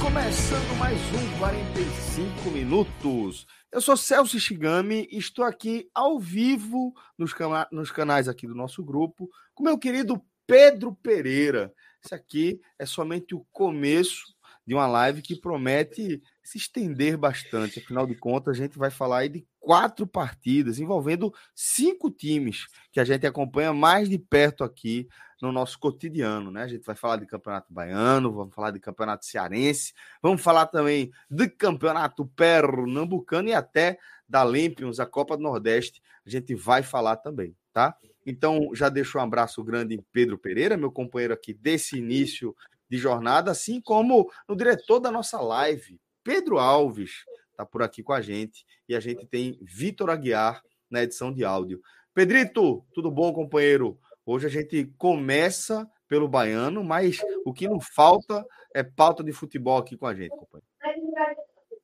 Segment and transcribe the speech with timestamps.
[0.00, 3.46] Começando mais um 45 minutos.
[3.70, 8.54] Eu sou Celso Shigami e estou aqui ao vivo nos, cana nos canais aqui do
[8.54, 11.72] nosso grupo com meu querido Pedro Pereira.
[12.04, 14.34] Esse aqui é somente o começo
[14.66, 17.80] de uma live que promete se estender bastante.
[17.80, 23.00] Afinal de contas, a gente vai falar aí de quatro partidas envolvendo cinco times que
[23.00, 25.08] a gente acompanha mais de perto aqui
[25.42, 26.62] no nosso cotidiano, né?
[26.62, 31.10] A gente vai falar de campeonato baiano, vamos falar de campeonato cearense, vamos falar também
[31.28, 37.16] de campeonato pernambucano e até da Lempions, a Copa do Nordeste, a gente vai falar
[37.16, 37.96] também, tá?
[38.24, 42.56] Então, já deixo um abraço grande em Pedro Pereira, meu companheiro aqui desse início
[42.88, 47.24] de jornada, assim como no diretor da nossa live, Pedro Alves,
[47.56, 51.44] tá por aqui com a gente, e a gente tem Vitor Aguiar na edição de
[51.44, 51.82] áudio.
[52.14, 53.98] Pedrito, tudo bom, companheiro?
[54.24, 59.78] Hoje a gente começa pelo baiano, mas o que não falta é pauta de futebol
[59.78, 60.66] aqui com a gente, companheiro.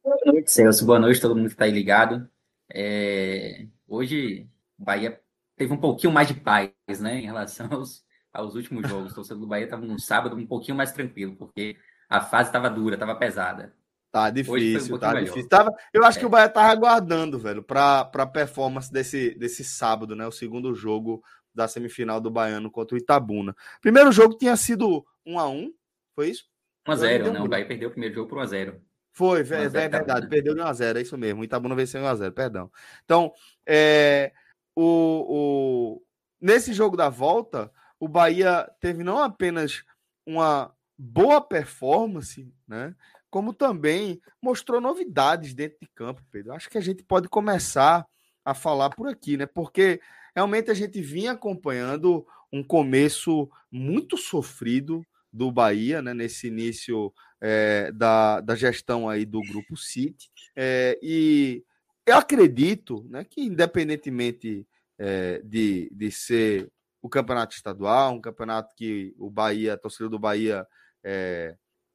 [0.04, 0.86] Boa noite, Celso.
[0.86, 2.30] Boa noite, todo mundo que está aí ligado.
[2.72, 3.66] É...
[3.88, 5.20] Hoje, o Bahia
[5.56, 9.10] teve um pouquinho mais de paz, né, em relação aos, aos últimos jogos.
[9.10, 11.76] O torcedor do Bahia estava no sábado um pouquinho mais tranquilo, porque
[12.08, 13.74] a fase estava dura, estava pesada.
[14.12, 15.24] Tá difícil, um tá melhor.
[15.24, 15.48] difícil.
[15.48, 16.20] Tava, eu acho é.
[16.20, 20.26] que o Bahia tava aguardando, velho, para a performance desse, desse sábado, né?
[20.26, 21.22] O segundo jogo
[21.58, 23.54] da semifinal do Baiano contra o Itabuna.
[23.80, 25.74] Primeiro jogo tinha sido 1 a 1
[26.14, 26.44] foi isso?
[26.86, 27.40] 1x0, né?
[27.40, 28.80] O Bahia perdeu o primeiro jogo por 1x0.
[29.12, 31.40] Foi, é, é verdade, perdeu de 1x0, é isso mesmo.
[31.40, 32.70] O Itabuna venceu 1x0, perdão.
[33.04, 33.32] Então,
[33.66, 34.32] é,
[34.74, 34.82] o,
[35.28, 36.02] o,
[36.40, 39.84] nesse jogo da volta, o Bahia teve não apenas
[40.24, 42.94] uma boa performance, né?
[43.30, 46.52] Como também mostrou novidades dentro de campo, Pedro.
[46.52, 48.06] Acho que a gente pode começar
[48.44, 49.46] a falar por aqui, né?
[49.46, 50.00] Porque
[50.34, 56.14] realmente a gente vinha acompanhando um começo muito sofrido do Bahia, né?
[56.14, 60.30] Nesse início é, da, da gestão aí do Grupo City.
[60.56, 61.64] É, e
[62.06, 64.66] eu acredito né, que, independentemente
[64.98, 70.18] é, de, de ser o campeonato estadual, um campeonato que o Bahia, a torcida do
[70.18, 70.66] Bahia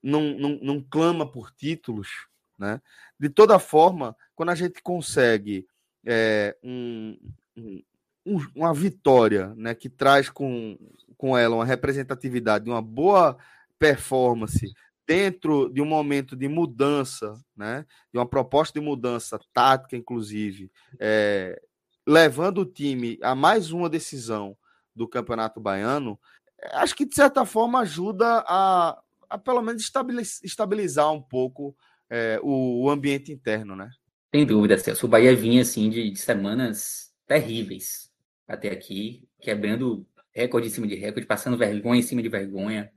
[0.01, 2.09] não, não, não clama por títulos,
[2.57, 2.81] né?
[3.19, 5.67] De toda forma, quando a gente consegue
[6.63, 7.17] um,
[8.25, 10.77] um, uma vitória, né, que traz com,
[11.17, 13.37] com ela uma representatividade, uma boa
[13.77, 14.73] performance
[15.05, 21.61] dentro de um momento de mudança, né, de uma proposta de mudança tática, inclusive, é,
[22.07, 24.55] levando o time a mais uma decisão
[24.95, 26.17] do Campeonato Baiano,
[26.71, 29.89] acho que de certa forma ajuda a, a pelo menos
[30.43, 31.75] estabilizar um pouco
[32.09, 33.89] é, o, o, ambiente interno, né?
[34.33, 35.05] Sem dúvida, Celso.
[35.05, 38.12] O Bahia vinha assim de, de semanas terríveis
[38.47, 42.91] até aqui, quebrando recorde em cima de recorde, passando vergonha em cima de vergonha,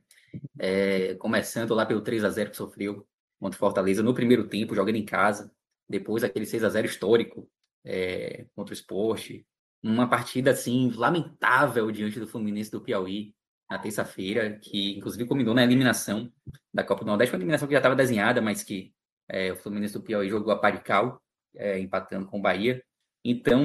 [0.58, 3.06] é, começando lá pelo 3 a 0 que sofreu
[3.38, 5.52] contra o Fortaleza no primeiro tempo, jogando em casa,
[5.88, 7.48] depois aquele 6 a 0 histórico
[7.84, 9.46] é, contra o Esporte,
[9.82, 13.34] uma partida assim lamentável diante do Fluminense do Piauí
[13.70, 16.32] na terça-feira, que inclusive combinou na eliminação
[16.72, 18.92] da Copa do Nordeste, uma eliminação que já estava desenhada, mas que
[19.28, 21.20] é, o Fluminense do Piauí jogou a parical,
[21.54, 22.82] é, empatando com o Bahia.
[23.24, 23.60] Então,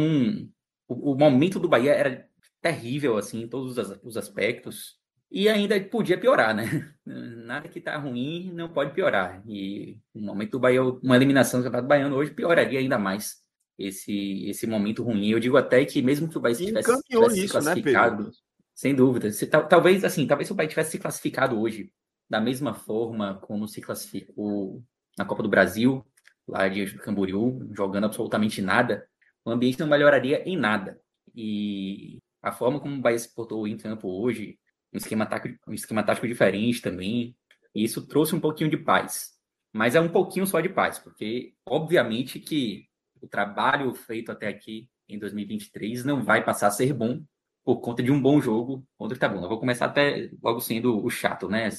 [0.91, 2.28] o, o, momento do Bahia era
[2.62, 5.00] terrível, assim, em todos os, os aspectos,
[5.31, 6.94] e ainda podia piorar, né?
[7.06, 9.42] Nada que está ruim não pode piorar.
[9.48, 13.42] E o momento do Bahia, uma eliminação do Campeonato Baiano hoje pioraria ainda mais
[13.80, 15.30] esse, esse momento ruim.
[15.30, 18.31] Eu digo até que mesmo que o Bahia tivesse, tivesse isso, né, classificado, né,
[18.75, 21.92] sem dúvida, se, talvez assim, talvez se o Bahia tivesse se classificado hoje
[22.30, 24.83] da mesma forma como se classificou
[25.18, 26.06] na Copa do Brasil,
[26.48, 29.07] lá do Camboriú, jogando absolutamente nada,
[29.46, 31.00] o ambiente não melhoraria em nada.
[31.36, 34.58] E a forma como o Bahia se portou em campo hoje,
[34.94, 37.36] um esquema tático, um esquema tático diferente também,
[37.74, 39.32] isso trouxe um pouquinho de paz.
[39.74, 42.88] Mas é um pouquinho só de paz, porque obviamente que
[43.22, 47.24] o trabalho feito até aqui em 2023 não vai passar a ser bom
[47.64, 49.46] por conta de um bom jogo contra o Itabuna.
[49.46, 51.70] Eu vou começar até logo sendo o chato, né?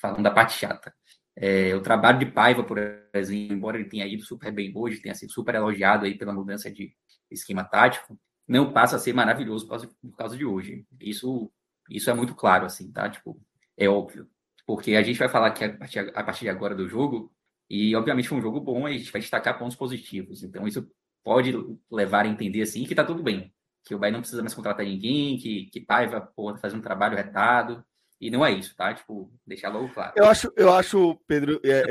[0.00, 0.92] Falando da parte chata.
[1.40, 2.78] É, o trabalho de Paiva, por
[3.14, 6.68] exemplo, embora ele tenha ido super bem hoje, tenha sido super elogiado aí pela mudança
[6.68, 6.92] de
[7.30, 10.84] esquema tático, não passa a ser maravilhoso por causa, por causa de hoje.
[11.00, 11.48] Isso,
[11.88, 13.08] isso é muito claro, assim, tá?
[13.08, 13.40] Tipo,
[13.76, 14.28] é óbvio.
[14.66, 17.32] Porque a gente vai falar aqui a partir, a partir de agora do jogo,
[17.70, 20.42] e obviamente foi um jogo bom, a gente vai destacar pontos positivos.
[20.42, 20.90] Então, isso
[21.22, 21.52] pode
[21.90, 23.52] levar a entender assim que tá tudo bem.
[23.84, 27.16] Que o Bahia não precisa mais contratar ninguém, que, que Paiva pô, faz um trabalho
[27.16, 27.84] retado.
[28.20, 28.92] E não é isso, tá?
[28.92, 30.12] Tipo, deixar logo claro.
[30.16, 31.84] Eu acho, eu acho Pedro, é,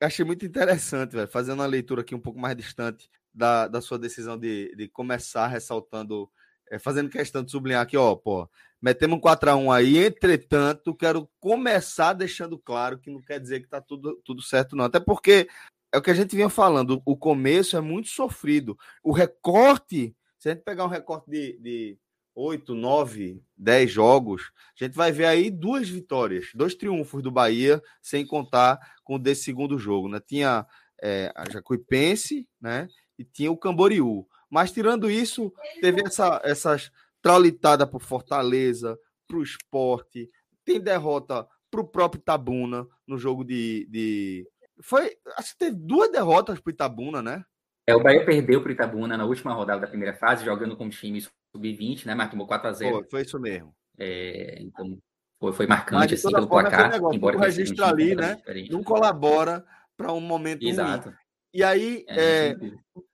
[0.00, 3.80] é, achei muito interessante, velho, fazendo uma leitura aqui um pouco mais distante da, da
[3.80, 6.30] sua decisão de, de começar ressaltando,
[6.70, 8.48] é, fazendo questão de sublinhar aqui, ó, pô,
[8.80, 13.80] metemos um 4x1 aí, entretanto, quero começar deixando claro que não quer dizer que tá
[13.80, 14.86] tudo, tudo certo, não.
[14.86, 15.46] Até porque
[15.92, 18.78] é o que a gente vinha falando, o começo é muito sofrido.
[19.02, 21.98] O recorte, se a gente pegar um recorte de, de
[22.34, 27.82] 8, 9, 10 jogos, a gente vai ver aí duas vitórias, dois triunfos do Bahia,
[28.00, 30.08] sem contar com o desse segundo jogo.
[30.08, 30.20] Né?
[30.20, 30.66] Tinha
[31.02, 32.88] é, a Jacuipense né?
[33.18, 34.26] e tinha o Camboriú.
[34.48, 36.90] Mas tirando isso, teve essa, essas
[37.22, 40.28] traulitadas por Fortaleza, para o esporte,
[40.64, 44.44] tem derrota para o próprio Tabuna no jogo de, de
[44.82, 47.44] foi, acho que teve duas derrotas para o Itabuna, né?
[47.86, 50.86] É, o Bahia perdeu para o Itabuna na última rodada da primeira fase, jogando com
[50.86, 51.22] o time
[51.54, 52.14] sub-20, né?
[52.14, 52.90] Mas tomou 4x0.
[52.90, 53.74] Foi, foi isso mesmo.
[53.98, 54.98] É, então,
[55.38, 56.90] foi, foi marcante assim, pelo placar.
[56.90, 58.40] Negócio, embora o registro ali, né?
[58.70, 59.64] Não colabora
[59.96, 61.08] para um momento Exato.
[61.08, 61.16] ruim.
[61.52, 62.56] E aí, é, é,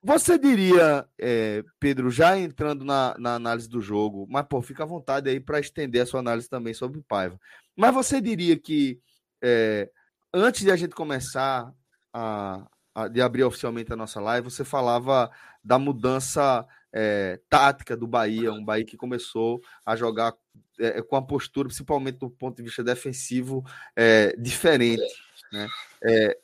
[0.01, 4.85] você diria, é, Pedro, já entrando na, na, análise do jogo, mas pô, fica à
[4.85, 7.39] vontade aí para estender a sua análise também sobre o Paiva.
[7.75, 9.01] Mas você diria que
[9.43, 9.89] é,
[10.31, 11.73] antes de a gente começar
[12.13, 15.31] a, a, de abrir oficialmente a nossa live, você falava
[15.63, 20.33] da mudança é, tática do Bahia, um Bahia que começou a jogar
[20.79, 23.63] é, com a postura, principalmente do ponto de vista defensivo,
[23.95, 25.03] é, diferente.
[25.51, 25.67] Né?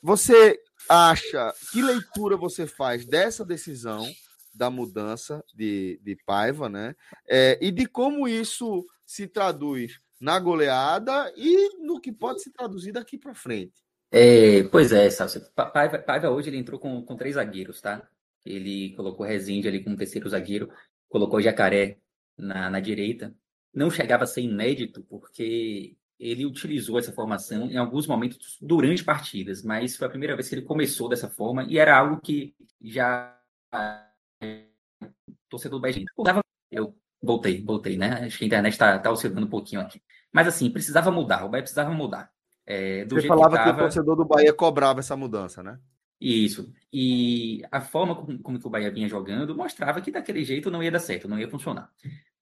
[0.02, 0.60] Você
[0.90, 4.06] acha, que leitura você faz dessa decisão
[4.54, 6.96] da mudança de, de Paiva, né?
[7.60, 13.18] E de como isso se traduz na goleada e no que pode se traduzir daqui
[13.18, 13.84] para frente.
[14.10, 15.42] É, pois é, Salso.
[15.56, 18.08] Paiva, Paiva hoje ele entrou com, com três zagueiros, tá?
[18.46, 20.70] Ele colocou Rezende ali como terceiro zagueiro,
[21.10, 21.98] colocou Jacaré
[22.38, 23.36] na, na direita.
[23.74, 29.64] Não chegava a ser inédito, porque ele utilizou essa formação em alguns momentos durante partidas,
[29.64, 33.38] mas foi a primeira vez que ele começou dessa forma e era algo que já
[35.50, 36.06] torcedor do Bahia
[36.72, 38.26] eu voltei, voltei, né?
[38.26, 40.02] Acho que a internet está tá oscilando um pouquinho aqui.
[40.32, 42.32] Mas assim, precisava mudar, o Bahia precisava mudar.
[42.66, 43.72] É, Você falava que, tava...
[43.72, 45.78] que, o torcedor do Bahia cobrava essa mudança, né?
[46.20, 46.74] Isso.
[46.92, 50.92] E a forma como, como o Bahia vinha jogando mostrava que daquele jeito não ia
[50.92, 51.92] dar certo, não ia funcionar.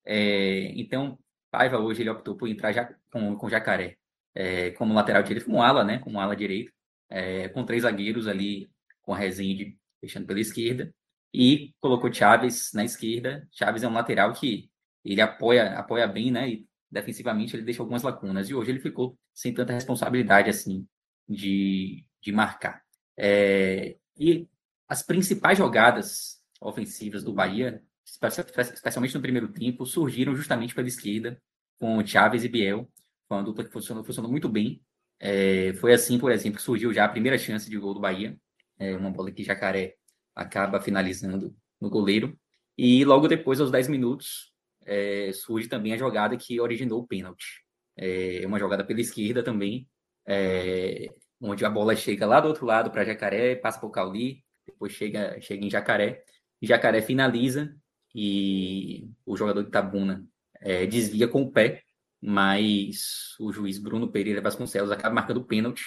[0.06, 1.18] É, então,
[1.50, 3.98] Paiva hoje ele optou por entrar já com, com Jacaré
[4.34, 6.00] é, como lateral direito, como ala, né?
[6.00, 6.72] Como ala direito,
[7.10, 8.70] é, com três zagueiros ali,
[9.02, 10.94] com Rezende fechando pela esquerda,
[11.34, 13.48] e colocou Chaves na esquerda.
[13.52, 14.70] Chaves é um lateral que
[15.04, 16.50] ele apoia, apoia bem, né?
[16.50, 18.50] E defensivamente ele deixa algumas lacunas.
[18.50, 20.88] E hoje ele ficou sem tanta responsabilidade assim
[21.28, 22.84] de, de marcar.
[23.24, 24.50] É, e
[24.88, 31.40] as principais jogadas ofensivas do Bahia, especialmente no primeiro tempo, surgiram justamente pela esquerda,
[31.80, 32.90] com Chaves e Biel.
[33.30, 34.82] Uma dupla que funcionou, funcionou muito bem.
[35.20, 38.36] É, foi assim, por exemplo, que surgiu já a primeira chance de gol do Bahia.
[38.80, 39.96] É, uma bola que Jacaré
[40.36, 42.36] acaba finalizando no goleiro.
[42.76, 44.52] E logo depois, aos 10 minutos,
[44.84, 47.64] é, surge também a jogada que originou o pênalti.
[47.96, 49.88] É uma jogada pela esquerda também,
[50.26, 51.08] é,
[51.42, 55.42] onde a bola chega lá do outro lado para Jacaré, passa por Cauli, depois chega,
[55.42, 56.24] chega em Jacaré.
[56.62, 57.76] Jacaré finaliza
[58.14, 60.24] e o jogador de Tabuna
[60.60, 61.82] é, desvia com o pé,
[62.22, 65.84] mas o juiz Bruno Pereira Vasconcelos acaba marcando o pênalti.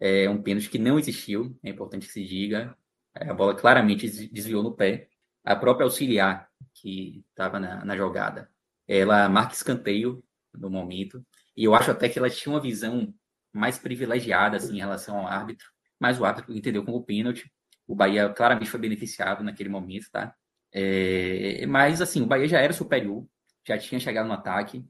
[0.00, 2.76] É um pênalti que não existiu, é importante que se diga.
[3.14, 5.08] A bola claramente desviou no pé.
[5.44, 8.50] A própria auxiliar que estava na, na jogada,
[8.88, 11.24] ela marca escanteio no momento.
[11.54, 13.14] E eu acho até que ela tinha uma visão
[13.54, 15.66] mais privilegiada assim, em relação ao árbitro,
[15.98, 17.50] mas o árbitro entendeu como pênalti.
[17.86, 20.34] O Bahia claramente foi beneficiado naquele momento, tá?
[20.72, 23.26] É, mas, assim, o Bahia já era superior,
[23.66, 24.84] já tinha chegado no ataque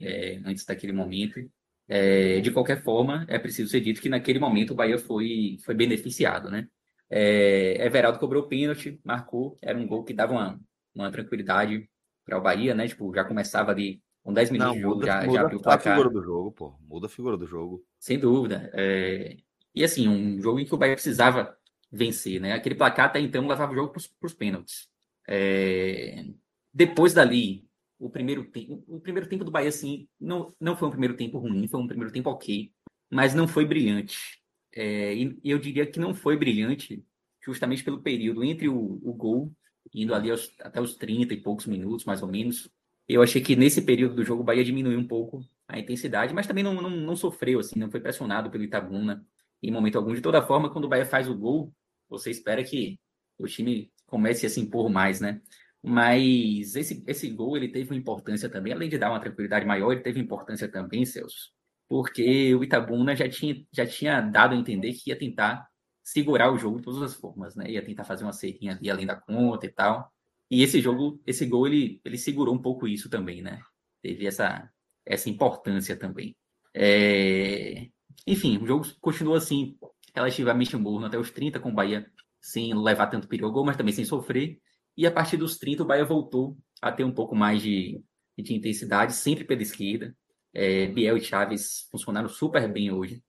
[0.00, 1.40] é, antes daquele momento.
[1.88, 5.74] É, de qualquer forma, é preciso ser dito que naquele momento o Bahia foi, foi
[5.74, 6.68] beneficiado, né?
[7.10, 10.60] É, Everaldo cobrou o pênalti, marcou, era um gol que dava uma,
[10.94, 11.88] uma tranquilidade
[12.24, 12.88] para o Bahia, né?
[12.88, 15.58] Tipo, já começava ali com 10 minutos não, de jogo, muda, já, muda já abriu
[15.58, 15.92] o placar.
[15.92, 16.74] a figura do jogo, pô.
[16.88, 17.84] Muda a figura do jogo.
[17.98, 18.70] Sem dúvida.
[18.72, 19.36] É...
[19.74, 21.56] E assim, um jogo em que o Bahia precisava
[21.90, 22.52] vencer, né?
[22.52, 24.88] Aquele placar até então levava o jogo para os pênaltis.
[25.28, 26.24] É...
[26.72, 27.66] Depois dali,
[28.02, 28.82] o primeiro tempo.
[28.88, 31.86] O primeiro tempo do Bahia, assim, não, não foi um primeiro tempo ruim, foi um
[31.86, 32.72] primeiro tempo ok,
[33.08, 34.42] mas não foi brilhante.
[34.74, 37.04] É, e eu diria que não foi brilhante
[37.44, 39.52] justamente pelo período entre o, o gol,
[39.94, 42.68] indo ali aos, até os 30 e poucos minutos, mais ou menos.
[43.08, 46.46] Eu achei que nesse período do jogo o Bahia diminuiu um pouco a intensidade, mas
[46.46, 49.24] também não, não, não sofreu, assim, não foi pressionado pelo Itabuna
[49.62, 50.14] em momento algum.
[50.14, 51.74] De toda forma, quando o Bahia faz o gol,
[52.08, 52.98] você espera que
[53.38, 55.40] o time comece a se impor mais, né?
[55.82, 59.92] Mas esse, esse gol ele teve uma importância também, além de dar uma tranquilidade maior,
[59.92, 61.50] ele teve importância também, Celso,
[61.88, 65.66] porque o Itabuna já tinha, já tinha dado a entender que ia tentar
[66.02, 67.70] segurar o jogo de todas as formas, né?
[67.70, 70.12] Ia tentar fazer uma serrinha ali além da conta e tal.
[70.52, 73.62] E esse jogo, esse gol, ele, ele segurou um pouco isso também, né?
[74.02, 74.70] Teve essa,
[75.06, 76.36] essa importância também.
[76.74, 77.88] É...
[78.26, 79.78] Enfim, o jogo continuou assim,
[80.14, 82.06] relativamente morno até os 30, com o Bahia
[82.38, 84.60] sem levar tanto perigo ao gol, mas também sem sofrer.
[84.94, 88.04] E a partir dos 30, o Bahia voltou a ter um pouco mais de,
[88.36, 90.14] de intensidade, sempre pela esquerda.
[90.52, 93.24] É, Biel e Chaves funcionaram super bem hoje.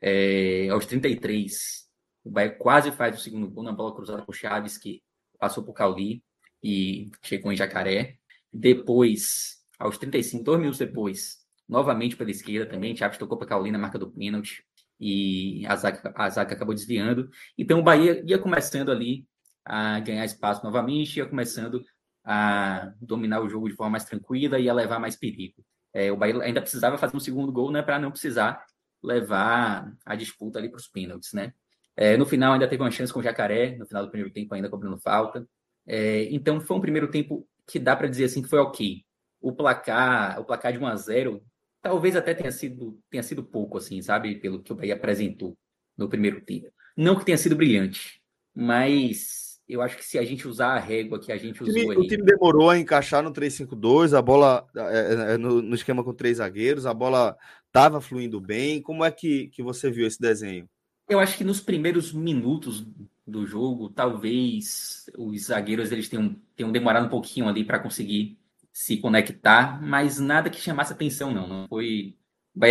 [0.00, 1.88] É, aos 33,
[2.22, 5.02] o Bahia quase faz o segundo gol na bola cruzada por Chaves, que
[5.40, 6.22] passou por Cauli
[6.66, 8.16] e chegou em Jacaré.
[8.52, 13.78] Depois, aos 35, dois minutos depois, novamente pela esquerda também, Chaves tocou para Cauli na
[13.78, 14.64] marca do pênalti
[14.98, 17.30] e a zaga, a zaga acabou desviando.
[17.56, 19.28] Então o Bahia ia começando ali
[19.64, 21.84] a ganhar espaço novamente, ia começando
[22.24, 25.64] a dominar o jogo de forma mais tranquila e a levar mais perigo.
[25.92, 28.64] É, o Bahia ainda precisava fazer um segundo gol, né, para não precisar
[29.00, 31.52] levar a disputa ali para os pênaltis, né?
[31.96, 34.52] É, no final ainda teve uma chance com o Jacaré, no final do primeiro tempo
[34.52, 35.46] ainda cobrando falta.
[35.86, 39.04] É, então foi um primeiro tempo que dá para dizer assim que foi ok.
[39.40, 41.42] O placar, o placar de 1 a 0
[41.80, 45.56] talvez até tenha sido tenha sido pouco assim, sabe, pelo que o Bahia apresentou
[45.96, 46.68] no primeiro tempo.
[46.96, 48.20] Não que tenha sido brilhante,
[48.54, 51.74] mas eu acho que se a gente usar a régua que a gente usou.
[51.74, 51.98] O time, aí...
[51.98, 56.14] o time demorou a encaixar no 3-5-2, a bola é, é, no, no, esquema com
[56.14, 58.80] três zagueiros, a bola estava fluindo bem.
[58.80, 60.68] Como é que, que você viu esse desenho?
[61.08, 62.86] Eu acho que nos primeiros minutos
[63.26, 68.38] do jogo, talvez os zagueiros eles tenham, tenham demorado um pouquinho ali para conseguir
[68.72, 71.46] se conectar, mas nada que chamasse atenção, não.
[71.48, 72.14] Não foi.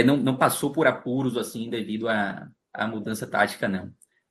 [0.06, 3.86] Não, não passou por apuros assim devido à, à mudança tática, não.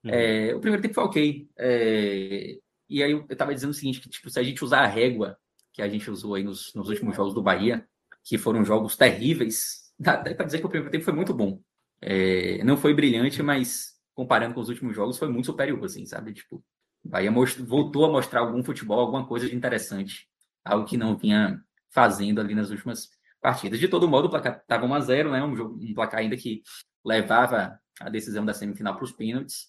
[0.04, 0.10] Uhum.
[0.10, 1.48] É, o primeiro tempo foi ok.
[1.58, 4.86] É, e aí eu, estava dizendo o seguinte, que tipo, se a gente usar a
[4.86, 5.36] régua
[5.72, 7.86] que a gente usou aí nos, nos últimos jogos do Bahia,
[8.22, 11.60] que foram jogos terríveis, dá, dá para dizer que o primeiro tempo foi muito bom.
[12.00, 16.32] É, não foi brilhante, mas comparando com os últimos jogos, foi muito superior, assim, sabe?
[16.32, 16.64] Tipo,
[17.04, 17.30] Bahia
[17.66, 20.26] voltou a mostrar algum futebol, alguma coisa de interessante,
[20.64, 23.08] algo que não vinha fazendo ali nas últimas
[23.40, 23.78] partidas.
[23.78, 25.44] De todo modo, o placar estava 1 a 0 né?
[25.44, 26.62] Um, jogo, um placar ainda que
[27.04, 29.68] levava a decisão da semifinal para os pênaltis.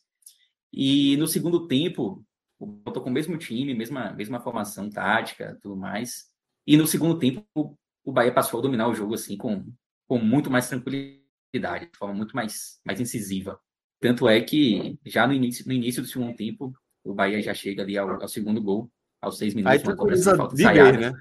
[0.72, 2.26] E no segundo tempo,
[2.58, 6.26] voltou com o mesmo time, mesma, mesma formação tática, tudo mais.
[6.66, 9.66] E no segundo tempo, o Bahia passou a dominar o jogo assim com,
[10.08, 13.60] com muito mais tranquilidade, de forma muito mais, mais incisiva.
[14.00, 16.74] Tanto é que já no início, no início do segundo tempo,
[17.04, 19.78] o Bahia já chega ali ao, ao segundo gol, aos seis minutos.
[19.78, 21.14] Aí tranquiliza de ver, né?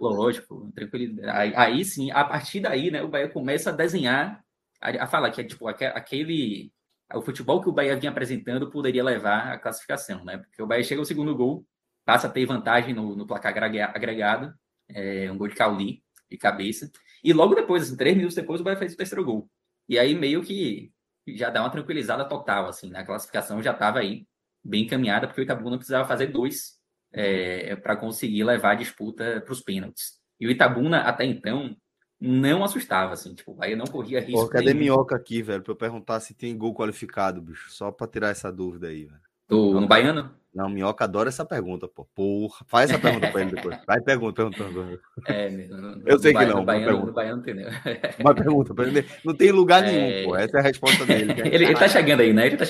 [0.00, 1.28] Lógico, tranquilidade.
[1.28, 4.42] Aí, aí, sim, a partir daí, né, o Bahia começa a desenhar,
[4.80, 6.72] a, a falar que é tipo aquele
[7.14, 10.38] o futebol que o Bahia vinha apresentando poderia levar à classificação, né?
[10.38, 11.66] Porque o Bahia chega ao segundo gol,
[12.04, 14.52] passa a ter vantagem no, no placar agregado,
[14.88, 16.90] é, um gol de Cauli, de cabeça,
[17.22, 19.48] e logo depois, assim, três minutos depois, o Bahia fez o terceiro gol.
[19.88, 20.92] E aí meio que
[21.26, 23.04] já dá uma tranquilizada total, assim, na né?
[23.04, 24.26] classificação já estava aí
[24.64, 26.78] bem encaminhada, porque o Itabuna precisava fazer dois
[27.12, 30.20] é, para conseguir levar a disputa para os pênaltis.
[30.38, 31.76] E o Itabuna, até então,
[32.20, 34.42] não assustava, assim, tipo, o Bahia não corria risco.
[34.42, 34.78] Pô, cadê nenhum.
[34.78, 37.70] Minhoca aqui, velho, pra eu perguntar se tem gol qualificado, bicho?
[37.70, 39.20] Só pra tirar essa dúvida aí, velho.
[39.48, 40.34] Do, no Baiano?
[40.54, 42.06] Não, Minhoca adora essa pergunta, pô.
[42.14, 43.78] Porra, faz essa pergunta pra ele depois.
[43.86, 45.02] Vai, pergunta, pergunta, pergunta.
[45.26, 46.58] É, no, eu sei que não.
[46.58, 47.68] No Baiano, no Baiano entendeu.
[48.20, 49.06] Uma pergunta pra ele.
[49.24, 49.90] Não tem lugar é...
[49.90, 50.36] nenhum, pô.
[50.36, 51.32] Essa é a resposta dele.
[51.32, 52.46] É ele, ele tá chegando aí, né?
[52.46, 52.64] Ele tá,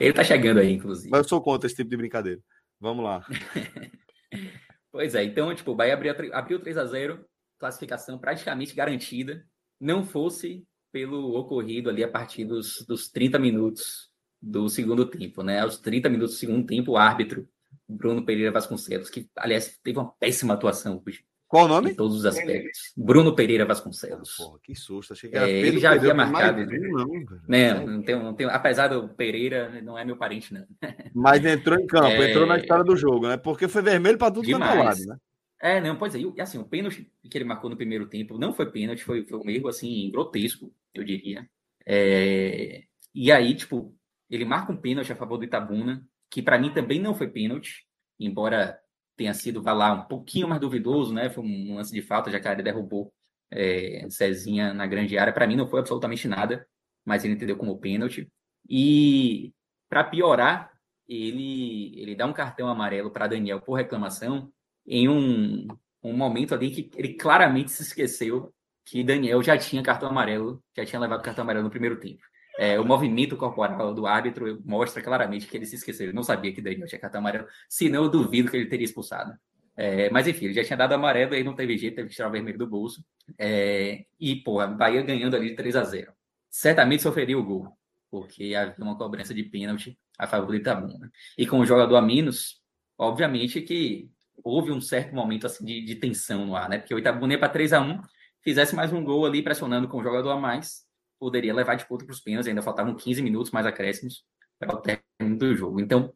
[0.00, 1.10] ele tá chegando aí, inclusive.
[1.10, 2.40] Mas eu sou contra esse tipo de brincadeira.
[2.80, 3.22] Vamos lá.
[4.90, 7.22] pois é, então, tipo, o Bahia abriu, abriu 3 a 0
[7.58, 9.44] classificação praticamente garantida
[9.80, 15.60] não fosse pelo ocorrido ali a partir dos, dos 30 minutos do segundo tempo, né?
[15.60, 17.48] Aos 30 minutos do segundo tempo, o árbitro,
[17.88, 21.24] Bruno Pereira Vasconcelos, que, aliás, teve uma péssima atuação hoje.
[21.48, 21.92] Qual o nome?
[21.92, 22.92] Em todos os aspectos.
[22.96, 24.34] Bruno Pereira Vasconcelos.
[24.36, 25.12] Porra, que susto.
[25.12, 26.66] Achei que era é, ele já havia marcado.
[26.66, 27.06] não,
[27.48, 30.66] não, não, tem, não tem, apesar do Pereira, não é meu parente, não.
[31.14, 32.30] Mas entrou em campo, é...
[32.30, 33.36] entrou na história do jogo, né?
[33.36, 35.16] Porque foi vermelho para tudo quanto é lado, né?
[35.62, 36.18] É, não, pois é.
[36.18, 39.38] E assim, o pênalti que ele marcou no primeiro tempo não foi pênalti, foi, foi
[39.38, 41.48] um erro, assim, grotesco, eu diria.
[41.86, 42.82] É...
[43.14, 43.95] E aí, tipo,
[44.30, 47.86] ele marca um pênalti a favor do Itabuna, que para mim também não foi pênalti,
[48.18, 48.78] embora
[49.16, 51.30] tenha sido, vai lá, um pouquinho mais duvidoso, né?
[51.30, 53.12] Foi um lance de falta, já que a área derrubou
[53.50, 55.32] é, Cezinha na grande área.
[55.32, 56.66] Para mim não foi absolutamente nada,
[57.04, 58.30] mas ele entendeu como pênalti.
[58.68, 59.52] E
[59.88, 60.70] para piorar,
[61.08, 64.52] ele, ele dá um cartão amarelo para Daniel por reclamação
[64.86, 65.66] em um,
[66.02, 68.52] um momento ali que ele claramente se esqueceu
[68.84, 72.22] que Daniel já tinha cartão amarelo, já tinha levado cartão amarelo no primeiro tempo.
[72.58, 76.06] É, o movimento corporal do árbitro mostra claramente que ele se esqueceu.
[76.06, 79.36] Ele não sabia que Daniel tinha cartão amarelo, senão eu duvido que ele teria expulsado.
[79.76, 82.28] É, mas enfim, ele já tinha dado amarelo, aí não teve jeito, teve que tirar
[82.28, 83.04] o vermelho do bolso.
[83.38, 86.12] É, e, pô, a Bahia ganhando ali de 3 a 0
[86.48, 87.68] Certamente sofreria o gol,
[88.10, 91.12] porque havia uma cobrança de pênalti a favor do Itabuna.
[91.36, 92.62] E com o jogador a menos,
[92.96, 94.10] obviamente que
[94.42, 96.78] houve um certo momento assim, de, de tensão no ar, né?
[96.78, 98.00] Porque o Itabuna ia para 3 a 1
[98.42, 100.85] fizesse mais um gol ali, pressionando com o jogador a mais,
[101.18, 104.24] poderia levar de ponta para os pênaltis, ainda faltavam 15 minutos mais acréscimos
[104.58, 105.80] para o término do jogo.
[105.80, 106.12] Então,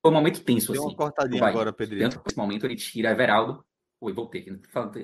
[0.00, 0.72] foi um momento tenso.
[0.72, 2.10] Deu assim, uma cortadinha agora, Pedrinho.
[2.10, 3.64] Tanto nesse momento ele tira Everaldo.
[4.00, 4.46] Oi, voltei.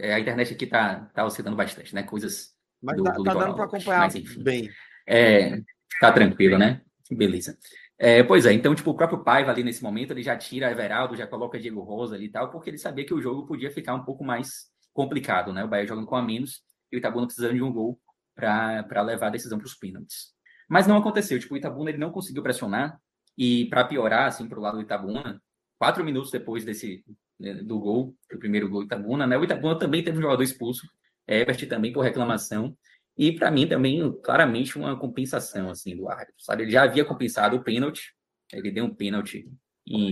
[0.01, 2.03] É, a internet aqui tá, tá oscilando bastante, né?
[2.03, 2.53] Coisas.
[2.83, 4.71] Mas do, tá, do tá dando para acompanhar mas, enfim, bem.
[5.07, 5.61] É,
[6.01, 6.83] tá tranquilo, né?
[7.11, 7.57] Beleza.
[7.97, 11.17] É, pois é, então, tipo, o próprio Paiva ali nesse momento, ele já tira Everaldo,
[11.17, 13.95] já coloca Diego Rosa ali e tal, porque ele sabia que o jogo podia ficar
[13.95, 15.65] um pouco mais complicado, né?
[15.65, 16.63] O Bahia jogando com a menos
[16.93, 18.01] e o Itabuna precisando de um gol
[18.39, 20.33] para levar a decisão para os pênaltis.
[20.69, 23.01] Mas não aconteceu, tipo, o Itabuna ele não conseguiu pressionar
[23.37, 25.43] e para piorar, assim, para o lado do Itabuna,
[25.79, 27.05] quatro minutos depois desse
[27.39, 29.37] né, do gol, do primeiro gol do Itabuna, né?
[29.37, 30.87] O Itabuna também teve um jogador expulso,
[31.27, 32.77] Ebert também por reclamação,
[33.17, 36.63] e para mim também, claramente, uma compensação, assim, do árbitro, sabe?
[36.63, 38.15] Ele já havia compensado o pênalti,
[38.53, 39.49] ele deu um pênalti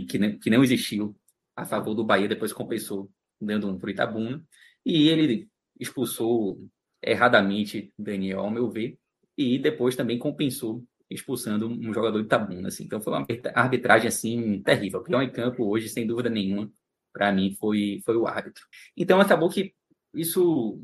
[0.09, 1.16] que, não, que não existiu
[1.54, 4.42] a favor do Bahia, depois compensou dando um para o Itabuna,
[4.85, 6.61] e ele expulsou
[7.03, 8.99] erradamente Daniel, ao meu ver,
[9.37, 12.85] e depois também compensou expulsando um jogador de Tabuna, assim.
[12.85, 15.00] Então foi uma arbitragem assim terrível.
[15.00, 16.71] O pior em campo hoje, sem dúvida nenhuma,
[17.12, 18.65] para mim foi foi o árbitro.
[18.97, 19.75] Então acabou que
[20.15, 20.81] isso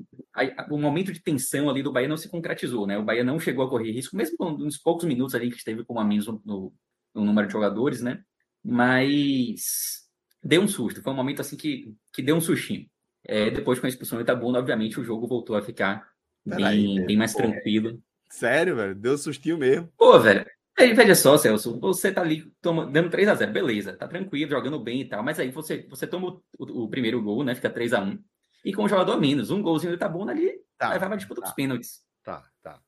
[0.70, 2.98] o momento de tensão ali do Bahia não se concretizou, né?
[2.98, 5.98] O Bahia não chegou a correr risco, mesmo nos poucos minutos ali que esteve com
[5.98, 6.72] a menos no,
[7.14, 8.22] no número de jogadores, né?
[8.62, 10.02] Mas
[10.42, 11.02] deu um susto.
[11.02, 12.88] Foi um momento assim que, que deu um sustinho.
[13.24, 16.11] É, depois com a expulsão do Itabuna, obviamente o jogo voltou a ficar
[16.44, 18.00] bem, aí, bem mais tranquilo.
[18.28, 18.94] Sério, velho?
[18.94, 19.92] Deu sustinho mesmo.
[19.96, 20.44] Pô, velho.
[20.78, 24.80] Veja só, Celso, você tá ali toma, dando 3 a 0 beleza, tá tranquilo, jogando
[24.80, 27.54] bem e tal, mas aí você, você toma o, o primeiro gol, né?
[27.54, 28.18] Fica 3 a 1
[28.64, 31.46] e com o jogador menos, um golzinho do Itabuna ali, tá, levava a disputa tá,
[31.46, 32.00] dos pênaltis.
[32.24, 32.80] Tá, tá.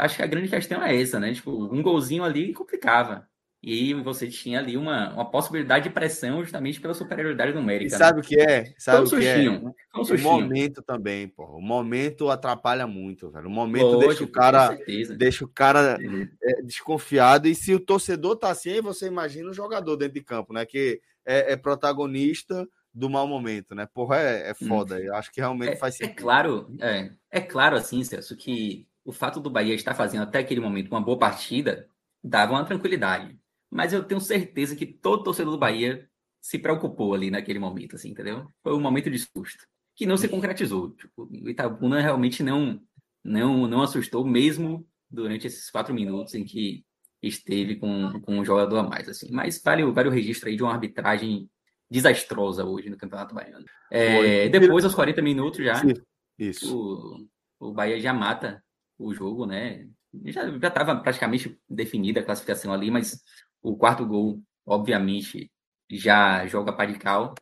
[0.00, 1.32] Acho que a grande questão é essa, né?
[1.32, 3.26] Tipo, um golzinho ali complicava.
[3.62, 7.90] E você tinha ali uma, uma possibilidade de pressão justamente pela superioridade numérica.
[7.90, 7.98] E né?
[7.98, 8.24] sabe né?
[8.24, 8.74] o que é?
[8.78, 9.50] Sabe o que é?
[9.50, 11.44] Um o momento também, pô.
[11.44, 13.48] O momento atrapalha muito, velho.
[13.48, 14.78] O momento Lógico, deixa o cara,
[15.16, 15.98] deixa o cara
[16.42, 17.48] é, desconfiado.
[17.48, 20.64] E se o torcedor tá assim, aí você imagina o jogador dentro de campo, né?
[20.64, 23.86] Que é, é protagonista do mau momento, né?
[23.92, 24.96] Porra, é, é foda.
[24.96, 25.00] Hum.
[25.00, 26.18] Eu acho que realmente é, faz é sentido.
[26.18, 30.38] É claro, é, é claro assim, Celso, que o fato do Bahia estar fazendo até
[30.38, 31.86] aquele momento uma boa partida
[32.22, 33.38] dava uma tranquilidade.
[33.70, 36.08] Mas eu tenho certeza que todo torcedor do Bahia
[36.40, 38.46] se preocupou ali naquele momento, assim, entendeu?
[38.62, 40.90] Foi um momento de susto, que não se concretizou.
[40.92, 42.80] Tipo, o Itabuna realmente não,
[43.22, 46.84] não, não assustou, mesmo durante esses quatro minutos em que
[47.22, 49.30] esteve com, com um jogador a mais, assim.
[49.30, 51.48] Mas vale, vale o registro aí de uma arbitragem
[51.90, 53.66] desastrosa hoje no Campeonato Baiano.
[53.90, 55.82] É, depois, aos 40 minutos já,
[56.38, 56.76] Isso.
[57.58, 58.62] O, o Bahia já mata
[58.98, 59.88] o jogo, né?
[60.26, 63.20] Já estava praticamente definida a classificação ali, mas
[63.62, 65.50] o quarto gol, obviamente,
[65.90, 67.34] já joga para de cal.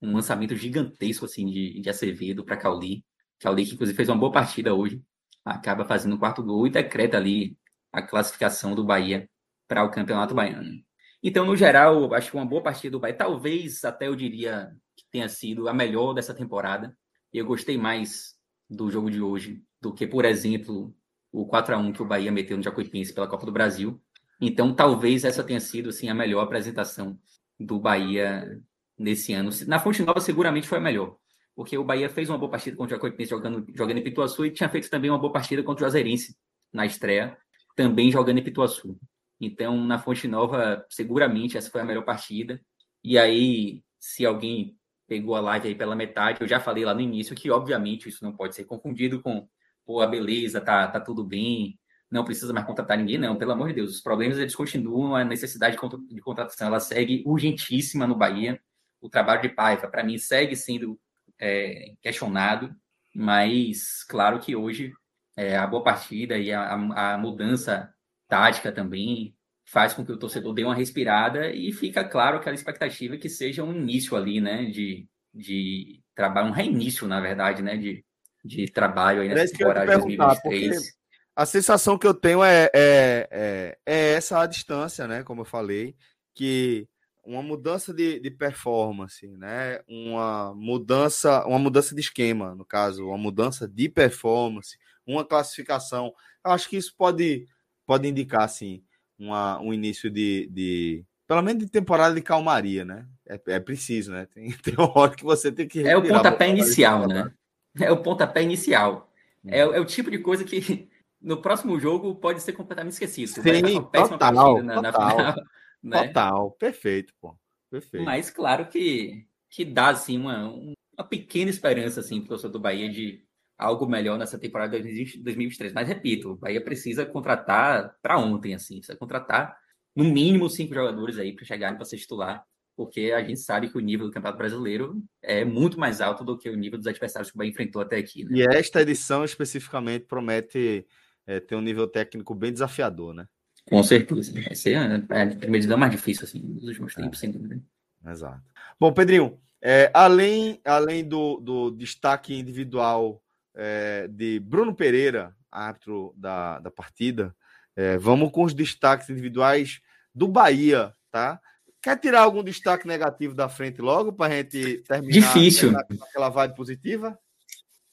[0.00, 3.04] Um lançamento gigantesco assim de, de Acevedo para Cauli.
[3.40, 5.02] Cauli, que inclusive fez uma boa partida hoje,
[5.44, 7.56] acaba fazendo o quarto gol e decreta ali
[7.92, 9.28] a classificação do Bahia
[9.68, 10.82] para o Campeonato Baiano.
[11.22, 15.04] Então, no geral, acho que uma boa partida do Bahia, talvez até eu diria que
[15.10, 16.96] tenha sido a melhor dessa temporada.
[17.32, 18.34] Eu gostei mais
[18.68, 20.94] do jogo de hoje do que, por exemplo,
[21.32, 24.00] o 4 a 1 que o Bahia meteu no Jacuipense pela Copa do Brasil.
[24.40, 27.18] Então, talvez essa tenha sido assim, a melhor apresentação
[27.58, 28.60] do Bahia
[28.98, 29.50] nesse ano.
[29.66, 31.16] Na Fonte Nova, seguramente foi a melhor,
[31.54, 34.50] porque o Bahia fez uma boa partida contra o Jacuipense jogando, jogando em Pituaçu e
[34.50, 36.36] tinha feito também uma boa partida contra o Juazeirense
[36.72, 37.36] na estreia,
[37.74, 38.98] também jogando em Pituaçu.
[39.40, 42.60] Então, na Fonte Nova, seguramente essa foi a melhor partida.
[43.04, 47.00] E aí, se alguém pegou a live aí pela metade, eu já falei lá no
[47.00, 49.48] início que, obviamente, isso não pode ser confundido com,
[49.84, 51.78] pô, a beleza, tá, tá tudo bem,
[52.10, 53.90] não precisa mais contratar ninguém, não, pelo amor de Deus.
[53.96, 55.76] Os problemas eles continuam, a necessidade
[56.08, 58.60] de contratação ela segue urgentíssima no Bahia.
[59.00, 60.98] O trabalho de Paiva, para mim, segue sendo
[61.38, 62.74] é, questionado,
[63.14, 64.92] mas claro que hoje
[65.36, 67.92] é, a boa partida e a, a, mudança
[68.28, 73.16] tática também faz com que o torcedor dê uma respirada e fica claro aquela expectativa
[73.16, 78.04] que seja um início ali, né, de, de trabalho, um reinício, na verdade, né, de,
[78.44, 80.96] de trabalho aí nessa temporada de 2023.
[81.36, 85.44] A sensação que eu tenho é, é, é, é, essa a distância, né, como eu
[85.44, 85.94] falei,
[86.34, 86.88] que
[87.22, 93.18] uma mudança de, de performance, né, uma mudança, uma mudança de esquema, no caso, uma
[93.18, 97.46] mudança de performance, uma classificação, eu acho que isso pode,
[97.84, 98.82] pode indicar, assim,
[99.18, 103.06] uma, um início de, de, pelo menos de temporada de calmaria, né?
[103.28, 104.26] É, é preciso, né?
[104.26, 105.86] Tem, tem uma hora que você tem que.
[105.86, 107.30] É o pontapé inicial, né?
[107.78, 109.12] É o pontapé inicial.
[109.44, 109.50] Hum.
[109.50, 110.88] É, é, o tipo de coisa que
[111.26, 113.42] no próximo jogo pode ser completamente esquecido.
[113.42, 115.34] Sim, total, na, total, na final,
[115.82, 116.06] né?
[116.06, 117.36] total, perfeito, pô.
[117.68, 118.04] Perfeito.
[118.04, 122.60] Mas claro que, que dá assim uma, uma pequena esperança assim para o torcedor do
[122.60, 123.24] Bahia de
[123.58, 125.72] algo melhor nessa temporada de 2023.
[125.72, 129.58] Mas repito, o Bahia precisa contratar para ontem, assim, precisa contratar
[129.96, 132.44] no mínimo cinco jogadores aí para chegarem para ser titular,
[132.76, 136.38] porque a gente sabe que o nível do Campeonato Brasileiro é muito mais alto do
[136.38, 138.24] que o nível dos adversários que o Bahia enfrentou até aqui.
[138.24, 138.38] Né?
[138.38, 140.86] E esta edição especificamente promete
[141.26, 143.26] é, ter um nível técnico bem desafiador, né?
[143.68, 144.32] Com certeza.
[144.48, 147.02] Essa é a medida mais difícil assim, dos últimos é.
[147.02, 147.60] tempos, sem dúvida.
[148.06, 148.42] Exato.
[148.78, 153.20] Bom, Pedrinho, é, além, além do, do destaque individual
[153.56, 157.34] é, de Bruno Pereira, árbitro da, da partida.
[157.74, 159.80] É, vamos com os destaques individuais
[160.14, 161.40] do Bahia, tá?
[161.82, 165.72] Quer tirar algum destaque negativo da frente logo para a gente terminar Difícil.
[165.78, 167.18] aquela vibe positiva?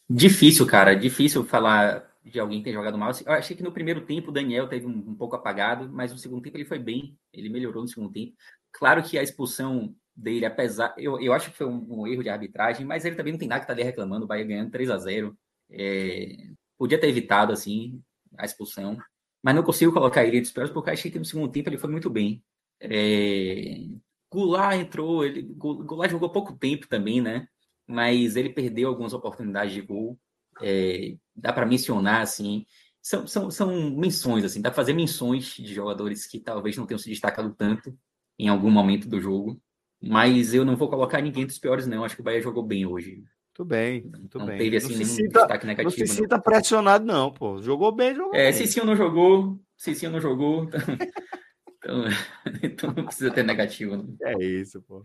[0.10, 0.96] Difícil, cara.
[0.96, 3.12] Difícil falar de alguém ter jogado mal.
[3.26, 6.18] Eu achei que no primeiro tempo o Daniel teve um, um, pouco apagado, mas no
[6.18, 7.18] segundo tempo ele foi bem.
[7.32, 8.34] Ele melhorou no segundo tempo.
[8.72, 10.94] Claro que a expulsão dele, apesar.
[10.98, 13.48] Eu, eu acho que foi um, um erro de arbitragem, mas ele também não tem
[13.48, 14.26] nada que tá reclamando.
[14.26, 15.38] O Bahia ganhando 3 a 0
[15.70, 16.36] é,
[16.78, 18.02] podia ter evitado, assim,
[18.38, 18.98] a expulsão.
[19.42, 22.10] Mas não consigo colocar ele piores, porque achei que no segundo tempo ele foi muito
[22.10, 22.42] bem.
[22.80, 23.86] É,
[24.32, 27.48] Goulart entrou, ele, Goulart jogou pouco tempo também, né?
[27.86, 30.18] Mas ele perdeu algumas oportunidades de gol.
[30.64, 32.66] É, dá para mencionar, assim,
[33.02, 37.00] são, são, são menções, assim, dá para fazer menções de jogadores que talvez não tenham
[37.00, 37.94] se destacado tanto
[38.40, 39.62] em algum momento do jogo.
[40.02, 42.04] Mas eu não vou colocar ninguém dos piores, não.
[42.04, 43.24] Acho que o Bahia jogou bem hoje.
[43.58, 44.58] Muito bem, muito não bem.
[44.58, 46.00] Teve assim não nenhum destaque negativo.
[46.00, 47.62] Não se sinta pressionado, não, pô.
[47.62, 48.54] Jogou bem, jogou é, bem.
[48.54, 50.68] Cicinho não jogou, Cicinho não jogou.
[51.84, 52.10] Então, então,
[52.64, 53.98] então, não precisa ter negativo.
[53.98, 54.16] Não.
[54.22, 55.02] É isso, pô.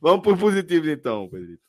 [0.00, 1.62] Vamos por positivo, então, Pedrito.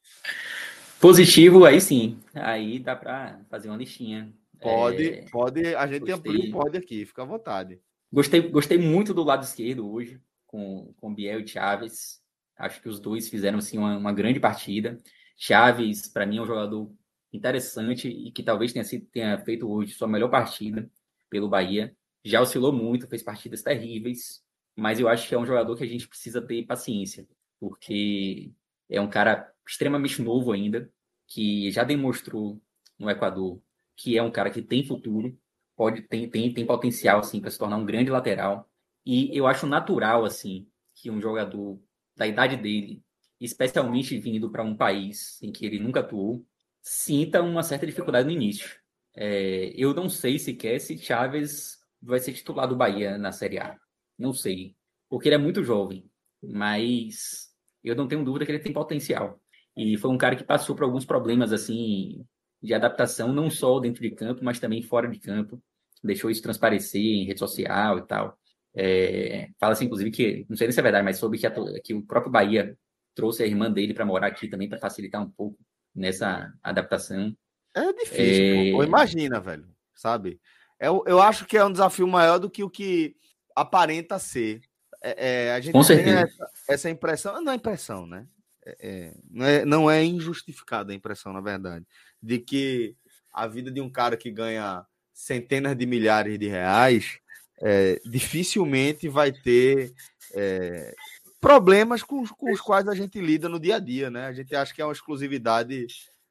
[1.06, 2.20] Positivo, aí sim.
[2.34, 4.34] Aí dá para fazer uma listinha.
[4.60, 5.76] Pode, é, pode.
[5.76, 7.80] A gente gostei, tem um pode aqui, fica à vontade.
[8.12, 12.20] Gostei, gostei muito do lado esquerdo hoje, com, com Biel e Chaves.
[12.58, 14.98] Acho que os dois fizeram assim, uma, uma grande partida.
[15.38, 16.92] Chaves, para mim, é um jogador
[17.32, 20.90] interessante e que talvez tenha, sido, tenha feito hoje sua melhor partida
[21.30, 21.96] pelo Bahia.
[22.24, 24.42] Já oscilou muito, fez partidas terríveis,
[24.76, 27.28] mas eu acho que é um jogador que a gente precisa ter paciência,
[27.60, 28.52] porque
[28.90, 30.92] é um cara extremamente novo ainda,
[31.28, 32.62] que já demonstrou
[32.98, 33.62] no Equador
[33.96, 35.38] que é um cara que tem futuro,
[35.76, 38.70] pode tem, tem, tem potencial assim para se tornar um grande lateral.
[39.06, 41.80] E eu acho natural assim que um jogador
[42.16, 43.04] da idade dele
[43.40, 46.46] especialmente vindo para um país em que ele nunca atuou,
[46.82, 48.80] sinta uma certa dificuldade no início.
[49.14, 53.78] É, eu não sei sequer se Chaves vai ser titular do Bahia na Série A.
[54.18, 54.76] Não sei.
[55.10, 56.10] Porque ele é muito jovem.
[56.42, 57.50] Mas
[57.84, 59.40] eu não tenho dúvida que ele tem potencial.
[59.76, 62.26] E foi um cara que passou por alguns problemas assim
[62.62, 65.62] de adaptação, não só dentro de campo, mas também fora de campo.
[66.04, 68.38] Deixou isso transparecer em rede social e tal.
[68.76, 72.02] É, Fala-se, inclusive, que, não sei se é verdade, mas soube que, a, que o
[72.02, 72.78] próprio Bahia
[73.14, 75.58] trouxe a irmã dele para morar aqui também para facilitar um pouco
[75.96, 77.36] nessa adaptação.
[77.74, 78.86] É difícil, é...
[78.86, 80.40] imagina, velho, sabe?
[80.80, 83.16] Eu, eu acho que é um desafio maior do que o que
[83.56, 84.62] aparenta ser.
[85.02, 88.28] É, é, a gente Com tem essa, essa, impressão, não é impressão, né?
[88.66, 91.86] É, é, não, é, não é injustificada a impressão, na verdade,
[92.22, 92.96] de que
[93.32, 97.20] a vida de um cara que ganha centenas de milhares de reais
[97.62, 99.94] é, dificilmente vai ter
[100.34, 100.94] é,
[101.40, 104.26] problemas com, com, os quais a gente lida no dia a dia, né?
[104.26, 105.88] A gente acha que é uma exclusividade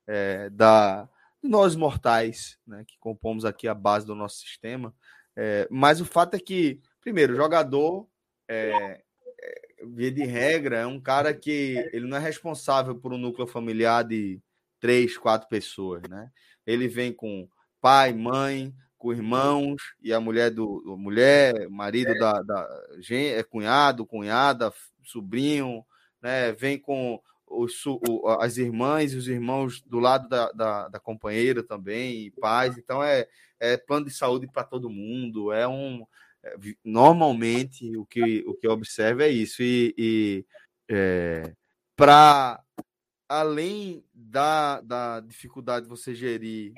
[0.06, 1.08] é, da
[1.42, 2.84] nós mortais, né?
[2.86, 4.94] Que compomos aqui a base do nosso sistema.
[5.36, 8.08] É, mas o fato é que, primeiro, jogador,
[8.48, 9.02] é,
[9.86, 14.04] via de regra, é um cara que ele não é responsável por um núcleo familiar
[14.04, 14.40] de
[14.80, 16.30] três, quatro pessoas, né?
[16.66, 17.48] Ele vem com
[17.80, 22.18] pai, mãe, com irmãos e a mulher do, mulher, marido é.
[22.18, 22.68] da, da
[23.10, 25.84] é cunhado, cunhada, sobrinho,
[26.22, 26.52] né?
[26.52, 27.84] Vem com os,
[28.40, 32.78] as irmãs e os irmãos do lado da, da, da companheira também, pais.
[32.78, 33.26] Então é,
[33.60, 35.52] é plano de saúde para todo mundo.
[35.52, 36.06] É um
[36.84, 39.62] normalmente o que, o que eu observo é isso.
[39.62, 40.46] E, e
[40.88, 41.52] é,
[41.96, 42.62] para
[43.28, 46.72] além da, da dificuldade de você gerir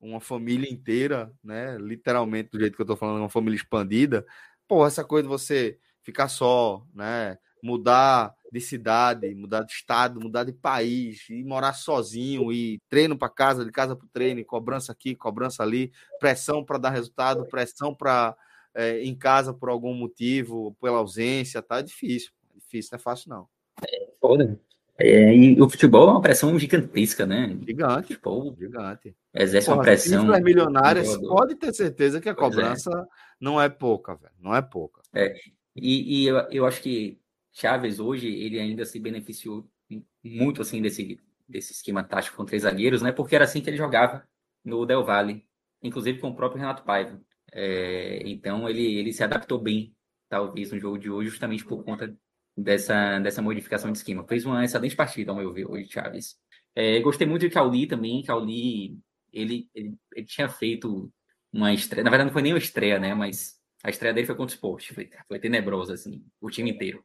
[0.00, 1.78] uma família inteira, né?
[1.78, 4.26] Literalmente, do jeito que eu tô falando, uma família expandida,
[4.66, 7.38] pô, essa coisa de você ficar só, né?
[7.62, 13.28] Mudar de cidade, mudar de estado, mudar de país, e morar sozinho, e treino para
[13.28, 18.36] casa, de casa para treino, cobrança aqui, cobrança ali, pressão para dar resultado, pressão para
[18.74, 22.30] é, em casa por algum motivo, pela ausência, tá difícil.
[22.54, 23.48] É difícil, não é fácil, não.
[23.86, 24.58] É foda.
[24.98, 27.56] É, e o futebol é uma pressão gigantesca, né?
[27.66, 28.14] Gigante.
[28.14, 29.16] Futebol gigante.
[29.34, 30.20] Exerce Porra, uma pressão.
[30.20, 32.56] Cifras milionárias, pode ter certeza que a pois é.
[32.56, 33.04] cobrança é.
[33.40, 34.34] não é pouca, velho.
[34.38, 35.00] Não é pouca.
[35.14, 35.34] É.
[35.74, 37.18] E, e eu, eu acho que
[37.52, 39.68] Chaves hoje, ele ainda se beneficiou
[40.24, 43.12] muito assim desse, desse esquema tático com três zagueiros, né?
[43.12, 44.26] Porque era assim que ele jogava
[44.64, 45.44] no Del Valle,
[45.82, 47.20] inclusive com o próprio Renato Paiva.
[47.52, 49.94] É, então ele, ele se adaptou bem,
[50.28, 52.16] talvez, no jogo de hoje, justamente por conta
[52.56, 54.26] dessa, dessa modificação de esquema.
[54.26, 56.36] Fez uma excelente partida, ao meu ver, hoje, Chaves.
[56.74, 58.22] É, gostei muito de Cauli também.
[58.22, 58.98] Cauli,
[59.32, 61.12] ele, ele, ele, tinha feito
[61.52, 62.04] uma estreia.
[62.04, 63.14] Na verdade, não foi nem uma estreia, né?
[63.14, 64.92] Mas a estreia dele foi contra o Sport.
[64.92, 67.04] Foi, foi tenebrosa, assim, o time inteiro.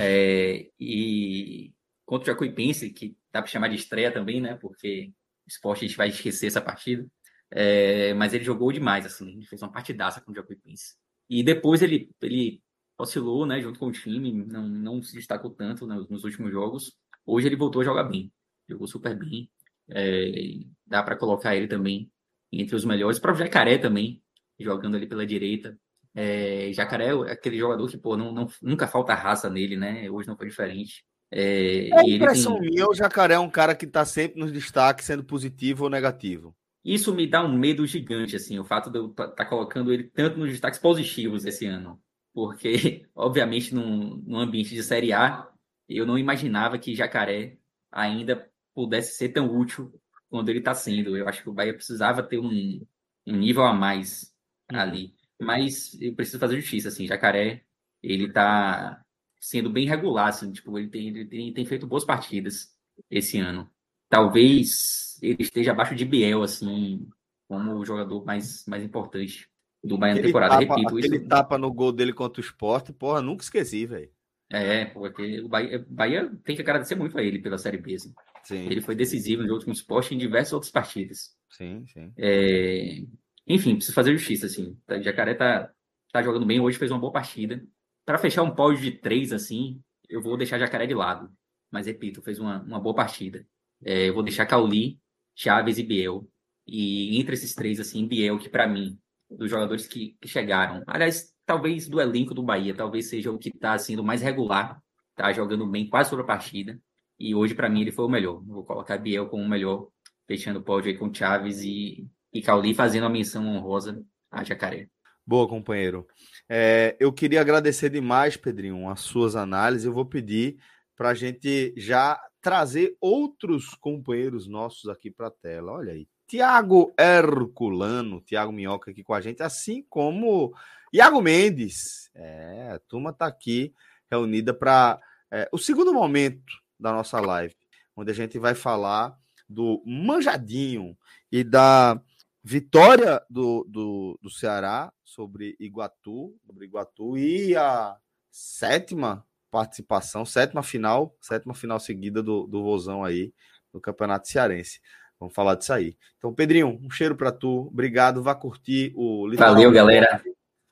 [0.00, 1.72] É, e
[2.04, 4.54] contra o Jacuipense, que dá para chamar de estreia também, né?
[4.54, 5.12] Porque
[5.46, 7.06] o Sport a gente vai esquecer essa partida.
[7.50, 9.30] É, mas ele jogou demais, assim.
[9.30, 10.94] Ele fez uma partidaça contra o Jacuipense.
[11.28, 12.62] E depois ele, ele
[12.98, 16.96] oscilou, né, junto com o time, não, não se destacou tanto né, nos últimos jogos.
[17.24, 18.32] Hoje ele voltou a jogar bem,
[18.68, 19.50] jogou super bem.
[19.90, 22.10] É, dá para colocar ele também
[22.52, 23.18] entre os melhores.
[23.18, 24.22] Para o Jacaré também,
[24.58, 25.78] jogando ali pela direita.
[26.14, 30.10] É, Jacaré é aquele jogador que, pô, não, não, nunca falta raça nele, né?
[30.10, 31.04] Hoje não foi diferente.
[31.30, 32.70] É, é impressão tem...
[32.70, 36.56] minha, o Jacaré é um cara que está sempre nos destaques, sendo positivo ou negativo.
[36.84, 40.04] Isso me dá um medo gigante, assim, o fato de eu estar tá colocando ele
[40.04, 42.00] tanto nos destaques positivos esse ano
[42.38, 45.50] porque, obviamente, num, num ambiente de Série A,
[45.88, 47.58] eu não imaginava que Jacaré
[47.90, 49.92] ainda pudesse ser tão útil
[50.30, 51.16] quando ele está sendo.
[51.16, 52.86] Eu acho que o Bahia precisava ter um,
[53.26, 54.32] um nível a mais
[54.70, 54.78] uhum.
[54.78, 55.14] ali.
[55.40, 57.64] Mas eu preciso fazer justiça, assim, Jacaré,
[58.00, 59.02] ele está
[59.40, 62.72] sendo bem regular, assim, tipo, ele tem, ele tem, tem feito boas partidas
[63.10, 63.68] esse ano.
[64.08, 67.08] Talvez ele esteja abaixo de Biel, assim,
[67.46, 69.48] como o jogador mais, mais importante
[69.82, 70.54] do Bahia na temporada.
[70.54, 71.28] Tapa, Repito aquele isso.
[71.28, 74.10] tapa no gol dele contra o esporte, porra, nunca esqueci, velho.
[74.50, 77.94] É, porque o Bahia, Bahia, tem que agradecer muito a ele pela Série B.
[77.94, 78.14] Assim.
[78.44, 78.66] Sim.
[78.66, 81.36] Ele foi decisivo no jogo com o esporte em diversas outras partidas.
[81.50, 82.12] Sim, sim.
[82.16, 83.02] É...
[83.46, 84.70] Enfim, preciso fazer justiça, assim.
[84.70, 85.70] O tá, Jacaré tá,
[86.12, 87.62] tá jogando bem hoje, fez uma boa partida.
[88.06, 91.30] Para fechar um pódio de três, assim, eu vou deixar Jacaré de lado.
[91.70, 93.46] Mas, repito, fez uma, uma boa partida.
[93.84, 94.98] É, eu vou deixar Cauli,
[95.34, 96.28] Chaves e Biel.
[96.66, 98.98] E entre esses três, assim, Biel, que para mim
[99.30, 100.82] dos jogadores que, que, chegaram.
[100.86, 104.80] Aliás, talvez do elenco do Bahia, talvez seja o que está sendo mais regular,
[105.14, 106.80] tá jogando bem quase toda a partida.
[107.18, 108.42] E hoje, para mim, ele foi o melhor.
[108.44, 109.88] Vou colocar Biel como o melhor,
[110.26, 114.88] fechando o pódio aí com Chaves e, e Cauli fazendo a menção honrosa a Jacaré.
[115.26, 116.06] Boa, companheiro.
[116.48, 119.84] É, eu queria agradecer demais, Pedrinho, as suas análises.
[119.84, 120.58] Eu vou pedir
[120.98, 125.70] para a gente já trazer outros companheiros nossos aqui para a tela.
[125.70, 130.52] Olha aí, Tiago Herculano, Tiago Minhoca aqui com a gente, assim como
[130.92, 132.10] Iago Mendes.
[132.16, 133.72] É, a turma está aqui
[134.10, 134.98] reunida para
[135.30, 137.54] é, o segundo momento da nossa live,
[137.94, 139.16] onde a gente vai falar
[139.48, 140.98] do Manjadinho
[141.30, 142.00] e da
[142.42, 147.96] vitória do, do, do Ceará sobre Iguatu, sobre Iguatu e a
[148.32, 153.32] sétima participação, sétima final, sétima final seguida do, do Vozão aí
[153.72, 154.80] no Campeonato Cearense.
[155.18, 155.96] Vamos falar disso aí.
[156.16, 157.66] Então, Pedrinho, um cheiro para tu.
[157.66, 158.22] Obrigado.
[158.22, 160.22] Vá curtir o Valeu, galera.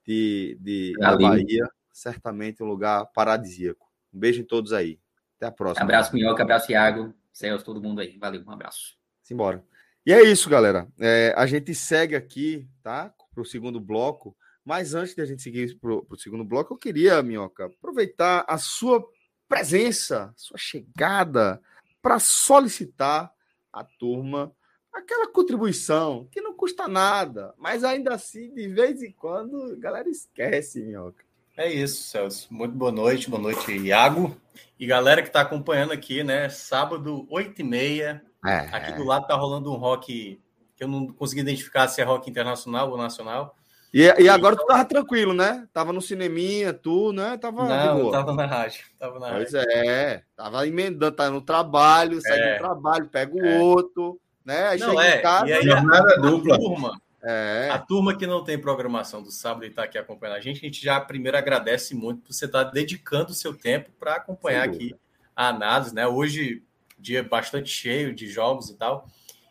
[0.06, 1.68] De, de da Bahia.
[1.92, 3.86] Certamente um lugar paradisíaco.
[4.14, 5.00] Um beijo em todos aí.
[5.36, 5.84] Até a próxima.
[5.84, 6.42] Abraço, Minhoca.
[6.42, 7.12] Abraço, Iago.
[7.32, 8.16] Celso, todo mundo aí.
[8.18, 8.96] Valeu, um abraço.
[9.22, 9.64] Simbora.
[10.04, 10.86] E é isso, galera.
[11.00, 13.12] É, a gente segue aqui, tá?
[13.34, 14.36] Para o segundo bloco.
[14.66, 18.58] Mas antes de a gente seguir para o segundo bloco, eu queria, Minhoca, aproveitar a
[18.58, 19.02] sua
[19.48, 21.62] presença, sua chegada,
[22.02, 23.32] para solicitar
[23.72, 24.52] a turma
[24.92, 30.08] aquela contribuição que não custa nada, mas ainda assim, de vez em quando, a galera
[30.08, 31.24] esquece, minhoca.
[31.56, 32.52] É isso, Celso.
[32.52, 34.36] Muito boa noite, boa noite, Iago.
[34.78, 36.48] E galera que está acompanhando aqui, né?
[36.48, 38.20] Sábado, 8h30.
[38.44, 38.58] É.
[38.72, 40.40] Aqui do lado tá rolando um rock
[40.74, 43.56] que eu não consegui identificar se é rock internacional ou nacional.
[43.92, 45.66] E, e agora tu tava tranquilo, né?
[45.72, 47.36] Tava no cineminha, tu, né?
[47.36, 48.84] Tava Não, tava na rádio.
[48.98, 49.70] Tava na pois rádio.
[49.70, 50.22] é.
[50.36, 52.52] Tava emendando, tá no trabalho, sai é.
[52.54, 53.58] do trabalho, pega o é.
[53.58, 54.68] outro, né?
[54.68, 55.18] Aí Não, chega é.
[55.18, 55.48] em casa...
[55.48, 56.58] E aí, jornada dupla.
[56.58, 57.70] Turma, É.
[57.72, 60.68] A turma que não tem programação do sábado e está aqui acompanhando a gente, a
[60.68, 64.64] gente já primeiro agradece muito por você estar tá dedicando o seu tempo para acompanhar
[64.64, 64.94] aqui
[65.34, 66.06] a análise, né?
[66.06, 66.62] Hoje,
[66.98, 69.08] dia bastante cheio de jogos e tal.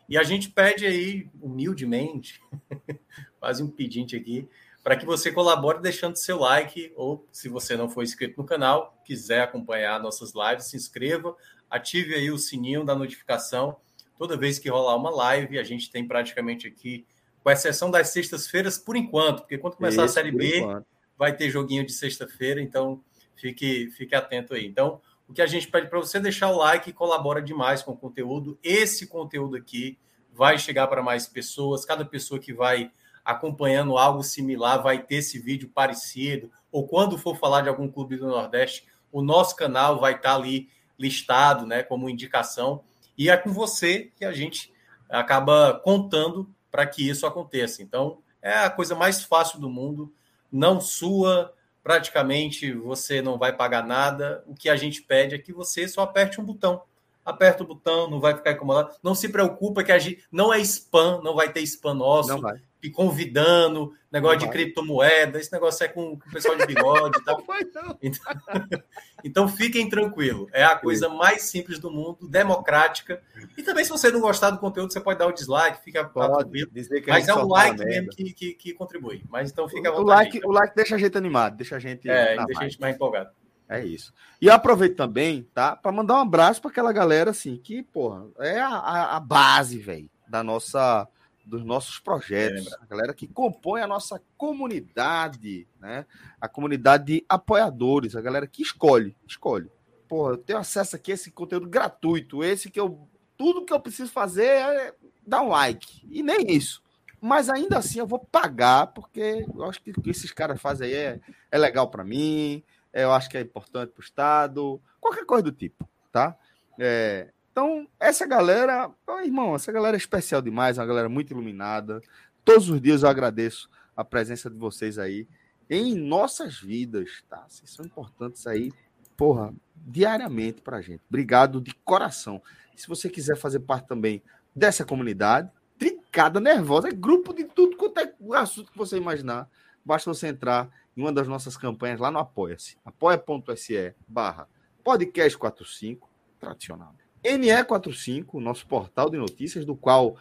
[0.08, 2.40] E a gente pede aí, humildemente,
[3.46, 4.48] quase um pedinte aqui,
[4.82, 9.00] para que você colabore deixando seu like, ou se você não for inscrito no canal,
[9.04, 11.32] quiser acompanhar nossas lives, se inscreva,
[11.70, 13.76] ative aí o sininho da notificação.
[14.18, 17.06] Toda vez que rolar uma live, a gente tem praticamente aqui
[17.40, 20.86] com exceção das sextas-feiras, por enquanto, porque quando começar Isso, a Série B, enquanto.
[21.16, 23.00] vai ter joguinho de sexta-feira, então
[23.36, 24.66] fique, fique atento aí.
[24.66, 27.92] Então, o que a gente pede para você é deixar o like, colabora demais com
[27.92, 28.58] o conteúdo.
[28.60, 29.96] Esse conteúdo aqui
[30.32, 32.90] vai chegar para mais pessoas, cada pessoa que vai
[33.26, 38.16] acompanhando algo similar vai ter esse vídeo parecido, ou quando for falar de algum clube
[38.16, 42.84] do Nordeste, o nosso canal vai estar tá ali listado, né, como indicação,
[43.18, 44.72] e é com você que a gente
[45.10, 47.82] acaba contando para que isso aconteça.
[47.82, 50.12] Então, é a coisa mais fácil do mundo,
[50.52, 54.44] não sua, praticamente você não vai pagar nada.
[54.46, 56.82] O que a gente pede é que você só aperte um botão.
[57.24, 58.94] Aperta o botão, não vai ficar incomodado.
[59.02, 62.28] Não se preocupa que a gente não é spam, não vai ter spam nosso.
[62.28, 66.64] Não vai e convidando, negócio de criptomoeda, esse negócio é com, com o pessoal de
[66.66, 67.42] bigode e tal.
[67.60, 67.98] Então,
[69.24, 70.48] então fiquem tranquilos.
[70.52, 73.20] É a coisa mais simples do mundo, democrática.
[73.56, 76.66] E também, se você não gostar do conteúdo, você pode dar o dislike, fica pode
[76.70, 79.24] dizer que Mas é o like mesmo que, que, que, contribui.
[79.28, 82.08] Mas então fica o like, o like deixa a gente animado, deixa a gente.
[82.08, 83.30] É, deixa a gente mais empolgado.
[83.68, 84.12] É isso.
[84.40, 85.74] E aproveito também, tá?
[85.74, 90.08] Para mandar um abraço para aquela galera assim, que, porra, é a, a base, velho,
[90.28, 91.08] da nossa
[91.46, 96.04] dos nossos projetos, a galera que compõe a nossa comunidade, né?
[96.40, 99.70] A comunidade de apoiadores, a galera que escolhe, escolhe.
[100.08, 103.80] Pô, eu tenho acesso aqui a esse conteúdo gratuito, esse que eu tudo que eu
[103.80, 104.94] preciso fazer é
[105.26, 106.06] dar um like.
[106.10, 106.82] E nem isso.
[107.20, 110.88] Mas ainda assim eu vou pagar, porque eu acho que o que esses caras fazem
[110.88, 114.80] aí é, é legal para mim, é, eu acho que é importante para o Estado,
[115.00, 116.36] qualquer coisa do tipo, tá?
[116.78, 118.90] É, então, essa galera,
[119.24, 122.02] irmão, essa galera é especial demais, uma galera muito iluminada.
[122.44, 125.26] Todos os dias eu agradeço a presença de vocês aí
[125.70, 127.46] em nossas vidas, tá?
[127.48, 128.70] Vocês são importantes aí,
[129.16, 131.02] porra, diariamente pra gente.
[131.08, 132.42] Obrigado de coração.
[132.76, 134.22] se você quiser fazer parte também
[134.54, 139.48] dessa comunidade, trincada nervosa, é grupo de tudo quanto é assunto que você imaginar.
[139.82, 144.46] Basta você entrar em uma das nossas campanhas lá no Apoia-se, apoia.se barra
[144.84, 146.06] podcast 45,
[146.38, 146.94] tradicional.
[147.24, 150.16] NE45, nosso portal de notícias, do qual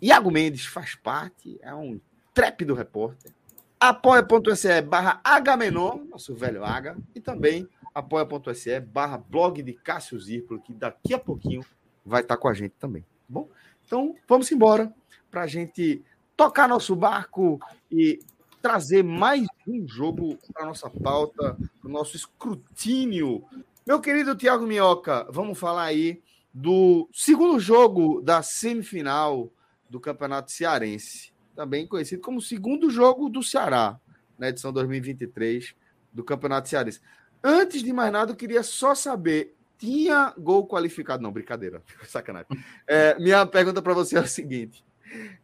[0.00, 2.00] Iago Mendes faz parte, é um
[2.34, 3.32] trépido repórter.
[3.78, 10.72] apoia.se barra Agamenon, nosso velho H, e também apoia.se barra blog de Cássio Zirpolo, que
[10.72, 11.64] daqui a pouquinho
[12.04, 13.48] vai estar com a gente também, tá bom?
[13.86, 14.92] Então, vamos embora
[15.30, 16.02] para a gente
[16.36, 17.58] tocar nosso barco
[17.90, 18.20] e
[18.60, 23.44] trazer mais um jogo para nossa pauta, para o nosso escrutínio.
[23.86, 26.22] Meu querido Tiago Minhoca, vamos falar aí
[26.52, 29.52] do segundo jogo da semifinal
[29.88, 33.98] do Campeonato Cearense, também conhecido como segundo jogo do Ceará,
[34.38, 35.74] na edição 2023
[36.12, 37.00] do Campeonato Cearense.
[37.42, 41.22] Antes de mais nada, eu queria só saber: tinha gol qualificado?
[41.22, 42.48] Não, brincadeira, sacanagem.
[42.86, 44.84] É, minha pergunta para você é a seguinte: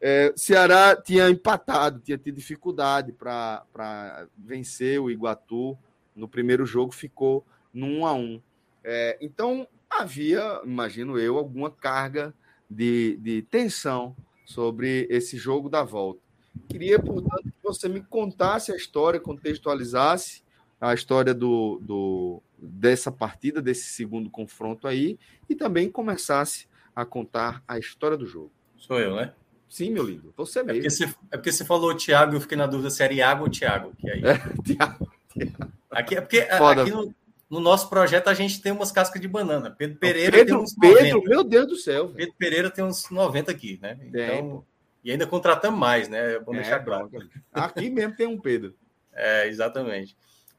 [0.00, 5.76] é, Ceará tinha empatado, tinha tido dificuldade para vencer o Iguatu
[6.14, 8.42] no primeiro jogo, ficou no 1 a 1
[8.84, 9.68] é, Então,
[10.00, 12.34] havia, imagino eu, alguma carga
[12.70, 16.20] de, de tensão sobre esse jogo da volta.
[16.68, 20.42] Queria, portanto, que você me contasse a história, contextualizasse
[20.80, 27.62] a história do, do, dessa partida, desse segundo confronto aí, e também começasse a contar
[27.66, 28.52] a história do jogo.
[28.76, 29.32] Sou eu, né?
[29.68, 30.32] Sim, meu lindo.
[30.36, 30.78] Você mesmo.
[30.78, 33.44] É porque você, é porque você falou Thiago, eu fiquei na dúvida se era Iago
[33.44, 33.92] ou Thiago.
[33.98, 34.22] Que aí...
[34.24, 35.72] É, Thiago, Thiago.
[35.90, 36.82] Aqui, é porque Foda.
[36.82, 37.14] aqui no,
[37.48, 39.70] no nosso projeto a gente tem umas cascas de banana.
[39.70, 42.08] Pedro Pereira Pedro, tem uns Pedro, meu Deus do céu.
[42.08, 43.98] Pedro Pereira tem uns 90 aqui, né?
[44.02, 44.64] Então,
[45.04, 46.38] e ainda contratamos mais, né?
[46.40, 47.08] Vamos é, deixar claro.
[47.52, 48.74] Aqui mesmo tem um Pedro.
[49.12, 50.16] É, exatamente.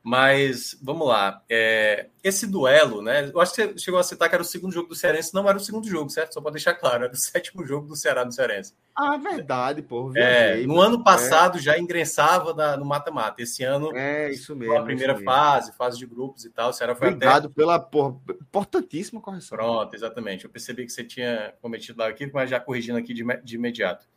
[0.07, 1.43] Mas vamos lá.
[1.49, 3.29] É, esse duelo, né?
[3.29, 5.33] Eu acho que você chegou a citar que era o segundo jogo do Cearense.
[5.33, 6.33] Não era o segundo jogo, certo?
[6.33, 8.73] Só para deixar claro, era o sétimo jogo do Ceará no Cearense.
[8.95, 10.13] Ah, verdade, pô.
[10.15, 11.61] É, no ano passado é.
[11.61, 13.41] já ingressava na, no mata-mata.
[13.41, 14.77] Esse ano, é isso mesmo.
[14.77, 15.25] A primeira mesmo.
[15.25, 16.69] fase, fase de grupos e tal.
[16.69, 17.53] O Ceará foi Obrigado até...
[17.53, 19.57] pela porra, importantíssima correção.
[19.57, 20.45] Pronto, exatamente.
[20.45, 24.07] Eu percebi que você tinha cometido lá aqui, mas já corrigindo aqui de, de imediato.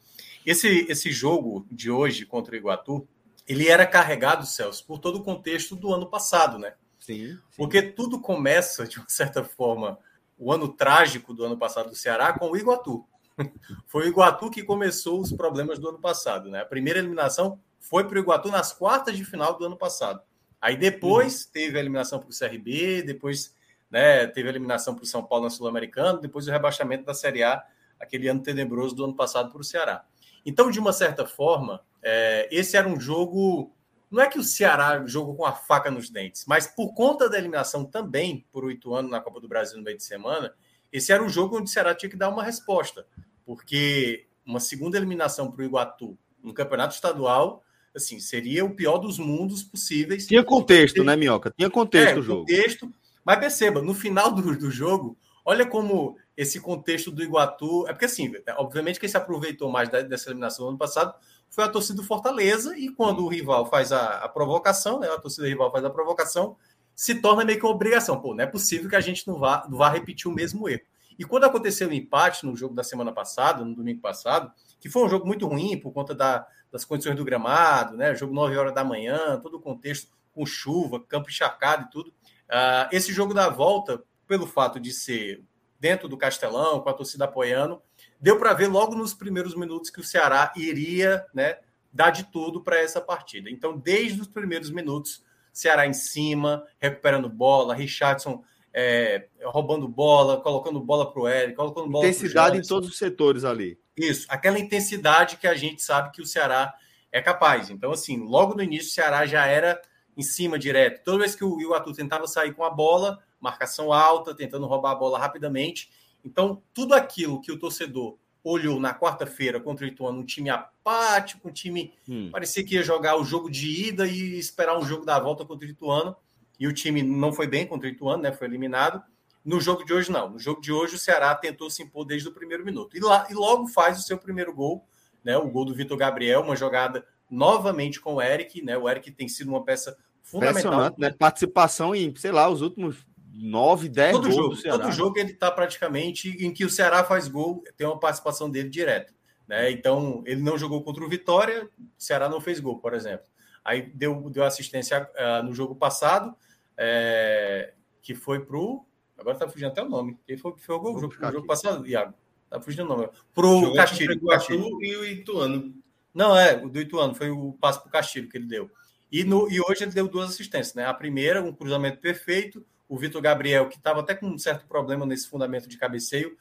[0.46, 3.08] Esse, esse jogo de hoje contra o Iguatu
[3.50, 6.74] ele era carregado, Celso, por todo o contexto do ano passado, né?
[7.00, 7.38] Sim, sim.
[7.56, 9.98] Porque tudo começa, de uma certa forma,
[10.38, 13.04] o ano trágico do ano passado do Ceará com o Iguatu.
[13.88, 16.60] Foi o Iguatu que começou os problemas do ano passado, né?
[16.60, 20.20] A primeira eliminação foi para o Iguatu nas quartas de final do ano passado.
[20.60, 21.50] Aí depois uhum.
[21.52, 23.56] teve a eliminação para o CRB, depois
[23.90, 27.42] né, teve a eliminação para o São Paulo na Sul-Americana, depois o rebaixamento da Série
[27.42, 27.64] A,
[27.98, 30.04] aquele ano tenebroso do ano passado para o Ceará.
[30.44, 33.74] Então, de uma certa forma, é, esse era um jogo.
[34.10, 37.38] Não é que o Ceará jogou com a faca nos dentes, mas por conta da
[37.38, 40.52] eliminação também por oito anos na Copa do Brasil no meio de semana,
[40.92, 43.06] esse era um jogo onde o Ceará tinha que dar uma resposta,
[43.46, 47.62] porque uma segunda eliminação para o Iguatu no campeonato estadual
[47.94, 50.26] assim, seria o pior dos mundos possíveis.
[50.26, 51.52] Tinha contexto, né, Minhoca?
[51.56, 52.40] Tinha contexto é, o jogo.
[52.40, 52.92] Contexto,
[53.24, 57.86] mas perceba, no final do, do jogo, olha como esse contexto do Iguatu.
[57.88, 61.14] É porque, assim, obviamente, quem se aproveitou mais dessa eliminação do ano passado
[61.50, 65.18] foi a torcida do Fortaleza, e quando o rival faz a, a provocação, né, a
[65.18, 66.56] torcida rival faz a provocação,
[66.94, 68.20] se torna meio que uma obrigação.
[68.20, 70.82] Pô, não é possível que a gente não vá, não vá repetir o mesmo erro.
[71.18, 75.04] E quando aconteceu o empate no jogo da semana passada, no domingo passado, que foi
[75.04, 78.14] um jogo muito ruim por conta da, das condições do gramado, né?
[78.14, 82.08] Jogo 9 horas da manhã, todo o contexto com chuva, campo encharcado e tudo.
[82.08, 85.44] Uh, esse jogo da volta, pelo fato de ser
[85.78, 87.82] dentro do Castelão, com a torcida apoiando,
[88.20, 91.58] deu para ver logo nos primeiros minutos que o Ceará iria né,
[91.92, 93.50] dar de tudo para essa partida.
[93.50, 100.80] Então, desde os primeiros minutos, Ceará em cima, recuperando bola, Richardson é, roubando bola, colocando
[100.80, 103.78] bola para o Eric, colocando bola Intensidade em todos os setores ali.
[103.96, 106.72] Isso, aquela intensidade que a gente sabe que o Ceará
[107.10, 107.70] é capaz.
[107.70, 109.80] Então, assim, logo no início, o Ceará já era
[110.16, 111.02] em cima direto.
[111.04, 114.94] Toda vez que o Iguatu tentava sair com a bola, marcação alta, tentando roubar a
[114.94, 115.90] bola rapidamente.
[116.24, 121.48] Então, tudo aquilo que o torcedor olhou na quarta-feira contra o Ituano, um time apático,
[121.48, 122.30] um time hum.
[122.30, 125.66] parecia que ia jogar o jogo de ida e esperar um jogo da volta contra
[125.66, 126.16] o Ituano,
[126.58, 128.32] e o time não foi bem contra o Ituano, né?
[128.32, 129.02] Foi eliminado.
[129.42, 130.30] No jogo de hoje, não.
[130.30, 132.94] No jogo de hoje, o Ceará tentou se impor desde o primeiro minuto.
[132.96, 134.84] E, lá, e logo faz o seu primeiro gol,
[135.24, 135.38] né?
[135.38, 138.76] O gol do Vitor Gabriel, uma jogada novamente com o Eric, né?
[138.76, 140.94] O Eric tem sido uma peça fundamental.
[140.98, 141.10] Né?
[141.10, 144.78] Participação em, sei lá, os últimos nove, dez todo gols jogo, do Ceará.
[144.78, 148.68] Todo jogo ele está praticamente em que o Ceará faz gol, tem uma participação dele
[148.68, 149.12] direta.
[149.46, 149.70] Né?
[149.70, 153.26] Então, ele não jogou contra o Vitória, o Ceará não fez gol, por exemplo.
[153.64, 156.34] Aí deu, deu assistência uh, no jogo passado,
[156.76, 158.84] é, que foi pro
[159.20, 160.18] Agora tá fugindo até o nome.
[160.26, 162.14] Quem foi que foi o, jogo, o jogo passado, Iago?
[162.48, 163.08] Tá fugindo o nome.
[163.34, 164.18] Pro Castilho.
[164.22, 165.74] O Castilho e o Ituano.
[166.14, 167.14] Não, é, o do Ituano.
[167.14, 168.70] Foi o passo pro Castilho que ele deu.
[169.12, 170.86] E, no, e hoje ele deu duas assistências, né?
[170.86, 172.64] A primeira, um cruzamento perfeito.
[172.90, 176.36] O Vitor Gabriel, que estava até com um certo problema nesse fundamento de cabeceio,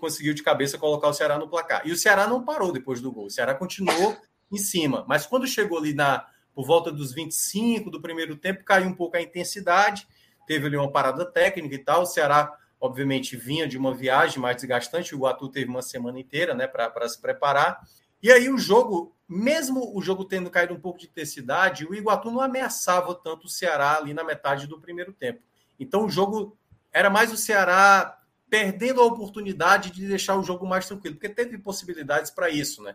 [0.00, 1.86] conseguiu de cabeça colocar o Ceará no placar.
[1.86, 3.26] E o Ceará não parou depois do gol.
[3.26, 4.16] O Ceará continuou
[4.50, 5.04] em cima.
[5.06, 9.16] Mas quando chegou ali na, por volta dos 25 do primeiro tempo, caiu um pouco
[9.16, 10.06] a intensidade
[10.46, 12.02] teve ali uma parada técnica e tal.
[12.02, 15.14] O Ceará, obviamente, vinha de uma viagem mais desgastante.
[15.14, 17.80] O Iguatu teve uma semana inteira né, para se preparar.
[18.22, 22.30] E aí o jogo, mesmo o jogo tendo caído um pouco de intensidade, o Iguatu
[22.30, 25.42] não ameaçava tanto o Ceará ali na metade do primeiro tempo.
[25.78, 26.56] Então o jogo
[26.92, 28.18] era mais o Ceará
[28.48, 32.94] perdendo a oportunidade de deixar o jogo mais tranquilo, porque teve possibilidades para isso, né?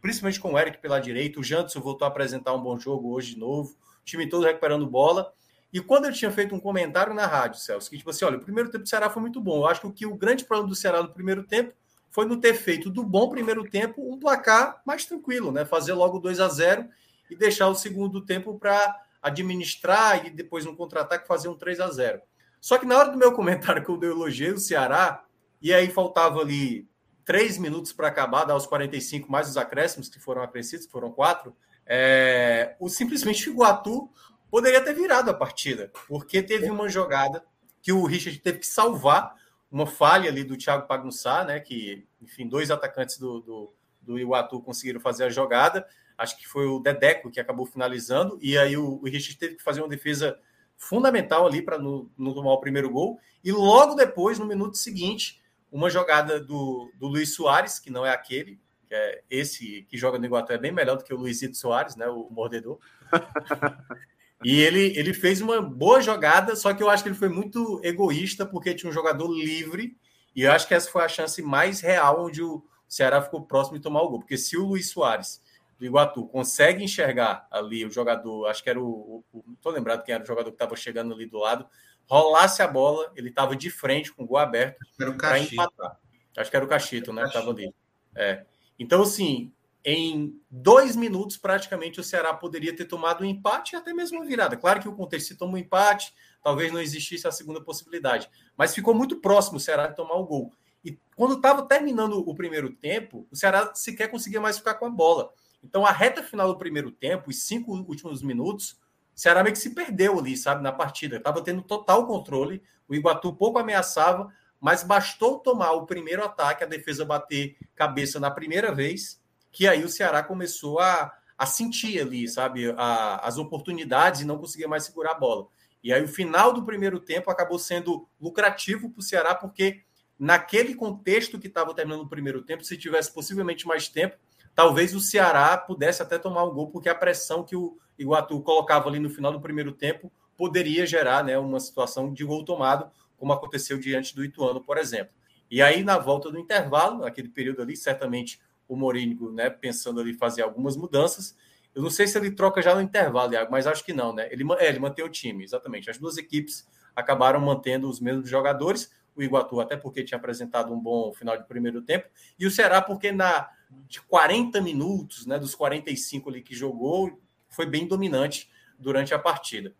[0.00, 3.34] Principalmente com o Eric pela direita, o Janderson voltou a apresentar um bom jogo hoje
[3.34, 5.32] de novo, o time todo recuperando bola.
[5.72, 8.40] E quando eu tinha feito um comentário na rádio, Celso, que tipo assim, olha, o
[8.40, 9.56] primeiro tempo do Ceará foi muito bom.
[9.56, 11.72] Eu acho que o, grande problema do Ceará no primeiro tempo
[12.10, 15.64] foi não ter feito do bom primeiro tempo um placar mais tranquilo, né?
[15.64, 16.88] Fazer logo 2 a 0
[17.28, 21.90] e deixar o segundo tempo para administrar e depois no contra-ataque fazer um 3 a
[21.90, 22.20] 0
[22.60, 25.24] Só que na hora do meu comentário, que eu elogio o Ceará,
[25.60, 26.86] e aí faltava ali
[27.24, 31.56] três minutos para acabar, dar os 45 mais os acréscimos que foram acrescidos, foram quatro,
[31.86, 34.10] é, o simplesmente Iguatu
[34.50, 37.42] poderia ter virado a partida, porque teve uma jogada
[37.82, 39.34] que o Richard teve que salvar,
[39.70, 41.58] uma falha ali do Thiago Pagunçá, né?
[41.58, 45.86] Que, enfim, dois atacantes do, do, do Iguatu conseguiram fazer a jogada.
[46.16, 49.62] Acho que foi o Dedeco que acabou finalizando, e aí o, o Richard teve que
[49.62, 50.38] fazer uma defesa
[50.76, 53.18] fundamental ali para não, tomar o primeiro gol.
[53.42, 58.10] E logo depois, no minuto seguinte, uma jogada do, do Luiz Soares, que não é
[58.10, 61.56] aquele, que é esse que joga no Iguatu é bem melhor do que o Luizito
[61.56, 62.06] Soares, né?
[62.08, 62.78] O mordedor.
[64.44, 67.80] E ele, ele fez uma boa jogada, só que eu acho que ele foi muito
[67.82, 69.96] egoísta, porque tinha um jogador livre,
[70.36, 73.78] e eu acho que essa foi a chance mais real onde o Ceará ficou próximo
[73.78, 74.18] de tomar o gol.
[74.18, 75.40] Porque se o Luiz Soares,
[75.84, 79.22] do Iguatu, consegue enxergar ali o jogador, acho que era o.
[79.32, 81.66] o não estou lembrado quem era o jogador que estava chegando ali do lado,
[82.08, 84.78] rolasse a bola, ele estava de frente com o gol aberto
[85.18, 85.98] para empatar.
[86.36, 87.24] Acho que era o Cachito, né?
[87.24, 87.72] Estava ali.
[88.16, 88.44] É.
[88.78, 89.52] Então, assim,
[89.84, 94.26] em dois minutos, praticamente, o Ceará poderia ter tomado um empate e até mesmo uma
[94.26, 94.56] virada.
[94.56, 96.12] Claro que o contexto, se toma um empate,
[96.42, 98.28] talvez não existisse a segunda possibilidade.
[98.56, 100.52] Mas ficou muito próximo o Ceará de tomar o gol.
[100.84, 104.90] E quando estava terminando o primeiro tempo, o Ceará sequer conseguia mais ficar com a
[104.90, 105.32] bola.
[105.64, 108.72] Então, a reta final do primeiro tempo, os cinco últimos minutos,
[109.16, 111.16] o Ceará meio que se perdeu ali, sabe, na partida.
[111.16, 116.66] Estava tendo total controle, o Iguatu pouco ameaçava, mas bastou tomar o primeiro ataque, a
[116.66, 122.28] defesa bater cabeça na primeira vez, que aí o Ceará começou a, a sentir ali,
[122.28, 125.46] sabe, a, as oportunidades e não conseguia mais segurar a bola.
[125.82, 129.82] E aí o final do primeiro tempo acabou sendo lucrativo para o Ceará, porque
[130.18, 134.16] naquele contexto que estava terminando o primeiro tempo, se tivesse possivelmente mais tempo,
[134.54, 138.88] talvez o Ceará pudesse até tomar um gol, porque a pressão que o Iguatu colocava
[138.88, 143.32] ali no final do primeiro tempo poderia gerar né, uma situação de gol tomado, como
[143.32, 145.14] aconteceu diante do Ituano, por exemplo.
[145.50, 150.14] E aí, na volta do intervalo, naquele período ali, certamente o Morínigo, né, pensando ali
[150.14, 151.36] fazer algumas mudanças.
[151.74, 154.28] Eu não sei se ele troca já no intervalo, Iago, mas acho que não, né?
[154.30, 155.90] Ele, é, ele mantém o time, exatamente.
[155.90, 158.90] As duas equipes acabaram mantendo os mesmos jogadores.
[159.14, 162.82] O Iguatu, até porque tinha apresentado um bom final de primeiro tempo, e o Ceará,
[162.82, 163.48] porque na
[163.88, 169.74] de 40 minutos, né, dos 45 ali que jogou, foi bem dominante durante a partida.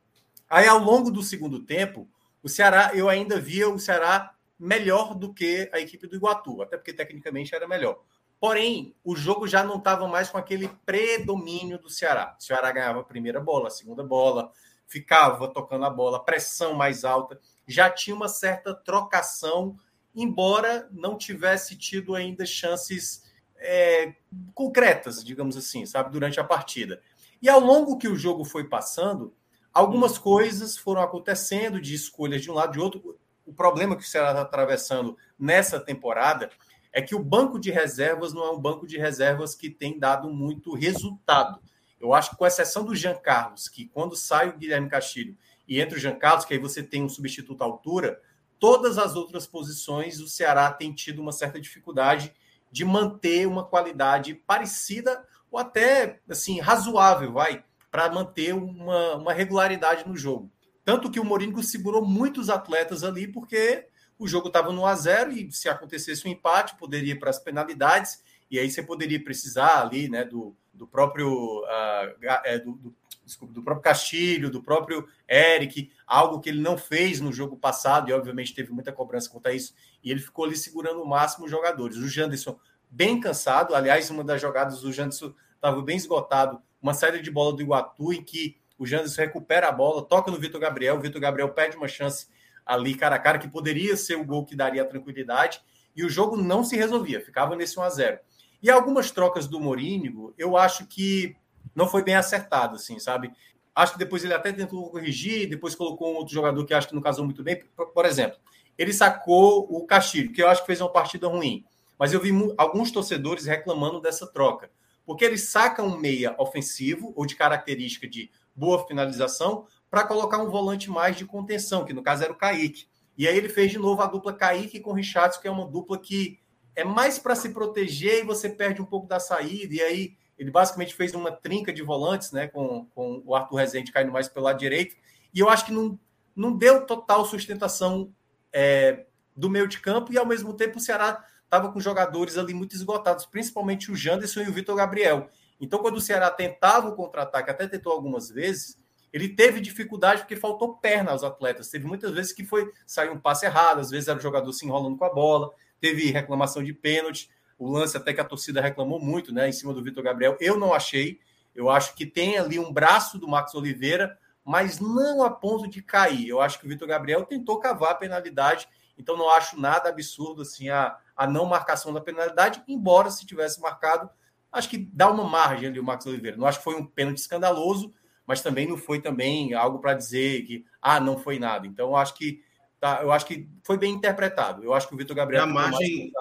[0.49, 2.09] Aí, ao longo do segundo tempo,
[2.42, 6.76] o Ceará, eu ainda via o Ceará melhor do que a equipe do Iguatu, até
[6.76, 8.01] porque tecnicamente era melhor.
[8.38, 12.36] Porém, o jogo já não estava mais com aquele predomínio do Ceará.
[12.38, 14.53] O Ceará ganhava a primeira bola, a segunda bola,
[14.86, 19.78] ficava tocando a bola, pressão mais alta, já tinha uma certa trocação,
[20.14, 23.24] embora não tivesse tido ainda chances
[23.64, 24.14] é,
[24.54, 27.00] concretas, digamos assim, sabe, durante a partida.
[27.40, 29.34] E ao longo que o jogo foi passando,
[29.72, 33.18] algumas coisas foram acontecendo de escolhas de um lado e de outro.
[33.44, 36.50] O problema que o Ceará está atravessando nessa temporada
[36.92, 40.30] é que o banco de reservas não é um banco de reservas que tem dado
[40.30, 41.60] muito resultado.
[42.00, 45.36] Eu acho que, com exceção do Jean Carlos, que quando sai o Guilherme Castilho
[45.66, 48.20] e entra o Jean Carlos, que aí você tem um substituto à altura,
[48.58, 52.32] todas as outras posições o Ceará tem tido uma certa dificuldade
[52.75, 60.09] de manter uma qualidade parecida ou até assim razoável, vai, para manter uma, uma regularidade
[60.09, 60.51] no jogo.
[60.85, 63.87] Tanto que o Mourinho segurou muitos atletas ali, porque
[64.18, 67.39] o jogo estava no a 0 e se acontecesse um empate, poderia ir para as
[67.39, 68.20] penalidades,
[68.51, 73.62] e aí você poderia precisar ali, né, do, do próprio uh, do, do, desculpa, do
[73.62, 78.55] próprio Castilho, do próprio Eric, algo que ele não fez no jogo passado, e obviamente
[78.55, 81.97] teve muita cobrança quanto a isso, e ele ficou ali segurando o máximo os jogadores.
[81.97, 82.59] O Janderson
[82.91, 87.55] bem cansado, aliás, uma das jogadas do Janderson estava bem esgotado, uma saída de bola
[87.55, 91.20] do Iguatu em que o Janderson recupera a bola, toca no Vitor Gabriel, o Vitor
[91.20, 92.29] Gabriel perde uma chance
[92.64, 95.61] ali cara a cara, que poderia ser o gol que daria a tranquilidade,
[95.97, 98.18] e o jogo não se resolvia, ficava nesse 1 a 0
[98.62, 101.37] E algumas trocas do Morínigo, eu acho que
[101.75, 103.33] não foi bem acertado, assim, sabe?
[103.75, 106.95] Acho que depois ele até tentou corrigir, depois colocou um outro jogador que acho que
[106.95, 107.62] não casou muito bem.
[107.93, 108.39] Por exemplo,
[108.79, 111.64] ele sacou o Castilho, que eu acho que fez uma partida ruim.
[111.99, 114.70] Mas eu vi alguns torcedores reclamando dessa troca.
[115.05, 120.51] Porque ele saca um meia ofensivo, ou de característica de boa finalização, para colocar um
[120.51, 122.87] volante mais de contenção, que no caso era o Kaique.
[123.16, 125.99] E aí ele fez de novo a dupla Kaique com Richardson, que é uma dupla
[125.99, 126.41] que
[126.75, 129.75] é mais para se proteger e você perde um pouco da saída.
[129.75, 132.49] E aí ele basicamente fez uma trinca de volantes, né?
[132.49, 134.97] Com, com o Arthur Rezende caindo mais pelo lado direito.
[135.32, 135.99] E eu acho que não,
[136.35, 138.12] não deu total sustentação
[138.53, 139.07] é,
[139.37, 142.74] do meio de campo, e ao mesmo tempo o Ceará estava com jogadores ali muito
[142.74, 145.28] esgotados, principalmente o Janderson e o Vitor Gabriel.
[145.61, 148.76] Então, quando o Ceará tentava o contra-ataque, até tentou algumas vezes,
[149.12, 151.70] ele teve dificuldade porque faltou perna aos atletas.
[151.70, 154.66] Teve muitas vezes que foi saiu um passe errado, às vezes era o jogador se
[154.66, 159.00] enrolando com a bola, teve reclamação de pênalti, o lance até que a torcida reclamou
[159.00, 160.36] muito, né, em cima do Vitor Gabriel.
[160.40, 161.18] Eu não achei.
[161.55, 165.82] Eu acho que tem ali um braço do Max Oliveira, mas não a ponto de
[165.82, 166.28] cair.
[166.28, 170.42] Eu acho que o Vitor Gabriel tentou cavar a penalidade, então não acho nada absurdo
[170.42, 174.11] assim a, a não marcação da penalidade, embora se tivesse marcado,
[174.52, 176.36] acho que dá uma margem ali o Max Oliveira.
[176.36, 177.92] Não acho que foi um pênalti escandaloso,
[178.26, 181.66] mas também não foi também algo para dizer que ah, não foi nada.
[181.66, 182.42] Então eu acho que
[182.80, 184.62] tá, eu acho que foi bem interpretado.
[184.62, 186.12] Eu acho que o Vitor Gabriel é a margem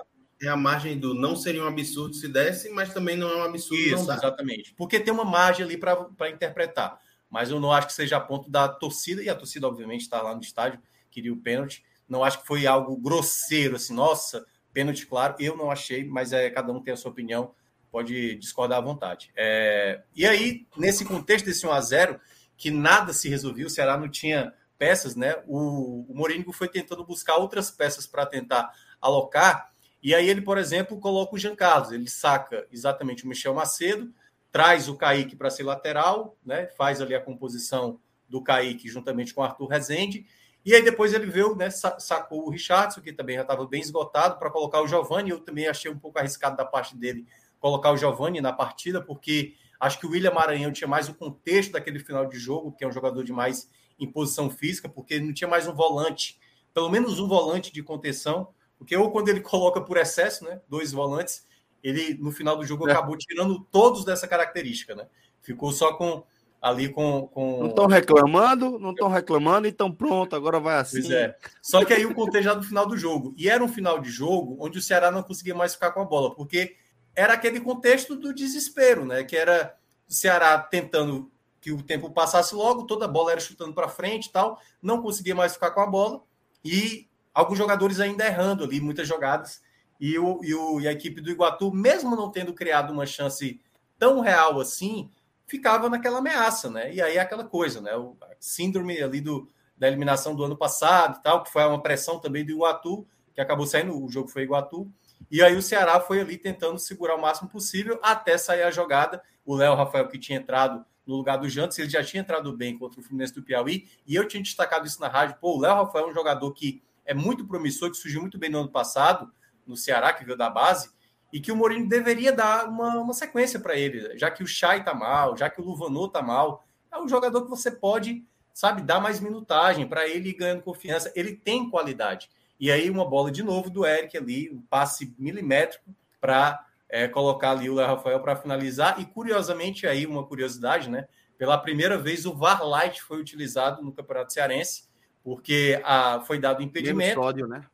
[0.45, 3.43] é a margem do não seria um absurdo se desse, mas também não é um
[3.43, 4.73] absurdo Isso, exatamente.
[4.75, 6.99] Porque tem uma margem ali para interpretar.
[7.29, 10.21] Mas eu não acho que seja a ponto da torcida, e a torcida, obviamente, está
[10.21, 10.79] lá no estádio,
[11.09, 11.83] queria o pênalti.
[12.07, 15.35] Não acho que foi algo grosseiro, assim, nossa, pênalti, claro.
[15.39, 17.53] Eu não achei, mas é, cada um tem a sua opinião
[17.93, 19.31] pode discordar à vontade.
[19.35, 22.19] É, e aí, nesse contexto desse 1 a 0
[22.57, 25.35] que nada se resolveu, o Ceará não tinha peças, né?
[25.45, 29.71] O, o Mourinho foi tentando buscar outras peças para tentar alocar.
[30.03, 34.13] E aí ele, por exemplo, coloca o Jean Carlos, ele saca exatamente o Michel Macedo,
[34.51, 36.67] traz o Kaique para ser lateral, né?
[36.77, 40.27] Faz ali a composição do Kaique juntamente com o Arthur Rezende.
[40.65, 44.37] E aí depois ele veio, né, sacou o Richardson, que também já estava bem esgotado,
[44.37, 45.29] para colocar o Giovani.
[45.29, 47.25] Eu também achei um pouco arriscado da parte dele
[47.59, 51.71] colocar o Giovani na partida, porque acho que o William Maranhão tinha mais o contexto
[51.71, 55.47] daquele final de jogo, que é um jogador de mais imposição física, porque não tinha
[55.47, 56.39] mais um volante,
[56.73, 58.49] pelo menos um volante de contenção,
[58.83, 61.47] porque ou quando ele coloca por excesso, né, dois volantes,
[61.81, 62.91] ele no final do jogo é.
[62.91, 65.07] acabou tirando todos dessa característica, né?
[65.41, 66.23] Ficou só com
[66.61, 67.27] ali com.
[67.27, 67.59] com...
[67.59, 71.01] Não estão reclamando, não estão reclamando, então pronto, agora vai assim.
[71.01, 71.35] Pois é.
[71.61, 73.33] Só que aí o contexto já no final do jogo.
[73.37, 76.05] E era um final de jogo onde o Ceará não conseguia mais ficar com a
[76.05, 76.75] bola, porque
[77.15, 79.23] era aquele contexto do desespero, né?
[79.23, 79.75] Que era
[80.07, 84.25] o Ceará tentando que o tempo passasse logo, toda a bola era chutando para frente
[84.25, 86.21] e tal, não conseguia mais ficar com a bola,
[86.63, 89.61] e alguns jogadores ainda errando ali, muitas jogadas.
[89.99, 93.59] E, o, e, o, e a equipe do Iguatu, mesmo não tendo criado uma chance
[93.97, 95.09] tão real assim,
[95.45, 96.93] ficava naquela ameaça, né?
[96.93, 97.95] E aí é aquela coisa, né?
[97.95, 102.19] O síndrome ali do, da eliminação do ano passado e tal, que foi uma pressão
[102.19, 104.91] também do Iguatu, que acabou saindo, o jogo foi Iguatu.
[105.31, 109.21] E aí o Ceará foi ali tentando segurar o máximo possível até sair a jogada.
[109.45, 112.77] O Léo Rafael, que tinha entrado no lugar do Jantos, ele já tinha entrado bem
[112.77, 115.37] contra o Fluminense do Piauí, e eu tinha destacado isso na rádio.
[115.39, 118.49] Pô, o Léo Rafael é um jogador que é muito promissor, que surgiu muito bem
[118.49, 119.31] no ano passado,
[119.65, 120.89] no Ceará, que veio da base,
[121.31, 124.83] e que o Mourinho deveria dar uma, uma sequência para ele, já que o Chay
[124.83, 126.63] tá mal, já que o Luvanô tá mal.
[126.91, 128.23] É um jogador que você pode,
[128.53, 131.11] sabe, dar mais minutagem para ele ganhando confiança.
[131.15, 132.29] Ele tem qualidade.
[132.59, 137.51] E aí, uma bola de novo do Eric ali, um passe milimétrico para é, colocar
[137.51, 139.01] ali o Léo Rafael para finalizar.
[139.01, 141.07] E curiosamente, aí, uma curiosidade, né?
[141.35, 144.83] Pela primeira vez, o VAR Light foi utilizado no Campeonato Cearense,
[145.23, 147.21] porque a, foi dado impedimento.
[147.21, 147.65] Sódio, né?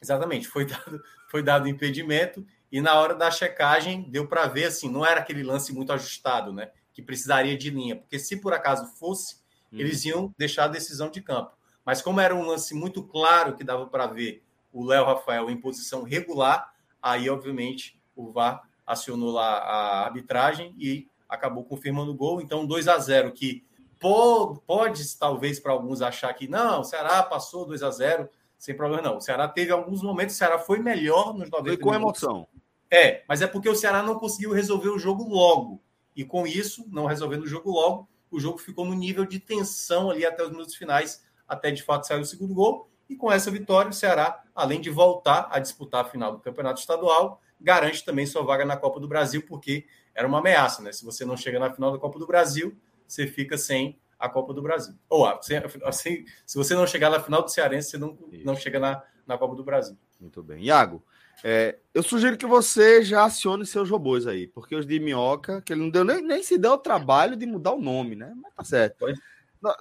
[0.00, 4.90] Exatamente, foi dado, foi dado impedimento e na hora da checagem deu para ver assim,
[4.90, 6.70] não era aquele lance muito ajustado, né?
[6.92, 9.36] Que precisaria de linha, porque se por acaso fosse,
[9.72, 9.78] hum.
[9.78, 11.56] eles iam deixar a decisão de campo.
[11.84, 15.56] Mas como era um lance muito claro que dava para ver o Léo Rafael em
[15.56, 22.40] posição regular, aí obviamente o VAR acionou lá a arbitragem e acabou confirmando o gol.
[22.40, 23.64] Então 2 a 0 que
[23.98, 28.28] pode, pode talvez para alguns achar que não, o Ceará passou 2 a 0
[28.58, 29.16] sem problema não.
[29.18, 32.22] O Ceará teve alguns momentos, o Ceará foi melhor nos 90 Foi com minutos.
[32.22, 32.48] emoção.
[32.90, 35.80] É, mas é porque o Ceará não conseguiu resolver o jogo logo.
[36.16, 40.10] E com isso, não resolvendo o jogo logo, o jogo ficou no nível de tensão
[40.10, 42.88] ali até os minutos finais, até de fato sair o segundo gol.
[43.08, 46.80] E com essa vitória, o Ceará, além de voltar a disputar a final do Campeonato
[46.80, 50.92] Estadual, garante também sua vaga na Copa do Brasil, porque era uma ameaça, né?
[50.92, 52.76] Se você não chega na final da Copa do Brasil,
[53.08, 54.94] você fica sem a Copa do Brasil.
[55.08, 59.02] Ou assim, se você não chegar na final do Cearense, você não, não chega na,
[59.26, 59.96] na Copa do Brasil.
[60.20, 60.64] Muito bem.
[60.64, 61.02] Iago,
[61.44, 65.72] é, eu sugiro que você já acione seus robôs aí, porque os de minhoca, que
[65.72, 68.34] ele não deu nem, nem se deu o trabalho de mudar o nome, né?
[68.42, 68.96] Mas tá certo.
[68.98, 69.18] Pois.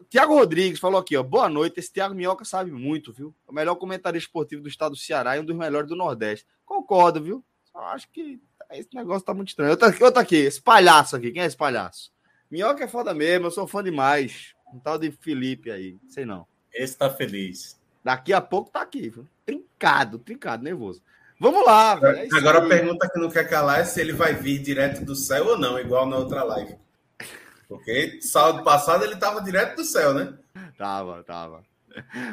[0.09, 1.23] Tiago Rodrigues falou aqui, ó.
[1.23, 1.79] Boa noite.
[1.79, 3.33] Esse Tiago Minhoca sabe muito, viu?
[3.47, 6.47] O melhor comentarista esportivo do estado do Ceará e um dos melhores do Nordeste.
[6.65, 7.45] Concordo, viu?
[7.71, 8.39] Só acho que
[8.71, 9.71] esse negócio tá muito estranho.
[9.71, 11.31] Outro, outro aqui, esse palhaço aqui.
[11.31, 12.11] Quem é esse palhaço?
[12.49, 14.53] Minhoca é foda mesmo, eu sou fã demais.
[14.73, 16.45] Um tal de Felipe aí, sei não.
[16.73, 17.79] Esse tá feliz.
[18.03, 19.27] Daqui a pouco tá aqui, viu?
[19.45, 21.01] Trincado, trincado, nervoso.
[21.39, 22.17] Vamos lá, velho.
[22.33, 25.15] É Agora a pergunta que não quer calar é se ele vai vir direto do
[25.15, 26.75] céu ou não, igual na outra live.
[27.67, 30.33] Porque sábado passado ele tava direto do céu, né?
[30.77, 31.63] Tava, tava.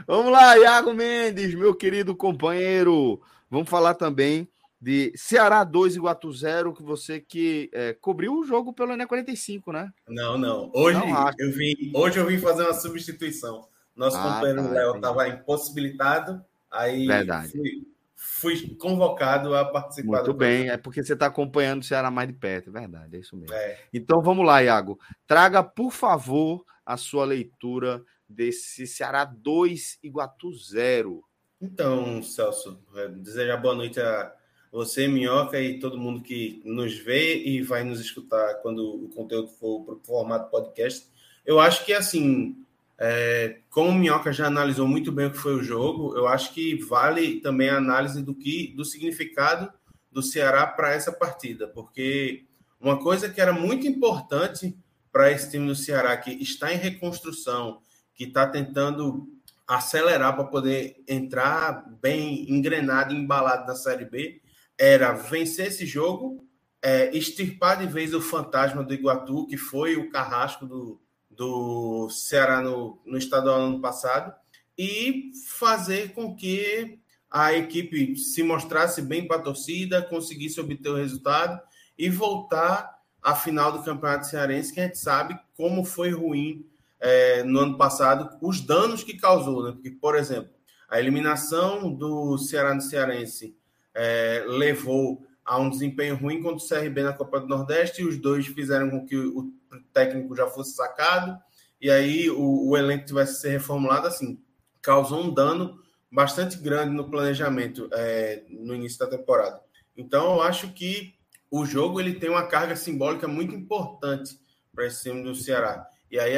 [0.07, 3.21] Vamos lá, Iago Mendes, meu querido companheiro.
[3.51, 4.49] Vamos falar também
[4.81, 9.73] de Ceará 2 Iguatu 0, que você que é, cobriu o jogo pelo Ené 45,
[9.73, 9.91] né?
[10.09, 10.71] Não, não.
[10.75, 13.67] Hoje não, eu vim, hoje eu vim fazer uma substituição.
[13.97, 17.07] Nosso ah, companheiro tá, Léo estava impossibilitado, aí.
[17.51, 20.19] Fui, fui, convocado a participar.
[20.19, 23.21] Muito bem, é porque você está acompanhando o Ceará mais de perto, é verdade, é
[23.21, 23.55] isso mesmo.
[23.55, 23.79] É.
[23.93, 24.99] Então vamos lá, Iago.
[25.27, 31.23] Traga, por favor, a sua leitura desse Ceará 2 Iguatu 0.
[31.61, 34.35] Então, Celso, é, desejar boa noite a
[34.75, 39.47] você, Minhoca, e todo mundo que nos vê e vai nos escutar quando o conteúdo
[39.47, 41.07] for para o formato podcast.
[41.47, 42.57] Eu acho que, assim,
[42.99, 46.53] é, como o Minhoca já analisou muito bem o que foi o jogo, eu acho
[46.53, 49.73] que vale também a análise do que do significado
[50.11, 52.45] do Ceará para essa partida, porque
[52.81, 54.77] uma coisa que era muito importante
[55.13, 57.81] para esse time do Ceará, que está em reconstrução,
[58.13, 59.29] que está tentando
[59.69, 64.41] acelerar para poder entrar bem engrenado, embalado na Série B,
[64.79, 66.45] era vencer esse jogo,
[66.83, 71.01] é, extirpar de vez o fantasma do Iguatu, que foi o carrasco do,
[71.31, 74.35] do Ceará no, no estadual ano passado,
[74.77, 76.99] e fazer com que
[77.31, 81.61] a equipe se mostrasse bem para a torcida, conseguisse obter o resultado
[81.99, 86.67] e voltar à final do Campeonato Cearense, que a gente sabe como foi ruim
[87.01, 89.73] é, no ano passado os danos que causou, né?
[89.73, 90.51] Porque, por exemplo,
[90.89, 93.57] a eliminação do Ceará no Cearense
[93.95, 98.17] é, levou a um desempenho ruim contra o CRB na Copa do Nordeste e os
[98.19, 99.53] dois fizeram com que o
[99.93, 101.39] técnico já fosse sacado
[101.81, 104.41] e aí o, o elenco tivesse que ser reformulado assim,
[104.81, 105.79] causou um dano
[106.11, 109.61] bastante grande no planejamento é, no início da temporada.
[109.97, 111.15] Então eu acho que
[111.51, 114.39] o jogo ele tem uma carga simbólica muito importante
[114.75, 115.87] para esse time do Ceará.
[116.11, 116.35] E aí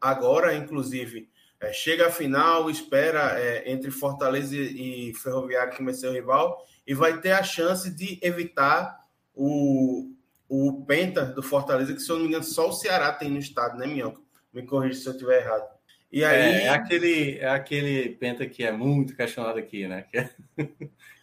[0.00, 1.28] agora, inclusive,
[1.60, 6.58] é, chega a final, espera é, entre Fortaleza e Ferroviário, que vai ser o rival,
[6.90, 10.12] e vai ter a chance de evitar o,
[10.48, 13.38] o Penta do Fortaleza, que se eu não me engano, só o Ceará tem no
[13.38, 14.20] estado, né, Minhoca?
[14.52, 15.68] Me corrija se eu estiver errado.
[16.10, 16.36] E aí...
[16.36, 20.02] É, é, aquele, é aquele Penta que é muito questionado aqui, né?
[20.02, 20.18] Que,
[20.58, 20.68] é,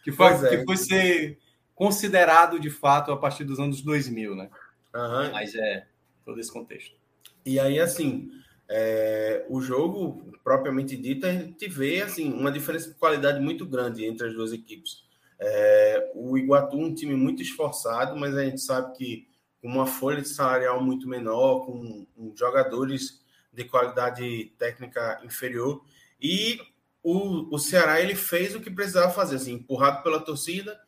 [0.02, 0.56] que, foi, é.
[0.56, 1.38] que foi ser
[1.74, 4.48] considerado de fato a partir dos anos 2000, né?
[4.94, 5.32] Uhum.
[5.32, 5.86] Mas é
[6.24, 6.96] todo esse contexto.
[7.44, 8.30] E aí, assim,
[8.70, 14.06] é, o jogo, propriamente dito, a gente vê assim, uma diferença de qualidade muito grande
[14.06, 15.06] entre as duas equipes.
[15.40, 19.28] É, o Iguatu um time muito esforçado, mas a gente sabe que
[19.60, 25.82] com uma folha salarial muito menor, com, com jogadores de qualidade técnica inferior,
[26.20, 26.60] e
[27.02, 30.78] o, o Ceará ele fez o que precisava fazer, assim, empurrado pela torcida,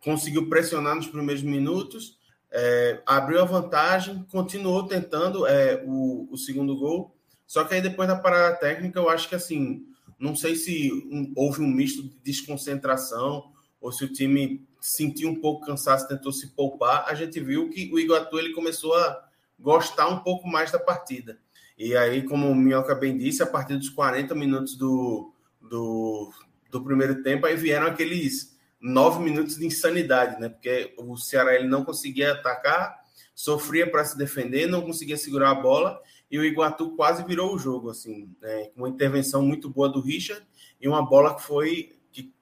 [0.00, 2.18] conseguiu pressionar nos primeiros minutos,
[2.50, 7.14] é, abriu a vantagem, continuou tentando é, o, o, segundo gol.
[7.46, 9.84] Só que aí depois da parada técnica, eu acho que assim,
[10.18, 13.52] não sei se um, houve um misto de desconcentração
[13.86, 17.04] ou se o time sentiu um pouco cansaço, tentou se poupar.
[17.06, 19.24] A gente viu que o Iguatu ele começou a
[19.56, 21.38] gostar um pouco mais da partida.
[21.78, 26.32] E aí, como o Minhoca bem disse, a partir dos 40 minutos do, do,
[26.68, 30.48] do primeiro tempo, aí vieram aqueles nove minutos de insanidade, né?
[30.48, 32.98] Porque o Ceará ele não conseguia atacar,
[33.36, 37.58] sofria para se defender, não conseguia segurar a bola e o Iguatu quase virou o
[37.58, 38.68] jogo, assim, né?
[38.74, 40.44] uma intervenção muito boa do Richard
[40.80, 41.95] e uma bola que foi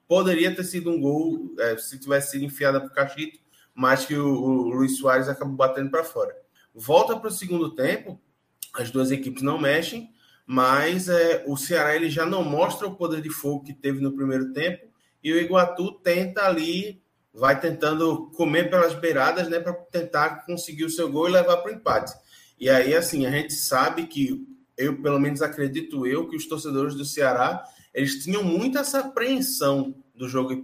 [0.09, 3.39] poderia ter sido um gol é, se tivesse sido enfiada para o Cachito,
[3.75, 6.35] mas que o, o Luiz Soares acabou batendo para fora.
[6.75, 8.21] Volta para o segundo tempo,
[8.75, 10.11] as duas equipes não mexem,
[10.47, 14.13] mas é, o Ceará ele já não mostra o poder de fogo que teve no
[14.13, 14.87] primeiro tempo
[15.23, 17.03] e o Iguatu tenta ali,
[17.33, 21.73] vai tentando comer pelas beiradas, né, para tentar conseguir o seu gol e levar para
[21.73, 22.13] o empate.
[22.61, 24.47] E aí, assim, a gente sabe que,
[24.77, 29.95] eu pelo menos acredito eu, que os torcedores do Ceará, eles tinham muito essa apreensão
[30.15, 30.63] do jogo ir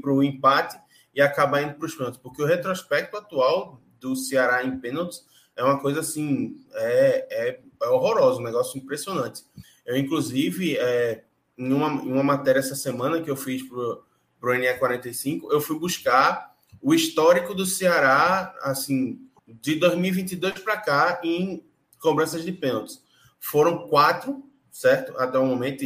[0.00, 0.78] para o o empate
[1.14, 5.24] e acabar indo para os pênaltis, porque o retrospecto atual do Ceará em pênaltis
[5.56, 9.42] é uma coisa assim, é, é, é horroroso, um negócio impressionante.
[9.84, 11.24] Eu, inclusive, é,
[11.56, 15.78] em uma, em uma matéria essa semana que eu fiz para o NE45, eu fui
[15.78, 21.64] buscar o histórico do Ceará, assim, de 2022 para cá, em
[21.98, 23.02] cobranças de pênaltis.
[23.40, 25.18] Foram quatro, certo?
[25.18, 25.84] Até o momento.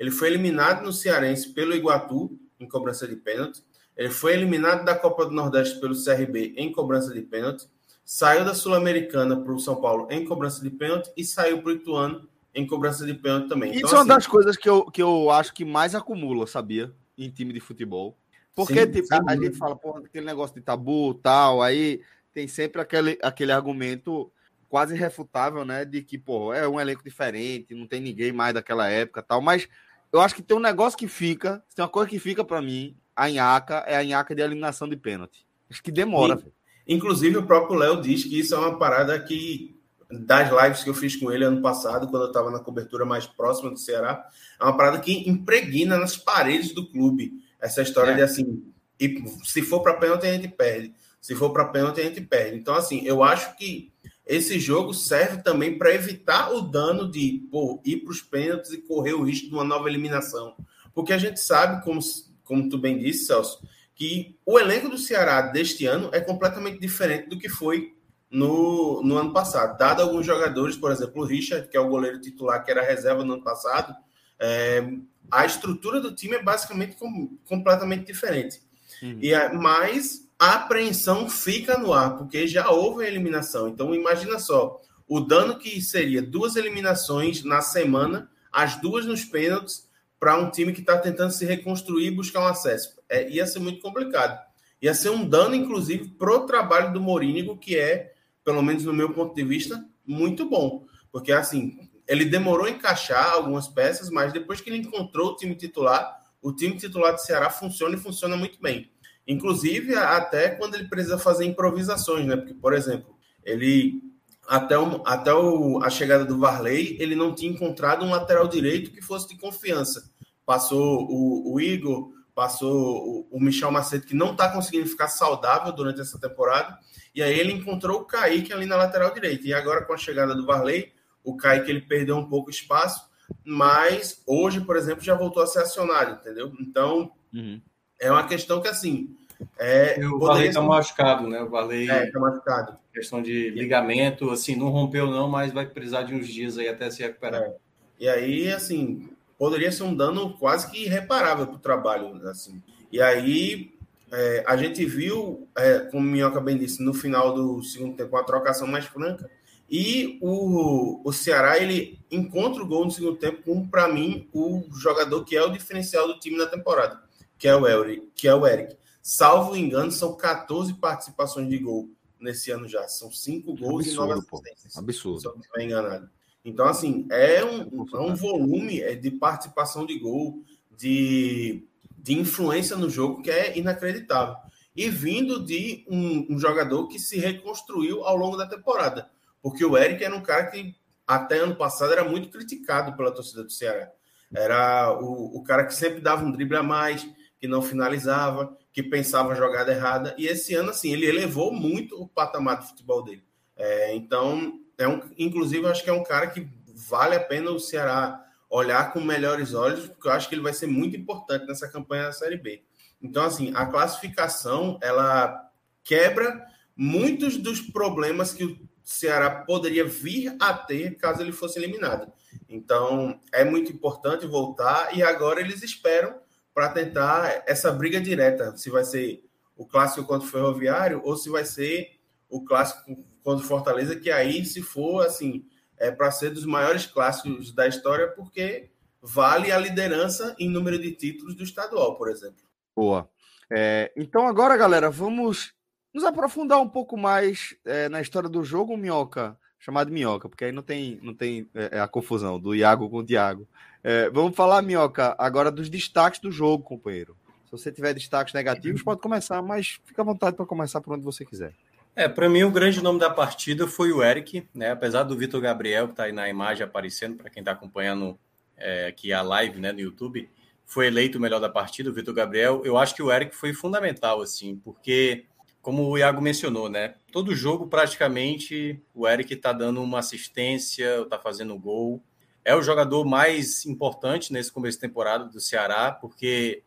[0.00, 3.62] Ele foi eliminado no Cearense pelo Iguatu, em cobrança de pênalti.
[3.94, 7.68] Ele foi eliminado da Copa do Nordeste pelo CRB em cobrança de pênalti.
[8.02, 11.72] Saiu da Sul-Americana para o São Paulo em cobrança de pênalti e saiu para o
[11.72, 13.72] Ituano em cobrança de pênalti também.
[13.72, 16.46] Isso então, é uma assim, das coisas que eu, que eu acho que mais acumula,
[16.46, 16.90] sabia?
[17.18, 18.16] Em time de futebol.
[18.54, 19.20] Porque sim, tipo, sim.
[19.26, 22.00] a gente fala, pô, aquele negócio de tabu tal, aí
[22.32, 24.32] tem sempre aquele, aquele argumento
[24.66, 25.84] quase irrefutável, né?
[25.84, 29.42] De que, pô, é um elenco diferente, não tem ninguém mais daquela época tal.
[29.42, 29.68] Mas
[30.12, 32.96] eu acho que tem um negócio que fica, tem uma coisa que fica para mim,
[33.14, 35.46] a Inhaca, é a Inhaca de eliminação de pênalti.
[35.70, 36.42] Acho que demora.
[36.86, 39.78] inclusive, o próprio Léo diz que isso é uma parada que
[40.10, 43.26] das lives que eu fiz com ele ano passado, quando eu estava na cobertura mais
[43.26, 44.26] próxima do Ceará,
[44.58, 48.14] é uma parada que impregna nas paredes do clube essa história é.
[48.16, 48.64] de assim,
[48.98, 52.56] e se for para pênalti a gente perde, se for para pênalti a gente perde.
[52.56, 53.92] Então assim, eu acho que
[54.30, 58.80] esse jogo serve também para evitar o dano de pô, ir para os pênaltis e
[58.80, 60.54] correr o risco de uma nova eliminação,
[60.94, 62.00] porque a gente sabe, como
[62.44, 63.60] como tu bem disse, Celso,
[63.94, 67.94] que o elenco do Ceará deste ano é completamente diferente do que foi
[68.30, 69.76] no, no ano passado.
[69.76, 73.24] Dado alguns jogadores, por exemplo, o Richard, que é o goleiro titular, que era reserva
[73.24, 73.94] no ano passado,
[74.38, 74.82] é,
[75.30, 78.60] a estrutura do time é basicamente com, completamente diferente.
[79.02, 79.18] Uhum.
[79.20, 83.68] E a, mas a apreensão fica no ar, porque já houve a eliminação.
[83.68, 89.86] Então, imagina só, o dano que seria duas eliminações na semana, as duas nos pênaltis,
[90.18, 92.96] para um time que está tentando se reconstruir e buscar um acesso.
[93.06, 94.40] É, ia ser muito complicado.
[94.80, 98.94] Ia ser um dano, inclusive, para o trabalho do Morínigo, que é pelo menos no
[98.94, 100.86] meu ponto de vista, muito bom.
[101.12, 101.78] Porque, assim,
[102.08, 106.50] ele demorou a encaixar algumas peças, mas depois que ele encontrou o time titular, o
[106.50, 108.90] time titular do Ceará funciona e funciona muito bem.
[109.30, 112.36] Inclusive, até quando ele precisa fazer improvisações, né?
[112.36, 113.14] Porque, por exemplo,
[113.44, 114.02] ele
[114.48, 114.74] até,
[115.04, 119.28] até o, a chegada do Varley, ele não tinha encontrado um lateral direito que fosse
[119.28, 120.10] de confiança.
[120.44, 125.72] Passou o, o Igor, passou o, o Michel Macedo, que não está conseguindo ficar saudável
[125.72, 126.76] durante essa temporada,
[127.14, 129.46] e aí ele encontrou o Kaique ali na lateral direita.
[129.46, 133.08] E agora, com a chegada do Varley, o Kaique ele perdeu um pouco espaço,
[133.44, 136.52] mas hoje, por exemplo, já voltou a ser acionado, entendeu?
[136.58, 137.60] Então, uhum.
[138.00, 139.16] é uma questão que, assim,
[139.58, 141.42] é, o Varley está machucado, né?
[141.42, 142.76] O Varley é, tá machucado.
[142.92, 146.90] Questão de ligamento, assim, não rompeu não, mas vai precisar de uns dias aí até
[146.90, 147.42] se recuperar.
[147.42, 147.54] É.
[147.98, 152.62] E aí, assim, poderia ser um dano quase que irreparável para o trabalho, assim.
[152.90, 153.72] E aí,
[154.10, 158.16] é, a gente viu, é, como o Minhoca bem disse, no final do segundo tempo,
[158.16, 159.30] uma trocação mais franca.
[159.70, 164.64] E o, o Ceará, ele encontra o gol no segundo tempo com, para mim, o
[164.72, 167.00] jogador que é o diferencial do time na temporada,
[167.38, 168.08] que é o Eric.
[168.16, 168.79] Que é o Eric.
[169.02, 171.90] Salvo engano, são 14 participações de gol
[172.20, 172.86] nesse ano já.
[172.88, 174.76] São cinco gols Absurdo, e nove assistências.
[174.76, 175.20] Absurdo.
[175.20, 176.10] Se eu não estiver enganado.
[176.44, 180.42] Então, assim, é um, é um volume é, de participação de gol,
[180.76, 181.66] de,
[181.98, 184.36] de influência no jogo que é inacreditável.
[184.74, 189.10] E vindo de um, um jogador que se reconstruiu ao longo da temporada.
[189.42, 190.74] Porque o Eric era um cara que
[191.06, 193.90] até ano passado era muito criticado pela torcida do Ceará.
[194.32, 197.06] Era o, o cara que sempre dava um drible a mais,
[197.40, 200.14] que não finalizava, que pensava jogada errada.
[200.16, 203.24] E esse ano, assim, ele elevou muito o patamar de futebol dele.
[203.56, 206.48] É, então, é um, inclusive, acho que é um cara que
[206.88, 210.52] vale a pena o Ceará olhar com melhores olhos, porque eu acho que ele vai
[210.52, 212.64] ser muito importante nessa campanha da Série B.
[213.00, 215.50] Então, assim, a classificação, ela
[215.84, 216.44] quebra
[216.76, 222.12] muitos dos problemas que o Ceará poderia vir a ter caso ele fosse eliminado.
[222.48, 226.18] Então, é muito importante voltar e agora eles esperam
[226.54, 229.24] para tentar essa briga direta, se vai ser
[229.56, 234.10] o clássico contra o Ferroviário ou se vai ser o clássico contra o Fortaleza, que
[234.10, 235.44] aí, se for assim,
[235.76, 238.70] é para ser dos maiores clássicos da história, porque
[239.02, 242.42] vale a liderança em número de títulos do estadual, por exemplo.
[242.74, 243.08] Boa.
[243.50, 245.52] É, então, agora, galera, vamos
[245.92, 250.52] nos aprofundar um pouco mais é, na história do jogo Minhoca, chamado Minhoca, porque aí
[250.52, 253.48] não tem, não tem é, é a confusão do Iago com o Diago.
[253.82, 257.16] É, vamos falar, Minhoca, agora dos destaques do jogo, companheiro.
[257.46, 261.04] Se você tiver destaques negativos, pode começar, mas fica à vontade para começar por onde
[261.04, 261.52] você quiser.
[261.96, 264.70] É, para mim o grande nome da partida foi o Eric, né?
[264.70, 268.18] Apesar do Vitor Gabriel, que está aí na imagem aparecendo, para quem está acompanhando
[268.56, 270.30] é, aqui a live né, no YouTube,
[270.64, 272.62] foi eleito o melhor da partida, o Vitor Gabriel.
[272.64, 275.24] Eu acho que o Eric foi fundamental, assim, porque,
[275.60, 276.94] como o Iago mencionou, né?
[277.10, 282.00] Todo jogo, praticamente, o Eric está dando uma assistência, está fazendo gol
[282.44, 286.62] é o jogador mais importante nesse começo de temporada do Ceará, porque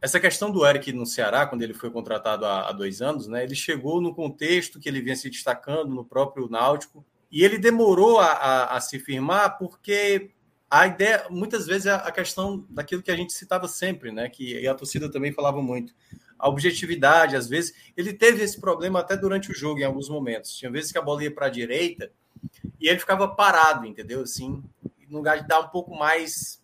[0.00, 3.42] essa questão do Eric no Ceará, quando ele foi contratado há, há, dois anos, né,
[3.44, 8.20] ele chegou no contexto que ele vinha se destacando no próprio Náutico, e ele demorou
[8.20, 10.30] a, a, a se firmar porque
[10.70, 14.66] a ideia, muitas vezes, é a questão daquilo que a gente citava sempre, né, que
[14.66, 15.94] a torcida também falava muito,
[16.38, 20.54] a objetividade, às vezes, ele teve esse problema até durante o jogo, em alguns momentos.
[20.54, 22.10] Tinha vezes que a bola ia para a direita
[22.80, 24.22] e ele ficava parado, entendeu?
[24.22, 24.62] Assim,
[25.08, 26.62] no lugar de dar um pouco mais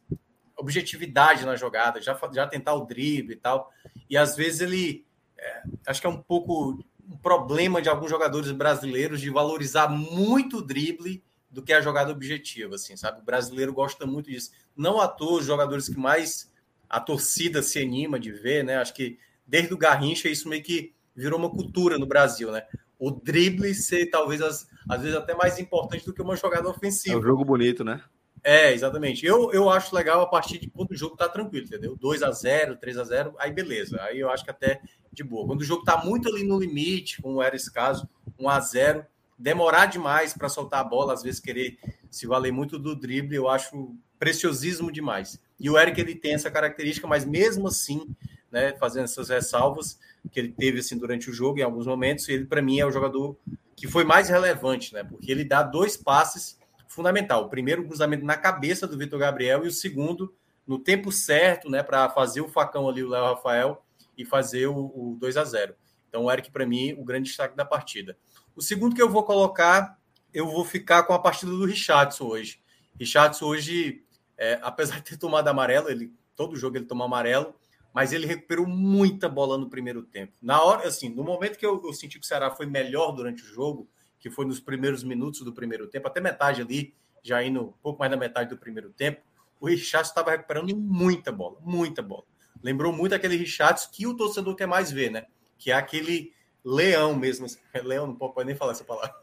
[0.56, 3.70] objetividade na jogada, já, já tentar o drible e tal.
[4.08, 5.06] E às vezes ele.
[5.36, 10.58] É, acho que é um pouco um problema de alguns jogadores brasileiros de valorizar muito
[10.58, 13.20] o drible do que a jogada objetiva, assim, sabe?
[13.20, 14.50] O brasileiro gosta muito disso.
[14.74, 16.50] Não à toa os jogadores que mais
[16.88, 18.76] a torcida se anima de ver, né?
[18.76, 22.66] Acho que desde o Garrincha isso meio que virou uma cultura no Brasil, né?
[23.02, 27.16] O drible ser talvez as, às vezes até mais importante do que uma jogada ofensiva.
[27.16, 28.00] É um jogo bonito, né?
[28.44, 29.26] É, exatamente.
[29.26, 31.96] Eu, eu acho legal a partir de quando o jogo tá tranquilo, entendeu?
[31.96, 34.00] 2 a 0 3 a 0 aí beleza.
[34.02, 34.80] Aí eu acho que até
[35.12, 35.48] de boa.
[35.48, 39.04] Quando o jogo tá muito ali no limite, como era esse caso, 1 a 0
[39.36, 41.78] demorar demais para soltar a bola, às vezes querer
[42.08, 45.42] se valer muito do drible, eu acho preciosismo demais.
[45.58, 48.14] E o Eric ele tem essa característica, mas mesmo assim,
[48.52, 49.98] né, fazendo essas ressalvas
[50.30, 52.92] que ele teve assim durante o jogo em alguns momentos, ele para mim é o
[52.92, 53.36] jogador
[53.74, 55.02] que foi mais relevante, né?
[55.02, 57.44] Porque ele dá dois passes fundamental.
[57.44, 60.32] O primeiro cruzamento na cabeça do Vitor Gabriel e o segundo
[60.66, 63.84] no tempo certo, né, para fazer o facão ali, o Léo Rafael,
[64.16, 65.74] e fazer o, o 2 a 0
[66.08, 68.16] Então, o Eric, para mim, o grande destaque da partida.
[68.54, 69.98] O segundo que eu vou colocar,
[70.32, 72.60] eu vou ficar com a partida do Richardson hoje.
[72.98, 74.04] Richardson hoje,
[74.38, 77.54] é, apesar de ter tomado amarelo, ele todo jogo ele toma amarelo,
[77.92, 80.32] mas ele recuperou muita bola no primeiro tempo.
[80.40, 83.42] Na hora, assim, no momento que eu, eu senti que o Ceará foi melhor durante
[83.42, 83.88] o jogo,
[84.18, 87.98] que foi nos primeiros minutos do primeiro tempo, até metade ali, já indo um pouco
[87.98, 89.20] mais da metade do primeiro tempo,
[89.60, 92.24] o Richardson estava recuperando muita bola, muita bola.
[92.62, 95.26] Lembrou muito aquele Richardson que o torcedor quer mais ver, né?
[95.58, 96.32] Que é aquele
[96.64, 97.46] leão mesmo.
[97.84, 99.14] Leão, não pode nem falar essa palavra.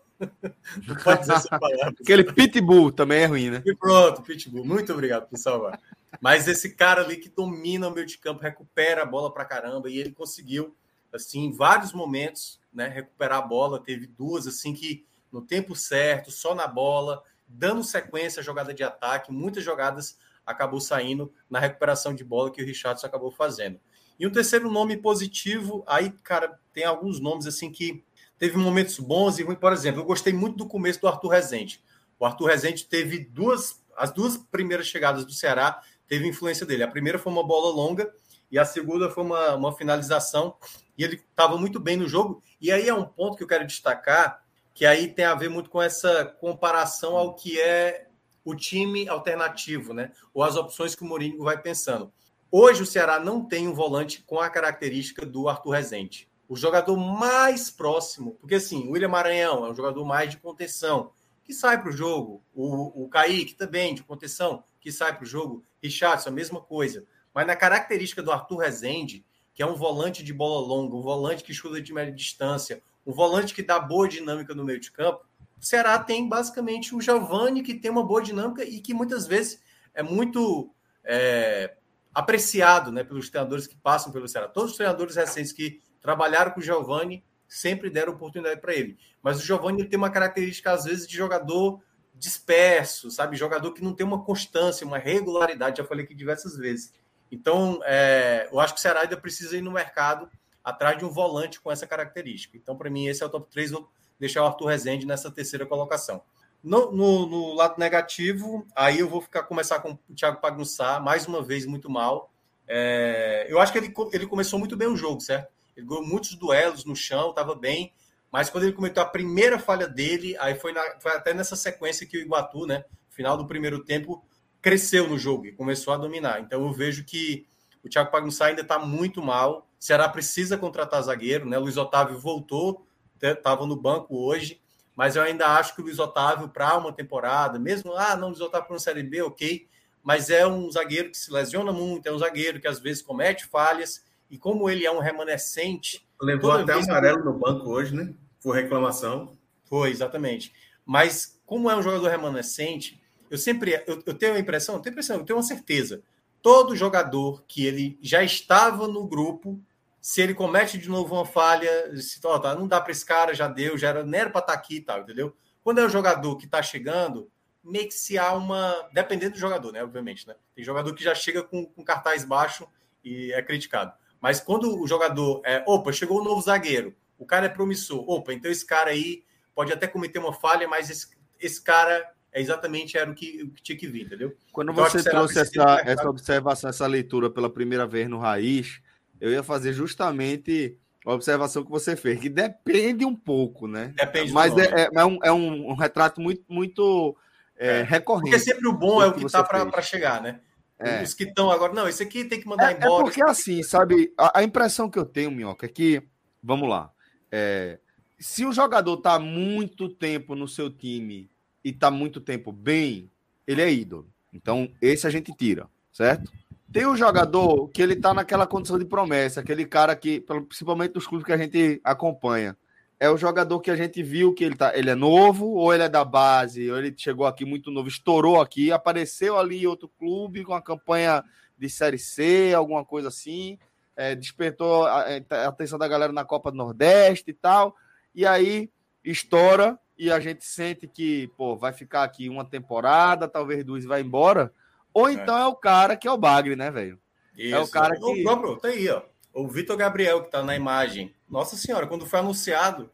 [0.87, 1.93] Não pode dizer essa palavra.
[2.01, 3.63] Aquele pitbull também é ruim, né?
[3.65, 4.65] E pronto, pitbull.
[4.65, 5.79] Muito obrigado por salvar.
[6.19, 9.89] Mas esse cara ali que domina o meio de campo, recupera a bola pra caramba,
[9.89, 10.75] e ele conseguiu,
[11.13, 13.81] assim, em vários momentos, né, recuperar a bola.
[13.81, 18.83] Teve duas, assim, que no tempo certo, só na bola, dando sequência à jogada de
[18.83, 19.31] ataque.
[19.31, 23.79] Muitas jogadas acabou saindo na recuperação de bola que o Richardson acabou fazendo.
[24.19, 28.03] E um terceiro nome positivo, aí, cara, tem alguns nomes assim que
[28.39, 29.59] teve momentos bons e ruins.
[29.59, 31.83] Por exemplo, eu gostei muito do começo do Arthur Rezende.
[32.17, 36.83] O Arthur Rezende teve duas, as duas primeiras chegadas do Ceará teve influência dele.
[36.83, 38.11] A primeira foi uma bola longa
[38.49, 40.55] e a segunda foi uma, uma finalização.
[40.97, 42.41] E ele estava muito bem no jogo.
[42.59, 44.41] E aí é um ponto que eu quero destacar,
[44.73, 48.07] que aí tem a ver muito com essa comparação ao que é
[48.43, 50.11] o time alternativo, né?
[50.33, 52.11] Ou as opções que o Mourinho vai pensando.
[52.51, 56.28] Hoje o Ceará não tem um volante com a característica do Arthur Rezende.
[56.49, 61.11] O jogador mais próximo, porque assim, o William Maranhão é um jogador mais de contenção,
[61.43, 62.43] que sai para o jogo.
[62.53, 65.63] O, o Kaique também, de contenção, que sai para o jogo.
[65.81, 67.05] Richardson, a mesma coisa.
[67.33, 69.23] Mas na característica do Arthur Rezende,
[69.53, 73.13] que é um volante de bola longa, um volante que chuta de média distância, um
[73.13, 75.25] volante que dá boa dinâmica no meio de campo,
[75.59, 79.61] o Ceará tem basicamente o Giovani, que tem uma boa dinâmica e que muitas vezes
[79.93, 80.73] é muito
[81.03, 81.75] é,
[82.13, 84.47] apreciado né, pelos treinadores que passam pelo Ceará.
[84.47, 88.97] Todos os treinadores recentes que trabalharam com o Giovani sempre deram oportunidade para ele.
[89.21, 91.81] Mas o Giovanni tem uma característica, às vezes, de jogador
[92.13, 93.35] disperso, sabe?
[93.35, 96.93] Jogador que não tem uma constância, uma regularidade, já falei aqui diversas vezes.
[97.31, 100.29] Então, é, eu acho que o Ceará ainda precisa ir no mercado
[100.63, 102.57] atrás de um volante com essa característica.
[102.57, 103.71] Então, para mim, esse é o top 3.
[103.71, 103.89] Vou
[104.19, 106.21] deixar o Arthur Rezende nessa terceira colocação.
[106.61, 111.25] No, no, no, lado negativo, aí eu vou ficar começar com o Thiago Pagnussá, mais
[111.25, 112.29] uma vez muito mal.
[112.67, 115.49] É, eu acho que ele, ele começou muito bem o jogo, certo?
[115.79, 117.93] Ele ganhou muitos duelos no chão, estava bem.
[118.31, 122.05] Mas quando ele cometeu a primeira falha dele, aí foi, na, foi até nessa sequência
[122.05, 122.83] que o Iguatu, né?
[123.09, 124.23] Final do primeiro tempo,
[124.61, 126.39] cresceu no jogo e começou a dominar.
[126.41, 127.47] Então eu vejo que
[127.83, 129.67] o Thiago Pagunçá ainda está muito mal.
[129.79, 131.57] O Ceará precisa contratar zagueiro, né?
[131.57, 132.85] Luiz Otávio voltou,
[133.21, 134.61] estava no banco hoje,
[134.95, 138.41] mas eu ainda acho que o Luiz Otávio, para uma temporada, mesmo, ah, não, Luiz
[138.41, 139.67] Otávio para uma Série B, ok,
[140.03, 143.45] mas é um zagueiro que se lesiona muito, é um zagueiro que às vezes comete
[143.45, 146.07] falhas e como ele é um remanescente.
[146.21, 147.25] Levou até amarelo que...
[147.25, 148.13] no banco hoje, né?
[148.41, 149.37] Por reclamação.
[149.65, 150.53] Foi, exatamente.
[150.85, 154.93] Mas, como é um jogador remanescente, eu sempre eu, eu tenho a impressão, eu tenho
[154.93, 156.01] a impressão, eu tenho uma certeza.
[156.41, 159.59] Todo jogador que ele já estava no grupo,
[160.01, 163.33] se ele comete de novo uma falha, se oh, tá, não dá para esse cara,
[163.33, 165.35] já deu, já era, nem era para estar tá aqui e tal, entendeu?
[165.63, 167.29] Quando é um jogador que está chegando,
[167.63, 168.89] meio que se há uma.
[168.93, 169.83] Dependendo do jogador, né?
[169.83, 170.35] Obviamente, né?
[170.55, 172.67] Tem jogador que já chega com, com cartaz baixo
[173.03, 173.93] e é criticado.
[174.21, 178.33] Mas quando o jogador é, opa, chegou um novo zagueiro, o cara é promissor, opa,
[178.33, 179.23] então esse cara aí
[179.55, 181.07] pode até cometer uma falha, mas esse,
[181.39, 184.35] esse cara é exatamente era o que, o que tinha que vir, entendeu?
[184.51, 188.81] Quando então, você trouxe essa, essa observação, essa leitura pela primeira vez no Raiz,
[189.19, 193.93] eu ia fazer justamente a observação que você fez, que depende um pouco, né?
[193.95, 197.15] Depende Mas é, é, é, um, é um, um, retrato muito, muito
[197.57, 197.83] é, é.
[197.83, 198.29] recorrente.
[198.29, 200.39] Porque sempre o bom é o que está para chegar, né?
[200.79, 201.03] É.
[201.03, 203.01] Os que estão agora, não, esse aqui tem que mandar é, é embora.
[203.01, 206.01] É porque assim, sabe, a, a, impressão que eu tenho, Minhoca, é que,
[206.41, 206.89] vamos lá,
[207.29, 207.79] é,
[208.17, 211.29] se o jogador tá muito tempo no seu time
[211.63, 213.11] e tá muito tempo bem,
[213.45, 214.09] ele é ídolo.
[214.33, 216.31] Então, esse a gente tira, certo?
[216.71, 221.07] Tem o jogador que ele tá naquela condição de promessa, aquele cara que, principalmente dos
[221.07, 222.55] clubes que a gente acompanha,
[222.99, 225.83] é o jogador que a gente viu que ele, tá, ele é novo, ou ele
[225.83, 229.87] é da base, ou ele chegou aqui muito novo, estourou aqui, apareceu ali em outro
[229.87, 231.23] clube com a campanha
[231.57, 233.57] de Série C, alguma coisa assim,
[233.95, 237.73] é, despertou a, a, atenção da galera na Copa do Nordeste e tal,
[238.13, 238.69] e aí
[239.03, 243.87] estoura e a gente sente que, pô, vai ficar aqui uma temporada, talvez duas e
[243.87, 244.53] vai embora,
[244.93, 245.13] ou é.
[245.13, 246.99] então é, é o cara que é o Bagre, né, velho?
[247.37, 248.03] É o cara que...
[248.03, 249.01] O próprio, tá aí, ó.
[249.33, 252.91] O Vitor Gabriel, que está na imagem, nossa senhora, quando foi anunciado,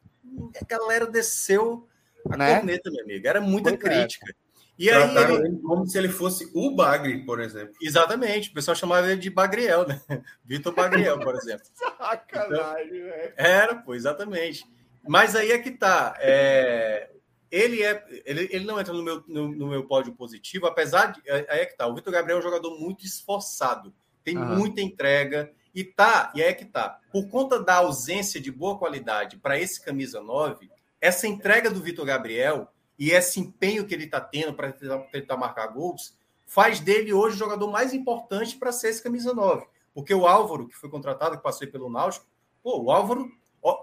[0.62, 1.88] a galera desceu
[2.30, 2.56] a né?
[2.56, 3.28] corneta, meu amigo.
[3.28, 4.02] Era muita pois é.
[4.02, 4.32] crítica.
[4.32, 4.46] É.
[4.78, 5.58] E aí ele...
[5.60, 7.74] como se ele fosse o Bagre, por exemplo.
[7.82, 8.50] Exatamente.
[8.50, 10.02] O pessoal chamava ele de Bagriel, né?
[10.44, 11.66] Vitor Bagriel, por exemplo.
[11.74, 13.34] Sacanagem, então, velho.
[13.38, 14.66] Era, pô, exatamente.
[15.08, 16.18] Mas aí é que tá.
[16.20, 17.10] É...
[17.50, 21.22] Ele, é, ele, ele não entra no meu, no, no meu pódio positivo, apesar de.
[21.30, 21.88] Aí é que tá.
[21.88, 23.94] O Vitor Gabriel é um jogador muito esforçado,
[24.26, 24.58] tem uhum.
[24.58, 27.02] muita entrega e tá, e é que tá.
[27.12, 30.72] Por conta da ausência de boa qualidade para esse camisa 9,
[31.02, 35.36] essa entrega do Vitor Gabriel e esse empenho que ele está tendo para tentar, tentar,
[35.36, 39.66] marcar gols faz dele hoje o jogador mais importante para ser esse camisa 9.
[39.94, 42.26] Porque o Álvaro, que foi contratado, que passou pelo Náutico,
[42.64, 43.30] pô, o Álvaro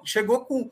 [0.03, 0.71] chegou com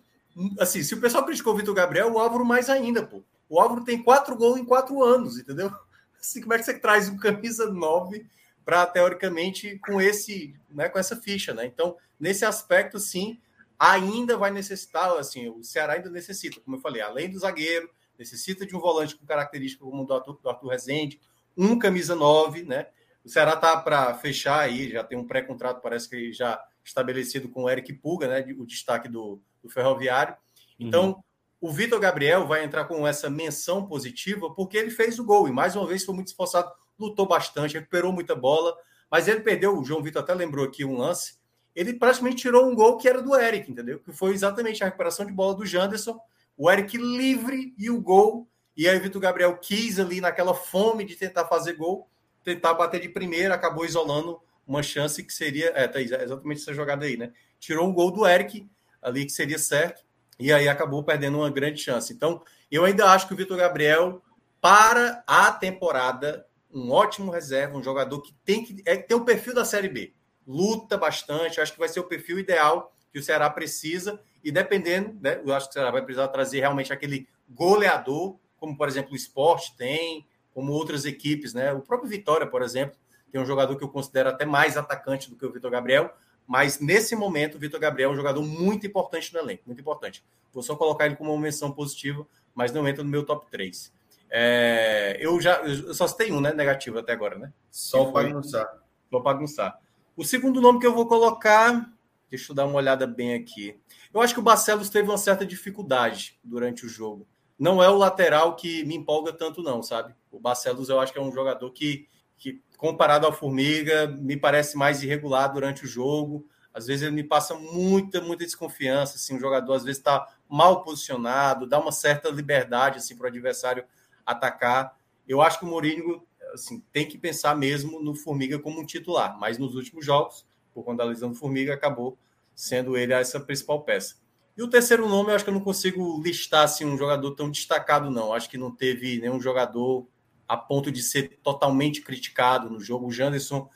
[0.59, 3.23] assim, se o pessoal criticou o Vitor Gabriel, o Álvaro mais ainda, pô.
[3.47, 5.71] O Álvaro tem quatro gols em quatro anos, entendeu?
[6.19, 8.25] Assim, como é que você traz um camisa 9
[8.65, 11.67] para, teoricamente, com esse, né, com essa ficha, né?
[11.67, 13.41] Então, nesse aspecto, sim,
[13.79, 18.67] ainda vai necessitar, assim, o Ceará ainda necessita, como eu falei, além do zagueiro, necessita
[18.67, 21.21] de um volante com característica como o do Arthur, do Arthur Rezende,
[21.57, 22.89] um camisa 9, né?
[23.25, 27.65] O Ceará tá para fechar aí, já tem um pré-contrato, parece que já estabelecido com
[27.65, 28.55] o Eric Puga, né?
[28.59, 30.37] O destaque do, do Ferroviário.
[30.79, 31.23] Então, uhum.
[31.69, 35.53] o Vitor Gabriel vai entrar com essa menção positiva porque ele fez o gol e
[35.53, 38.77] mais uma vez foi muito esforçado, lutou bastante, recuperou muita bola,
[39.11, 39.79] mas ele perdeu.
[39.79, 41.41] O João Vitor até lembrou aqui um lance
[41.75, 44.01] ele praticamente tirou um gol que era do Eric, entendeu?
[44.01, 46.19] Que foi exatamente a recuperação de bola do Janderson,
[46.57, 48.49] o Eric livre e o gol.
[48.77, 52.09] E aí o Vitor Gabriel quis ali naquela fome de tentar fazer gol,
[52.45, 55.73] tentar bater de primeira, acabou isolando uma chance que seria.
[55.75, 57.33] É, tá, exatamente essa jogada aí, né?
[57.59, 58.69] Tirou um gol do Eric
[59.03, 60.03] ali que seria certo,
[60.39, 62.13] e aí acabou perdendo uma grande chance.
[62.13, 64.23] Então, eu ainda acho que o Vitor Gabriel,
[64.61, 69.55] para a temporada, um ótimo reserva, um jogador que tem que é, tem o perfil
[69.55, 70.15] da Série B
[70.51, 71.61] luta bastante.
[71.61, 74.21] Acho que vai ser o perfil ideal que o Ceará precisa.
[74.43, 78.77] E dependendo, né, eu acho que o Ceará vai precisar trazer realmente aquele goleador, como
[78.77, 81.73] por exemplo o esporte tem, como outras equipes, né?
[81.73, 82.99] O próprio Vitória, por exemplo,
[83.31, 86.13] tem um jogador que eu considero até mais atacante do que o Vitor Gabriel,
[86.47, 90.25] mas nesse momento o Vitor Gabriel é um jogador muito importante no elenco, muito importante.
[90.53, 93.93] Vou só colocar ele como uma menção positiva, mas não entra no meu top 3.
[94.31, 96.53] É, eu já eu só tenho um, né?
[96.53, 97.53] Negativo até agora, né?
[97.71, 98.69] Só para bagunçar.
[99.11, 99.79] Vou bagunçar.
[100.17, 101.93] O segundo nome que eu vou colocar,
[102.29, 103.79] deixa eu dar uma olhada bem aqui.
[104.15, 107.27] Eu acho que o Barcelos teve uma certa dificuldade durante o jogo.
[107.59, 110.15] Não é o lateral que me empolga tanto, não, sabe?
[110.31, 112.09] O Barcelos eu acho que é um jogador que,
[112.39, 116.47] que comparado ao Formiga, me parece mais irregular durante o jogo.
[116.73, 119.17] Às vezes ele me passa muita, muita desconfiança.
[119.17, 123.29] Assim, o jogador às vezes está mal posicionado, dá uma certa liberdade assim, para o
[123.29, 123.85] adversário
[124.31, 124.97] atacar.
[125.29, 126.23] Eu acho que o Mourinho
[126.53, 130.85] assim, tem que pensar mesmo no Formiga como um titular, mas nos últimos jogos, por
[130.85, 132.19] conta da lesão do Formiga, acabou
[132.55, 134.17] sendo ele essa principal peça.
[134.57, 137.51] E o terceiro nome, eu acho que eu não consigo listar assim, um jogador tão
[137.51, 138.35] destacado, não.
[138.35, 140.07] Acho que não teve nenhum jogador
[140.47, 143.07] a ponto de ser totalmente criticado no jogo.
[143.07, 143.69] O Janderson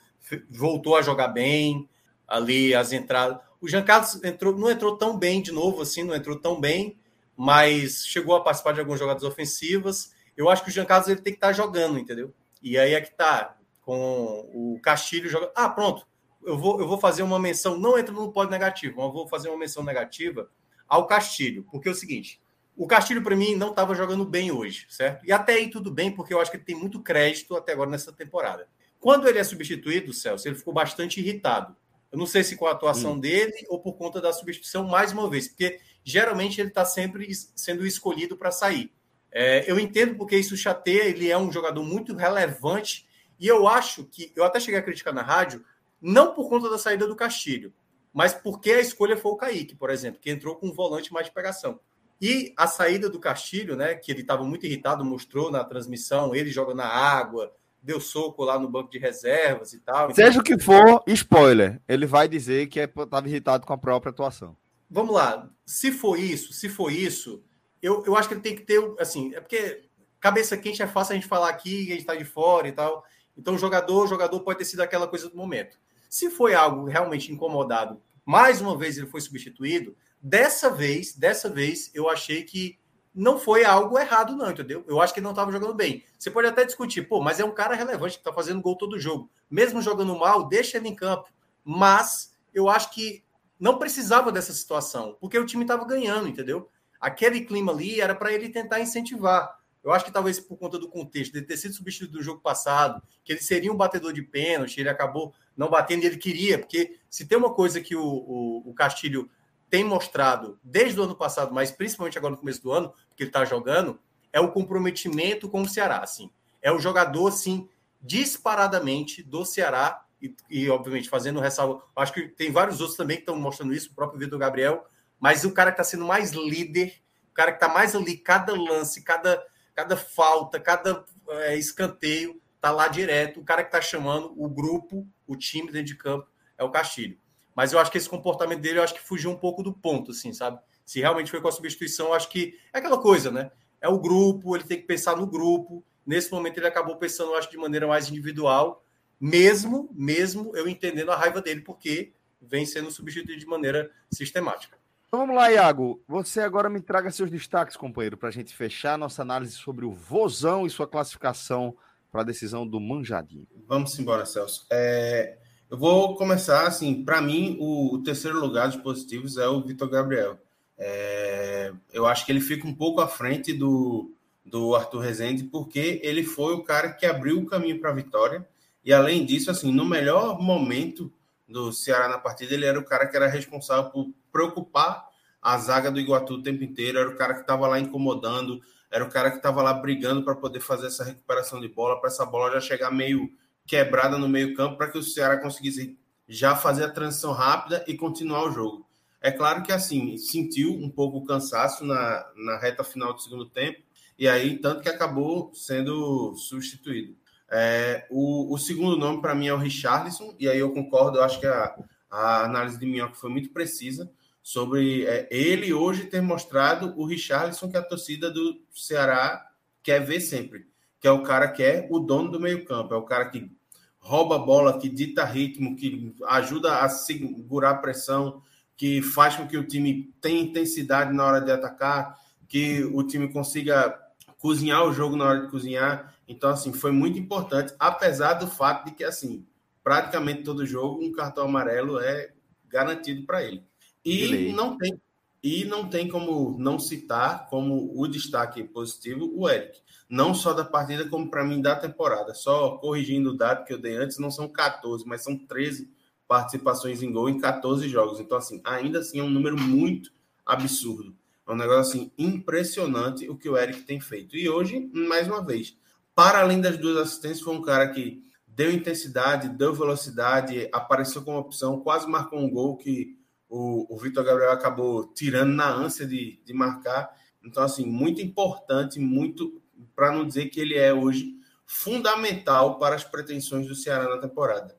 [0.51, 1.89] voltou a jogar bem,
[2.27, 3.39] ali as entradas.
[3.61, 6.99] O Jean Carlos entrou, não entrou tão bem de novo, assim, não entrou tão bem,
[7.37, 10.13] mas chegou a participar de algumas jogadas ofensivas.
[10.37, 12.35] Eu acho que o Jean Carlos ele tem que estar jogando, entendeu?
[12.63, 15.53] E aí é que tá, com o Castilho jogando.
[15.55, 16.07] Ah, pronto,
[16.45, 19.49] eu vou, eu vou fazer uma menção, não entra no pódio negativo, mas vou fazer
[19.49, 20.51] uma menção negativa
[20.89, 22.41] ao Castilho, porque é o seguinte:
[22.77, 25.25] o Castilho, para mim, não estava jogando bem hoje, certo?
[25.25, 27.91] E até aí tudo bem, porque eu acho que ele tem muito crédito até agora
[27.91, 28.69] nessa temporada.
[28.99, 31.77] Quando ele é substituído, Celso, ele ficou bastante irritado.
[32.11, 33.21] Eu não sei se com a atuação hum.
[33.21, 37.87] dele ou por conta da substituição, mais uma vez, porque geralmente ele está sempre sendo
[37.87, 38.93] escolhido para sair.
[39.37, 43.05] É, eu entendo porque isso chateia, ele é um jogador muito relevante,
[43.39, 45.65] e eu acho que, eu até cheguei a criticar na rádio,
[46.01, 47.75] não por conta da saída do Castilho,
[48.13, 51.27] mas porque a escolha foi o Kaique, por exemplo, que entrou com um volante mais
[51.27, 51.81] de pegação.
[52.21, 56.49] E a saída do Castilho, né, que ele estava muito irritado, mostrou na transmissão, ele
[56.49, 60.15] joga na água, deu soco lá no banco de reservas e tal.
[60.15, 60.41] Seja então...
[60.41, 64.57] o que for, spoiler, ele vai dizer que estava é, irritado com a própria atuação.
[64.89, 67.43] Vamos lá, se for isso, se for isso,
[67.85, 69.85] eu, eu acho que ele tem que ter, assim, é porque
[70.19, 73.05] cabeça quente é fácil a gente falar aqui, a gente está de fora e tal.
[73.37, 75.79] Então, jogador, jogador pode ter sido aquela coisa do momento.
[76.09, 81.91] Se foi algo realmente incomodado, mais uma vez ele foi substituído, dessa vez, dessa vez,
[81.93, 82.79] eu achei que
[83.15, 84.83] não foi algo errado, não, entendeu?
[84.89, 86.03] Eu acho que ele não estava jogando bem.
[86.19, 88.99] Você pode até discutir, pô, mas é um cara relevante que está fazendo gol todo
[88.99, 89.31] jogo.
[89.51, 91.29] Mesmo jogando mal, deixa ele em campo.
[91.63, 93.23] Mas eu acho que
[93.61, 96.71] não precisava dessa situação, porque o time estava ganhando, entendeu?
[97.05, 99.59] Aquele clima ali era para ele tentar incentivar.
[99.83, 103.03] Eu acho que talvez por conta do contexto de ter sido substituído no jogo passado,
[103.23, 106.97] que ele seria um batedor de pênalti, ele acabou não batendo e ele queria, porque
[107.11, 109.29] se tem uma coisa que o, o, o Castilho
[109.69, 113.29] tem mostrado desde o ano passado, mas principalmente agora no começo do ano, que ele
[113.29, 114.01] está jogando,
[114.33, 115.99] é o comprometimento com o Ceará.
[115.99, 116.31] Assim.
[116.63, 117.69] É o jogador, assim,
[118.01, 121.83] disparadamente do Ceará, e, e obviamente fazendo ressalva.
[121.95, 124.87] Acho que tem vários outros também que estão mostrando isso, o próprio Vitor Gabriel,
[125.25, 128.53] mas o cara que está sendo mais líder, o cara que está mais ali, cada
[128.53, 129.43] lance, cada,
[129.75, 133.41] cada falta, cada é, escanteio, tá lá direto.
[133.41, 136.29] O cara que está chamando o grupo, o time dentro de campo,
[136.59, 137.19] é o Castilho.
[137.57, 140.11] Mas eu acho que esse comportamento dele, eu acho que fugiu um pouco do ponto,
[140.11, 140.61] assim, sabe?
[140.85, 143.51] Se realmente foi com a substituição, eu acho que é aquela coisa, né?
[143.81, 145.83] É o grupo, ele tem que pensar no grupo.
[146.05, 148.85] Nesse momento ele acabou pensando, eu acho, de maneira mais individual,
[149.19, 154.84] mesmo, mesmo eu entendendo a raiva dele, porque vem sendo substituído de maneira sistemática.
[155.17, 156.03] Vamos lá, Iago.
[156.09, 159.93] Você agora me traga seus destaques, companheiro, para a gente fechar nossa análise sobre o
[159.93, 161.77] Vozão e sua classificação
[162.11, 163.47] para a decisão do Manjadinho.
[163.69, 164.67] Vamos embora, Celso.
[164.73, 165.39] É,
[165.71, 167.05] eu vou começar assim.
[167.05, 170.37] Para mim, o, o, terceiro lugar dos positivos é o Vitor Gabriel.
[170.77, 174.13] É, eu acho que ele fica um pouco à frente do,
[174.45, 178.45] do Arthur Rezende, porque ele foi o cara que abriu o caminho para a vitória.
[178.85, 181.13] E além disso, assim, no melhor momento
[181.49, 185.07] do Ceará na partida, ele era o cara que era responsável por preocupar
[185.41, 189.05] a zaga do Iguatu o tempo inteiro, era o cara que estava lá incomodando, era
[189.05, 192.27] o cara que estava lá brigando para poder fazer essa recuperação de bola, para essa
[192.27, 193.31] bola já chegar meio
[193.67, 195.97] quebrada no meio-campo, para que o Ceará conseguisse
[196.27, 198.87] já fazer a transição rápida e continuar o jogo.
[199.21, 203.47] É claro que assim, sentiu um pouco o cansaço na, na reta final do segundo
[203.47, 203.83] tempo,
[204.19, 207.17] e aí tanto que acabou sendo substituído.
[207.51, 211.23] É, o, o, segundo nome para mim é o Richarlison, e aí eu concordo, eu
[211.23, 211.75] acho que a,
[212.11, 214.11] a análise de Minhoca foi muito precisa
[214.45, 219.43] sobre é, ele hoje ter mostrado o Richarlison que a torcida do Ceará
[219.83, 220.67] quer ver sempre,
[221.01, 223.51] que é o cara que é o dono do meio-campo, é o cara que
[223.99, 228.43] rouba a bola, que dita ritmo, que ajuda a segurar a pressão,
[228.77, 233.33] que faz com que o time tenha intensidade na hora de atacar, que o time
[233.33, 233.99] consiga
[234.37, 236.15] cozinhar o jogo na hora de cozinhar.
[236.29, 239.47] Então, assim, foi muito importante, apesar do fato de que, assim,
[239.83, 242.35] praticamente todo jogo um cartão amarelo é
[242.69, 243.65] garantido para ele.
[244.05, 245.01] E não tem
[245.45, 249.79] e não tem como não citar como o destaque positivo o Eric.
[250.09, 252.33] Não só da partida, como para mim da temporada.
[252.33, 255.93] Só corrigindo o dado que eu dei antes, não são 14, mas são 13
[256.27, 258.21] participações em gol em 14 jogos.
[258.21, 260.11] Então, assim, ainda assim é um número muito
[260.47, 261.15] absurdo.
[261.47, 264.37] É um negócio assim impressionante o que o Eric tem feito.
[264.39, 265.77] E hoje, mais uma vez,
[266.15, 271.39] para além das duas assistências, foi um cara que deu intensidade, deu velocidade, apareceu como
[271.39, 273.19] opção, quase marcou um gol que
[273.49, 277.15] o, o Vitor Gabriel acabou tirando na ânsia de, de marcar.
[277.45, 279.63] Então, assim, muito importante, muito,
[279.95, 281.35] para não dizer que ele é hoje
[281.67, 284.77] fundamental para as pretensões do Ceará na temporada.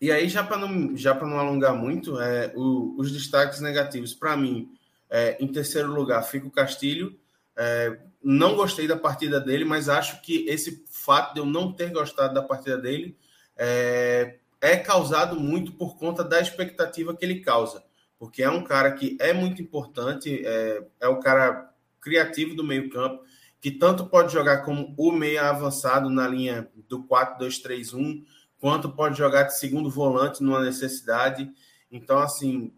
[0.00, 4.36] E aí, já para não, já não alongar muito, é, o, os destaques negativos, para
[4.36, 4.70] mim,
[5.10, 7.18] é, em terceiro lugar, fica o Castilho.
[7.56, 11.90] É, não gostei da partida dele, mas acho que esse fato de eu não ter
[11.90, 13.16] gostado da partida dele
[13.56, 17.84] é, é causado muito por conta da expectativa que ele causa.
[18.18, 23.22] Porque é um cara que é muito importante, é, é o cara criativo do meio-campo,
[23.60, 28.24] que tanto pode jogar como o meia avançado na linha do 4-2-3-1,
[28.58, 31.50] quanto pode jogar de segundo volante numa necessidade.
[31.90, 32.72] Então, assim,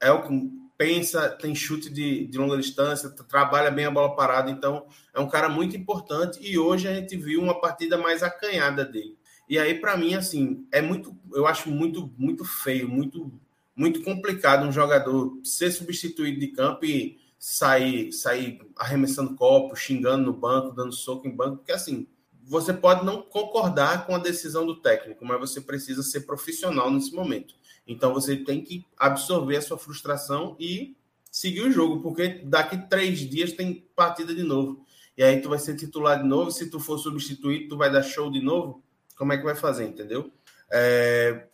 [0.00, 4.50] é o que pensa, tem chute de, de longa distância, trabalha bem a bola parada,
[4.50, 8.84] então é um cara muito importante e hoje a gente viu uma partida mais acanhada
[8.84, 9.16] dele.
[9.48, 13.32] E aí, para mim, assim, é muito, eu acho muito, muito feio, muito,
[13.76, 20.32] muito complicado um jogador ser substituído de campo e sair, sair arremessando copo, xingando no
[20.32, 22.06] banco, dando soco em banco, porque assim,
[22.42, 27.14] você pode não concordar com a decisão do técnico, mas você precisa ser profissional nesse
[27.14, 27.54] momento.
[27.86, 30.96] Então você tem que absorver a sua frustração e
[31.30, 34.84] seguir o jogo, porque daqui três dias tem partida de novo.
[35.16, 36.50] E aí tu vai ser titular de novo.
[36.50, 38.82] Se tu for substituído, tu vai dar show de novo.
[39.16, 40.30] Como é que vai fazer, entendeu?
[40.70, 41.46] É...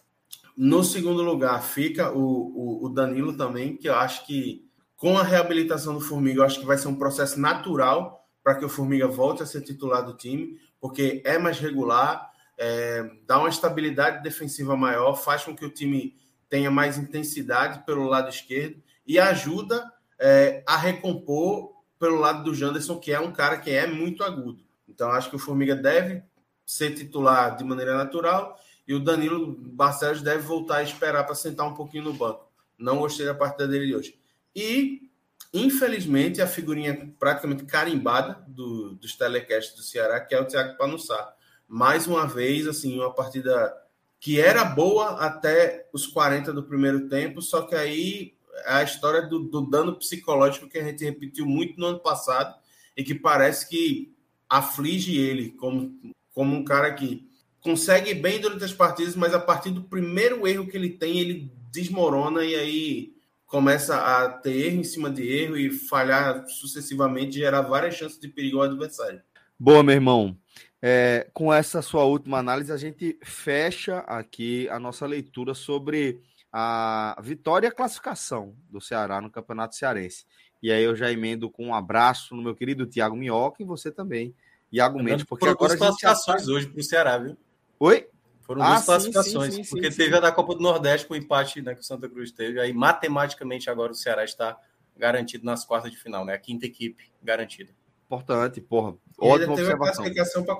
[0.56, 5.22] No segundo lugar fica o, o, o, Danilo também, que eu acho que com a
[5.22, 9.08] reabilitação do Formiga, eu acho que vai ser um processo natural para que o Formiga
[9.08, 14.76] volte a ser titular do time, porque é mais regular, é, dá uma estabilidade defensiva
[14.76, 16.14] maior, faz com que o time
[16.48, 22.98] tenha mais intensidade pelo lado esquerdo e ajuda é, a recompor pelo lado do Janderson,
[22.98, 24.62] que é um cara que é muito agudo.
[24.88, 26.22] Então, acho que o Formiga deve
[26.66, 31.66] ser titular de maneira natural e o Danilo Barcelos deve voltar a esperar para sentar
[31.66, 32.50] um pouquinho no banco.
[32.78, 34.18] Não gostei da partida dele de hoje.
[34.54, 35.08] E,
[35.52, 41.34] infelizmente, a figurinha praticamente carimbada do, dos telecasts do Ceará, que é o Thiago Panussá.
[41.68, 43.72] Mais uma vez, assim, uma partida
[44.20, 48.34] que era boa até os 40 do primeiro tempo, só que aí
[48.64, 52.54] é a história do, do, dano psicológico que a gente repetiu muito no ano passado
[52.96, 54.14] e que parece que
[54.48, 55.98] aflige ele como,
[56.32, 57.26] como um cara que
[57.62, 61.50] consegue bem durante as partidas, mas a partir do primeiro erro que ele tem, ele
[61.70, 63.12] desmorona e aí
[63.46, 68.28] começa a ter erro em cima de erro e falhar sucessivamente, gerar várias chances de
[68.28, 69.22] perigo ao adversário.
[69.58, 70.36] Boa, meu irmão.
[70.80, 76.20] É, com essa sua última análise, a gente fecha aqui a nossa leitura sobre
[76.52, 80.24] a vitória e a classificação do Ceará no Campeonato Cearense.
[80.60, 83.92] E aí eu já emendo com um abraço no meu querido Tiago Minhoca e você
[83.92, 84.34] também,
[84.72, 87.36] Iago Mendes, porque agora a gente classificações hoje para o Ceará, viu?
[87.82, 88.06] Oi?
[88.42, 91.14] Foram duas ah, classificações, sim, sim, sim, porque teve a da Copa do Nordeste com
[91.14, 94.56] o empate né, que o Santa Cruz teve, aí matematicamente agora o Ceará está
[94.96, 96.34] garantido nas quartas de final, né?
[96.34, 97.72] A quinta equipe garantida.
[98.06, 98.94] Importante, porra.
[99.18, 100.04] Ótima observação.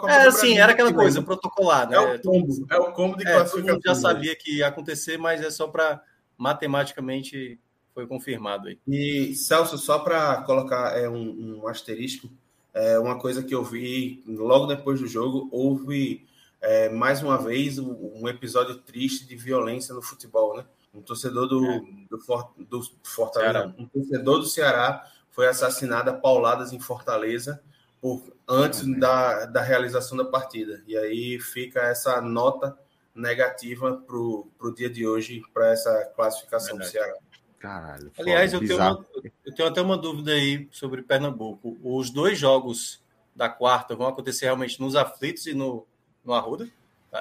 [0.08, 1.24] É, sim, era aquela coisa, né?
[1.24, 1.96] protocolar, né?
[1.96, 3.80] É o combo, é o combo de é, classificação.
[3.84, 6.02] Já sabia que ia acontecer, mas é só para
[6.36, 7.60] matematicamente
[7.94, 8.80] foi confirmado aí.
[8.88, 12.28] E, Celso, só para colocar é, um, um, asterisco,
[12.74, 16.26] é, uma coisa que eu vi logo depois do jogo, houve
[16.62, 20.64] é, mais uma vez um, episódio triste de violência no futebol, né?
[20.94, 21.80] Um torcedor do, é.
[22.09, 22.18] do,
[22.64, 27.62] do Fortaleza, um torcedor do Ceará foi assassinado a pauladas em Fortaleza
[28.01, 30.82] por, antes da, da realização da partida.
[30.86, 32.78] E aí fica essa nota
[33.14, 36.90] negativa para o dia de hoje, para essa classificação Verdade.
[36.90, 37.14] do Ceará.
[37.59, 38.12] Caralho.
[38.18, 39.06] Aliás, eu tenho, uma,
[39.44, 41.78] eu tenho, até uma dúvida aí sobre Pernambuco.
[41.82, 43.01] Os dois jogos
[43.34, 45.86] da quarta vão acontecer realmente nos aflitos e no,
[46.24, 46.68] no Arruda?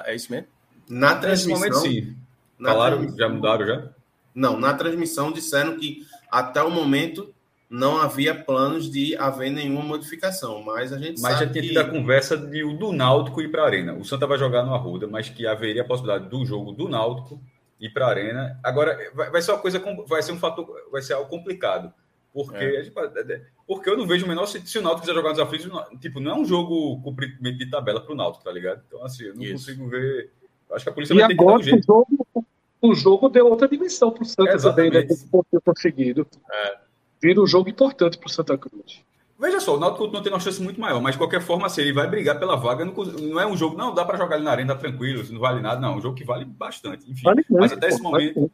[0.04, 0.48] É isso mesmo?
[0.88, 1.60] Na transmissão.
[1.60, 2.16] Momento, sim.
[2.58, 3.88] Na Falaram, transmissão, já mudaram já?
[4.34, 7.34] Não, na transmissão disseram que até o momento
[7.68, 11.88] não havia planos de haver nenhuma modificação, mas a gente mas já tinha tido a
[11.88, 13.94] conversa de o do Náutico ir para a Arena.
[13.94, 17.40] O Santa vai jogar no Arruda, mas que haveria a possibilidade do jogo do Náutico
[17.80, 18.60] ir para a Arena.
[18.62, 21.92] Agora vai, vai, ser uma coisa, vai ser um fator, vai ser algo complicado,
[22.32, 22.80] porque é.
[22.80, 25.38] é, é porque eu não vejo o menor se, se o Náutico quiser jogar nos
[25.38, 28.82] aflitos, tipo não é um jogo cumprimento de tabela para o Náutico, tá ligado?
[28.86, 29.52] Então assim, eu não Isso.
[29.52, 30.30] consigo ver.
[30.72, 31.82] Acho que a polícia e vai ter agora, que dar um jeito.
[31.82, 32.46] O jogo,
[32.80, 35.06] o jogo deu outra dimensão para o Santa é, também, né?
[35.30, 36.26] Com conseguido.
[36.50, 36.82] É
[37.22, 39.04] vira um jogo importante para o Santa Cruz.
[39.38, 41.80] Veja só, o Náutico não tem uma chance muito maior, mas de qualquer forma, se
[41.80, 44.44] ele vai brigar pela vaga, não, não é um jogo, não, dá para jogar ali
[44.44, 47.10] na arena, tá tranquilo, não vale nada, não, é um jogo que vale bastante.
[47.10, 48.50] Enfim, vale muito, mas até pô, esse momento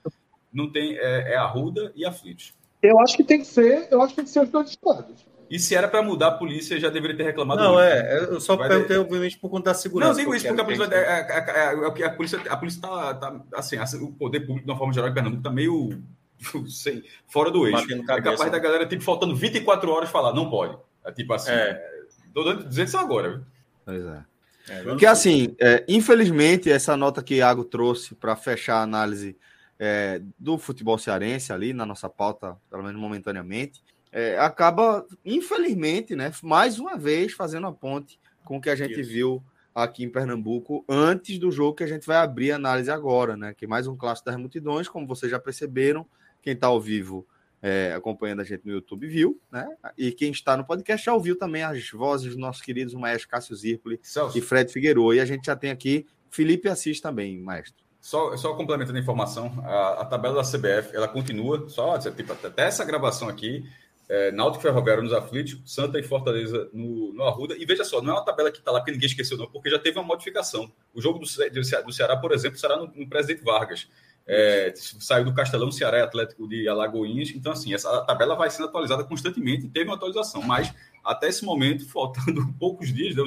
[0.52, 2.54] não tem, é, é a Ruda e a Fleet.
[2.82, 5.26] Eu acho que tem que ser, eu acho que tem que ser os dois estados.
[5.50, 7.62] E se era para mudar a polícia, já deveria ter reclamado.
[7.62, 7.84] Não, muito.
[7.84, 8.24] é.
[8.24, 10.12] Eu só vai perguntei, obviamente, por conta da segurança.
[10.12, 13.42] Não, digo isso porque a polícia, é, é, é, a polícia, a polícia tá, tá
[13.54, 16.02] assim, o poder público de uma forma geral em Pernambuco tá meio
[16.68, 17.86] sem, fora do eixo.
[17.92, 20.76] É capaz da galera, tipo, faltando 24 horas falar, não pode.
[21.04, 21.50] É tipo assim.
[21.50, 21.82] É.
[22.34, 23.30] Tô dando, dizendo isso agora.
[23.30, 23.40] Viu?
[23.86, 24.24] Pois é.
[24.68, 29.34] é Porque assim, é, infelizmente, essa nota que Iago trouxe para fechar a análise
[29.78, 36.32] é, do futebol cearense ali na nossa pauta, pelo menos momentaneamente, é, acaba, infelizmente, né,
[36.42, 39.10] mais uma vez fazendo a ponte com o que a gente Isso.
[39.10, 39.42] viu
[39.74, 43.54] aqui em Pernambuco antes do jogo que a gente vai abrir a análise agora, né?
[43.54, 46.06] Que é mais um clássico das multidões, como vocês já perceberam,
[46.42, 47.26] quem está ao vivo
[47.60, 49.68] é, acompanhando a gente no YouTube viu, né?
[49.96, 53.54] E quem está no podcast já ouviu também as vozes dos nossos queridos maestro Cássio
[53.54, 54.00] Zirpoli
[54.34, 55.12] e Fred Figueiredo.
[55.14, 57.84] E a gente já tem aqui Felipe Assis também, maestro.
[58.00, 62.62] Só, só complementando a informação, a, a, tabela da CBF ela continua, só tipo, até
[62.62, 63.68] essa gravação aqui,
[64.08, 67.56] é, Náutico Ferroviário nos aflitos, Santa e Fortaleza no, no Arruda.
[67.56, 69.68] E veja só, não é uma tabela que está lá porque ninguém esqueceu, não, porque
[69.68, 70.70] já teve uma modificação.
[70.94, 71.26] O jogo do,
[71.84, 73.88] do Ceará, por exemplo, será no, no Presidente Vargas
[74.28, 77.30] é, saiu do Castelão, Ceará e Atlético de Alagoinhas.
[77.30, 80.42] Então, assim, essa tabela vai sendo atualizada constantemente teve uma atualização.
[80.42, 80.72] Mas,
[81.02, 83.22] até esse momento, faltando poucos dias, né?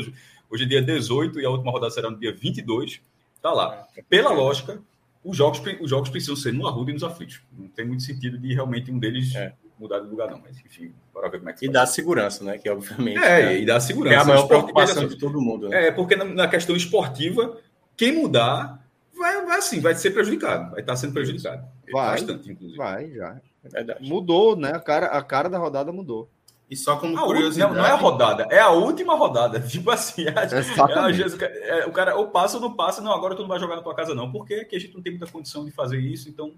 [0.49, 3.01] hoje é dia 18 e a última rodada será no dia 22,
[3.41, 3.87] tá lá.
[4.09, 4.81] Pela lógica,
[5.23, 7.41] os jogos, os jogos precisam ser no Arruda e nos aflitos.
[7.57, 9.53] Não tem muito sentido de realmente um deles é.
[9.79, 10.39] mudar de lugar, não.
[10.39, 12.57] Mas, enfim, bora ver como é que E dá segurança, né?
[12.57, 13.19] Que, obviamente...
[13.23, 14.15] É, e dá segurança.
[14.15, 15.69] É a maior preocupação de todo mundo.
[15.69, 15.87] Né?
[15.87, 17.57] É, porque na, na questão esportiva,
[17.95, 18.81] quem mudar
[19.17, 21.63] vai, vai assim, vai ser prejudicado, vai estar sendo prejudicado.
[21.91, 22.77] Vai, Bastante, inclusive.
[22.77, 23.39] Vai, já.
[23.63, 24.09] Verdade.
[24.09, 24.71] Mudou, né?
[24.71, 26.27] A cara, a cara da rodada mudou.
[26.71, 27.73] E só como a curiosidade...
[27.73, 29.59] Não, não, é a rodada, é a última rodada.
[29.67, 33.01] Tipo assim, a, é, é, o cara ou passa ou não passa.
[33.01, 35.01] Não, agora tu não vai jogar na tua casa não, porque aqui a gente não
[35.01, 36.53] tem muita condição de fazer isso, então...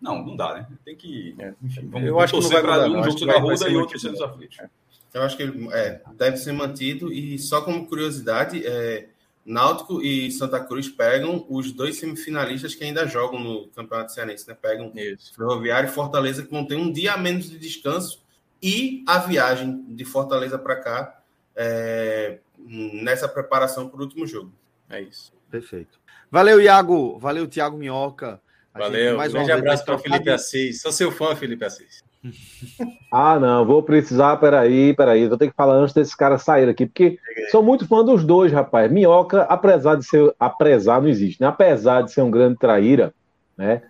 [0.00, 0.66] Não, não dá, né?
[0.82, 1.36] Tem que...
[1.38, 1.52] É.
[1.62, 4.24] Enfim, vamos, eu acho que não vai mudar, um jogo da Ruda e outro sendo
[4.24, 4.56] aflitos.
[5.12, 7.12] Eu acho que é, deve ser mantido.
[7.12, 9.08] E só como curiosidade, é,
[9.44, 14.56] Náutico e Santa Cruz pegam os dois semifinalistas que ainda jogam no Campeonato Cearense, né?
[14.60, 15.34] Pegam Isso.
[15.34, 18.22] Ferroviário e Fortaleza, que vão ter um dia a menos de descanso
[18.62, 21.20] e a viagem de Fortaleza para cá
[21.56, 24.52] é, nessa preparação para o último jogo.
[24.88, 25.32] É isso.
[25.50, 26.00] Perfeito.
[26.30, 27.18] Valeu, Iago.
[27.18, 28.40] Valeu, Thiago Minhoca.
[28.72, 29.16] A Valeu.
[29.18, 30.80] mais um grande abraço para o Felipe Assis.
[30.80, 32.02] Sou seu fã, Felipe Assis.
[33.12, 36.86] Ah, não, vou precisar, peraí, peraí, vou ter que falar antes desses caras saírem aqui,
[36.86, 37.18] porque
[37.50, 38.90] sou muito fã dos dois, rapaz.
[38.90, 41.48] Minhoca, apesar de ser, apesar não existe, né?
[41.48, 43.12] Apesar de ser um grande traíra,
[43.54, 43.82] né?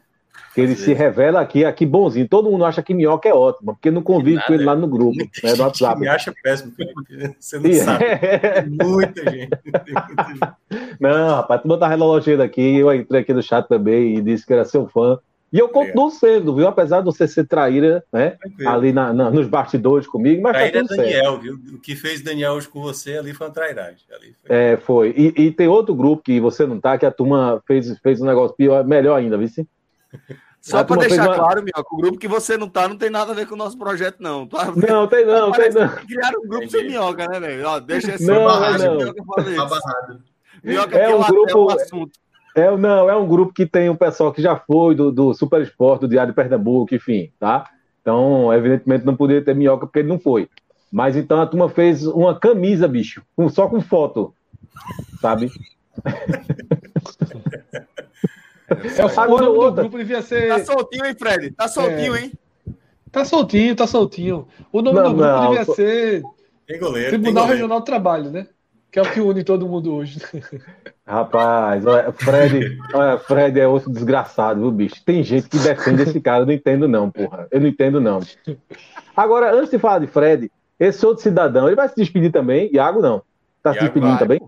[0.55, 2.29] Que ele se revela aqui, aqui bonzinho.
[2.29, 5.17] Todo mundo acha que Minhoca é ótimo, porque não convive com ele lá no grupo,
[5.17, 6.01] né, no WhatsApp.
[6.01, 6.73] Me acha péssimo,
[7.39, 8.05] você não sabe.
[8.85, 9.51] muita gente.
[11.01, 14.53] Não, rapaz, tu botar relógio aqui, eu entrei aqui no chat também e disse que
[14.53, 15.19] era seu fã.
[15.53, 16.67] E eu continuo sendo, viu?
[16.67, 18.31] Apesar de você ser traíra, né?
[18.31, 18.71] Tranquilo.
[18.71, 21.43] Ali na, na, nos bastidores comigo, mas traíra tá é Daniel, certo.
[21.43, 21.61] viu?
[21.75, 24.03] O que fez Daniel hoje com você ali foi uma trairagem.
[24.11, 24.57] Ali foi...
[24.57, 25.15] É, foi.
[25.15, 28.27] E, e, tem outro grupo que você não tá, que a turma fez, fez um
[28.27, 29.49] negócio pior, melhor ainda, viu?
[30.61, 31.35] Só para deixar uma...
[31.35, 33.59] claro, Minhoca, o grupo que você não tá não tem nada a ver com o
[33.59, 34.47] nosso projeto, não.
[34.47, 34.67] Tá?
[34.67, 35.89] Não, tem não, tem não.
[35.89, 37.81] Criaram um grupo sem Minhoca, né, velho?
[37.81, 38.97] Deixa esse não, barrado, não.
[38.97, 40.21] Minhoca fala
[40.63, 41.71] Minhoca é um grupo...
[41.73, 42.13] assunto.
[42.55, 45.63] É, não, é um grupo que tem um pessoal que já foi do, do Super
[45.63, 47.69] Esporte, do Diário de Pernambuco, enfim, tá?
[48.01, 50.49] Então, evidentemente, não poderia ter minhoca porque ele não foi.
[50.93, 54.35] Mas então a turma fez uma camisa, bicho, só com foto,
[55.21, 55.51] sabe?
[58.73, 60.49] É, o nome do grupo devia ser.
[60.49, 61.51] Tá soltinho, hein, Fred?
[61.53, 62.21] Tá soltinho, é.
[62.21, 62.33] hein?
[63.11, 64.49] Tá soltinho, tá soltinho.
[64.73, 66.23] O nome não, do grupo não, devia ser.
[66.67, 67.11] Tem goleiro.
[67.11, 68.47] Tribunal tem Regional do Trabalho, né?
[68.91, 70.21] Que é o que une todo mundo hoje.
[71.07, 75.03] Rapaz, olha, Fred, olha, Fred é outro desgraçado, viu, bicho?
[75.05, 77.49] Tem gente que defende esse cara, eu não entendo, não, porra.
[77.51, 78.21] Eu não entendo, não.
[79.17, 82.71] Agora, antes de falar de Fred, esse outro cidadão, ele vai se despedir também?
[82.73, 83.23] Iago não.
[83.63, 84.19] Tá Iago se despedindo vai.
[84.19, 84.41] também?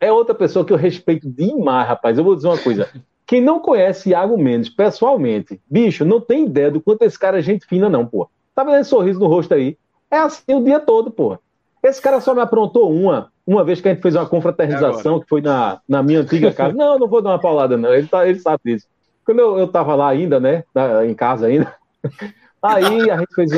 [0.00, 2.16] É outra pessoa que eu respeito demais, rapaz.
[2.16, 2.88] Eu vou dizer uma coisa.
[3.30, 7.40] Quem não conhece Iago Mendes pessoalmente, bicho, não tem ideia do quanto esse cara é
[7.40, 8.28] gente fina, não, pô.
[8.52, 9.78] Tá vendo esse sorriso no rosto aí?
[10.10, 11.38] É assim o dia todo, pô.
[11.80, 15.28] Esse cara só me aprontou uma, uma vez que a gente fez uma confraternização, que
[15.28, 16.74] foi na, na minha antiga casa.
[16.74, 17.94] Não, não vou dar uma paulada, não.
[17.94, 18.88] Ele, tá, ele sabe disso.
[19.24, 20.64] Quando eu, eu tava lá ainda, né?
[21.06, 21.72] Em casa ainda.
[22.60, 23.52] Aí a gente fez.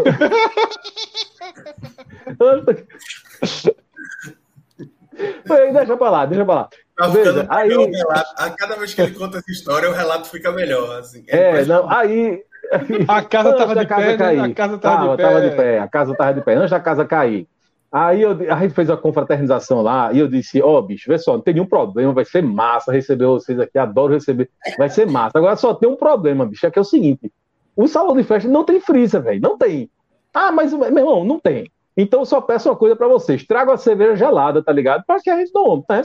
[5.46, 6.68] Foi, deixa pra lá, deixa pra lá.
[6.96, 7.72] Tá Veja, aí...
[8.36, 11.00] A cada vez que ele conta essa história, o relato fica melhor.
[11.00, 11.24] Assim.
[11.28, 12.42] É, não, aí.
[13.08, 14.36] A casa tava de casa pé, cair.
[14.38, 14.44] Né?
[14.44, 15.22] A casa tava, tava, de pé.
[15.22, 15.78] tava de pé.
[15.78, 17.46] A casa tava de pé, antes da casa cair.
[17.92, 21.18] Aí eu, a gente fez a confraternização lá e eu disse: Ó, oh, bicho, vê
[21.18, 24.48] só, não tem nenhum problema, vai ser massa receber vocês aqui, adoro receber,
[24.78, 25.36] vai ser massa.
[25.36, 27.30] Agora só tem um problema, bicho, é que é o seguinte:
[27.76, 29.90] o salão de festa não tem freezer, velho, não tem.
[30.32, 31.70] Ah, mas, meu irmão, não tem.
[31.94, 35.04] Então eu só peço uma coisa para vocês: traga a cerveja gelada, tá ligado?
[35.06, 36.02] Para que a gente não, né?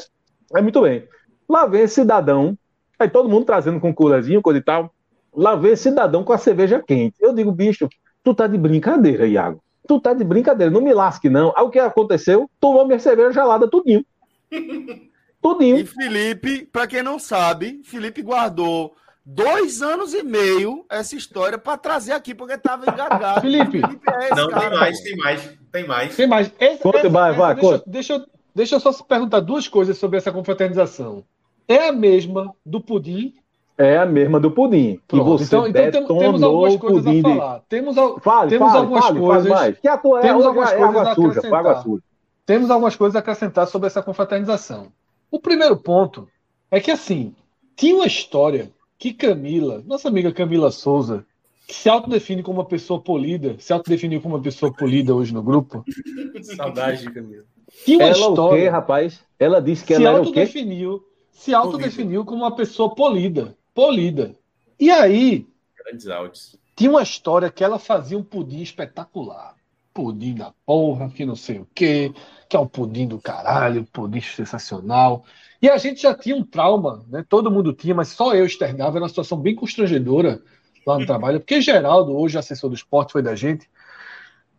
[0.55, 1.07] É muito bem.
[1.47, 2.57] Lá vem esse cidadão,
[2.99, 4.93] aí todo mundo trazendo com coolerzinho, coisa e tal.
[5.33, 7.15] Lá vem esse cidadão com a cerveja quente.
[7.19, 7.87] Eu digo, bicho,
[8.23, 9.63] tu tá de brincadeira, Iago.
[9.87, 11.53] Tu tá de brincadeira, não me lasque, não.
[11.55, 12.49] Aí o que aconteceu?
[12.59, 14.05] Tomou minha cerveja gelada tudinho.
[15.41, 15.77] tudinho.
[15.77, 18.93] E Felipe, para quem não sabe, Felipe guardou
[19.25, 23.41] dois anos e meio essa história para trazer aqui, porque tava engasgado.
[23.41, 25.03] Felipe, Felipe é não, cara, tem mais, pô.
[25.03, 26.15] tem mais, tem mais.
[26.15, 26.51] Tem mais.
[26.59, 28.25] Esse, conta, esse, vai, vai, deixa, deixa,
[28.57, 31.23] deixa eu só perguntar duas coisas sobre essa confraternização.
[31.67, 33.33] É a mesma do pudim
[33.77, 34.99] é a mesma do pudim.
[35.07, 37.61] Que você então, então temos algumas coisas a falar.
[37.69, 39.53] Temos, fale, temos fale, algumas fale, coisas.
[39.53, 41.83] Fale que tua, temos é, algumas é, coisas a acrescentar.
[41.83, 42.03] Suja,
[42.43, 44.87] temos algumas coisas a acrescentar sobre essa confraternização.
[45.29, 46.27] O primeiro ponto
[46.71, 47.35] é que assim
[47.75, 51.23] tinha uma história que Camila, nossa amiga Camila Souza,
[51.69, 55.83] se autodefine como uma pessoa polida, se autodefiniu como uma pessoa polida hoje no grupo.
[56.55, 57.43] Saudade de Camila.
[57.83, 58.59] Tinha uma ela história.
[58.59, 59.23] O quê, rapaz?
[59.37, 64.35] Ela disse que se ela autodefiniu, se autodefiniu como uma pessoa polida polida.
[64.79, 65.45] E aí,
[65.85, 66.55] Grandes áudios.
[66.75, 69.55] tinha uma história que ela fazia um pudim espetacular.
[69.93, 72.11] Pudim da porra, que não sei o quê,
[72.49, 75.23] que é um pudim do caralho, pudim sensacional.
[75.61, 77.23] E a gente já tinha um trauma, né?
[77.29, 80.41] Todo mundo tinha, mas só eu externava, era uma situação bem constrangedora
[80.87, 83.69] lá no trabalho, porque Geraldo, hoje assessor do esporte, foi da gente.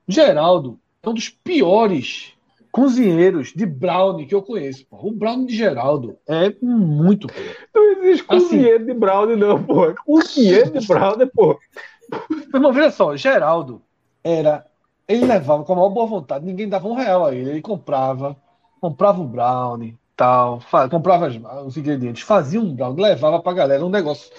[0.07, 2.35] Geraldo é um dos piores
[2.71, 4.87] cozinheiros de brownie que eu conheço.
[4.91, 7.29] O brownie de Geraldo é muito.
[7.75, 9.95] Não existe assim, cozinheiro de brownie, não, pô.
[10.05, 11.59] Cozinheiro de brownie, pô.
[12.53, 13.83] Mas veja só, Geraldo
[14.23, 14.67] era.
[15.07, 17.51] Ele levava com a maior boa vontade, ninguém dava um real a ele.
[17.51, 18.37] Ele comprava,
[18.79, 20.61] comprava o brownie, tal,
[20.91, 21.29] comprava
[21.65, 24.31] os ingredientes, fazia um brownie, levava pra galera um negócio.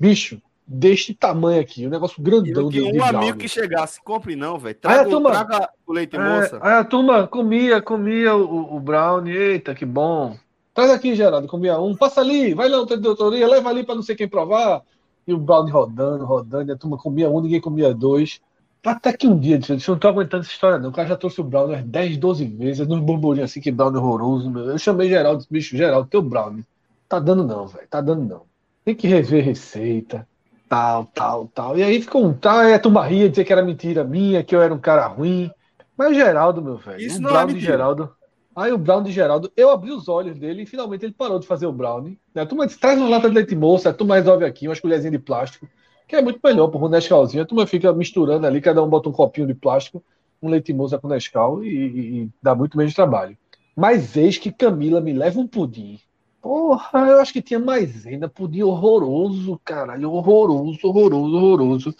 [0.00, 2.68] Bicho, deste tamanho aqui, um negócio grandão.
[2.68, 4.74] Que um amigo que chegasse, compre não, velho.
[4.74, 6.58] Traga, traga, o leite é, moça.
[6.62, 10.36] Aí a turma comia, comia o, o brownie, eita, que bom.
[10.72, 14.02] Traz aqui, Geraldo, comia um, passa ali, vai lá no doutoria, leva ali para não
[14.02, 14.82] sei quem provar.
[15.26, 18.40] E o brownie rodando, rodando, e a turma comia um, ninguém comia dois.
[18.84, 20.90] Até que um dia, eu não tô aguentando essa história, não.
[20.90, 23.98] O cara já trouxe o brownie umas 10, 12 vezes, nos burburinhos assim, que brownie
[23.98, 24.50] horroroso.
[24.50, 24.64] Meu.
[24.64, 26.64] Eu chamei Geraldo, bicho, Geraldo, teu brownie.
[27.08, 28.42] Tá dando não, velho, tá dando não.
[28.84, 30.26] Tem que rever receita
[30.74, 31.78] tal, tal, tal.
[31.78, 34.54] E aí ficou um tal, aí a turma ria, dizer que era mentira minha, que
[34.54, 35.50] eu era um cara ruim.
[35.96, 38.12] Mas o Geraldo, meu velho, Isso o não é Brown é de Geraldo.
[38.56, 41.46] Aí o Brown de Geraldo, eu abri os olhos dele e finalmente ele parou de
[41.46, 42.18] fazer o Brownie.
[42.34, 42.42] Né?
[42.42, 45.12] A turma disse, traz uma lata de leite moça, a turma resolve aqui, umas colherzinhas
[45.12, 45.68] de plástico,
[46.06, 47.42] que é muito melhor um Nescauzinho.
[47.42, 50.02] A turma fica misturando ali, cada um bota um copinho de plástico,
[50.42, 53.36] um leite moça com Nescau e, e, e dá muito menos trabalho.
[53.76, 55.98] Mas eis que Camila me leva um pudim
[56.44, 58.28] Porra, eu acho que tinha mais ainda.
[58.28, 60.12] Pudim horroroso, caralho.
[60.12, 61.96] Horroroso, horroroso, horroroso.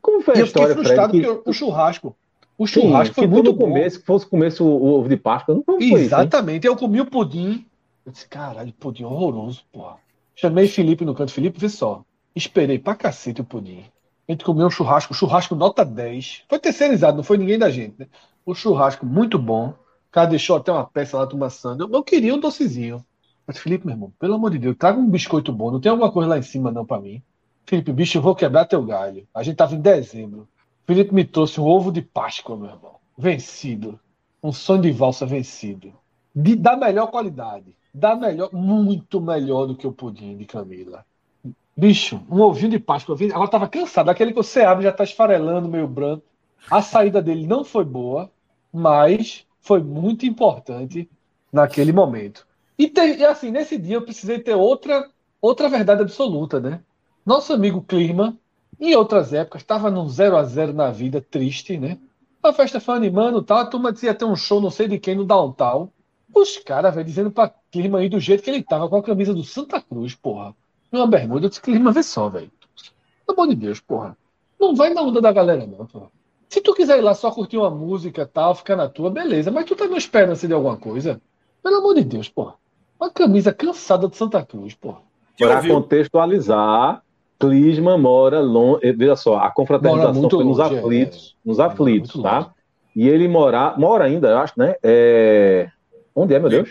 [0.00, 2.16] Como foi a e história, eu fiquei frustrado Fred, porque o churrasco.
[2.56, 3.64] O churrasco Sim, foi muito bom.
[3.64, 6.68] Começo, se fosse começo o ovo de Páscoa, não foi Exatamente.
[6.68, 7.66] Isso, eu comi o pudim.
[8.06, 9.96] Eu disse, caralho, pudim horroroso, porra.
[10.36, 11.32] Chamei Felipe no canto.
[11.32, 12.04] Felipe, vê só.
[12.32, 13.82] Esperei pra cacete o pudim.
[14.28, 16.44] A gente comeu um churrasco, churrasco nota 10.
[16.48, 18.06] Foi terceirizado, não foi ninguém da gente, né?
[18.46, 19.70] O churrasco muito bom.
[19.70, 23.04] O cara deixou até uma peça lá tomando Eu, eu queria um docezinho.
[23.50, 25.72] Mas, Felipe, meu irmão, pelo amor de Deus, traga um biscoito bom.
[25.72, 27.20] Não tem alguma coisa lá em cima, não, para mim.
[27.66, 29.26] Felipe, bicho, eu vou quebrar teu galho.
[29.34, 30.46] A gente tava em dezembro.
[30.86, 32.94] Felipe me trouxe um ovo de Páscoa, meu irmão.
[33.18, 33.98] Vencido.
[34.40, 35.92] Um sonho de valsa vencido.
[36.32, 37.74] De, da melhor qualidade.
[37.92, 41.04] Da melhor, muito melhor do que o pudim de Camila.
[41.76, 43.16] Bicho, um ovinho de Páscoa.
[43.34, 44.10] Agora tava cansado.
[44.10, 46.22] Aquele que você abre já tá esfarelando, meio branco.
[46.70, 48.30] A saída dele não foi boa,
[48.72, 51.10] mas foi muito importante
[51.52, 52.46] naquele momento.
[52.80, 55.06] E, e assim, nesse dia eu precisei ter outra,
[55.38, 56.80] outra verdade absoluta, né?
[57.26, 58.38] Nosso amigo Clima,
[58.80, 61.98] em outras épocas, estava num 0 a 0 na vida, triste, né?
[62.42, 65.14] A festa foi animando tal, a turma dizia ter um show não sei de quem
[65.14, 65.90] no downtown.
[66.34, 69.34] Os caras, velho, dizendo pra Clima ir do jeito que ele tava, com a camisa
[69.34, 70.56] do Santa Cruz, porra.
[70.90, 72.50] Uma bermuda, eu disse, Clima, vê só, velho.
[73.26, 74.16] Pelo amor de Deus, porra.
[74.58, 76.10] Não vai na onda da galera, não, porra.
[76.48, 79.50] Se tu quiser ir lá só curtir uma música tal, ficar na tua, beleza.
[79.50, 81.20] Mas tu tá na esperança de alguma coisa?
[81.62, 82.58] Pelo amor de Deus, porra.
[83.00, 84.98] Uma camisa cansada de Santa Cruz, porra.
[85.38, 87.02] Para contextualizar,
[87.38, 88.80] Clisma mora longe.
[88.82, 92.38] Eh, veja só, a confraternização foi nos longe, aflitos, é, nos aflitos, tá?
[92.40, 92.50] Longe.
[92.94, 94.74] E ele mora, mora ainda, eu acho, né?
[94.82, 95.70] É...
[96.14, 96.68] Onde é, meu Deus?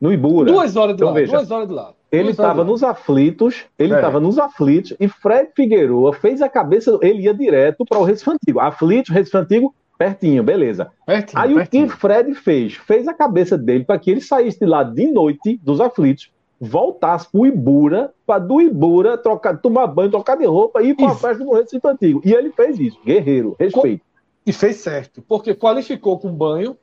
[0.00, 0.50] No Ibura.
[0.50, 1.92] Duas horas de então, lá, veja, duas horas de lá.
[2.10, 4.20] Ele estava nos aflitos, ele estava é.
[4.20, 8.60] nos aflitos, e Fred Figueroa fez a cabeça, ele ia direto para o Recife Antigo.
[8.60, 10.90] Aflitos, Recife Antigo, pertinho, beleza.
[11.04, 11.86] Pertinho, Aí pertinho.
[11.86, 12.74] o que Fred fez?
[12.74, 16.30] Fez a cabeça dele para que ele saísse de lá de noite, dos aflitos,
[16.60, 21.10] voltasse pro Ibura, para do Ibura trocar, tomar banho, trocar de roupa e ir para
[21.10, 22.22] a festa do Recife Antigo.
[22.24, 24.04] E ele fez isso, guerreiro, respeito.
[24.46, 26.76] E fez certo, porque qualificou com banho.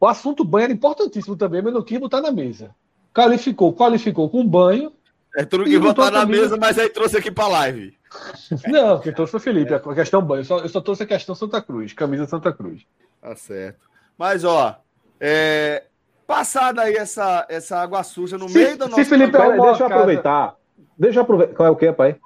[0.00, 2.70] O assunto banho era importantíssimo também, mas não quis botar na mesa
[3.18, 4.92] qualificou, qualificou com banho.
[5.36, 7.97] É tudo que botar na mesa, mas aí trouxe aqui para live.
[8.68, 10.40] Não, quem trouxe foi o Felipe, a questão banho.
[10.40, 12.86] Eu só, eu só trouxe a questão Santa Cruz, camisa Santa Cruz.
[13.20, 13.88] Tá certo.
[14.16, 14.80] Mas, ó,
[15.20, 15.84] é,
[16.26, 19.02] passada aí essa, essa água suja no se, meio da nossa.
[19.02, 20.56] Se Felipe, deixa eu aproveitar.
[20.98, 21.54] Deixa eu aproveitar.
[21.54, 22.16] Qual é o que, pai?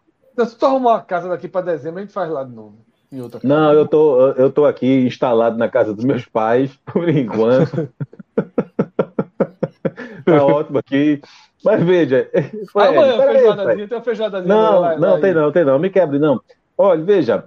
[0.47, 2.79] Se tu arrumar uma casa daqui para dezembro, a gente faz lá de novo.
[3.43, 7.93] Não, eu tô, eu tô aqui instalado na casa dos meus pais, por enquanto.
[10.25, 11.21] tá ótimo aqui.
[11.65, 12.29] Mas veja.
[12.73, 14.55] Foi, Amanhã, é, feijoadazinha, tem uma feijadazinha.
[14.55, 15.37] Não, lá, não, lá, tem aí.
[15.37, 15.79] não, tem não.
[15.79, 16.41] Me quebre, não.
[16.77, 17.45] Olha, veja.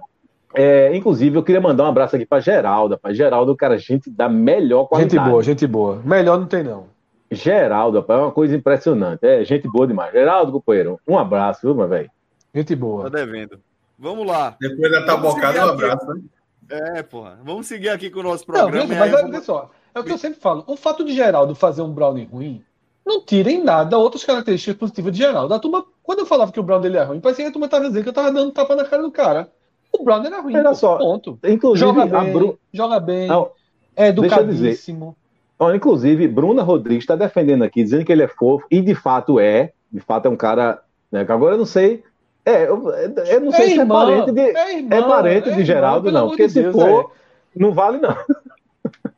[0.54, 2.96] É, inclusive, eu queria mandar um abraço aqui para Geraldo.
[2.96, 5.16] Para Geraldo, cara, gente da melhor qualidade.
[5.16, 6.02] Gente boa, gente boa.
[6.04, 6.86] Melhor não tem, não.
[7.30, 9.26] Geraldo, é uma coisa impressionante.
[9.26, 10.12] É gente boa demais.
[10.12, 12.10] Geraldo, companheiro, um abraço, viu, meu velho?
[12.54, 13.10] Gente boa.
[13.10, 13.60] Tá devendo.
[13.98, 14.56] Vamos lá.
[14.58, 16.20] Depois da tabocada, um abraço, né?
[16.68, 17.38] É, porra.
[17.44, 18.86] Vamos seguir aqui com o nosso programa.
[18.86, 19.70] Não, mas olha só.
[19.94, 20.64] É o que eu sempre falo.
[20.66, 22.62] O fato de Geraldo fazer um brownie ruim
[23.06, 25.54] não tira em nada outras características positivas de Geraldo.
[25.54, 27.66] A turma, quando eu falava que o Brown dele é ruim, parecia que a turma
[27.66, 29.48] estava dizendo que eu estava dando tapa na cara do cara.
[29.92, 30.54] O Brown era ruim.
[30.74, 31.38] Só, ponto.
[31.44, 32.58] Inclusive, joga bem, Bru...
[32.72, 33.50] joga bem não,
[33.94, 35.16] é educadíssimo.
[35.58, 39.38] Dizer, inclusive, Bruna Rodrigues está defendendo aqui, dizendo que ele é fofo, e de fato
[39.38, 39.72] é.
[39.90, 40.82] De fato é um cara.
[41.10, 42.02] Né, que agora eu não sei.
[42.44, 45.54] É, eu, eu não sei é se irmã, é parente de, é, irmã, é parente
[45.54, 46.28] de Geraldo, não.
[46.28, 47.12] Porque se Deus, for,
[47.56, 47.58] é.
[47.58, 48.16] não vale, não.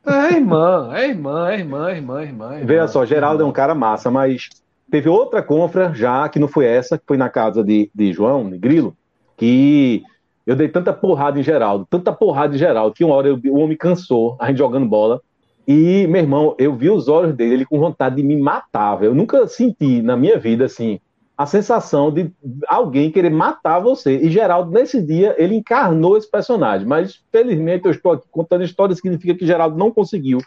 [0.09, 2.55] É irmã, é irmã, é irmã, é irmã, é irmã.
[2.55, 4.49] É Veja só, Geraldo é um cara massa, mas
[4.91, 8.49] teve outra confra já, que não foi essa, que foi na casa de, de João,
[8.49, 8.97] de Grilo,
[9.37, 10.03] que
[10.47, 13.59] eu dei tanta porrada em Geraldo, tanta porrada em Geraldo, que uma hora eu, o
[13.59, 15.21] homem cansou, a gente jogando bola.
[15.67, 19.03] E, meu irmão, eu vi os olhos dele, ele com vontade de me matar.
[19.03, 20.99] Eu nunca senti na minha vida, assim,
[21.39, 22.33] a sensação de
[22.67, 24.17] alguém querer matar você.
[24.17, 26.85] E Geraldo, nesse dia, ele encarnou esse personagem.
[26.85, 30.41] Mas, felizmente, eu estou aqui contando história, significa que Geraldo não conseguiu.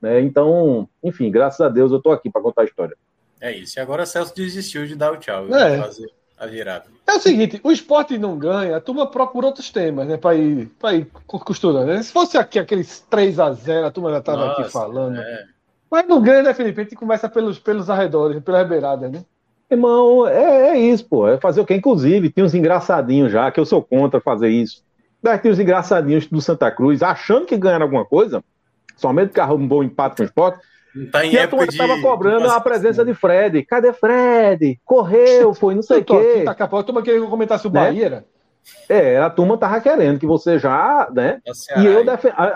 [0.00, 0.22] Né?
[0.22, 2.96] Então, enfim, graças a Deus eu estou aqui para contar a história.
[3.38, 3.78] É isso.
[3.78, 5.54] E agora Celso desistiu de dar o tchau.
[5.54, 5.76] É.
[5.76, 6.86] Fazer a virada.
[7.06, 10.16] É o seguinte, o esporte não ganha, a turma procura outros temas, né?
[10.16, 11.86] Para ir, pra ir costurando.
[11.86, 12.02] Né?
[12.02, 15.18] Se fosse aqui aqueles 3 a 0 a turma já estava aqui falando.
[15.18, 15.44] É.
[15.90, 16.80] Mas não ganha, né, Felipe?
[16.80, 19.24] A gente começa pelos, pelos arredores, pelas beiradas, né?
[19.70, 21.28] Irmão, é, é, isso, pô.
[21.28, 21.74] É fazer o que?
[21.74, 24.82] Inclusive, tem uns engraçadinhos já, que eu sou contra fazer isso.
[25.22, 28.42] Daí tem uns engraçadinhos do Santa Cruz, achando que ganharam alguma coisa,
[28.96, 30.60] somente que um bom empate com o esporte.
[31.12, 33.62] Tá em e a turma estava cobrando a presença de Fred.
[33.64, 34.80] Cadê Fred?
[34.84, 36.42] Correu, foi, não sei o quê.
[36.44, 37.80] Daqui a pouco a turma queria que eu comentasse o né?
[37.80, 38.24] Bahia, era?
[38.88, 41.42] É, a turma tava querendo que você já, né?
[41.76, 42.02] E eu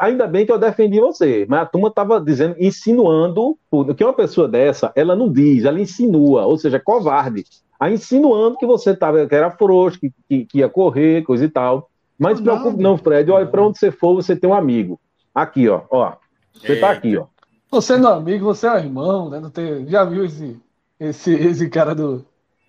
[0.00, 3.58] ainda bem que eu defendi você, mas a turma tava dizendo, insinuando
[3.96, 7.44] que uma pessoa dessa, ela não diz, ela insinua, ou seja, covarde.
[7.78, 11.48] A insinuando que você tava, que era frouxo, que, que, que ia correr, coisa e
[11.48, 11.90] tal.
[12.18, 14.98] Mas não se preocupe não, Fred, olha, para onde você for, você tem um amigo.
[15.34, 16.14] Aqui, ó, ó.
[16.54, 17.26] Você tá aqui, ó.
[17.70, 19.40] Você não é amigo, você é irmão, né?
[19.40, 19.86] Não tem...
[19.88, 20.60] Já viu esse,
[21.00, 22.24] esse, esse cara do,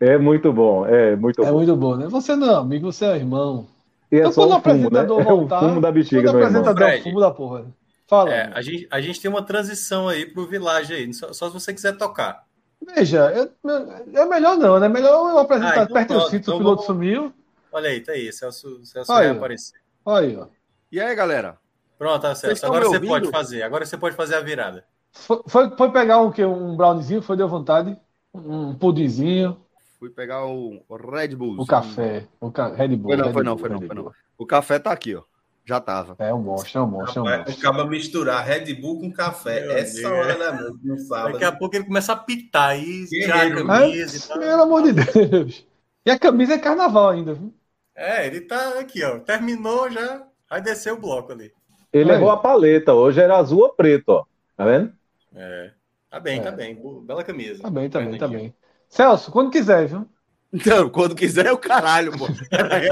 [0.09, 1.49] é muito bom, é muito é bom.
[1.49, 2.07] É muito bom, né?
[2.07, 3.67] Você não é amigo, você é irmão.
[4.11, 5.03] E é então, só o fumo, né?
[5.03, 7.65] Voltar, é o fumo da bexiga, quando o apresentador é o fumo da porra.
[8.05, 8.33] Fala.
[8.33, 11.53] É, a, gente, a gente tem uma transição aí pro Village aí, só, só se
[11.53, 12.43] você quiser tocar.
[12.85, 14.89] Veja, é, é melhor não, né?
[14.89, 16.85] Melhor eu apresentar ah, então, perto do sítio, então o piloto vamos...
[16.85, 17.33] sumiu.
[17.71, 19.79] Olha aí, tá aí, Celso, Celso vai aparecer.
[20.05, 20.47] Olha aí, ó.
[20.91, 21.57] E aí, galera?
[21.97, 22.65] Pronto, tá, Celso.
[22.65, 23.63] Agora você pode fazer.
[23.63, 24.83] Agora você pode fazer a virada.
[25.11, 27.97] Foi, foi, foi pegar um, um browniezinho, foi deu vontade.
[28.33, 29.57] Um pudinzinho.
[30.03, 31.61] Fui pegar o Red Bull.
[31.61, 32.27] O café.
[32.41, 32.75] O ca...
[32.75, 33.11] Red Bull.
[33.11, 34.11] Foi não, Red foi não, foi não, foi não.
[34.37, 35.23] O café tá aqui, ó.
[35.63, 36.13] Já tava.
[36.19, 37.53] É um monstro, é um monstro, é um monstro.
[37.53, 39.61] Acaba misturar Red Bull com café.
[39.61, 40.11] Meu Essa Deus.
[40.11, 41.31] hora da noite, não sabe.
[41.31, 44.39] Daqui a pouco ele começa a pitar aí, tirar a camisa é, e tal.
[44.39, 45.65] Pelo amor de Deus.
[46.05, 47.53] E a camisa é carnaval ainda, viu?
[47.95, 49.19] É, ele tá aqui, ó.
[49.19, 50.21] Terminou já.
[50.49, 51.53] Vai descer o bloco ali.
[51.93, 52.93] Ele levou a paleta.
[52.93, 54.25] Hoje era azul ou preto, ó.
[54.57, 54.91] Tá vendo?
[55.33, 55.71] É.
[56.09, 56.51] Tá bem, tá é.
[56.51, 56.77] tá bem.
[57.05, 57.63] Bela camisa.
[57.63, 58.53] Tá bem, tá bem, tá bem.
[58.93, 60.07] Celso, quando quiser, viu?
[60.53, 62.27] Então, quando quiser é o caralho, pô.
[62.51, 62.89] Aí,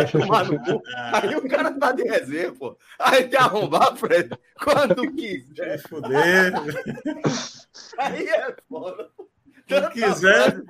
[1.29, 2.77] aí o cara tá de reserva, pô.
[2.97, 4.35] Aí tem arrombar, Fred.
[4.59, 5.79] Quando quiser.
[5.87, 6.53] Foder.
[7.99, 9.09] Aí é foda.
[9.67, 10.63] Quando quiser.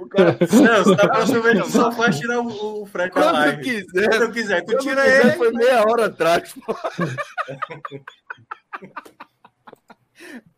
[0.49, 3.63] Celso, da próxima vez tu só faz tirar o, o Fred com a live.
[3.63, 4.65] Quiser, quando quiser.
[4.65, 5.37] Tu tira quiser, ele.
[5.37, 6.75] Foi meia hora atrás, pô.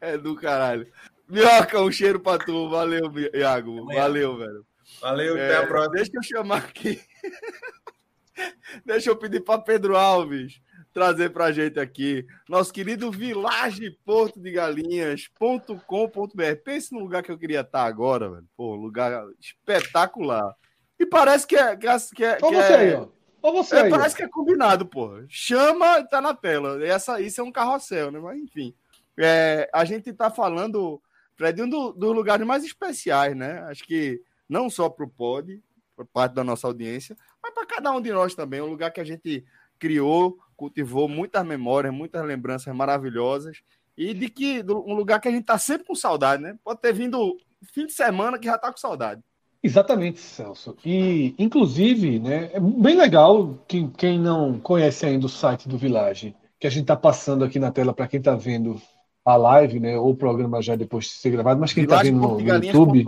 [0.02, 0.86] É do caralho.
[1.34, 2.70] Minhoca, um cheiro pra tu.
[2.70, 3.86] Valeu, Iago.
[3.86, 4.66] Valeu, velho.
[5.02, 5.96] Valeu, é, até a próxima.
[5.96, 7.02] Deixa eu chamar aqui.
[8.86, 10.62] deixa eu pedir para Pedro Alves
[10.94, 12.26] trazer para a gente aqui.
[12.48, 16.56] Nosso querido Village Porto de Galinhas.com.br.
[16.64, 18.48] Pense no lugar que eu queria estar agora, velho.
[18.56, 20.56] Pô, lugar espetacular.
[21.00, 21.76] E parece que é.
[21.76, 23.08] Que é, que é, Olha você é, aí, ó.
[23.42, 23.90] Olha você é, aí.
[23.90, 25.24] Parece que é combinado, pô.
[25.28, 26.86] Chama e tá na tela.
[26.86, 28.20] Essa, isso é um carrossel, né?
[28.20, 28.76] Mas enfim.
[29.18, 31.02] É, a gente tá falando,
[31.36, 33.60] Fred, um dos do lugares mais especiais, né?
[33.64, 35.62] Acho que não só para o Pod,
[35.96, 38.62] por parte da nossa audiência, mas para cada um de nós também.
[38.62, 39.44] Um lugar que a gente
[39.80, 43.62] criou, cultivou muitas memórias, muitas lembranças maravilhosas
[43.98, 46.58] e de que um lugar que a gente está sempre com saudade, né?
[46.64, 47.38] Pode ter vindo
[47.72, 49.22] fim de semana que já está com saudade.
[49.62, 50.76] Exatamente, Celso.
[50.84, 56.36] E, inclusive, né, é bem legal que quem não conhece ainda o site do Village,
[56.60, 58.82] que a gente está passando aqui na tela para quem está vendo
[59.26, 62.20] a live, né, ou o programa já depois de ser gravado, mas quem está vendo
[62.20, 63.06] no, no YouTube.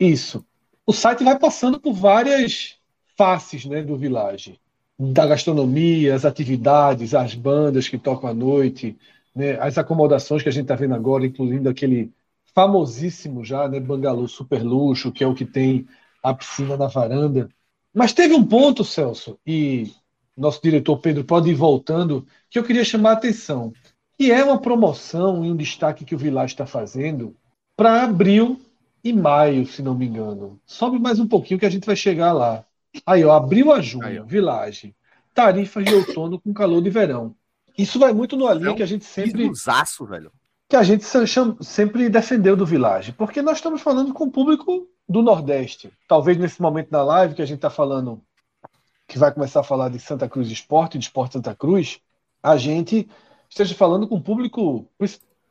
[0.00, 0.44] Isso.
[0.86, 2.76] O site vai passando por várias
[3.16, 4.58] faces né, do Village.
[4.98, 8.96] Da gastronomia, as atividades, as bandas que tocam à noite,
[9.34, 12.10] né, as acomodações que a gente está vendo agora, incluindo aquele
[12.54, 15.86] famosíssimo já, né, Bangalô Super Luxo, que é o que tem
[16.22, 17.48] a piscina na varanda.
[17.92, 19.92] Mas teve um ponto, Celso, e
[20.36, 23.72] nosso diretor Pedro pode ir voltando, que eu queria chamar a atenção,
[24.22, 27.34] que é uma promoção e um destaque que o Village está fazendo
[27.76, 28.60] para abril
[29.02, 30.60] e maio, se não me engano.
[30.64, 32.64] Sobe mais um pouquinho que a gente vai chegar lá.
[33.04, 34.94] Aí, ó, abril a junho, Aí, Village.
[35.34, 37.34] Tarifas de outono com calor de verão.
[37.76, 39.50] Isso vai muito no ali é um que a gente sempre.
[39.50, 40.30] Usaço, velho.
[40.68, 41.04] Que a gente
[41.60, 43.10] sempre defendeu do Village.
[43.10, 45.92] Porque nós estamos falando com o público do Nordeste.
[46.06, 48.22] Talvez nesse momento da live que a gente está falando,
[49.08, 51.98] que vai começar a falar de Santa Cruz Esporte, de Esporte Santa Cruz,
[52.40, 53.08] a gente
[53.52, 54.88] esteja falando com o público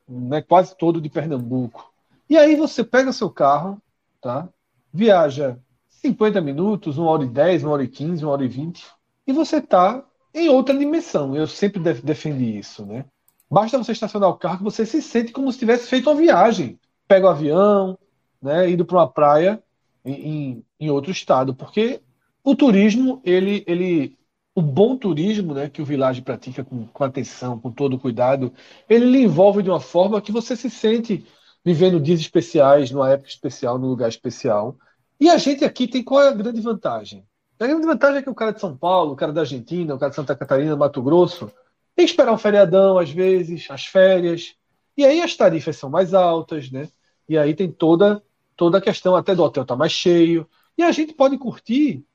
[0.09, 1.93] né, quase todo de Pernambuco.
[2.27, 3.79] E aí você pega seu carro,
[4.19, 4.49] tá?
[4.91, 8.87] Viaja 50 minutos, 1 hora e 10, 1 hora e 15, 1 hora e 20,
[9.27, 10.03] e você está
[10.33, 11.35] em outra dimensão.
[11.35, 13.05] Eu sempre defendi isso, né?
[13.49, 16.79] Basta você estacionar o carro que você se sente como se tivesse feito uma viagem.
[17.07, 17.99] Pega o avião,
[18.41, 19.61] né, indo para uma praia
[20.03, 22.01] em, em, em, outro estado, porque
[22.43, 24.17] o turismo, ele, ele,
[24.53, 28.53] o bom turismo, né, que o Village pratica com, com atenção, com todo cuidado,
[28.89, 31.25] ele lhe envolve de uma forma que você se sente
[31.63, 34.75] vivendo dias especiais, numa época especial, num lugar especial.
[35.19, 37.25] E a gente aqui tem qual é a grande vantagem?
[37.59, 39.99] A grande vantagem é que o cara de São Paulo, o cara da Argentina, o
[39.99, 41.51] cara de Santa Catarina, Mato Grosso,
[41.95, 44.55] tem que esperar um feriadão às vezes, as férias.
[44.97, 46.89] E aí as tarifas são mais altas, né?
[47.29, 48.21] E aí tem toda
[48.55, 50.47] toda a questão até do hotel tá mais cheio.
[50.77, 52.05] E a gente pode curtir.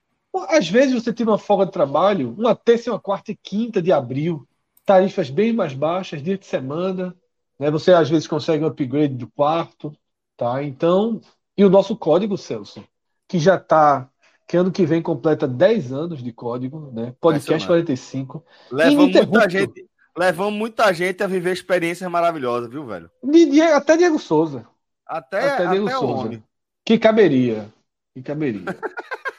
[0.48, 3.92] Às vezes você tira uma folga de trabalho, uma terça, uma quarta e quinta de
[3.92, 4.46] abril,
[4.84, 7.14] tarifas bem mais baixas, dia de semana,
[7.58, 7.70] né?
[7.70, 9.96] Você às vezes consegue um upgrade do quarto,
[10.36, 10.62] tá?
[10.62, 11.20] Então,
[11.56, 12.84] e o nosso código, Celso,
[13.28, 14.08] que já está,
[14.46, 17.14] que ano que vem completa 10 anos de código, né?
[17.20, 18.44] Podcast 45.
[18.70, 19.86] Levamos muita gente,
[20.16, 23.10] levamos muita gente a viver experiências maravilhosas, viu, velho?
[23.22, 24.66] De, até Diego Souza.
[25.06, 26.42] Até, até Diego até Souza.
[26.84, 27.68] Que caberia.
[28.14, 28.64] Que caberia.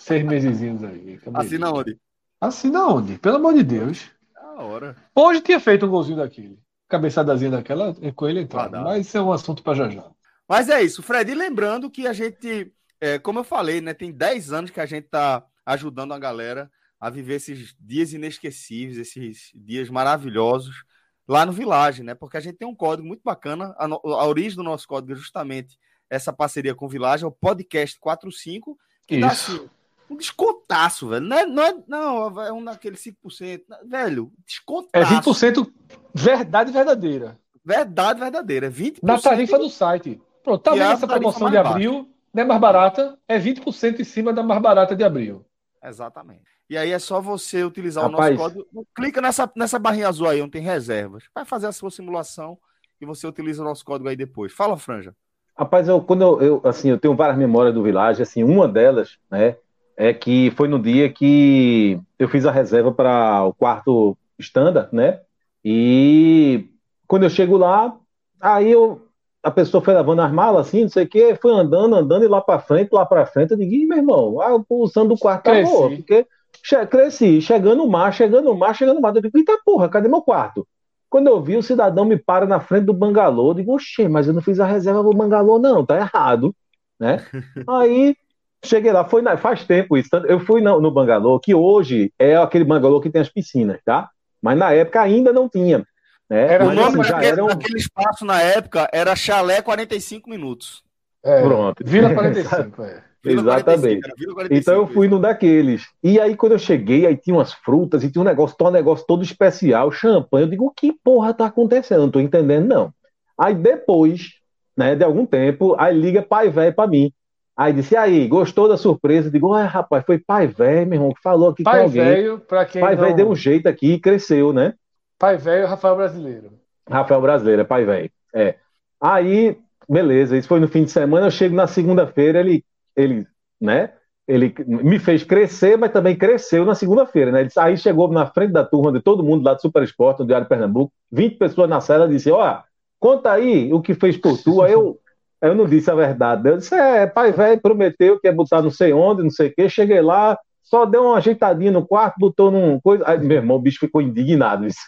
[0.00, 1.20] Seis mesezinhos aí.
[1.34, 1.98] Assina onde?
[2.40, 3.18] Assina onde?
[3.18, 4.10] Pelo amor de Deus.
[4.34, 4.96] Da hora.
[5.14, 6.58] Hoje tinha feito um golzinho daquele
[6.88, 8.74] cabeçadazinha daquela é com ele entrando.
[8.74, 10.10] Ah, mas isso é um assunto para já já.
[10.48, 11.30] Mas é isso, Fred.
[11.30, 14.86] E lembrando que a gente, é, como eu falei, né, tem 10 anos que a
[14.86, 16.68] gente está ajudando a galera
[16.98, 20.82] a viver esses dias inesquecíveis, esses dias maravilhosos
[21.28, 22.14] lá no Village, né?
[22.14, 23.74] Porque a gente tem um código muito bacana.
[23.78, 25.78] A, no, a origem do nosso código é justamente
[26.10, 29.20] essa parceria com o Village, é o podcast 45, que Isso.
[29.20, 29.70] dá assim,
[30.10, 31.24] um descontaço, velho.
[31.24, 33.62] Não é, não, é, não, é um daquele 5%.
[33.86, 34.90] Velho, descontaço.
[34.92, 35.72] É 20%
[36.12, 37.38] verdade verdadeira.
[37.64, 38.70] Verdade verdadeira.
[38.70, 38.98] 20%.
[39.02, 40.20] Na tarifa do site.
[40.42, 42.10] Pronto, tá vendo essa promoção de abril?
[42.32, 45.44] Não é mais barata, é 20% em cima da mais barata de abril.
[45.82, 46.44] Exatamente.
[46.68, 48.86] E aí é só você utilizar Rapaz, o nosso código.
[48.94, 51.24] Clica nessa, nessa barrinha azul aí, onde tem reservas.
[51.34, 52.56] Vai fazer a sua simulação
[53.00, 54.52] e você utiliza o nosso código aí depois.
[54.52, 55.14] Fala, Franja.
[55.56, 59.18] Rapaz, eu, quando eu, eu, assim, eu tenho várias memórias do Village, assim, uma delas,
[59.28, 59.56] né,
[60.00, 65.20] é que foi no dia que eu fiz a reserva para o quarto standard, né,
[65.62, 66.70] e
[67.06, 67.94] quando eu chego lá,
[68.40, 69.06] aí eu,
[69.42, 72.28] a pessoa foi levando as malas, assim, não sei o que, foi andando, andando, e
[72.28, 75.62] lá para frente, lá para frente, eu digo, meu irmão, a posição do quarto tá
[75.62, 76.26] boa, porque
[76.62, 79.88] che cresci, chegando o mar, chegando o mar, chegando o mar, eu digo, eita porra,
[79.90, 80.66] cadê meu quarto?
[81.10, 84.28] Quando eu vi, o cidadão me para na frente do bangalô, eu digo, oxê, mas
[84.28, 86.54] eu não fiz a reserva pro bangalô, não, tá errado,
[86.98, 87.18] né?
[87.68, 88.16] Aí,
[88.64, 92.36] cheguei lá, foi na, faz tempo isso, eu fui no, no bangalô, que hoje é
[92.36, 94.10] aquele bangalô que tem as piscinas, tá?
[94.42, 95.86] Mas na época ainda não tinha.
[96.28, 96.54] Né?
[96.54, 97.46] Era, o nome assim, daquele, um...
[97.48, 100.82] daquele espaço na época era Chalé 45 minutos.
[101.22, 101.82] É, Pronto.
[101.84, 103.02] Vila 45, é.
[103.22, 104.00] Exatamente.
[104.00, 105.86] 45, 45, então eu fui no daqueles.
[106.02, 109.04] E aí, quando eu cheguei, aí tinha umas frutas e tinha um negócio, um negócio
[109.06, 110.46] todo especial, champanhe.
[110.46, 112.00] Eu digo, o que porra tá acontecendo?
[112.00, 112.94] Não tô entendendo, não.
[113.38, 114.30] Aí depois,
[114.76, 117.12] né, de algum tempo, aí liga pai velho pra mim.
[117.60, 119.30] Aí disse, aí, gostou da surpresa?
[119.30, 122.02] Digo, ah, rapaz, foi pai velho, meu irmão, que falou aqui pai com alguém.
[122.02, 123.02] Véio, pra quem pai não...
[123.02, 124.72] velho deu um jeito aqui e cresceu, né?
[125.18, 126.52] Pai velho, Rafael Brasileiro.
[126.88, 128.10] Rafael Brasileiro, é pai velho.
[128.32, 128.54] É.
[128.98, 132.64] Aí, beleza, isso foi no fim de semana, eu chego na segunda-feira, ele,
[132.96, 133.26] ele
[133.60, 133.92] né?
[134.26, 137.42] Ele me fez crescer, mas também cresceu na segunda-feira, né?
[137.42, 140.26] Ele, aí chegou na frente da turma de todo mundo lá do Super Esporte, no
[140.26, 142.58] Diário de Pernambuco, 20 pessoas na sala, disse: Ó,
[142.98, 144.62] conta aí o que fez por tu.
[144.62, 144.98] Aí eu,
[145.42, 146.48] eu não disse a verdade.
[146.48, 149.54] Eu disse: É, pai velho prometeu que ia botar não sei onde, não sei o
[149.54, 149.68] quê.
[149.68, 153.02] Cheguei lá, só deu uma ajeitadinha no quarto, botou num coisa.
[153.06, 154.66] Aí, meu irmão, o bicho ficou indignado.
[154.66, 154.78] Isso.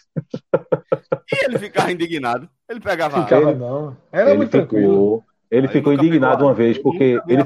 [1.33, 2.47] E ele ficava indignado?
[2.69, 3.23] Ele pegava.
[3.23, 3.97] Ficava, ele, não.
[4.11, 5.23] Era ele muito ficou, tranquilo.
[5.51, 7.43] Ele Aí ficou indignado uma vez, porque ele.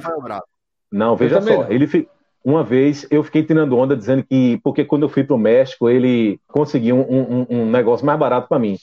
[0.92, 1.64] Não, veja só.
[1.64, 1.72] Não.
[1.72, 2.08] Ele fi...
[2.44, 5.90] Uma vez eu fiquei tirando onda dizendo que, porque quando eu fui para o México,
[5.90, 8.78] ele conseguiu um, um, um negócio mais barato para mim.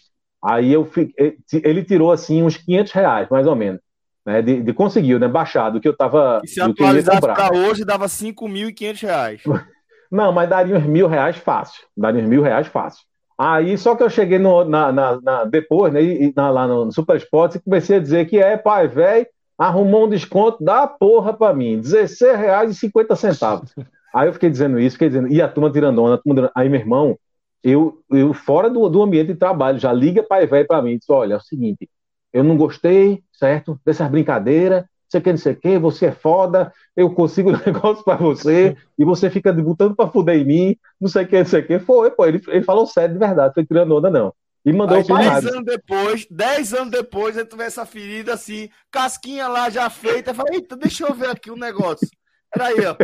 [0.44, 3.80] Aí eu fiquei, ele tirou assim uns 500 reais, mais ou menos.
[4.26, 6.40] Né, de, de conseguiu, né, baixado, que eu tava.
[6.42, 9.42] E se atualizasse para hoje, dava 5.500 reais.
[10.10, 11.82] Não, mas daria uns mil reais fácil.
[11.96, 13.02] Daria uns mil reais fácil.
[13.36, 16.00] Aí, só que eu cheguei no, na, na, na depois, né,
[16.36, 19.26] na, lá no Super Sports, e comecei a dizer que é, pai, velho,
[19.58, 23.70] arrumou um desconto da porra para mim, R$16,50.
[24.14, 26.78] Aí eu fiquei dizendo isso, fiquei dizendo, e a turma tirando onda, turma aí meu
[26.78, 27.18] irmão,
[27.64, 31.10] eu, eu fora do, do ambiente de trabalho, já liga pai velho para mim, diz,
[31.10, 31.90] olha, é o seguinte,
[32.34, 36.72] eu não gostei, certo, dessas brincadeiras, sei que, não sei o que, você é foda,
[36.96, 41.08] eu consigo um negócio para você, e você fica botando para fuder em mim, não
[41.08, 43.54] sei o que, não sei o que, foi, pô, ele, ele falou sério de verdade,
[43.54, 44.34] foi tirando onda não.
[44.66, 45.40] E mandou Aí, parar.
[45.42, 50.30] Dez anos depois, dez anos depois, ele tiver essa ferida assim, casquinha lá já feita.
[50.30, 52.08] Eu falei, eita, deixa eu ver aqui o um negócio.
[52.50, 52.96] Peraí, ó.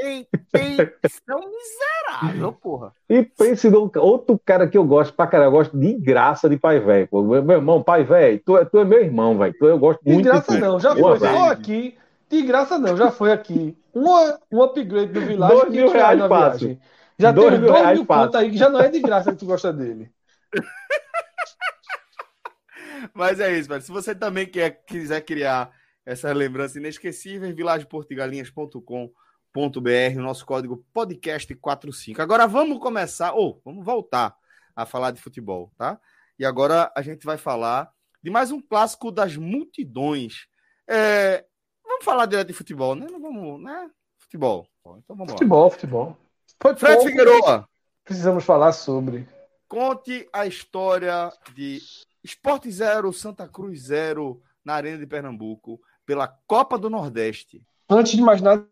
[0.00, 2.92] Um miserável, porra.
[3.08, 6.56] E pense no outro cara que eu gosto pra caralho, eu gosto de graça de
[6.56, 7.08] pai velho.
[7.12, 9.54] Meu irmão, pai velho, tu, é, tu é meu irmão, velho.
[9.60, 11.18] Eu gosto de muito de graça não, já foi.
[11.18, 11.98] Só aqui.
[12.30, 13.76] De graça não, já foi aqui.
[13.94, 14.04] Um,
[14.52, 15.54] um upgrade do Village.
[15.54, 16.78] Dois mil reais fácil.
[17.18, 19.38] Já dois tem mil dois mil conto aí que já não é de graça que
[19.38, 20.10] tu gosta dele.
[23.14, 23.82] Mas é isso, velho.
[23.82, 25.70] Se você também quer, quiser criar
[26.04, 29.12] essas lembranças inesquecíveis, vilageportugalinhas.com.br,
[29.54, 32.20] o nosso código podcast45.
[32.20, 34.36] Agora vamos começar, ou vamos voltar
[34.74, 36.00] a falar de futebol, tá?
[36.38, 37.90] E agora a gente vai falar
[38.22, 40.46] de mais um clássico das multidões.
[40.86, 41.44] É,
[41.84, 43.06] vamos falar direto de futebol, né?
[43.10, 43.90] Não vamos, né?
[44.18, 44.68] Futebol.
[44.98, 45.70] Então vamos futebol, lá.
[45.70, 46.16] Futebol,
[46.56, 46.76] futebol.
[46.76, 47.68] Fred Figueroa.
[48.04, 49.28] Precisamos falar sobre.
[49.66, 51.78] Conte a história de
[52.22, 57.62] Esporte 0, Santa Cruz 0 na Arena de Pernambuco, pela Copa do Nordeste.
[57.88, 58.66] Antes de mais nada,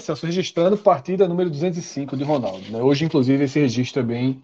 [0.00, 2.68] Celso, registrando partida número 205 de Ronaldo.
[2.72, 2.82] Né?
[2.82, 4.42] Hoje, inclusive, esse registro é bem,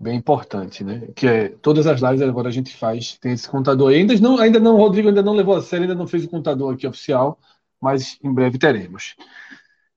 [0.00, 1.08] bem importante, né?
[1.14, 3.92] Que é todas as lives agora a gente faz, tem esse contador.
[3.92, 6.74] Ainda não, ainda não, Rodrigo ainda não levou a sério, ainda não fez o contador
[6.74, 7.38] aqui oficial,
[7.80, 9.14] mas em breve teremos.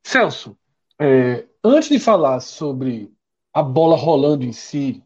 [0.03, 0.55] Celso,
[0.99, 3.11] é, antes de falar sobre
[3.51, 5.03] a bola rolando em si,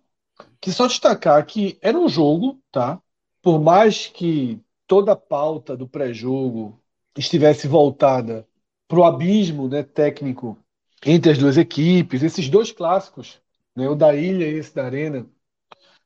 [0.60, 3.02] que só destacar que era um jogo, tá?
[3.41, 6.77] Por mais que toda a pauta do pré-jogo
[7.18, 8.45] estivesse voltada
[8.91, 10.57] para o abismo né, técnico
[11.05, 12.22] entre as duas equipes.
[12.22, 13.41] Esses dois clássicos,
[13.73, 15.26] né, o da Ilha e esse da Arena,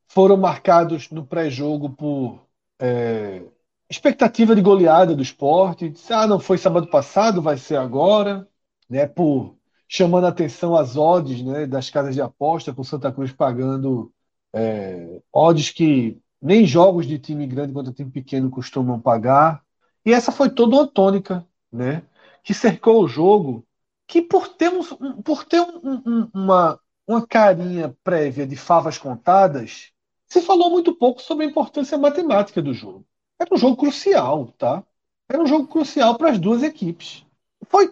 [0.08, 2.46] foram marcados no pré-jogo por
[2.80, 3.42] é,
[3.90, 5.92] expectativa de goleada do esporte.
[6.12, 8.48] Ah, não foi sábado passado, vai ser agora,
[8.88, 9.08] né?
[9.08, 9.58] Por
[9.88, 14.14] chamando a atenção as odds né, das casas de aposta, com Santa Cruz pagando
[14.54, 19.64] é, odds que nem jogos de time grande quanto time pequeno costumam pagar.
[20.06, 22.04] E essa foi toda uma tônica né,
[22.46, 23.66] que cercou o jogo,
[24.08, 24.84] que por ter, um,
[25.24, 29.92] por ter um, um, uma, uma carinha prévia de favas contadas,
[30.28, 33.04] se falou muito pouco sobre a importância matemática do jogo.
[33.40, 34.84] Era um jogo crucial, tá?
[35.28, 37.26] Era um jogo crucial para as duas equipes.
[37.68, 37.92] Foi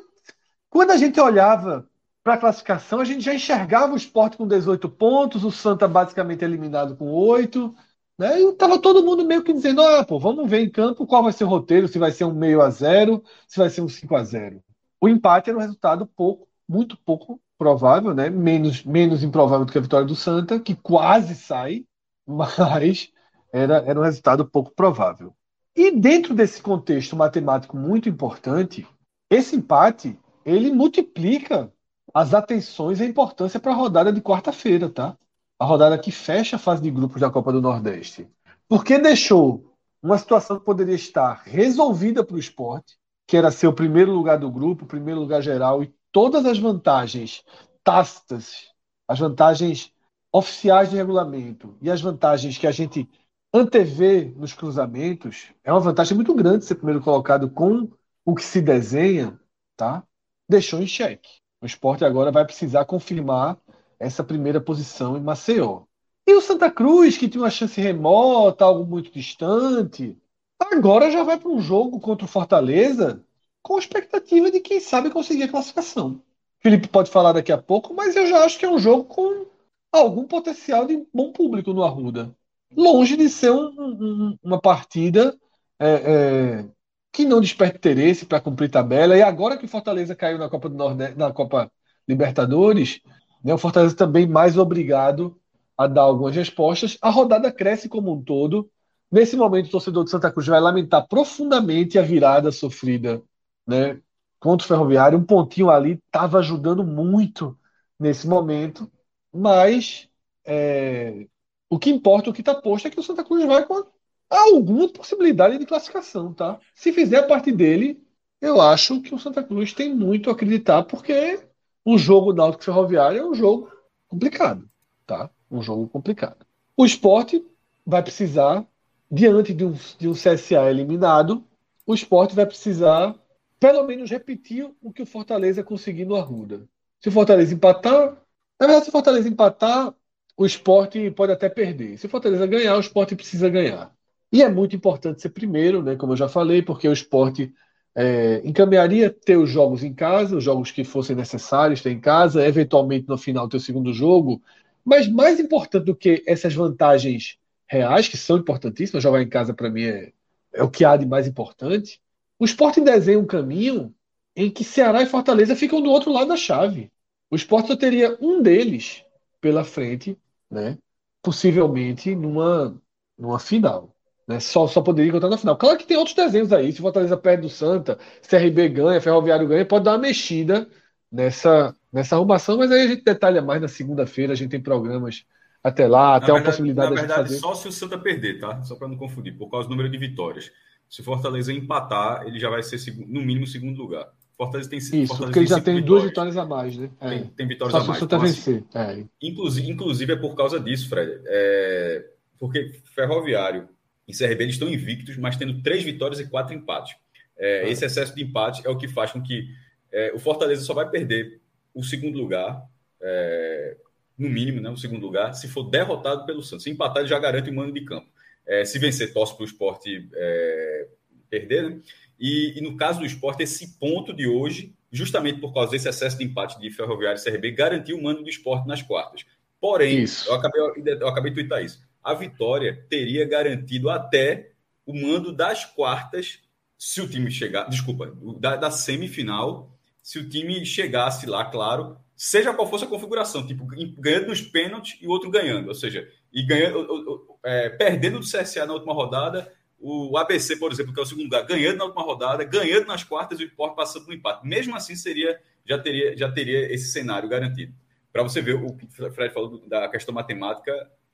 [0.70, 1.90] quando a gente olhava
[2.24, 6.46] para a classificação, a gente já enxergava o esporte com 18 pontos, o Santa basicamente
[6.46, 7.76] eliminado com 8.
[8.18, 8.42] Né?
[8.42, 11.34] E estava todo mundo meio que dizendo: ah, pô, vamos ver em campo qual vai
[11.34, 14.16] ser o roteiro, se vai ser um meio a zero, se vai ser um 5
[14.16, 14.64] a 0
[15.02, 18.30] O empate era um resultado pouco, muito pouco provável, né?
[18.30, 21.86] menos, menos improvável do que a vitória do Santa, que quase sai,
[22.28, 23.12] mas
[23.52, 25.34] era, era um resultado pouco provável.
[25.76, 28.88] E dentro desse contexto matemático muito importante,
[29.30, 31.72] esse empate ele multiplica
[32.14, 35.18] as atenções e a importância para a rodada de quarta-feira, tá?
[35.64, 38.28] A rodada que fecha a fase de grupos da Copa do Nordeste.
[38.68, 43.74] Porque deixou uma situação que poderia estar resolvida para o esporte, que era ser o
[43.74, 47.46] primeiro lugar do grupo, o primeiro lugar geral, e todas as vantagens
[47.82, 48.74] tácitas,
[49.08, 49.94] as vantagens
[50.34, 53.10] oficiais de regulamento e as vantagens que a gente
[53.54, 57.90] antevê nos cruzamentos, é uma vantagem muito grande ser primeiro colocado com
[58.26, 59.40] o que se desenha,
[59.78, 60.04] tá?
[60.46, 61.30] deixou em xeque.
[61.62, 63.58] O esporte agora vai precisar confirmar
[64.00, 65.84] essa primeira posição em Maceió.
[66.26, 70.18] E o Santa Cruz, que tinha uma chance remota, algo muito distante,
[70.60, 73.24] agora já vai para um jogo contra o Fortaleza
[73.62, 76.22] com expectativa de quem sabe conseguir a classificação.
[76.60, 79.46] Felipe pode falar daqui a pouco, mas eu já acho que é um jogo com
[79.92, 82.36] algum potencial de bom público no Arruda.
[82.76, 85.38] Longe de ser um, um, uma partida
[85.80, 86.66] é, é,
[87.12, 89.16] que não desperta interesse para cumprir tabela.
[89.16, 91.72] E agora que o Fortaleza caiu na Copa do Nordeste, na Copa
[92.08, 93.02] Libertadores,
[93.44, 95.40] né, o Fortaleza também mais obrigado
[95.78, 96.98] a dar algumas respostas.
[97.02, 98.70] A rodada cresce como um todo.
[99.12, 103.22] Nesse momento, o torcedor de Santa Cruz vai lamentar profundamente a virada sofrida
[103.68, 104.00] né,
[104.40, 105.18] contra o Ferroviário.
[105.18, 107.58] Um pontinho ali estava ajudando muito
[108.00, 108.92] nesse momento,
[109.32, 110.10] mas
[110.46, 111.28] é,
[111.70, 113.84] o que importa, o que está posto, é que o Santa Cruz vai com
[114.30, 116.60] alguma possibilidade de classificação, tá?
[116.76, 118.02] Se fizer a parte dele,
[118.42, 121.40] eu acho que o Santa Cruz tem muito a acreditar, porque
[121.86, 123.72] o jogo Náutico Ferroviário é um jogo
[124.08, 124.70] complicado,
[125.06, 125.30] tá?
[125.50, 126.46] Um jogo complicado.
[126.76, 127.46] O esporte
[127.86, 128.66] vai precisar,
[129.12, 131.44] diante de um, de um CSA eliminado,
[131.86, 133.16] o esporte vai precisar,
[133.60, 136.68] pelo menos, repetir o que o Fortaleza conseguiu no Arruda.
[137.02, 138.18] Se o Fortaleza empatar,
[138.60, 139.94] na verdade, se o Fortaleza empatar,
[140.38, 141.98] o esporte pode até perder.
[141.98, 143.94] Se o Fortaleza ganhar, o esporte precisa ganhar.
[144.32, 147.54] E é muito importante ser primeiro, né, como eu já falei, porque o esporte
[147.96, 152.46] é, encaminharia ter os jogos em casa, os jogos que fossem necessários ter em casa,
[152.46, 154.42] eventualmente no final ter o segundo jogo.
[154.84, 157.38] Mas mais importante do que essas vantagens
[157.68, 160.12] reais, que são importantíssimas, jogar em casa para mim é,
[160.54, 162.02] é o que há de mais importante.
[162.40, 163.94] O esporte desenha um caminho
[164.36, 166.92] em que Ceará e Fortaleza ficam do outro lado da chave.
[167.30, 169.04] O esporte só teria um deles
[169.40, 170.18] pela frente,
[170.50, 170.78] né?
[171.22, 172.80] possivelmente numa,
[173.18, 173.93] numa final.
[174.28, 174.40] Né?
[174.40, 175.58] Só, só poderia encontrar na final.
[175.58, 176.72] Claro que tem outros desenhos aí.
[176.72, 177.98] Se Fortaleza perde do Santa,
[178.28, 180.68] CRB ganha, Ferroviário ganha, pode dar uma mexida
[181.12, 184.34] nessa, nessa arrumação, mas aí a gente detalha mais na segunda-feira.
[184.34, 185.26] A gente tem programas
[185.64, 187.40] até lá, até uma possibilidade Na verdade, fazer...
[187.40, 188.64] só se o Santa perder, tá?
[188.64, 190.52] Só para não confundir, por causa do número de vitórias.
[190.90, 194.10] Se Fortaleza empatar, ele já vai ser no mínimo segundo lugar.
[194.38, 195.86] Fortaleza tem Isso, Fortaleza porque ele já tem vitórias.
[195.86, 196.90] duas vitórias a mais, né?
[197.00, 197.10] É.
[197.10, 198.00] Tem, tem, vitórias Só a mais.
[198.00, 198.64] Só então, vencer.
[198.74, 199.06] Assim, é.
[199.22, 201.22] inclusive, inclusive é por causa disso, Fred.
[201.26, 202.06] É...
[202.40, 203.70] Porque Ferroviário
[204.08, 206.96] em CRB eles estão invictos, mas tendo três vitórias e quatro empates.
[207.38, 207.70] É, ah.
[207.70, 209.48] Esse excesso de empate é o que faz com que
[209.92, 211.40] é, o Fortaleza só vai perder
[211.74, 212.64] o segundo lugar,
[213.02, 213.78] é,
[214.18, 216.64] no mínimo, né, o segundo lugar, se for derrotado pelo Santos.
[216.64, 218.08] Se empatar, ele já garante o mano de campo.
[218.46, 220.88] É, se vencer, torce para o esporte é,
[221.30, 221.80] perder, né?
[222.20, 226.18] E, e, no caso do esporte, esse ponto de hoje, justamente por causa desse excesso
[226.18, 229.26] de empate de Ferroviário e CRB, garantiu o mano do esporte nas quartas.
[229.60, 234.52] Porém, eu acabei, eu acabei de twittar isso a vitória teria garantido até
[234.86, 236.40] o mando das quartas,
[236.78, 242.54] se o time chegar, desculpa, da, da semifinal, se o time chegasse lá, claro, seja
[242.54, 243.66] qual fosse a configuração, tipo,
[243.98, 248.66] ganhando nos pênaltis e o outro ganhando, ou seja, e ganhando, é, perdendo do CSA
[248.66, 252.04] na última rodada, o ABC, por exemplo, que é o segundo lugar, ganhando na última
[252.04, 254.46] rodada, ganhando nas quartas e o Sport passando no empate.
[254.46, 257.74] Mesmo assim, seria já teria, já teria esse cenário garantido.
[258.12, 260.72] Para você ver o que o Fred falou da questão matemática,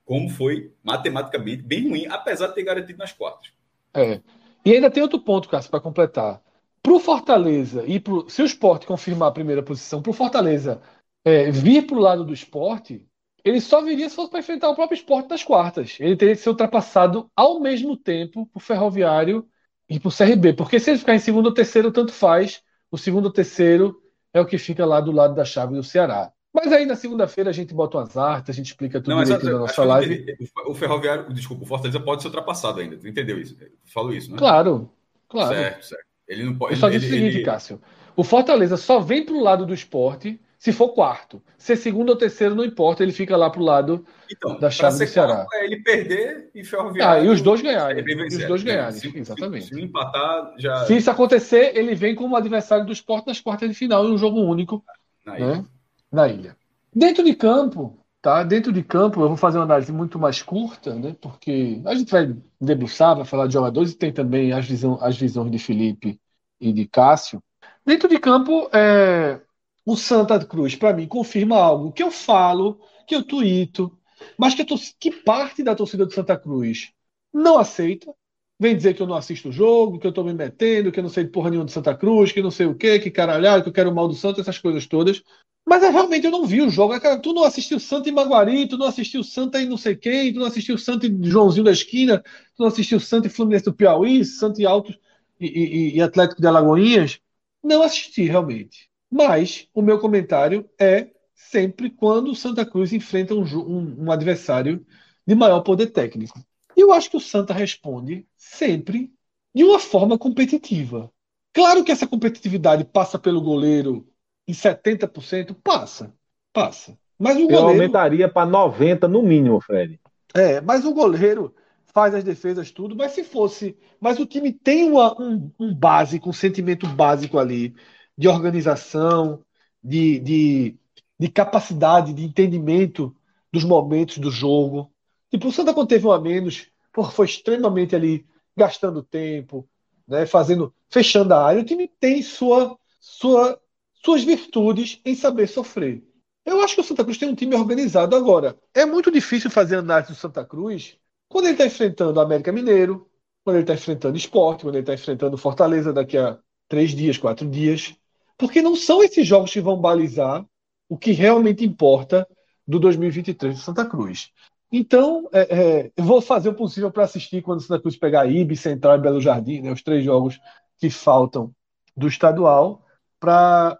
[0.09, 3.51] como foi matematicamente bem ruim, apesar de ter garantido nas quartas.
[3.93, 4.19] É.
[4.65, 6.41] E ainda tem outro ponto, Cássio, para completar.
[6.81, 10.81] Para o Fortaleza, e pro, se o esporte confirmar a primeira posição, para o Fortaleza
[11.23, 13.07] é, vir para o lado do esporte,
[13.45, 15.97] ele só viria se fosse para enfrentar o próprio esporte nas quartas.
[15.99, 19.47] Ele teria que ser ultrapassado ao mesmo tempo por Ferroviário
[19.87, 20.53] e por CRB.
[20.53, 22.63] Porque se ele ficar em segundo ou terceiro, tanto faz.
[22.89, 24.01] O segundo ou terceiro
[24.33, 26.33] é o que fica lá do lado da chave do Ceará.
[26.53, 29.59] Mas aí na segunda-feira a gente bota umas artes, a gente explica tudo Não, na
[29.59, 30.25] nossa live.
[30.65, 32.97] O Ferroviário, desculpa, o Fortaleza pode ser ultrapassado ainda.
[32.97, 33.55] Tu entendeu isso?
[33.59, 34.37] Eu falo isso, né?
[34.37, 34.91] Claro,
[35.27, 35.55] claro.
[35.55, 36.05] Certo, certo.
[36.27, 36.73] Ele não pode.
[36.73, 37.45] Eu só disse o seguinte, ele...
[37.45, 37.79] Cássio.
[38.15, 41.41] O Fortaleza só vem para o lado do esporte se for quarto.
[41.57, 44.99] Se é segundo ou terceiro, não importa, ele fica lá pro lado então, da chave
[44.99, 45.47] do Ceará.
[45.53, 47.21] É ele perder e Ferroviário.
[47.21, 48.03] Ah, e os dois ganharem.
[48.27, 48.73] Os dois né?
[48.73, 49.67] ganharem, se, exatamente.
[49.67, 50.85] Se, se, empatar, já.
[50.85, 54.17] Se isso acontecer, ele vem como adversário do esporte nas quartas de final em um
[54.17, 54.83] jogo único.
[55.25, 55.65] Na né?
[56.11, 56.57] Na ilha.
[56.93, 58.43] Dentro de campo, tá?
[58.43, 61.15] Dentro de campo, eu vou fazer uma análise muito mais curta, né?
[61.21, 65.17] Porque a gente vai debruçar, vai falar de jogadores e tem também as, visão, as
[65.17, 66.19] visões de Felipe
[66.59, 67.41] e de Cássio.
[67.85, 69.39] Dentro de campo, é,
[69.85, 73.97] o Santa Cruz, para mim, confirma algo que eu falo, que eu tuito,
[74.37, 74.65] mas que,
[74.99, 76.91] que parte da torcida do Santa Cruz
[77.33, 78.13] não aceita.
[78.59, 81.03] Vem dizer que eu não assisto o jogo, que eu tô me metendo, que eu
[81.03, 83.63] não sei de porra nenhuma do Santa Cruz, que não sei o quê, que caralhado,
[83.63, 85.23] que eu quero o mal do Santa, essas coisas todas.
[85.69, 86.99] Mas é, realmente eu não vi o jogo.
[86.99, 90.33] Cara, tu não assistiu Santa em Maguari, tu não assistiu Santa em não sei quem,
[90.33, 92.23] tu não assistiu Santa em Joãozinho da Esquina,
[92.55, 94.97] tu não assistiu Santa em Fluminense do Piauí, Santa em Altos
[95.39, 97.19] e, e, e Atlético de Alagoinhas.
[97.63, 98.89] Não assisti, realmente.
[99.11, 104.83] Mas o meu comentário é sempre quando o Santa Cruz enfrenta um, um, um adversário
[105.23, 106.43] de maior poder técnico.
[106.75, 109.13] E eu acho que o Santa responde sempre
[109.53, 111.11] de uma forma competitiva.
[111.53, 114.08] Claro que essa competitividade passa pelo goleiro
[114.49, 116.11] em 70%, passa,
[116.51, 116.97] passa.
[117.19, 117.61] Mas o goleiro...
[117.61, 119.99] Eu aumentaria para 90 no mínimo, Fred.
[120.33, 121.53] É, mas o goleiro
[121.93, 126.29] faz as defesas tudo, mas se fosse, mas o time tem uma, um, um básico,
[126.29, 127.75] um sentimento básico ali
[128.17, 129.43] de organização,
[129.83, 130.75] de, de,
[131.19, 133.15] de capacidade, de entendimento
[133.53, 134.91] dos momentos do jogo.
[135.29, 138.25] Tipo, o Santa quando teve um a menos, porra, foi extremamente ali
[138.57, 139.67] gastando tempo,
[140.07, 141.61] né, fazendo, fechando a área.
[141.61, 143.59] O time tem sua, sua,
[144.03, 146.03] suas virtudes em saber sofrer.
[146.45, 148.57] Eu acho que o Santa Cruz tem um time organizado agora.
[148.73, 150.97] É muito difícil fazer análise do Santa Cruz
[151.27, 153.07] quando ele está enfrentando o América Mineiro,
[153.43, 157.17] quando ele está enfrentando o Esporte, quando ele está enfrentando Fortaleza daqui a três dias,
[157.17, 157.95] quatro dias.
[158.37, 160.45] Porque não são esses jogos que vão balizar
[160.87, 162.27] o que realmente importa
[162.67, 164.31] do 2023 do Santa Cruz.
[164.71, 168.27] Então, é, é, eu vou fazer o possível para assistir quando o Santa Cruz pegar
[168.27, 170.39] IB, Central e Belo Jardim, né, os três jogos
[170.77, 171.51] que faltam
[171.97, 172.85] do estadual,
[173.19, 173.78] para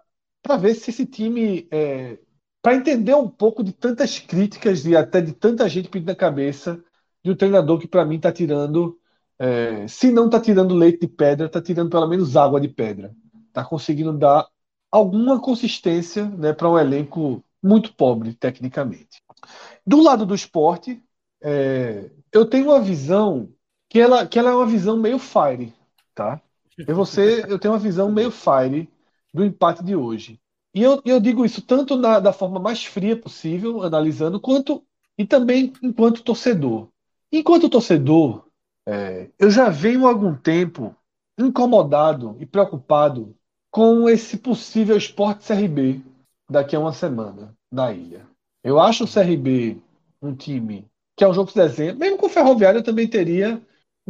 [0.58, 1.66] ver se esse time.
[1.70, 2.18] É,
[2.62, 6.82] para entender um pouco de tantas críticas e até de tanta gente pedindo a cabeça
[7.24, 8.98] de um treinador que, para mim, está tirando.
[9.38, 13.14] É, se não está tirando leite de pedra, está tirando pelo menos água de pedra
[13.50, 14.48] está conseguindo dar
[14.90, 19.22] alguma consistência né, para um elenco muito pobre tecnicamente.
[19.86, 21.02] Do lado do esporte,
[21.42, 23.52] é, eu tenho uma visão
[23.88, 25.72] que ela, que ela é uma visão meio fire,
[26.14, 26.40] tá?
[26.78, 28.88] Eu, você, eu tenho uma visão meio fire
[29.32, 30.40] do empate de hoje.
[30.74, 34.84] E eu, eu digo isso tanto na, da forma mais fria possível, analisando, quanto
[35.18, 36.88] e também enquanto torcedor.
[37.32, 38.46] Enquanto torcedor,
[38.86, 40.94] é, eu já venho há algum tempo
[41.38, 43.34] incomodado e preocupado
[43.70, 46.02] com esse possível esporte CRB
[46.48, 48.26] daqui a uma semana na ilha.
[48.62, 49.78] Eu acho o CRB
[50.20, 50.86] um time
[51.16, 53.60] que é um jogo que se desenha, mesmo com o Ferroviário eu também teria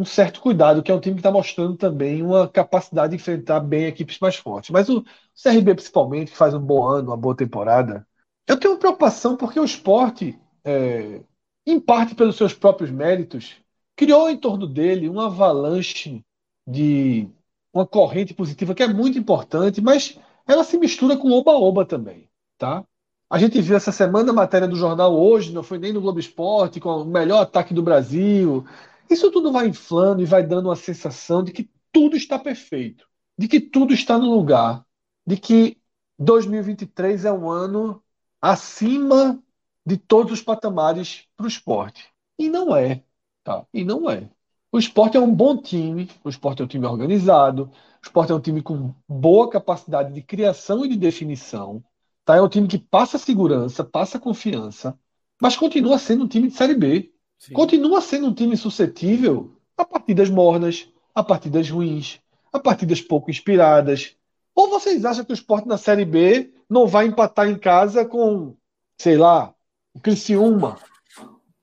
[0.00, 3.60] um certo cuidado, que é um time que está mostrando também uma capacidade de enfrentar
[3.60, 4.70] bem equipes mais fortes.
[4.70, 5.04] Mas o
[5.34, 8.06] CRB, principalmente, que faz um bom ano, uma boa temporada,
[8.46, 11.20] eu tenho preocupação porque o esporte, é,
[11.66, 13.56] em parte pelos seus próprios méritos,
[13.94, 16.24] criou em torno dele uma avalanche
[16.66, 17.28] de
[17.72, 20.18] uma corrente positiva que é muito importante, mas
[20.48, 22.84] ela se mistura com oba-oba também, tá?
[23.28, 26.18] A gente viu essa semana a matéria do jornal hoje, não foi nem no Globo
[26.18, 28.64] Esporte, com o melhor ataque do Brasil.
[29.10, 33.06] Isso tudo vai inflando e vai dando uma sensação de que tudo está perfeito,
[33.36, 34.86] de que tudo está no lugar,
[35.26, 35.80] de que
[36.18, 38.02] 2023 é um ano
[38.40, 39.42] acima
[39.84, 42.08] de todos os patamares para o esporte.
[42.38, 43.02] E não é,
[43.42, 43.66] tá?
[43.74, 44.30] E não é.
[44.72, 48.34] O esporte é um bom time, o esporte é um time organizado, o esporte é
[48.34, 51.84] um time com boa capacidade de criação e de definição.
[52.24, 52.36] Tá?
[52.36, 54.98] É um time que passa segurança, passa confiança,
[55.40, 57.09] mas continua sendo um time de Série B.
[57.40, 57.54] Sim.
[57.54, 62.20] Continua sendo um time suscetível a partidas mornas, a partidas ruins,
[62.52, 64.14] a partidas pouco inspiradas.
[64.54, 68.54] Ou vocês acham que o esporte na Série B não vai empatar em casa com,
[69.00, 69.54] sei lá,
[69.94, 70.78] o Criciúma?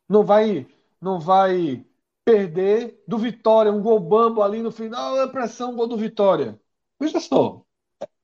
[0.09, 0.65] Não vai,
[0.99, 1.85] não vai
[2.25, 6.59] perder do Vitória, um gol bambo ali no final, é pressão, gol do Vitória.
[6.99, 7.61] Veja só,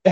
[0.04, 0.10] é,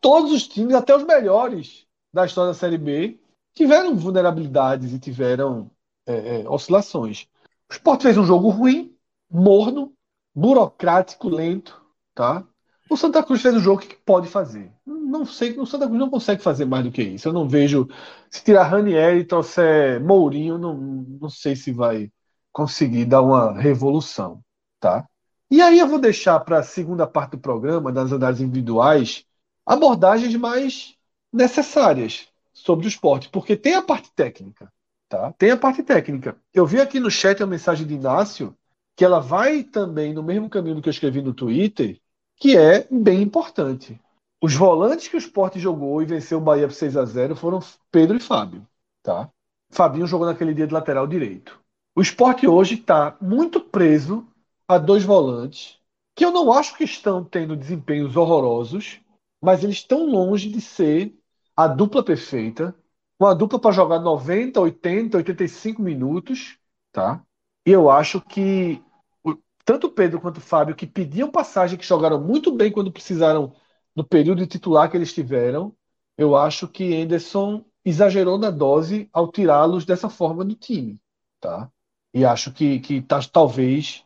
[0.00, 1.84] todos os times, até os melhores
[2.14, 3.18] da história da Série B,
[3.54, 5.68] tiveram vulnerabilidades e tiveram
[6.06, 7.26] é, é, oscilações.
[7.68, 8.94] O Sport fez um jogo ruim,
[9.30, 9.92] morno,
[10.34, 11.80] burocrático, lento,
[12.14, 12.44] tá?
[12.88, 14.72] O Santa Cruz fez um jogo que pode fazer.
[14.86, 17.28] Não sei, o Santa Cruz não consegue fazer mais do que isso.
[17.28, 17.88] Eu não vejo.
[18.30, 22.10] Se tirar Ranieri e trouxer Mourinho, não, não sei se vai
[22.52, 24.40] conseguir dar uma revolução,
[24.80, 25.06] tá?
[25.50, 29.24] E aí eu vou deixar para a segunda parte do programa, das análises individuais,
[29.64, 30.94] abordagens mais
[31.32, 34.72] necessárias sobre o esporte, porque tem a parte técnica,
[35.08, 35.32] tá?
[35.32, 36.36] Tem a parte técnica.
[36.52, 38.56] Eu vi aqui no chat a mensagem de Inácio
[38.96, 42.00] que ela vai também no mesmo caminho que eu escrevi no Twitter,
[42.36, 44.00] que é bem importante.
[44.42, 47.60] Os volantes que o esporte jogou e venceu o Bahia por 6 a 0 foram
[47.90, 48.66] Pedro e Fábio,
[49.02, 49.30] tá?
[49.70, 51.60] Fabinho jogou naquele dia de lateral direito.
[51.94, 54.26] O esporte hoje está muito preso
[54.68, 55.78] a dois volantes
[56.14, 58.98] que eu não acho que estão tendo desempenhos horrorosos,
[59.40, 61.14] mas eles estão longe de ser
[61.54, 62.74] a dupla perfeita,
[63.18, 66.58] uma dupla para jogar 90, 80, 85 minutos,
[66.92, 67.24] tá?
[67.66, 68.82] E eu acho que
[69.66, 73.52] tanto o Pedro quanto o Fábio, que pediam passagem, que jogaram muito bem quando precisaram
[73.96, 75.74] no período de titular que eles tiveram,
[76.16, 81.00] eu acho que Anderson exagerou na dose ao tirá-los dessa forma do time,
[81.40, 81.70] tá?
[82.14, 84.04] E acho que, que tá, talvez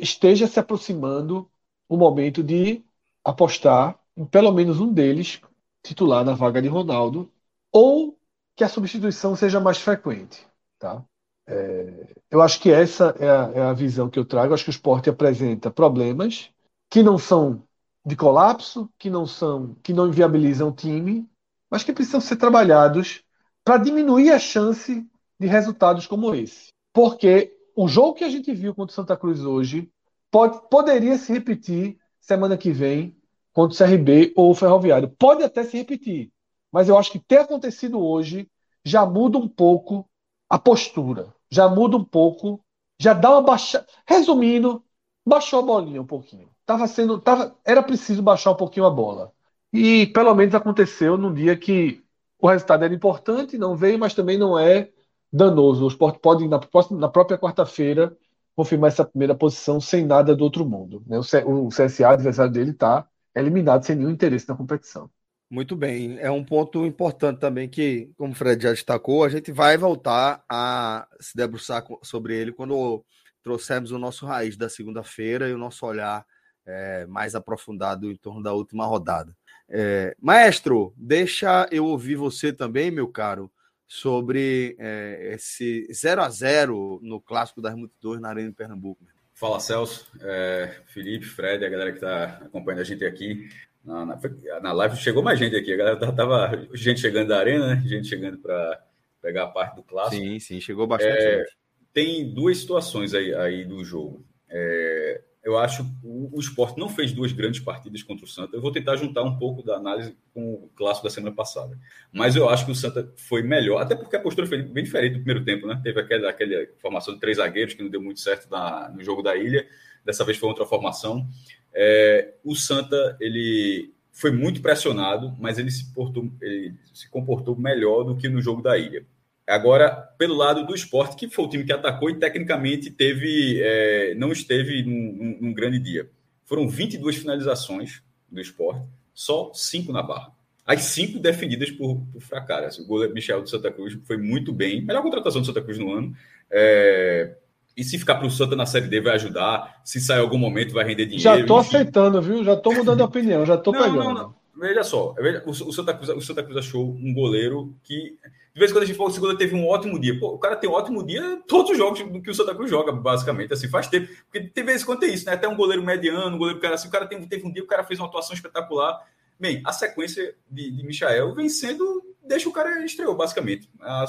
[0.00, 1.48] esteja se aproximando
[1.88, 2.84] o momento de
[3.24, 5.40] apostar em pelo menos um deles
[5.84, 7.30] titular na vaga de Ronaldo,
[7.70, 8.15] ou
[8.56, 10.46] que a substituição seja mais frequente.
[10.78, 11.04] Tá?
[11.46, 14.50] É, eu acho que essa é a, é a, visão que eu trago.
[14.50, 16.50] Eu acho que o esporte apresenta problemas
[16.90, 17.62] que não são
[18.04, 21.28] de colapso, que não são, que não inviabilizam o time,
[21.70, 23.22] mas que precisam ser trabalhados
[23.64, 25.06] para diminuir a chance
[25.38, 26.72] de resultados como esse.
[26.92, 29.90] Porque o jogo que a gente viu contra o Santa Cruz hoje
[30.30, 33.16] pode, poderia se repetir semana que vem
[33.52, 35.12] contra o CRB ou o Ferroviário.
[35.18, 36.32] Pode até se repetir,
[36.76, 38.50] mas eu acho que ter acontecido hoje
[38.84, 40.06] já muda um pouco
[40.46, 42.62] a postura, já muda um pouco,
[43.00, 43.86] já dá uma baixada.
[44.06, 44.84] Resumindo,
[45.26, 46.50] baixou a bolinha um pouquinho.
[46.66, 49.32] Tava sendo, tava, era preciso baixar um pouquinho a bola.
[49.72, 52.04] E pelo menos aconteceu num dia que
[52.38, 54.90] o resultado era importante, não veio, mas também não é
[55.32, 55.82] danoso.
[55.82, 58.14] O esporte pode, na, na própria quarta-feira,
[58.54, 61.02] confirmar essa primeira posição sem nada do outro mundo.
[61.06, 61.18] Né?
[61.46, 65.10] O, CSA, adversário dele, está eliminado sem nenhum interesse na competição.
[65.48, 69.52] Muito bem, é um ponto importante também que, como o Fred já destacou, a gente
[69.52, 73.04] vai voltar a se debruçar sobre ele quando
[73.44, 76.26] trouxermos o nosso raiz da segunda-feira e o nosso olhar
[76.66, 79.36] é, mais aprofundado em torno da última rodada.
[79.68, 83.48] É, maestro, deixa eu ouvir você também, meu caro,
[83.86, 89.04] sobre é, esse 0 a 0 no clássico das multidões na Arena de Pernambuco.
[89.32, 93.48] Fala Celso, é, Felipe, Fred, a galera que está acompanhando a gente aqui.
[93.86, 94.18] Na, na,
[94.60, 97.82] na, live chegou mais gente aqui, a galera tava gente chegando da arena, né?
[97.86, 98.84] gente chegando para
[99.22, 100.20] pegar a parte do clássico.
[100.20, 101.56] Sim, sim, chegou bastante é, gente.
[101.92, 104.26] Tem duas situações aí, aí do jogo.
[104.48, 108.56] É, eu acho que o, o esporte não fez duas grandes partidas contra o Santa.
[108.56, 111.78] Eu vou tentar juntar um pouco da análise com o clássico da semana passada.
[112.12, 115.12] Mas eu acho que o Santa foi melhor, até porque a postura foi bem diferente
[115.12, 115.80] do primeiro tempo, né?
[115.84, 119.22] Teve aquela, aquela formação de três zagueiros que não deu muito certo na, no jogo
[119.22, 119.64] da ilha.
[120.04, 121.28] Dessa vez foi outra formação.
[121.78, 128.02] É, o Santa, ele foi muito pressionado, mas ele se, portou, ele se comportou melhor
[128.02, 129.04] do que no jogo da ilha.
[129.46, 134.14] Agora, pelo lado do esporte, que foi o time que atacou e tecnicamente teve, é,
[134.14, 136.08] não esteve num, num, grande dia.
[136.46, 140.32] Foram 22 finalizações do esporte, só cinco na barra.
[140.64, 142.82] As cinco defendidas por, por fracasso.
[142.82, 144.82] O goleiro Michel do Santa Cruz foi muito bem.
[144.82, 146.16] Melhor contratação do Santa Cruz no ano.
[146.50, 147.36] É,
[147.76, 149.80] e se ficar para o Santa na Série D vai ajudar.
[149.84, 151.22] Se sair algum momento vai render dinheiro.
[151.22, 152.42] Já estou aceitando, viu?
[152.42, 153.44] Já estou mudando de opinião.
[153.44, 153.96] Já estou pegando.
[153.96, 154.34] Não, não.
[154.58, 155.14] Veja só.
[155.44, 158.16] o, Santa Cruz, o Santa Cruz achou um goleiro que
[158.56, 160.18] de vez em quando a gente fala que o Segunda teve um ótimo dia.
[160.18, 162.90] Pô, o cara tem um ótimo dia todos os jogos que o Santa Cruz joga,
[162.90, 163.52] basicamente.
[163.52, 164.08] Assim, faz tempo.
[164.24, 165.34] Porque tem vezes quando tem isso, né?
[165.34, 167.66] Até um goleiro mediano, um goleiro cara assim, o cara teve, teve um dia, o
[167.66, 168.98] cara fez uma atuação espetacular.
[169.38, 172.02] Bem, a sequência de, de Michael vem sendo.
[172.26, 173.68] Deixa o cara estreou, basicamente.
[173.78, 174.06] A,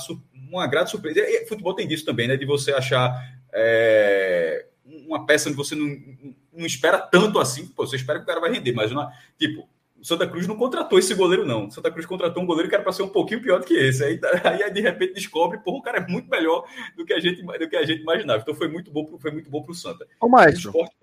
[0.49, 1.19] uma grande surpresa.
[1.19, 2.37] E futebol tem disso também, né?
[2.37, 3.11] De você achar
[3.57, 5.87] é, uma peça onde você não,
[6.53, 7.67] não espera tanto assim.
[7.67, 9.67] Pô, você espera que o cara vai render, mas não, tipo,
[9.99, 11.67] o Santa Cruz não contratou esse goleiro, não.
[11.67, 13.73] O Santa Cruz contratou um goleiro que era para ser um pouquinho pior do que
[13.73, 14.03] esse.
[14.03, 17.41] Aí, aí de repente descobre, pô, o cara é muito melhor do que a gente,
[17.41, 18.41] do que a gente imaginava.
[18.41, 20.07] Então foi muito bom, foi muito bom para o Santa.
[20.21, 20.95] Ô, maestro, esporte,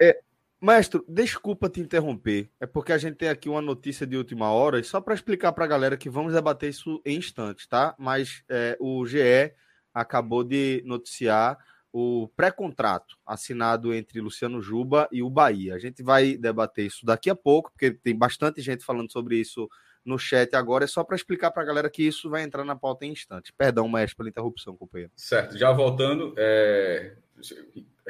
[0.00, 0.20] é,
[0.60, 2.48] maestro, desculpa te interromper.
[2.60, 5.52] É porque a gente tem aqui uma notícia de última hora, e só para explicar
[5.52, 7.94] para a galera que vamos debater isso em instantes, tá?
[7.98, 9.52] Mas é, o GE
[9.92, 11.58] acabou de noticiar
[11.92, 15.74] o pré-contrato assinado entre Luciano Juba e o Bahia.
[15.74, 19.68] A gente vai debater isso daqui a pouco, porque tem bastante gente falando sobre isso
[20.04, 20.84] no chat agora.
[20.84, 23.50] É só para explicar para a galera que isso vai entrar na pauta em instantes.
[23.50, 25.12] Perdão, mestre, pela interrupção, companheiro.
[25.16, 27.14] Certo, já voltando, é...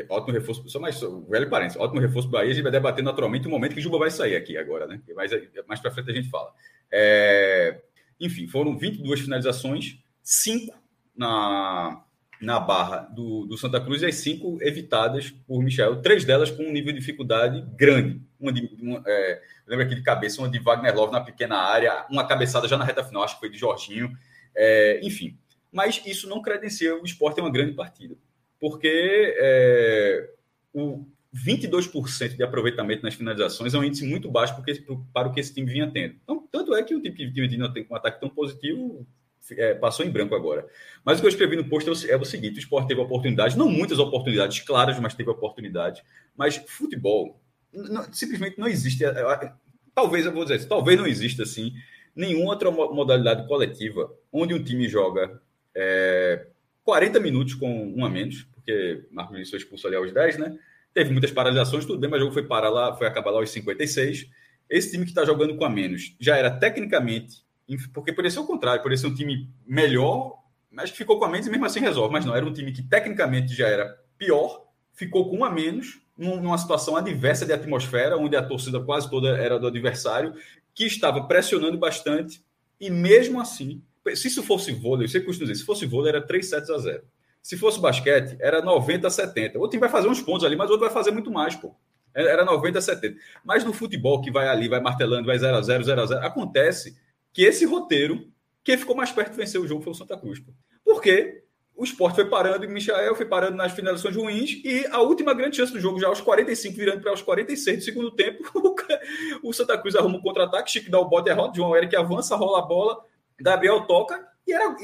[0.08, 2.52] ótimo reforço, só mais velho parênteses, ótimo reforço para Bahia.
[2.52, 5.00] A gente vai debater naturalmente o momento que Juba vai sair aqui agora, né?
[5.14, 5.30] Mais,
[5.66, 6.52] mais para frente a gente fala.
[6.92, 7.80] É...
[8.20, 10.78] Enfim, foram 22 finalizações, 5
[11.16, 12.04] na
[12.40, 16.00] na barra do, do, Santa Cruz e as cinco evitadas por Michel.
[16.00, 18.20] Três delas com um nível de dificuldade grande.
[18.40, 22.06] Uma de, uma, é, lembra aqui de cabeça, uma de Wagner Love na pequena área,
[22.10, 24.10] uma cabeçada já na reta final, acho que foi de Jorginho.
[24.56, 25.36] É, enfim,
[25.70, 28.16] mas isso não credencia o esporte é uma grande partida.
[28.58, 30.30] Porque é,
[30.72, 31.04] o
[31.34, 35.52] 22% de aproveitamento nas finalizações é um índice muito baixo porque, para o que esse
[35.54, 36.16] time vinha tendo.
[36.22, 39.06] Então, tanto é que o time que vinha tem um ataque tão positivo
[39.52, 40.66] é, passou em branco agora.
[41.04, 43.56] Mas o que eu escrevi no post é o, é seguinte: o esporte teve oportunidades,
[43.56, 46.02] não muitas oportunidades claras, mas teve oportunidade.
[46.36, 47.40] Mas futebol
[47.72, 49.04] não, simplesmente não existe.
[49.04, 49.52] É,
[49.94, 51.72] talvez eu vou dizer, talvez não exista assim
[52.14, 55.40] nenhuma outra modalidade coletiva onde um time joga
[55.74, 56.46] é,
[56.84, 60.58] 40 minutos com um a menos, porque Marcos Vinícius foi expulso ali aos 10, né?
[60.92, 63.50] Teve muitas paralisações, tudo bem, mas o jogo foi parar lá, foi acabar lá aos
[63.50, 64.28] 56.
[64.68, 67.44] Esse time que está jogando com a menos já era tecnicamente
[67.92, 70.38] porque poderia ser o contrário, poderia ser um time melhor,
[70.70, 72.12] mas que ficou com a menos e mesmo assim resolve.
[72.12, 76.00] Mas não, era um time que tecnicamente já era pior, ficou com um a menos,
[76.16, 80.34] numa situação adversa de atmosfera, onde a torcida quase toda era do adversário,
[80.74, 82.44] que estava pressionando bastante,
[82.78, 83.82] e mesmo assim,
[84.14, 87.02] se isso fosse vôlei, você costuma dizer, se fosse vôlei era 3 sets a 0.
[87.42, 89.58] Se fosse basquete, era 90 a 70.
[89.58, 91.74] O time vai fazer uns pontos ali, mas o outro vai fazer muito mais, pô.
[92.14, 93.16] Era 90 a 70.
[93.44, 96.26] Mas no futebol, que vai ali, vai martelando, vai 0 a 0 0 a 0
[96.26, 96.99] acontece
[97.32, 98.28] que esse roteiro,
[98.64, 100.42] quem ficou mais perto de vencer o jogo foi o Santa Cruz.
[100.84, 101.44] Porque
[101.80, 105.32] o esporte foi parando e o Michael foi parando nas finalizações ruins e a última
[105.32, 108.44] grande chance do jogo, já aos 45, virando para os 46 do segundo tempo,
[109.42, 112.58] o Santa Cruz arruma um contra-ataque, Chico dá o bote errado, João Eric avança, rola
[112.58, 113.02] a bola,
[113.40, 114.76] Gabriel toca e era,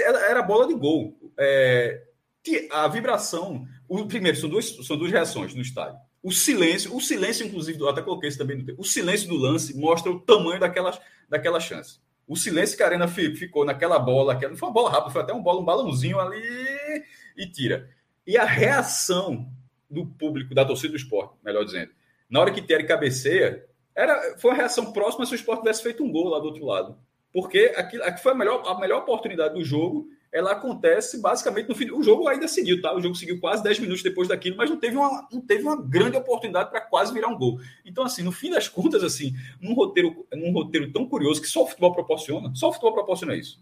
[0.00, 1.16] era, era bola de gol.
[1.38, 2.02] É,
[2.72, 5.98] a vibração, o primeiro, são duas, são duas reações no estádio.
[6.22, 9.76] O silêncio, o silêncio, inclusive, até coloquei isso também no tempo, o silêncio do lance
[9.78, 10.98] mostra o tamanho daquela,
[11.30, 12.00] daquela chance.
[12.26, 15.22] O silêncio que a Arena ficou naquela bola, que não foi uma bola rápida, foi
[15.22, 16.42] até um, bola, um balãozinho ali
[17.36, 17.88] e tira.
[18.26, 19.48] E a reação
[19.90, 21.90] do público, da torcida do esporte, melhor dizendo,
[22.28, 26.04] na hora que Terry cabeceia, era, foi uma reação próxima se o esporte tivesse feito
[26.04, 26.98] um gol lá do outro lado.
[27.32, 31.74] Porque aquilo, aquilo foi a melhor, a melhor oportunidade do jogo ela acontece basicamente no
[31.74, 31.90] fim.
[31.90, 32.94] O jogo ainda seguiu, tá?
[32.94, 35.80] O jogo seguiu quase 10 minutos depois daquilo, mas não teve uma, não teve uma
[35.80, 37.60] grande oportunidade para quase virar um gol.
[37.84, 41.64] Então, assim, no fim das contas, assim, num roteiro, num roteiro tão curioso que só
[41.64, 43.60] o futebol proporciona, só o futebol proporciona isso.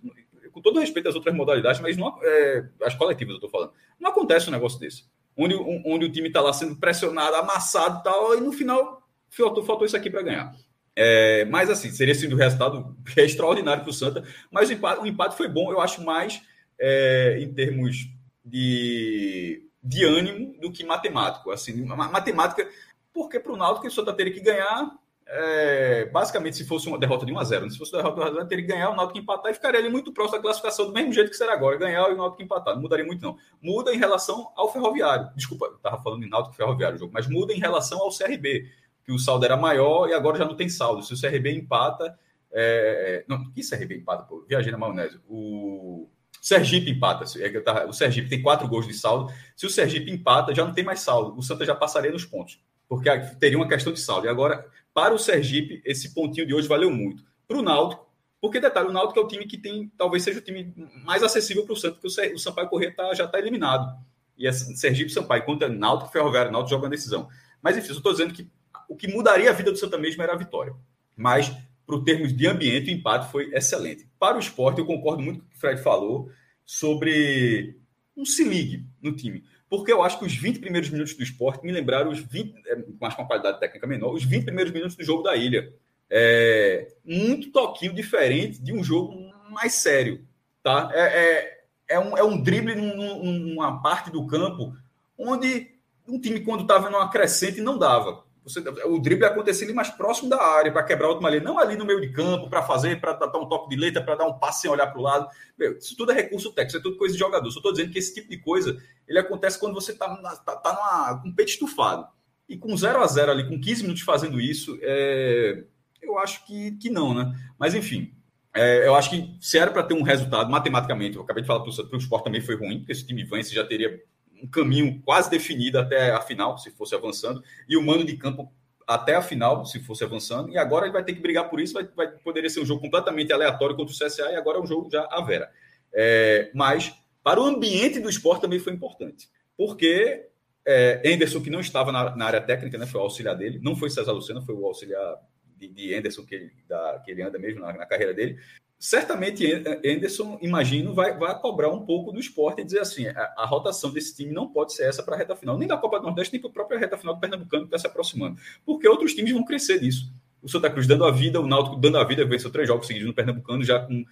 [0.53, 3.73] Com todo respeito às outras modalidades, mas não é, as coletivas, eu estou falando.
[3.99, 5.05] Não acontece um negócio desse.
[5.37, 9.65] Onde, onde o time está lá sendo pressionado, amassado e tal, e no final faltou,
[9.65, 10.55] faltou isso aqui para ganhar.
[11.01, 15.07] É, mas assim, seria sido um resultado extraordinário para o Santa, mas o empate, o
[15.07, 16.43] empate foi bom, eu acho mais
[16.79, 18.09] é, em termos
[18.45, 21.51] de, de ânimo do que matemático.
[21.51, 22.69] Assim, matemática,
[23.13, 24.91] porque para o Náutico o Santa teria que ganhar,
[25.27, 27.71] é, basicamente, se fosse uma derrota de 1 a 0 né?
[27.71, 29.55] se fosse uma derrota de 1 a 0 teria que ganhar, o Náutico empatar e
[29.55, 32.17] ficaria ali muito próximo da classificação, do mesmo jeito que será agora, ganhar e o
[32.17, 32.75] Náutico empatar.
[32.75, 33.37] Não mudaria muito, não.
[33.61, 35.31] Muda em relação ao Ferroviário.
[35.37, 38.71] Desculpa, estava falando em Náutico Ferroviário o jogo, mas muda em relação ao CRB,
[39.05, 41.03] que o saldo era maior e agora já não tem saldo.
[41.03, 42.19] Se o CRB empata.
[42.51, 43.25] É...
[43.29, 44.45] Não, que CRB empata, pô?
[44.49, 45.21] Viajei na maionese.
[45.29, 46.09] O
[46.41, 47.25] Sergipe empata.
[47.39, 49.33] É o Sergipe tem quatro gols de saldo.
[49.57, 51.39] Se o Sergipe empata, já não tem mais saldo.
[51.39, 53.11] O Santa já passaria nos pontos, porque
[53.41, 54.27] teria uma questão de saldo.
[54.27, 57.25] E agora, para o Sergipe, esse pontinho de hoje valeu muito.
[57.47, 58.09] Para o Náutico,
[58.41, 60.73] porque detalhe, o Náutico é o time que tem, talvez seja o time
[61.05, 63.97] mais acessível para o Santa, porque o Sampaio Corrêa tá, já está eliminado.
[64.37, 67.29] E é Sergipe Sampaio, enquanto é Náutico Ferroviário, Náutico joga a decisão.
[67.61, 68.49] Mas enfim, eu estou dizendo que
[68.89, 70.75] o que mudaria a vida do Santa mesmo era a vitória.
[71.17, 71.53] Mas
[71.89, 74.07] para termos de ambiente, o empate foi excelente.
[74.19, 76.31] Para o esporte, eu concordo muito com o que o Fred falou
[76.63, 77.79] sobre
[78.15, 79.43] um se ligue no time.
[79.71, 82.85] Porque eu acho que os 20 primeiros minutos do esporte me lembraram os 20, é,
[83.01, 85.73] mais com uma qualidade técnica menor, os 20 primeiros minutos do jogo da ilha.
[86.11, 89.15] É, muito toquinho diferente de um jogo
[89.51, 90.27] mais sério.
[90.63, 90.91] Tá?
[90.93, 94.77] É, é, é um, é um drible num, numa parte do campo
[95.17, 95.71] onde
[96.07, 100.43] um time, quando estava numa crescente, não dava Você, o drible acontecendo mais próximo da
[100.43, 103.13] área, para quebrar a última linha, não ali no meio de campo, para fazer, para
[103.13, 105.29] dar um toque de letra, para dar um passe sem olhar para o lado.
[105.59, 107.51] Meu, isso tudo é recurso técnico, isso é tudo coisa de jogador.
[107.51, 108.77] Só estou dizendo que esse tipo de coisa
[109.07, 110.09] ele acontece quando você está
[110.45, 112.07] tá, tá com o peito estufado.
[112.49, 115.65] E com 0 a 0 ali, com 15 minutos fazendo isso, é,
[116.01, 117.35] eu acho que, que não, né?
[117.59, 118.15] Mas enfim,
[118.55, 121.61] é, eu acho que se era para ter um resultado, matematicamente, eu acabei de falar
[121.61, 124.03] para o Sport também foi ruim, porque esse time vence já teria
[124.43, 128.53] um caminho quase definido até a final, se fosse avançando, e o mano de campo
[128.87, 131.75] até a final, se fosse avançando, e agora ele vai ter que brigar por isso,
[131.75, 134.67] vai, vai poderia ser um jogo completamente aleatório contra o CSA, e agora é um
[134.67, 135.51] jogo já a Vera.
[135.93, 140.27] É, mas para o ambiente do esporte também foi importante, porque
[140.67, 143.77] é, Anderson, que não estava na, na, área técnica, né, foi o auxiliar dele, não
[143.77, 145.17] foi César Lucena, foi o auxiliar
[145.57, 148.39] de, de Anderson que ele, da, que ele anda mesmo na, na carreira dele,
[148.79, 149.45] certamente
[149.85, 153.91] Anderson, imagino, vai, vai cobrar um pouco do esporte e dizer assim: a, a rotação
[153.91, 156.33] desse time não pode ser essa para a reta final, nem da Copa do Nordeste,
[156.33, 159.33] nem para a própria reta final do Pernambucano que está se aproximando, porque outros times
[159.33, 160.13] vão crescer nisso.
[160.41, 163.09] O Santa Cruz dando a vida, o Náutico dando a vida, venceu três jogos seguidos
[163.09, 164.05] no Pernambucano, já com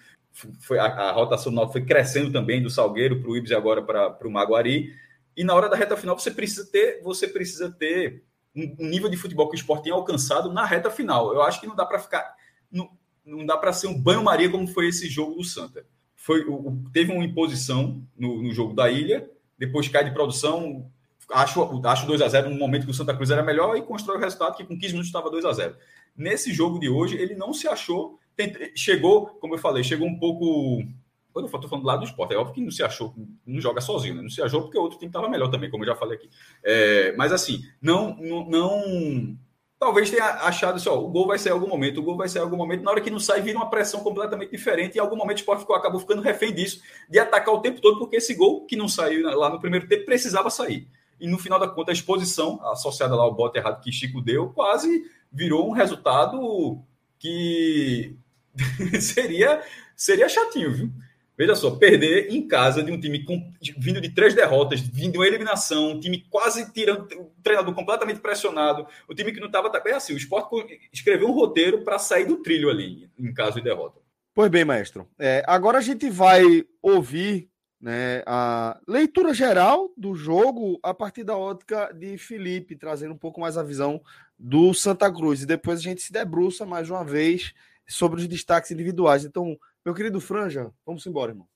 [0.61, 3.55] foi, a, a rotação do Náutico foi crescendo também do Salgueiro para o Ibis e
[3.55, 4.93] agora para o Maguari.
[5.37, 8.25] E na hora da reta final você precisa ter, você precisa ter
[8.55, 11.33] um, nível de futebol que o esporte tem alcançado na reta final.
[11.33, 12.35] Eu acho que não dá para ficar.
[12.71, 12.91] Não,
[13.27, 15.85] não dá para ser um banho-maria como foi esse jogo do Santa.
[16.15, 19.29] Foi, o, teve uma imposição no, no, jogo da ilha,
[19.59, 20.91] depois cai de produção.
[21.33, 24.17] Acho, acho 2 a 0 no momento que o Santa Cruz era melhor e constrói
[24.17, 25.77] o resultado que com 15 minutos estava 2 a 0
[26.17, 28.19] Nesse jogo de hoje, ele não se achou.
[28.75, 30.83] chegou, como eu falei, chegou um pouco
[31.37, 33.61] quando eu estou falando do lado do esporte, é óbvio que não se achou, não
[33.61, 34.23] joga sozinho, né?
[34.23, 36.31] não se achou porque o outro time estava melhor também, como eu já falei aqui.
[36.65, 39.39] É, mas assim, não, não, não,
[39.79, 42.29] Talvez tenha achado assim, ó, o gol vai sair em algum momento, o gol vai
[42.29, 44.99] sair em algum momento, na hora que não sai, vira uma pressão completamente diferente, e
[44.99, 46.81] em algum momento o esporte ficou, acabou ficando refém disso,
[47.11, 50.07] de atacar o tempo todo, porque esse gol que não saiu lá no primeiro tempo
[50.07, 50.89] precisava sair.
[51.21, 54.49] E no final da conta, a exposição, associada lá ao bote errado que Chico deu,
[54.51, 56.81] quase virou um resultado
[57.19, 58.17] que
[59.01, 59.63] seria,
[59.95, 60.91] seria chatinho, viu?
[61.37, 65.19] Veja só, perder em casa de um time com, vindo de três derrotas, vindo de
[65.19, 69.69] uma eliminação, um time quase tirando, um treinador completamente pressionado, o time que não estava
[69.81, 70.15] bem assim.
[70.15, 74.01] O Sport escreveu um roteiro para sair do trilho ali, em caso de derrota.
[74.35, 75.09] Pois bem, maestro.
[75.19, 77.51] É, agora a gente vai ouvir
[77.81, 83.41] né, a leitura geral do jogo a partir da ótica de Felipe, trazendo um pouco
[83.41, 84.01] mais a visão
[84.39, 85.43] do Santa Cruz.
[85.43, 87.53] E depois a gente se debruça mais uma vez
[87.87, 89.25] sobre os destaques individuais.
[89.25, 89.57] Então,
[89.87, 91.47] meu querido Franja, vamos embora, irmão.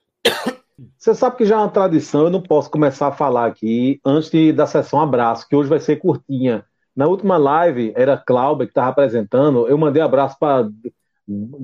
[0.96, 4.30] Você sabe que já é uma tradição, eu não posso começar a falar aqui antes
[4.30, 6.64] de, da sessão abraço, que hoje vai ser curtinha.
[6.94, 10.68] Na última live, era Cláudia que estava apresentando, eu mandei abraço para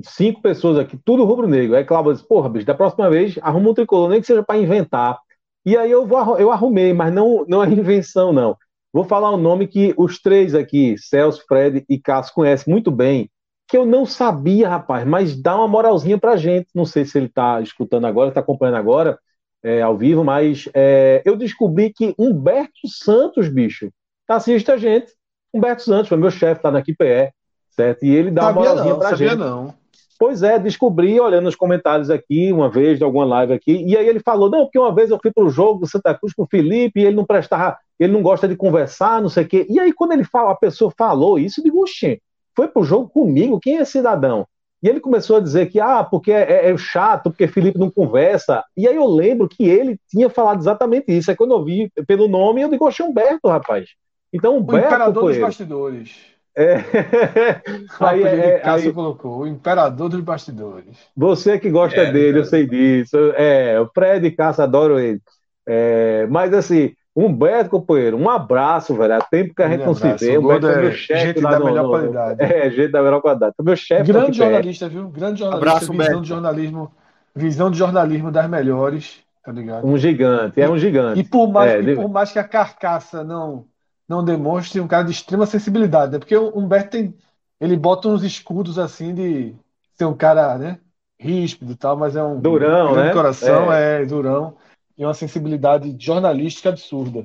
[0.02, 1.76] cinco pessoas aqui, tudo rubro-negro.
[1.76, 4.59] Aí Cláudia disse, porra, bicho, da próxima vez arruma um tricolor, nem que seja para
[4.59, 5.20] inventar.
[5.64, 8.56] E aí eu, vou, eu arrumei, mas não, não é invenção, não.
[8.93, 13.30] Vou falar um nome que os três aqui, Celso, Fred e Cássio, conhecem muito bem,
[13.68, 16.68] que eu não sabia, rapaz, mas dá uma moralzinha pra gente.
[16.74, 19.18] Não sei se ele tá escutando agora, tá acompanhando agora,
[19.62, 23.90] é, ao vivo, mas é, eu descobri que Humberto Santos, bicho,
[24.26, 25.12] tá assiste a gente.
[25.52, 27.32] Humberto Santos foi meu chefe lá na QPE,
[27.70, 28.05] certo?
[28.05, 29.38] E ele dá sabia uma moralzinha não, pra sabia gente.
[29.38, 29.74] não.
[30.18, 34.09] Pois é, descobri olhando os comentários aqui, uma vez, de alguma live aqui, e aí
[34.09, 36.47] ele falou, não, porque uma vez eu fui pro jogo do Santa Cruz com o
[36.47, 39.66] Felipe, e ele não prestava, ele não gosta de conversar, não sei o quê.
[39.68, 42.22] E aí, quando ele fala, a pessoa falou isso, eu digo, oxê,
[42.57, 44.47] foi pro jogo comigo, quem é cidadão?
[44.83, 48.62] E ele começou a dizer que, ah, porque é, é, chato, porque Felipe não conversa.
[48.77, 51.31] E aí eu lembro que ele tinha falado exatamente isso.
[51.31, 53.89] Aí quando eu vi pelo nome, eu digo, oxe, Humberto, rapaz.
[54.33, 54.85] Então, Humberto.
[54.85, 56.16] O imperador dos bastidores.
[56.57, 56.77] É.
[58.01, 58.95] aí, é, Cássio aí...
[58.95, 60.97] colocou, o imperador dos bastidores.
[61.16, 63.16] Você que gosta é, dele, eu sei disso.
[63.37, 65.20] É, o Fred e Cássio adoro ele.
[65.66, 69.14] É, mas assim, Humberto, companheiro, um abraço, velho.
[69.14, 70.36] Há tempo que a gente não se vê.
[70.36, 71.26] Humberto é meu chefe.
[71.28, 72.43] Gente da no, melhor no, qualidade.
[72.43, 73.55] É, gente da melhor qualidade.
[73.59, 74.12] Meu chefe.
[74.12, 75.09] Grande jornalista, viu?
[75.09, 75.70] Grande jornalista.
[75.70, 76.20] Abraço, visão Humberto.
[76.20, 76.93] de jornalismo.
[77.34, 79.86] Visão de jornalismo das melhores, tá ligado?
[79.86, 81.20] Um gigante, é um gigante.
[81.20, 83.64] E por mais, é, e por mais que a carcaça não,
[84.06, 86.18] não demonstre um cara de extrema sensibilidade, né?
[86.18, 87.14] Porque o Humberto tem.
[87.59, 89.55] Ele bota uns escudos assim de
[89.94, 90.78] ser um cara, né?
[91.18, 92.38] Ríspido e tal, mas é um.
[92.38, 93.10] Durão, um né?
[93.10, 94.55] coração, é, é durão
[94.97, 97.24] e uma sensibilidade jornalística absurda.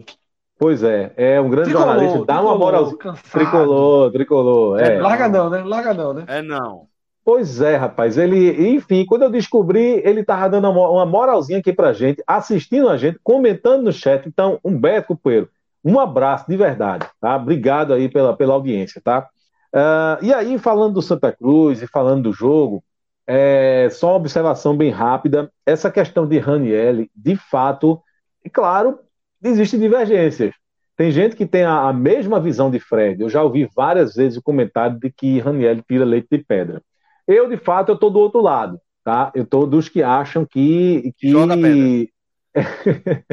[0.58, 2.94] Pois é, é um grande tricolor, jornalista, dá uma moral.
[3.32, 4.80] Tricolor, tricolor.
[4.80, 4.96] É.
[4.96, 5.02] é.
[5.02, 5.64] Larga não, né?
[5.64, 6.26] Larga não, né?
[6.28, 6.88] É não.
[7.24, 8.18] Pois é, rapaz.
[8.18, 12.98] Ele, enfim, quando eu descobri, ele tava dando uma moralzinha aqui pra gente, assistindo a
[12.98, 14.28] gente, comentando no chat.
[14.28, 15.50] Então, Humberto Coelho,
[15.84, 17.36] um abraço de verdade, tá?
[17.36, 19.28] Obrigado aí pela, pela audiência, tá?
[19.74, 22.84] Uh, e aí, falando do Santa Cruz e falando do jogo,
[23.28, 25.52] é, só uma observação bem rápida.
[25.66, 28.02] Essa questão de Raniel, de fato,
[28.44, 29.00] é claro,
[29.44, 30.54] existem divergências.
[30.98, 33.22] Tem gente que tem a, a, mesma visão de Fred.
[33.22, 36.82] Eu já ouvi várias vezes o comentário de que Raniel tira leite de pedra.
[37.28, 39.32] Eu, de fato, eu tô do outro lado, tá?
[39.34, 41.14] Eu tô dos que acham que...
[41.18, 41.30] que...
[41.30, 42.08] Joga pedra.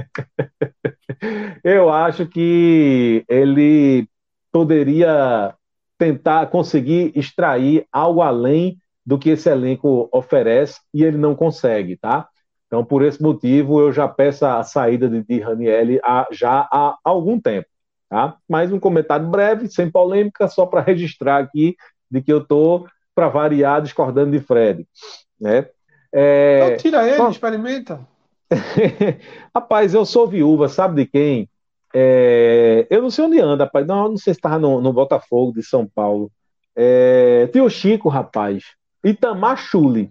[1.64, 4.08] eu acho que ele
[4.52, 5.54] poderia
[5.98, 8.78] tentar conseguir extrair algo além
[9.08, 12.28] do que esse elenco oferece e ele não consegue, tá?
[12.66, 16.94] Então, por esse motivo, eu já peço a saída de, de Ranielli há, já há
[17.02, 17.66] algum tempo,
[18.10, 18.36] tá?
[18.46, 21.74] Mais um comentário breve, sem polêmica, só para registrar aqui
[22.10, 24.86] de que eu estou, para variar, discordando de Fred,
[25.40, 25.66] né?
[26.12, 26.66] É...
[26.66, 27.30] Então, tira ele, só...
[27.30, 28.06] experimenta.
[29.56, 31.48] rapaz, eu sou viúva, sabe de quem?
[31.94, 32.86] É...
[32.90, 33.86] Eu não sei onde anda, rapaz.
[33.86, 36.30] Não, não sei se estava no, no Botafogo de São Paulo.
[36.76, 37.46] É...
[37.46, 38.76] Tem o Chico, rapaz.
[39.10, 39.58] Itamar.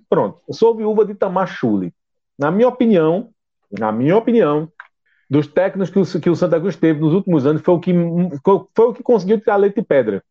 [0.09, 1.49] Pronto, eu sou viúva de Itamar.
[2.37, 3.29] Na minha opinião,
[3.71, 4.71] na minha opinião,
[5.29, 7.93] dos técnicos que o, que o Santa Cruz teve nos últimos anos, foi o que,
[8.75, 10.23] foi o que conseguiu tirar leite de pedra.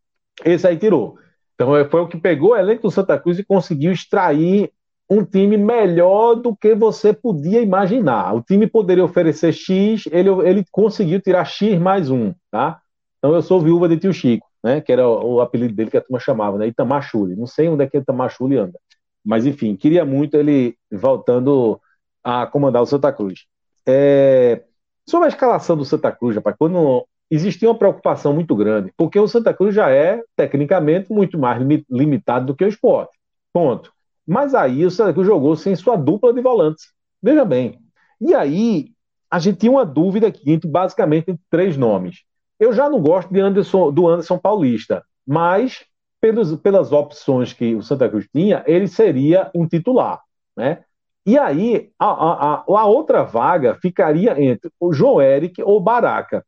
[0.45, 1.19] Esse aí tirou.
[1.55, 4.71] Então é, foi o que pegou o elenco do Santa Cruz e conseguiu extrair
[5.09, 8.35] um time melhor do que você podia imaginar.
[8.35, 12.81] O time poderia oferecer X, ele, ele conseguiu tirar X mais um, tá?
[13.19, 14.81] Então eu sou viúva de tio Chico né?
[14.81, 16.67] Que era o, o apelido dele que a turma chamava, né?
[16.67, 17.37] Itamachule.
[17.37, 18.79] Não sei onde é que Itamachule anda.
[19.25, 21.81] Mas, enfim, queria muito ele voltando
[22.23, 23.47] a comandar o Santa Cruz.
[23.87, 24.65] É...
[25.09, 29.29] Sobre a escalação do Santa Cruz, rapaz, quando existia uma preocupação muito grande, porque o
[29.29, 33.17] Santa Cruz já é, tecnicamente, muito mais limitado do que o esporte.
[33.53, 33.93] Ponto.
[34.27, 36.87] Mas aí o Santa Cruz jogou sem sua dupla de volantes.
[37.23, 37.79] Veja bem.
[38.21, 38.91] E aí,
[39.31, 42.26] a gente tinha uma dúvida aqui, entre, basicamente, entre três nomes.
[42.59, 45.85] Eu já não gosto de Anderson, do Anderson Paulista, mas
[46.21, 50.23] pelos, pelas opções que o Santa Cruz tinha, ele seria um titular,
[50.57, 50.83] né?
[51.27, 56.47] E aí, a, a, a outra vaga ficaria entre o João Eric ou Baraca.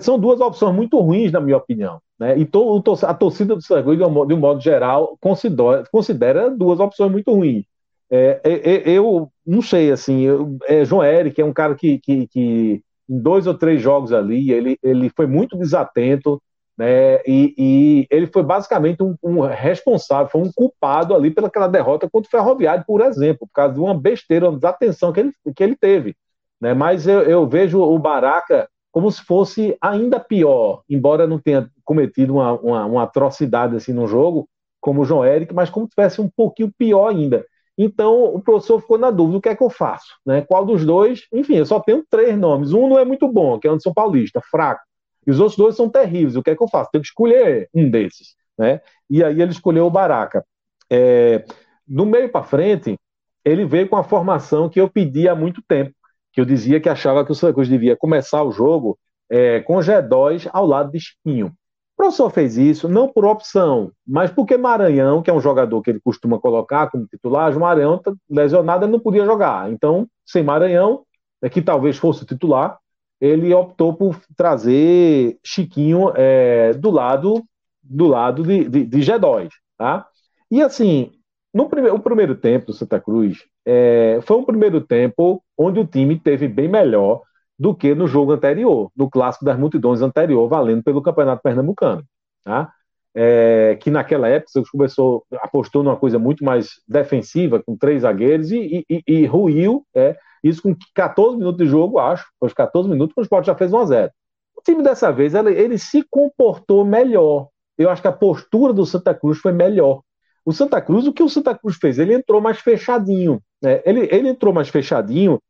[0.00, 2.00] São duas opções muito ruins, na minha opinião.
[2.16, 2.38] Né?
[2.38, 6.48] E to, a torcida do Santa Cruz, de um, de um modo geral, considera, considera,
[6.48, 7.64] duas opções muito ruins.
[8.08, 11.98] É, é, é, eu não sei, assim, eu, é, João Eric é um cara que,
[11.98, 16.40] que, que em dois ou três jogos ali, ele, ele foi muito desatento,
[16.76, 17.20] né?
[17.26, 22.26] E, e ele foi basicamente um, um, responsável, foi um culpado ali pelaquela derrota contra
[22.26, 25.76] o Ferroviário, por exemplo, por causa de uma besteira, uma desatenção que ele, que ele
[25.76, 26.16] teve.
[26.60, 26.74] Né?
[26.74, 32.34] Mas eu, eu vejo o Baraca como se fosse ainda pior, embora não tenha cometido
[32.34, 34.48] uma, uma, uma atrocidade assim no jogo,
[34.80, 37.44] como o João Eric, mas como se tivesse um pouquinho pior ainda.
[37.76, 40.14] Então o professor ficou na dúvida: o que é que eu faço?
[40.24, 40.42] Né?
[40.42, 41.26] Qual dos dois?
[41.32, 42.72] Enfim, eu só tenho três nomes.
[42.72, 44.82] Um não é muito bom, que é Anderson Paulista, fraco.
[45.26, 46.36] E os outros dois são terríveis.
[46.36, 46.90] O que é que eu faço?
[46.92, 48.36] Tenho que escolher um desses.
[48.58, 48.80] Né?
[49.10, 50.44] E aí ele escolheu o Baraca.
[50.90, 51.44] É,
[51.88, 52.96] no meio para frente,
[53.44, 55.92] ele veio com a formação que eu pedi há muito tempo,
[56.32, 58.98] que eu dizia que achava que o Santa Cruz devia começar o jogo
[59.30, 61.52] é, com G2 ao lado de Espinho.
[61.94, 65.90] O professor fez isso não por opção, mas porque Maranhão, que é um jogador que
[65.90, 69.70] ele costuma colocar como titular, o Maranhão tá lesionado, ele não podia jogar.
[69.70, 71.04] Então, sem Maranhão,
[71.40, 72.78] é que talvez fosse o titular,
[73.20, 77.44] ele optou por trazer Chiquinho é, do lado
[77.82, 80.06] do lado de, de, de G2, tá?
[80.50, 81.12] E assim,
[81.52, 85.86] no primeiro, o primeiro tempo do Santa Cruz é, foi um primeiro tempo onde o
[85.86, 87.22] time teve bem melhor
[87.58, 92.04] do que no jogo anterior, no clássico das multidões anterior, valendo pelo Campeonato Pernambucano.
[92.44, 92.72] Tá?
[93.14, 98.50] É, que naquela época você começou, apostou numa coisa muito mais defensiva, com três zagueiros,
[98.50, 103.14] e, e, e ruiu, é, isso com 14 minutos de jogo, acho, os 14 minutos,
[103.16, 104.10] o Sport já fez 1 a 0
[104.56, 107.48] O time dessa vez, ele, ele se comportou melhor.
[107.78, 110.02] Eu acho que a postura do Santa Cruz foi melhor.
[110.44, 111.98] O Santa Cruz, o que o Santa Cruz fez?
[111.98, 113.40] Ele entrou mais fechadinho.
[113.62, 113.80] Né?
[113.86, 115.40] Ele, ele entrou mais fechadinho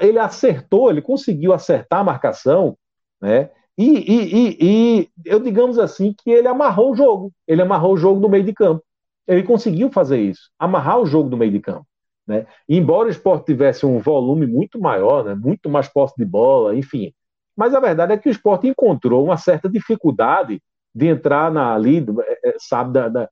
[0.00, 2.76] ele acertou, ele conseguiu acertar a marcação,
[3.20, 3.50] né?
[3.78, 7.96] E, e, e, e, eu digamos assim que ele amarrou o jogo, ele amarrou o
[7.96, 8.82] jogo no meio de campo.
[9.26, 11.86] Ele conseguiu fazer isso, amarrar o jogo no meio de campo.
[12.26, 12.46] Né?
[12.68, 15.34] Embora o esporte tivesse um volume muito maior, né?
[15.34, 17.12] muito mais posse de bola, enfim.
[17.56, 20.60] Mas a verdade é que o esporte encontrou uma certa dificuldade
[20.94, 23.28] de entrar na, ali, é, é, sabe, da, da,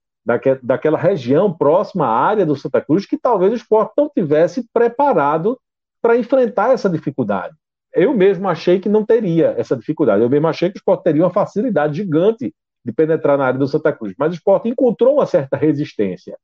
[0.63, 5.59] daquela região próxima à área do Santa Cruz, que talvez o esporte não tivesse preparado
[6.01, 7.55] para enfrentar essa dificuldade.
[7.95, 10.23] Eu mesmo achei que não teria essa dificuldade.
[10.23, 12.55] Eu mesmo achei que o esporte teria uma facilidade gigante
[12.85, 14.15] de penetrar na área do Santa Cruz.
[14.19, 16.37] Mas o esporte encontrou uma certa resistência.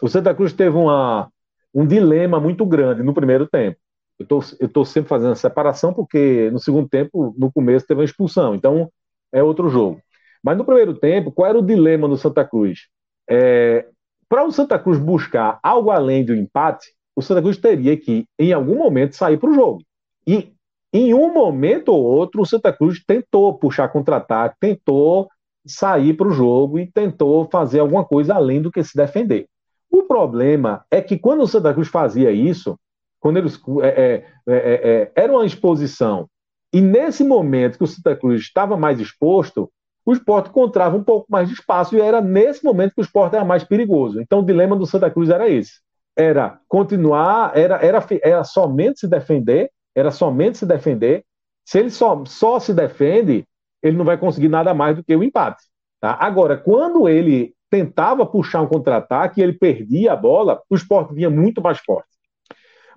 [0.00, 1.30] O Santa Cruz teve uma,
[1.74, 3.78] um dilema muito grande no primeiro tempo.
[4.18, 4.26] Eu
[4.60, 8.54] estou sempre fazendo a separação porque no segundo tempo, no começo, teve uma expulsão.
[8.54, 8.90] Então,
[9.32, 10.00] é outro jogo.
[10.42, 12.88] Mas no primeiro tempo, qual era o dilema do Santa Cruz?
[13.28, 13.86] É,
[14.28, 18.52] para o Santa Cruz buscar algo além do empate, o Santa Cruz teria que, em
[18.52, 19.82] algum momento, sair para o jogo.
[20.26, 20.52] E
[20.92, 25.28] em um momento ou outro, o Santa Cruz tentou puxar contra-ataque, tentou
[25.66, 29.46] sair para o jogo e tentou fazer alguma coisa além do que se defender.
[29.90, 32.78] O problema é que quando o Santa Cruz fazia isso,
[33.18, 36.28] quando eles é, é, é, é, era uma exposição,
[36.72, 39.70] e nesse momento que o Santa Cruz estava mais exposto,
[40.04, 43.34] o esporte encontrava um pouco mais de espaço e era nesse momento que o esporte
[43.34, 44.20] era mais perigoso.
[44.20, 45.80] Então o dilema do Santa Cruz era esse.
[46.16, 51.24] Era continuar, era, era, era somente se defender, era somente se defender.
[51.64, 53.46] Se ele só, só se defende,
[53.82, 55.62] ele não vai conseguir nada mais do que o empate.
[56.00, 56.16] Tá?
[56.20, 61.28] Agora, quando ele tentava puxar um contra-ataque e ele perdia a bola, o esporte vinha
[61.28, 62.08] muito mais forte.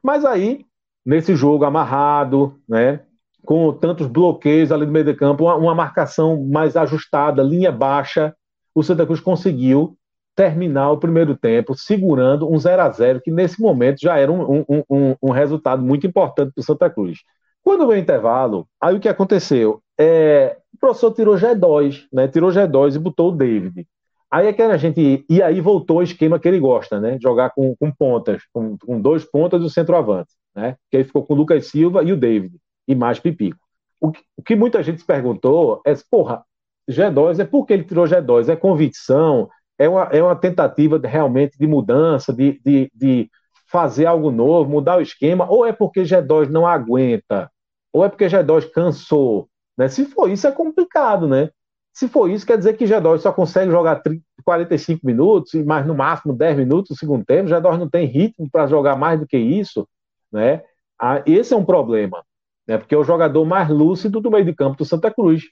[0.03, 0.65] Mas aí,
[1.05, 3.01] nesse jogo amarrado, né,
[3.43, 8.35] com tantos bloqueios ali no meio de campo, uma, uma marcação mais ajustada, linha baixa,
[8.75, 9.97] o Santa Cruz conseguiu
[10.39, 14.63] terminar o primeiro tempo segurando um 0 a 0 que nesse momento já era um,
[14.69, 17.19] um, um, um resultado muito importante para o Santa Cruz.
[17.61, 19.81] Quando veio o intervalo, aí o que aconteceu?
[19.99, 22.29] É, o professor tirou G2, né?
[22.29, 23.85] Tirou G2 e botou o David.
[24.31, 25.25] Aí é que a gente.
[25.29, 27.17] E aí voltou o esquema que ele gosta, né?
[27.21, 30.31] Jogar com, com pontas, com, com dois pontas e o centroavante.
[30.55, 30.77] Né?
[30.89, 32.55] Que aí ficou com o Lucas Silva e o David,
[32.87, 33.59] e mais Pipico.
[33.99, 36.45] O que, o que muita gente se perguntou é: porra,
[36.89, 38.47] G2 é por que ele tirou G2?
[38.47, 39.49] É convicção?
[39.79, 43.31] É uma, é uma tentativa de, realmente de mudança, de, de, de
[43.71, 45.49] fazer algo novo, mudar o esquema?
[45.49, 47.49] Ou é porque G2 não aguenta?
[47.93, 49.49] Ou é porque G2 cansou?
[49.77, 49.87] Né?
[49.87, 51.49] Se for isso, é complicado, né?
[51.93, 55.95] Se for isso, quer dizer que G2 só consegue jogar 30, 45 minutos, mas no
[55.95, 57.49] máximo 10 minutos no segundo tempo.
[57.49, 59.87] G2 não tem ritmo para jogar mais do que isso,
[60.31, 60.63] né?
[60.99, 62.23] Ah, esse é um problema,
[62.67, 62.77] né?
[62.77, 65.43] Porque é o jogador mais lúcido do meio de campo do Santa Cruz,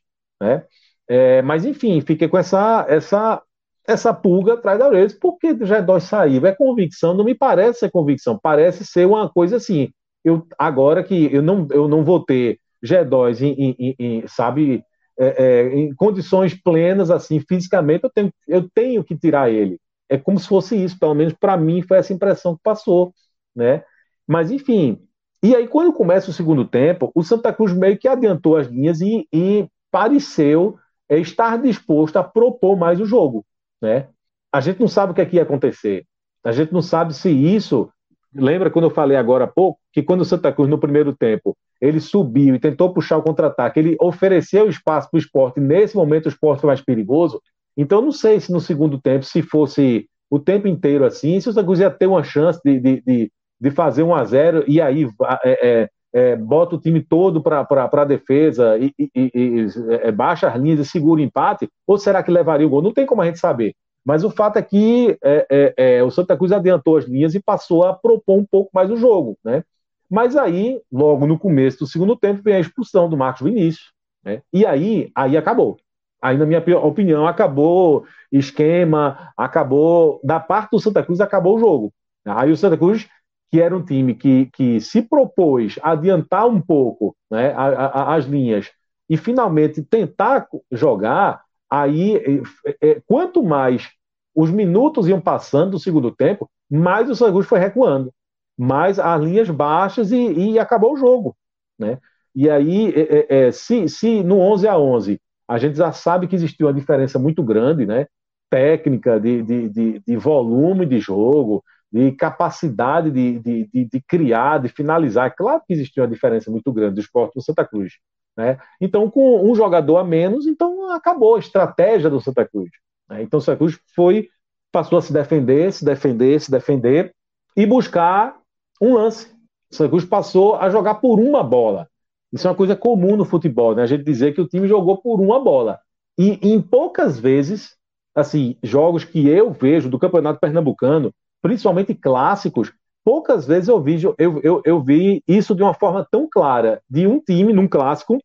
[0.41, 0.65] né?
[1.07, 3.41] É, mas enfim, fiquei com essa essa
[3.87, 6.45] essa pulga atrás da orelha, porque G2 saiu.
[6.45, 9.89] É convicção, não me parece ser convicção, parece ser uma coisa assim.
[10.23, 14.83] Eu agora que eu não eu não vou ter G2 em, em, em sabe,
[15.19, 19.79] é, é, em condições plenas, assim, fisicamente, eu tenho, eu tenho que tirar ele.
[20.09, 23.13] É como se fosse isso, pelo menos para mim foi essa impressão que passou,
[23.55, 23.83] né?
[24.27, 24.99] Mas, enfim,
[25.43, 29.01] e aí quando começa o segundo tempo, o Santa Cruz meio que adiantou as linhas
[29.01, 30.77] e, e pareceu
[31.09, 33.45] é, estar disposto a propor mais o jogo,
[33.81, 34.07] né?
[34.51, 36.05] A gente não sabe o que, é que ia acontecer.
[36.43, 37.91] A gente não sabe se isso
[38.35, 41.57] Lembra quando eu falei agora há pouco que quando o Santa Cruz, no primeiro tempo,
[41.81, 46.25] ele subiu e tentou puxar o contra-ataque, ele ofereceu espaço para o esporte, nesse momento
[46.25, 47.41] o esporte foi mais perigoso.
[47.75, 51.53] Então, não sei se no segundo tempo, se fosse o tempo inteiro assim, se o
[51.53, 54.81] Santa Cruz ia ter uma chance de, de, de, de fazer um a 0 e
[54.81, 55.07] aí
[55.43, 59.67] é, é, é, bota o time todo para a defesa e, e, e
[60.01, 62.81] é, baixa as linhas e segura o empate, ou será que levaria o gol?
[62.81, 63.75] Não tem como a gente saber.
[64.03, 67.39] Mas o fato é que é, é, é, o Santa Cruz adiantou as linhas e
[67.39, 69.63] passou a propor um pouco mais o jogo, né?
[70.09, 73.91] Mas aí, logo no começo do segundo tempo, vem a expulsão do Marcos Vinícius,
[74.25, 74.41] né?
[74.51, 75.77] E aí, aí acabou.
[76.19, 80.19] Aí, na minha opinião, acabou esquema, acabou.
[80.23, 81.93] Da parte do Santa Cruz, acabou o jogo.
[82.25, 83.07] Aí o Santa Cruz,
[83.49, 88.25] que era um time que, que se propôs adiantar um pouco né, a, a, as
[88.25, 88.69] linhas
[89.09, 92.41] e finalmente tentar jogar, aí
[92.81, 93.89] é, quanto mais
[94.35, 98.13] os minutos iam passando do segundo tempo, mais o Santa foi recuando,
[98.57, 101.35] mais as linhas baixas e, e acabou o jogo,
[101.79, 101.97] né?
[102.35, 106.27] E aí, é, é, é se, se no 11 a 11 a gente já sabe
[106.27, 108.05] que existiu uma diferença muito grande, né?
[108.49, 114.59] Técnica, de, de, de, de volume de jogo, de capacidade de, de, de, de, criar,
[114.59, 115.33] de finalizar.
[115.35, 117.93] Claro que existiu uma diferença muito grande do esporte do Santa Cruz.
[118.35, 118.57] Né?
[118.79, 122.69] Então, com um jogador a menos, então acabou a estratégia do Santa Cruz.
[123.09, 123.23] Né?
[123.23, 124.29] Então, o Santa Cruz foi,
[124.71, 127.13] passou a se defender, se defender, se defender
[127.55, 128.37] e buscar
[128.81, 129.27] um lance.
[129.71, 131.87] O Santa Cruz passou a jogar por uma bola.
[132.31, 133.83] Isso é uma coisa comum no futebol, né?
[133.83, 135.79] A gente dizer que o time jogou por uma bola.
[136.17, 137.75] E em poucas vezes,
[138.13, 142.71] assim, jogos que eu vejo do Campeonato Pernambucano, principalmente clássicos,
[143.03, 147.07] poucas vezes eu vi, eu, eu, eu vi isso de uma forma tão clara, de
[147.07, 148.17] um time, num clássico,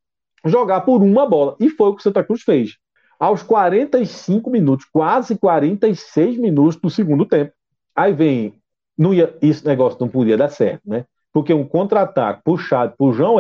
[0.45, 1.57] jogar por uma bola.
[1.61, 2.77] E foi o que o Santa Cruz fez
[3.23, 7.53] aos 45 minutos, quase 46 minutos do segundo tempo.
[7.95, 8.55] Aí vem,
[8.99, 11.05] não ia, esse negócio não podia dar certo, né?
[11.33, 13.37] Porque um contra-ataque puxado por João,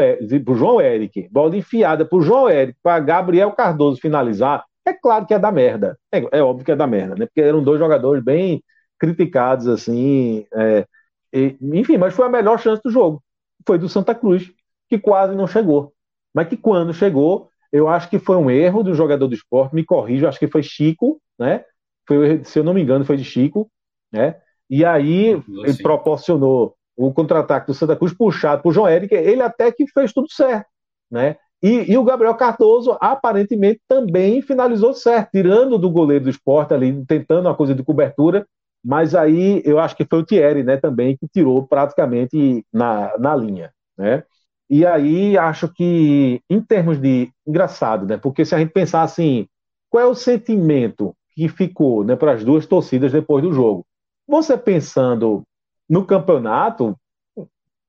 [0.47, 5.35] por João Eric, bola enfiada por João Eric para Gabriel Cardoso finalizar, é claro que
[5.35, 5.99] é da merda.
[6.13, 7.27] É, é, óbvio que é da merda, né?
[7.27, 8.63] Porque eram dois jogadores bem
[9.03, 10.47] criticados, assim.
[10.55, 10.87] É,
[11.33, 13.21] e, enfim, mas foi a melhor chance do jogo.
[13.67, 14.49] Foi do Santa Cruz,
[14.89, 15.93] que quase não chegou.
[16.33, 19.85] Mas que quando chegou, eu acho que foi um erro do jogador do esporte, me
[19.85, 21.65] corrijo, acho que foi Chico, né?
[22.07, 23.69] Foi, se eu não me engano, foi de Chico,
[24.13, 24.37] né?
[24.71, 29.73] E aí ele proporcionou o contra-ataque do Santa Cruz puxado por João Eric, ele até
[29.73, 30.69] que fez tudo certo,
[31.11, 31.37] né?
[31.63, 37.05] E, e, o Gabriel Cardoso aparentemente também finalizou certo, tirando do goleiro do esporte ali,
[37.07, 38.45] tentando uma coisa de cobertura,
[38.85, 43.37] mas aí eu acho que foi o Thierry, né, também, que tirou praticamente na, na
[43.37, 44.25] linha, né?
[44.69, 47.31] E aí acho que, em termos de.
[47.47, 48.17] Engraçado, né?
[48.17, 49.47] Porque se a gente pensar assim,
[49.91, 53.85] qual é o sentimento que ficou né, para as duas torcidas depois do jogo?
[54.27, 55.43] Você pensando
[55.89, 56.97] no campeonato,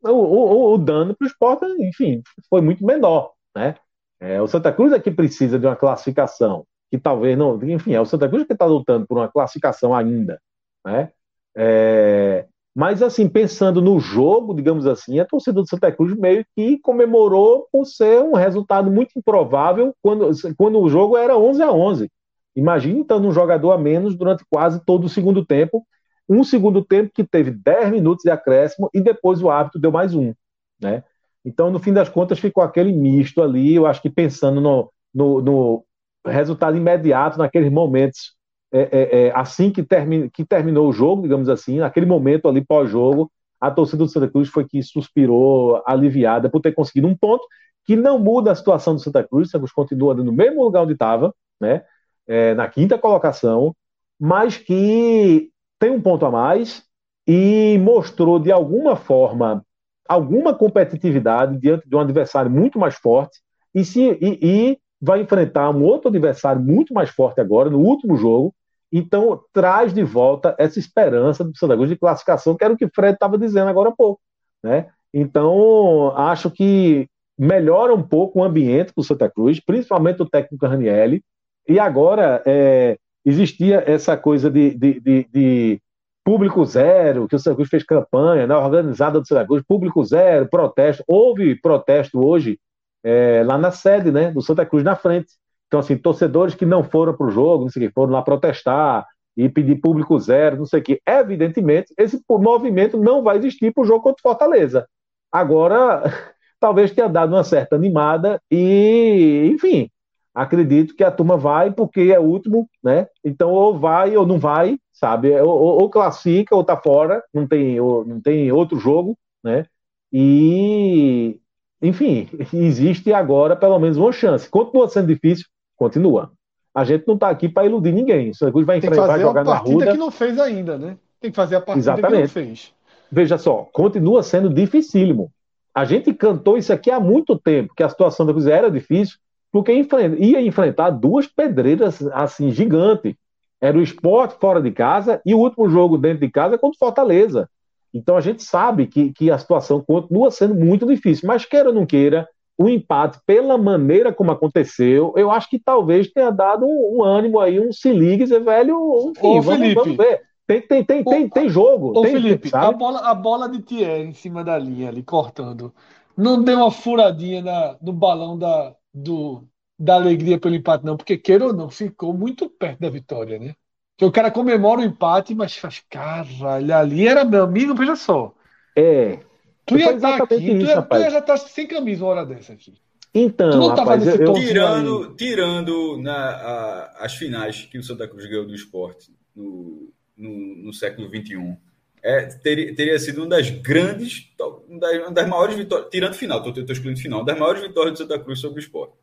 [0.04, 3.32] o, o, o dano para o esporte, enfim, foi muito menor.
[3.56, 3.76] Né?
[4.20, 7.62] É, o Santa Cruz é que precisa de uma classificação, que talvez não.
[7.64, 10.40] Enfim, é o Santa Cruz que está lutando por uma classificação ainda.
[10.86, 11.12] Né?
[11.56, 12.46] É,
[12.76, 17.68] mas, assim, pensando no jogo, digamos assim, a torcida do Santa Cruz meio que comemorou
[17.72, 22.12] por ser um resultado muito improvável quando, quando o jogo era 11 a 11.
[22.56, 25.86] Imagine estando um jogador a menos durante quase todo o segundo tempo.
[26.28, 30.16] Um segundo tempo que teve 10 minutos de acréscimo e depois o árbitro deu mais
[30.16, 30.34] um.
[30.82, 31.04] Né?
[31.46, 33.76] Então, no fim das contas, ficou aquele misto ali.
[33.76, 35.86] Eu acho que pensando no, no, no
[36.26, 38.34] resultado imediato, naqueles momentos,
[38.74, 39.86] é, é, é, assim que,
[40.34, 43.32] que terminou o jogo, digamos assim, naquele momento ali pós-jogo,
[43.62, 47.46] a torcida do Santa Cruz foi que suspirou aliviada por ter conseguido um ponto
[47.86, 49.48] que não muda a situação do Santa Cruz.
[49.48, 51.84] O Santa Cruz continua no mesmo lugar onde estava, né?
[52.28, 53.76] É, na quinta colocação,
[54.20, 56.84] mas que tem um ponto a mais
[57.28, 59.64] e mostrou de alguma forma
[60.08, 63.40] alguma competitividade diante de um adversário muito mais forte
[63.74, 68.16] e, se, e, e vai enfrentar um outro adversário muito mais forte agora, no último
[68.16, 68.54] jogo.
[68.96, 72.86] Então, traz de volta essa esperança do Santa Cruz de classificação, que era o que
[72.86, 74.22] o Fred estava dizendo agora há pouco.
[74.64, 74.88] Né?
[75.12, 81.24] Então, acho que melhora um pouco o ambiente do Santa Cruz, principalmente o técnico Ranielli.
[81.68, 85.82] E agora é, existia essa coisa de, de, de, de
[86.24, 90.48] público zero, que o Santa Cruz fez campanha, né, organizada do Santa Cruz, público zero,
[90.48, 91.04] protesto.
[91.08, 92.60] Houve protesto hoje
[93.04, 95.34] é, lá na sede né, do Santa Cruz, na frente.
[95.74, 98.22] Então, assim, torcedores que não foram para o jogo, não sei o que, foram lá
[98.22, 101.02] protestar e pedir público zero, não sei o que.
[101.04, 104.88] Evidentemente, esse movimento não vai existir para o jogo contra o Fortaleza.
[105.32, 106.04] Agora,
[106.60, 109.90] talvez tenha dado uma certa animada e, enfim,
[110.32, 113.08] acredito que a turma vai porque é o último, né?
[113.26, 115.32] Então, ou vai ou não vai, sabe?
[115.32, 119.66] É, ou, ou classifica ou tá fora, não tem, ou, não tem outro jogo, né?
[120.12, 121.40] E,
[121.82, 124.48] enfim, existe agora pelo menos uma chance.
[124.48, 126.32] Continua sendo difícil, continua.
[126.74, 128.32] A gente não está aqui para iludir ninguém.
[128.32, 129.86] O Santa vai, enfrentar, vai jogar na rua.
[129.86, 130.98] que não fez ainda, né?
[131.20, 132.34] Tem que fazer a partida Exatamente.
[132.34, 132.74] que não fez.
[133.12, 135.32] Veja só, continua sendo dificílimo.
[135.74, 139.18] A gente cantou isso aqui há muito tempo, que a situação da coisa era difícil,
[139.52, 143.16] porque ia enfrentar duas pedreiras assim gigantes.
[143.62, 146.80] Era o esporte fora de casa e o último jogo dentro de casa contra o
[146.80, 147.50] Fortaleza.
[147.94, 151.76] Então a gente sabe que, que a situação continua sendo muito difícil, mas queira ou
[151.76, 156.98] não queira, o empate, pela maneira como aconteceu, eu acho que talvez tenha dado um,
[156.98, 160.22] um ânimo aí, um se ligue, dizer, velho, enfim, Ô, vamos, Felipe, vamos ver.
[160.46, 161.98] Tem, tem, tem, tem, tem jogo.
[161.98, 165.74] Ô, tem, Felipe, a bola, a bola de Thierry em cima da linha ali, cortando,
[166.16, 169.44] não deu uma furadinha na, no balão da, do,
[169.80, 173.56] da alegria pelo empate, não, porque queira ou não, ficou muito perto da vitória, né?
[173.98, 178.34] Que o cara comemora o empate, mas faz, caralho, ali era meu amigo, veja só.
[178.76, 179.20] É.
[179.66, 182.26] Tu ia estar aqui, isso, tu, ia, tu ia já estar sem camisa uma hora
[182.26, 182.74] dessa aqui.
[183.14, 188.08] Então, tu não rapaz, nesse eu, tirando, tirando na, a, as finais que o Santa
[188.08, 191.56] Cruz ganhou do esporte no, no, no século XXI,
[192.02, 194.30] é, teria, teria sido uma das grandes,
[194.68, 197.94] uma das, uma das maiores vitórias, tirando final, estou excluindo final, uma das maiores vitórias
[197.94, 198.94] do Santa Cruz sobre o esporte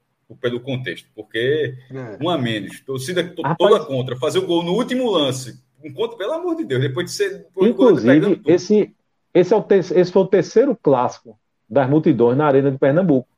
[0.41, 2.19] pelo contexto, porque é.
[2.21, 5.93] um a menos, torcida to, Rapaz, toda contra, fazer o gol no último lance, um
[5.93, 7.47] contra, pelo amor de Deus, depois de ser.
[7.59, 8.95] Inclusive, esse,
[9.33, 13.29] esse, é o esse foi o terceiro clássico das multidões na Arena de Pernambuco.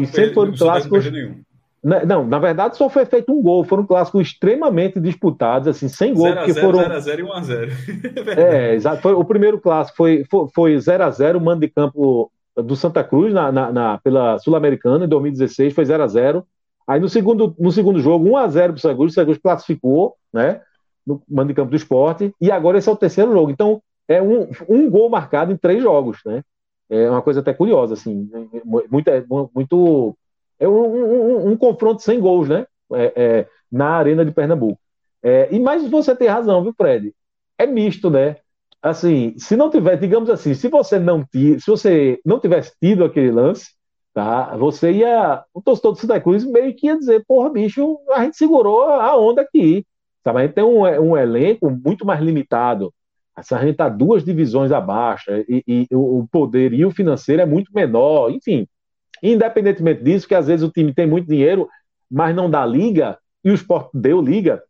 [0.00, 1.04] e sempre foram clássicos.
[1.82, 6.12] Não, não, na verdade só foi feito um gol, foram clássicos extremamente disputados, assim, sem
[6.12, 8.34] gol, 0 porque 0, foram 0x0 e 1x0.
[8.36, 9.00] é, exato.
[9.00, 13.52] Foi, o primeiro clássico foi 0x0, foi, 0 mando de campo do Santa Cruz na,
[13.52, 16.46] na, na pela Sul-Americana em 2016, foi 0 a 0
[16.88, 19.26] Aí no segundo, no segundo jogo, 1 a 0 para o Santa Cruz, o Santa
[19.26, 20.62] Cruz classificou, né?
[21.06, 23.50] No mando de campo do esporte, e agora esse é o terceiro jogo.
[23.50, 26.42] Então, é um, um gol marcado em três jogos, né?
[26.90, 28.30] É uma coisa até curiosa, assim.
[28.64, 29.22] Muito, é,
[29.54, 30.16] muito
[30.58, 32.66] é um, um, um confronto sem gols, né?
[32.92, 34.80] É, é, na Arena de Pernambuco.
[35.22, 37.14] É, e mais você tem razão, viu, Fred?
[37.58, 38.36] É misto, né?
[38.82, 43.30] assim, se não tiver, digamos assim, se você não se você não tivesse tido aquele
[43.30, 43.72] lance,
[44.14, 44.56] tá?
[44.56, 48.36] Você ia, o torcedor do Santa Cruz meio que ia dizer, porra, bicho, a gente
[48.36, 49.84] segurou a onda aqui,
[50.24, 50.40] sabe?
[50.40, 52.92] A gente tem um, um elenco muito mais limitado.
[53.38, 57.70] A gente está duas divisões abaixo e, e, o poder e o financeiro é muito
[57.72, 58.30] menor.
[58.30, 58.66] Enfim,
[59.22, 61.68] independentemente disso, que às vezes o time tem muito dinheiro,
[62.10, 64.62] mas não dá liga, e o Sport deu liga.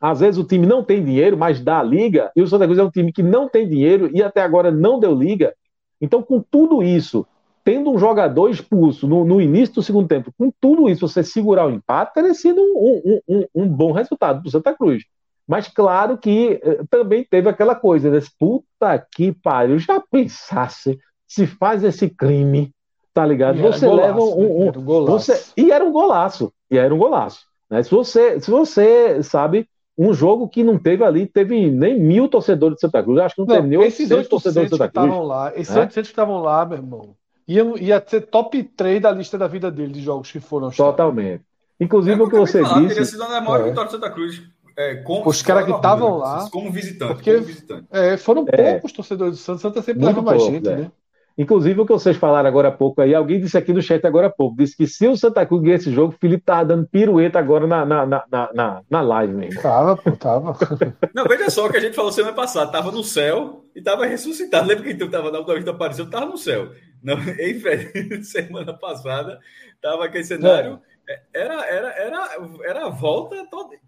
[0.00, 2.82] Às vezes o time não tem dinheiro, mas dá liga, e o Santa Cruz é
[2.82, 5.54] um time que não tem dinheiro e até agora não deu liga.
[6.00, 7.26] Então, com tudo isso,
[7.64, 11.66] tendo um jogador expulso no, no início do segundo tempo, com tudo isso, você segurar
[11.66, 15.04] o empate, teria sido um, um, um, um bom resultado para o Santa Cruz.
[15.46, 18.20] Mas claro que eh, também teve aquela coisa, né?
[18.38, 22.70] Puta que pariu, já pensasse se faz esse crime,
[23.12, 23.60] tá ligado?
[23.60, 24.72] Você golaço, leva um, um, né?
[24.76, 27.82] um você e era um golaço, e era um golaço, né?
[27.82, 32.76] Se você, se você sabe um jogo que não teve ali, teve nem mil torcedores
[32.76, 35.06] de Santa Cruz, acho que não, não teve nem esses oito torcedores de Santa Cruz.
[35.06, 35.80] Estavam lá, esses né?
[35.82, 37.14] 800 que estavam lá, meu irmão,
[37.46, 40.70] ia, ia ser top 3 da lista da vida dele de jogos que foram.
[40.70, 41.42] Totalmente.
[41.80, 42.88] Inclusive é, o que você falar, disse.
[42.88, 43.64] Teria sido a maior é.
[43.64, 44.42] vitória de Santa Cruz
[44.76, 46.48] é, como, os caras que estavam lá.
[46.50, 47.14] Como visitante.
[47.14, 47.86] Porque, como visitante.
[47.90, 48.72] É, foram é.
[48.72, 49.62] poucos torcedores do Santos.
[49.62, 50.76] Santa sempre leva mais gente, é.
[50.76, 50.90] né?
[51.36, 54.26] Inclusive, o que vocês falaram agora há pouco aí, alguém disse aqui no chat agora
[54.26, 56.86] há pouco, disse que se o Santa Cruz ganhar esse jogo, o Felipe tava dando
[56.86, 59.62] pirueta agora na, na, na, na, na live mesmo.
[59.62, 60.54] Tava, pô, tava.
[61.14, 64.04] Não, veja só o que a gente falou semana passada, tava no céu e tava
[64.04, 64.68] ressuscitado.
[64.68, 66.70] Lembra que então tava na última vez que apareceu, tava no céu.
[67.02, 69.40] Não, em semana passada,
[69.80, 70.80] tava aquele cenário.
[70.86, 70.91] É
[71.32, 72.28] era, era, era,
[72.64, 73.36] era a volta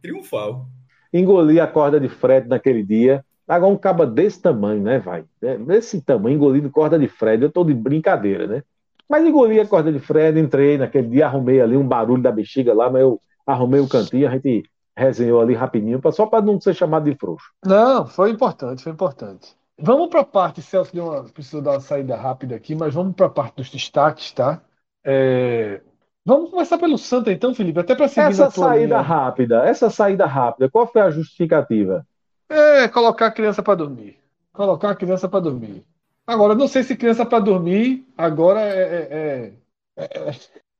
[0.02, 0.66] triunfal.
[1.12, 3.24] Engoli a corda de Fred naquele dia.
[3.46, 5.24] Agora um caba desse tamanho, né, vai?
[5.42, 7.42] É, desse tamanho, engolindo corda de Fred.
[7.42, 8.62] Eu tô de brincadeira, né?
[9.08, 12.72] Mas engoli a corda de Fred, entrei naquele dia, arrumei ali um barulho da bexiga
[12.72, 14.64] lá, mas eu arrumei o cantinho, a gente
[14.96, 17.52] resenhou ali rapidinho, só para não ser chamado de frouxo.
[17.64, 19.54] Não, foi importante, foi importante.
[19.78, 23.14] Vamos para a parte, Celso deu uma, precisou dar uma saída rápida aqui, mas vamos
[23.14, 24.62] para a parte dos destaques, tá?
[25.04, 25.82] É,
[26.26, 29.00] Vamos começar pelo Santa, então, Felipe, até para seguir Essa saída linha.
[29.00, 32.06] rápida, essa saída rápida, qual foi a justificativa?
[32.48, 34.18] É colocar a criança para dormir.
[34.52, 35.84] Colocar a criança para dormir.
[36.26, 39.52] Agora, não sei se criança para dormir agora é,
[39.96, 40.34] é, é, é,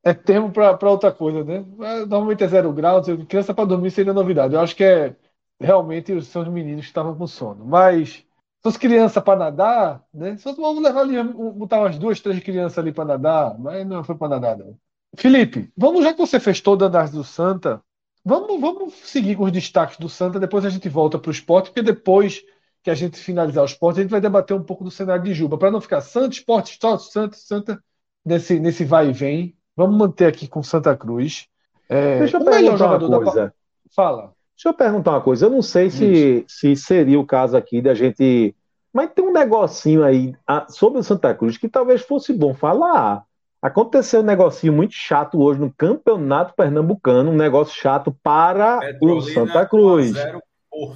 [0.05, 1.65] é termo para outra coisa, né?
[2.07, 4.55] Normalmente é zero grau, criança para dormir seria novidade.
[4.55, 5.15] Eu acho que é
[5.61, 7.65] realmente os meninos que estavam com sono.
[7.67, 8.25] Mas
[8.63, 10.37] se as crianças para nadar, né?
[10.39, 14.17] Só vamos levar ali, botar umas duas, três crianças ali para nadar, mas não foi
[14.17, 14.79] para nadar, não.
[15.17, 17.81] Felipe, vamos, já que você fez toda a análise do Santa,
[18.25, 21.67] vamos, vamos seguir com os destaques do Santa, depois a gente volta para o esporte,
[21.67, 22.43] porque depois
[22.83, 25.33] que a gente finalizar o esporte, a gente vai debater um pouco do cenário de
[25.33, 27.85] Juba, para não ficar Santa, esporte, esporte, Santa, Santa,
[28.25, 29.57] nesse, nesse vai e vem.
[29.77, 31.47] Vamos manter aqui com Santa Cruz.
[31.89, 33.47] É, Deixa eu perguntar uma coisa.
[33.47, 33.53] Da...
[33.95, 34.33] Fala.
[34.55, 35.47] Deixa eu perguntar uma coisa.
[35.47, 38.55] Eu não sei se, se seria o caso aqui da gente.
[38.93, 40.35] Mas tem um negocinho aí
[40.69, 43.25] sobre o Santa Cruz que talvez fosse bom falar.
[43.65, 49.23] Aconteceu um negocinho muito chato hoje no Campeonato Pernambucano, um negócio chato para Petrolina o
[49.23, 50.13] Santa Cruz,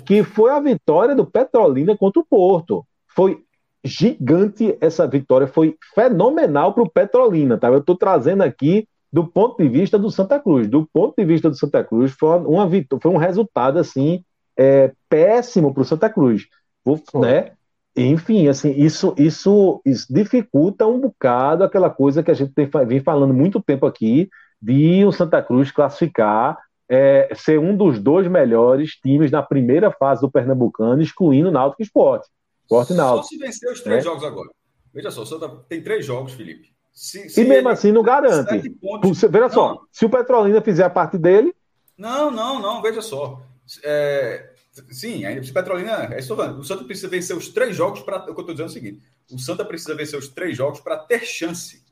[0.05, 2.85] que foi a vitória do Petrolina contra o Porto.
[3.07, 3.39] Foi
[3.83, 7.69] gigante essa vitória, foi fenomenal para o Petrolina, tá?
[7.69, 10.69] Eu estou trazendo aqui do ponto de vista do Santa Cruz.
[10.69, 12.69] Do ponto de vista do Santa Cruz, foi, uma,
[13.01, 14.23] foi um resultado assim
[14.59, 16.47] é, péssimo para o Santa Cruz.
[16.85, 17.53] Vou, né?
[18.01, 23.01] Enfim, assim, isso, isso, isso dificulta um bocado aquela coisa que a gente tem, vem
[23.01, 24.29] falando muito tempo aqui
[24.61, 30.21] de o Santa Cruz classificar, é, ser um dos dois melhores times na primeira fase
[30.21, 32.29] do Pernambucano, excluindo o Náutico Esporte.
[32.63, 33.25] Esporte Náutico.
[33.25, 34.03] Só se vencer os três é?
[34.03, 34.49] jogos agora.
[34.95, 36.73] Veja só, o Santa tem três jogos, Felipe.
[36.93, 38.71] Se, se e mesmo assim não garante.
[38.71, 39.21] Pontos...
[39.21, 39.51] Veja não.
[39.51, 41.55] só, se o Petrolina fizer a parte dele.
[41.97, 43.41] Não, não, não, veja só.
[43.85, 44.51] É,
[44.91, 46.59] Sim, ainda o Petrolina, é isso falando.
[46.59, 48.19] O Santa precisa vencer os três jogos para.
[48.19, 50.81] O que eu estou dizendo é o seguinte: o Santa precisa vencer os três jogos
[50.81, 51.83] para ter chance.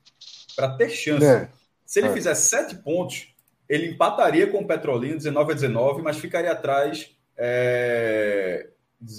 [0.54, 1.24] Para ter chance.
[1.24, 1.48] É.
[1.84, 2.12] Se ele é.
[2.12, 3.34] fizer sete pontos,
[3.68, 7.10] ele empataria com o Petrolina 19 a 19, mas ficaria atrás.
[7.36, 8.68] É...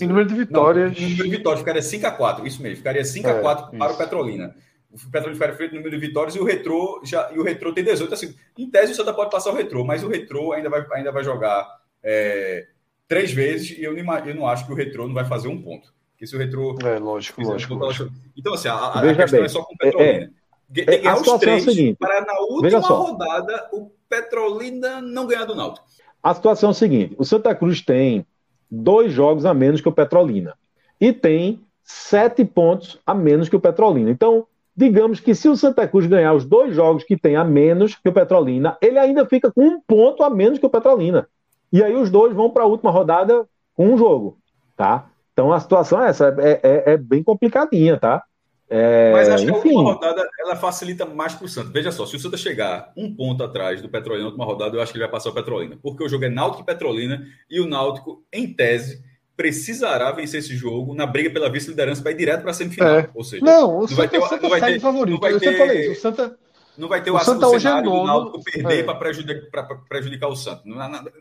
[0.01, 0.91] Em número de vitórias.
[0.91, 3.41] Não, em número de vitórias, ficaria 5 a 4 isso mesmo, ficaria 5 é, a
[3.41, 4.55] 4 para o Petrolina.
[4.91, 7.73] O Petrolina ficaria feito no número de vitórias e o Retrô já e o Retrô
[7.73, 8.13] tem 18.
[8.13, 11.11] Assim, em tese, o Santa pode passar o Retrô, mas o Retrô ainda vai, ainda
[11.11, 11.67] vai jogar.
[12.01, 12.67] É,
[13.07, 15.61] três vezes e eu não, eu não acho que o retrô não vai fazer um
[15.61, 15.93] ponto.
[16.11, 16.75] Porque se o retrô.
[16.83, 18.11] É, lógico, lógico, lógico.
[18.35, 20.31] Então, assim, a, a questão bem, é só com o Petrolina.
[20.75, 25.45] É, é, é, é três é seguinte, para na última rodada o Petrolina não ganhar
[25.45, 25.85] do Náutico.
[26.21, 28.25] A situação é a seguinte: o Santa Cruz tem
[28.69, 30.55] dois jogos a menos que o Petrolina
[30.99, 34.09] e tem sete pontos a menos que o Petrolina.
[34.09, 34.45] Então,
[34.75, 38.09] digamos que se o Santa Cruz ganhar os dois jogos que tem a menos que
[38.09, 41.29] o Petrolina, ele ainda fica com um ponto a menos que o Petrolina.
[41.71, 44.37] E aí os dois vão para a última rodada com um jogo,
[44.75, 45.09] tá?
[45.33, 48.23] Então a situação é essa, é, é, é bem complicadinha, tá?
[48.69, 51.71] É, Mas acho que a última rodada ela facilita mais para o Santos.
[51.71, 54.81] Veja só, se o Santos chegar um ponto atrás do Petrolina na última rodada, eu
[54.81, 55.77] acho que ele vai passar o Petrolina.
[55.81, 59.01] Porque o jogo é Náutico e Petrolina, e o Náutico, em tese,
[59.37, 62.99] precisará vencer esse jogo na briga pela vice-liderança para ir direto para a semifinal.
[62.99, 63.09] É.
[63.13, 65.13] Ou seja, não, o não Santa, vai ter, Santa não vai ter, favorito.
[65.13, 65.91] Não vai eu ter, sempre falei.
[65.91, 66.37] O Santa,
[66.77, 68.83] não vai ter o, o, Santa o hoje é nono, do Náutico perder é.
[68.83, 70.65] para prejudicar, prejudicar o Santos.
[70.65, 71.11] Não, não, não,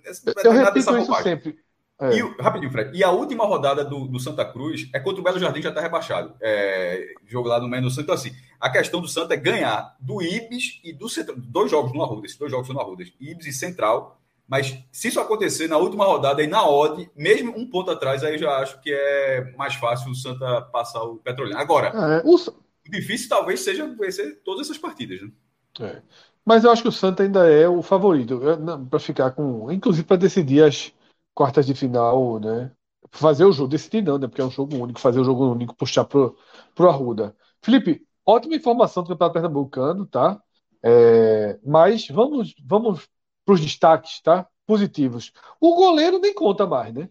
[0.45, 1.67] eu repito isso sempre.
[1.99, 2.19] É.
[2.19, 2.97] E, rapidinho, Fred.
[2.97, 5.81] E a última rodada do, do, Santa Cruz é contra o Belo Jardim, já está
[5.81, 6.35] rebaixado.
[6.43, 8.03] É, jogo lá no meio do Santos.
[8.05, 11.37] Então, assim, a questão do Santa é ganhar do Ibis e do Central.
[11.39, 13.03] Dois jogos no Arruda, esses dois jogos no Arruda.
[13.19, 14.21] Ibis e Central.
[14.47, 18.39] Mas se isso acontecer na última rodada e na odd, mesmo um ponto atrás, aí
[18.39, 21.59] já acho que é mais fácil o Santa passar o Petrolina.
[21.59, 22.37] Agora, é, o...
[22.37, 25.21] o difícil talvez seja vencer todas essas partidas.
[25.23, 25.31] Né?
[25.81, 26.03] É.
[26.45, 28.41] Mas eu acho que o Santa ainda é o favorito
[28.89, 29.71] para ficar com.
[29.71, 30.93] Inclusive para decidir as
[31.35, 32.71] quartas de final, né?
[33.11, 34.29] Fazer o jogo, decidir não, né?
[34.29, 36.37] Porque é um jogo único, fazer o jogo único, puxar pro,
[36.75, 37.35] pro Arruda.
[37.63, 40.41] Felipe, ótima informação do Campeonato Pernambucano, tá?
[40.83, 43.09] É, mas vamos, vamos
[43.45, 44.47] para os destaques, tá?
[44.67, 45.33] Positivos.
[45.61, 47.09] O goleiro nem conta mais, né?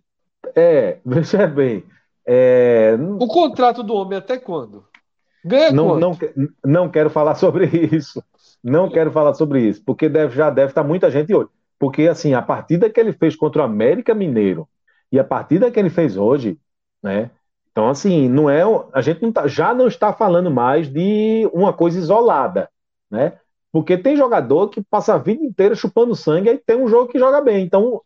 [0.55, 1.83] É, veja bem.
[2.25, 2.95] É...
[3.19, 4.85] O contrato do homem até quando?
[5.43, 6.33] Ganha não, quanto?
[6.35, 8.23] não, não quero falar sobre isso.
[8.65, 11.49] Não quero falar sobre isso, porque deve, já deve estar muita gente hoje.
[11.77, 14.67] Porque, assim, a partida que ele fez contra o América Mineiro
[15.11, 16.57] e a partida que ele fez hoje,
[17.03, 17.29] né?
[17.71, 18.63] Então, assim, não é.
[18.91, 22.67] A gente não tá, já não está falando mais de uma coisa isolada,
[23.11, 23.33] né?
[23.71, 27.19] Porque tem jogador que passa a vida inteira chupando sangue e tem um jogo que
[27.19, 27.63] joga bem.
[27.63, 28.01] Então,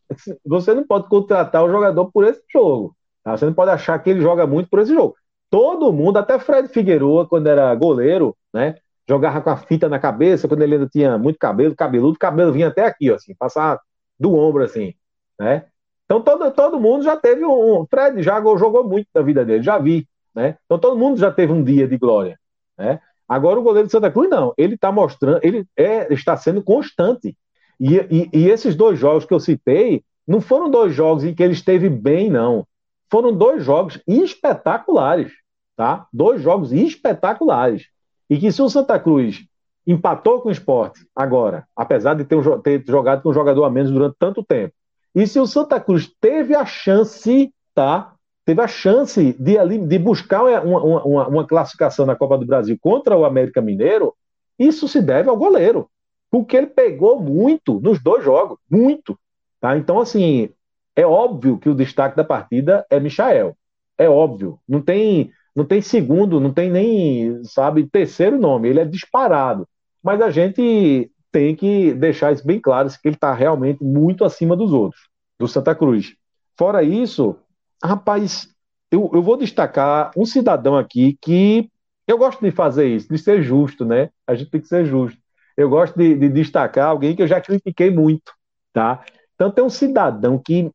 [0.46, 2.94] você não pode contratar o jogador por esse jogo.
[3.24, 3.38] Tá?
[3.38, 5.16] Você não pode achar que ele joga muito por esse jogo.
[5.50, 8.76] Todo mundo, até Fred Figueroa, quando era goleiro, né?
[9.10, 12.52] Jogava com a fita na cabeça, quando ele ainda tinha muito cabelo, cabeludo, o cabelo
[12.52, 13.80] vinha até aqui, assim, passar
[14.20, 14.94] do ombro, assim,
[15.40, 15.66] né?
[16.06, 17.88] Então todo, todo mundo já teve um.
[17.88, 20.58] Fred já jogou muito da vida dele, já vi, né?
[20.66, 22.40] Então todo mundo já teve um dia de glória,
[22.78, 23.00] né?
[23.28, 27.36] Agora o goleiro de Santa Cruz não, ele está mostrando, ele é, está sendo constante.
[27.80, 31.42] E, e, e esses dois jogos que eu citei não foram dois jogos em que
[31.42, 32.64] ele esteve bem, não.
[33.10, 35.32] Foram dois jogos espetaculares,
[35.76, 36.06] tá?
[36.14, 37.88] Dois jogos espetaculares.
[38.30, 39.46] E que se o Santa Cruz
[39.86, 43.92] empatou com o esporte agora, apesar de ter, ter jogado com um jogador a menos
[43.92, 44.74] durante tanto tempo,
[45.16, 48.14] e se o Santa Cruz teve a chance, tá?
[48.46, 52.78] Teve a chance de, ali, de buscar uma, uma, uma classificação na Copa do Brasil
[52.80, 54.14] contra o América Mineiro,
[54.58, 55.90] isso se deve ao goleiro.
[56.32, 59.18] Porque ele pegou muito nos dois jogos, muito.
[59.60, 59.78] Tá?
[59.78, 60.50] Então, assim,
[60.96, 63.56] é óbvio que o destaque da partida é Michael.
[63.98, 64.60] É óbvio.
[64.68, 69.68] Não tem não tem segundo, não tem nem, sabe, terceiro nome, ele é disparado.
[70.02, 74.56] Mas a gente tem que deixar isso bem claro, que ele está realmente muito acima
[74.56, 75.02] dos outros,
[75.40, 76.16] do Santa Cruz.
[76.58, 77.36] Fora isso,
[77.84, 78.48] rapaz,
[78.92, 81.70] eu, eu vou destacar um cidadão aqui que
[82.08, 84.10] eu gosto de fazer isso, de ser justo, né?
[84.26, 85.20] A gente tem que ser justo.
[85.56, 88.34] Eu gosto de, de destacar alguém que eu já critiquei muito,
[88.74, 89.04] tá?
[89.36, 90.72] Então tem um cidadão que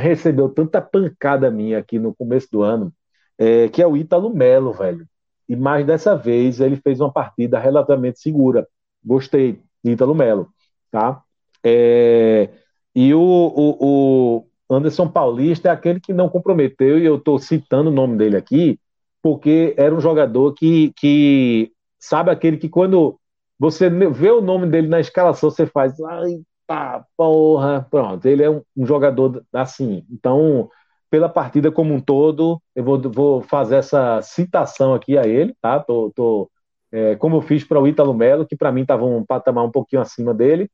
[0.00, 2.92] recebeu tanta pancada minha aqui no começo do ano,
[3.38, 5.06] é, que é o Ítalo Melo, velho.
[5.48, 8.66] E mais dessa vez ele fez uma partida relativamente segura.
[9.04, 10.48] Gostei Ítalo Melo,
[10.90, 11.22] tá?
[11.62, 12.50] É,
[12.94, 17.90] e o, o, o, Anderson Paulista é aquele que não comprometeu, e eu estou citando
[17.90, 18.78] o nome dele aqui,
[19.22, 23.18] porque era um jogador que, que sabe aquele que quando
[23.58, 28.50] você vê o nome dele na escalação, você faz, ai, tá, porra, pronto, ele é
[28.50, 30.04] um, um jogador assim.
[30.10, 30.68] Então,
[31.14, 32.60] pela partida como um todo.
[32.74, 35.78] Eu vou, vou fazer essa citação aqui a ele, tá?
[35.78, 36.50] Tô, tô
[36.90, 39.70] é, como eu fiz para o Ítalo Melo, que para mim estava um patamar um
[39.70, 40.68] pouquinho acima dele,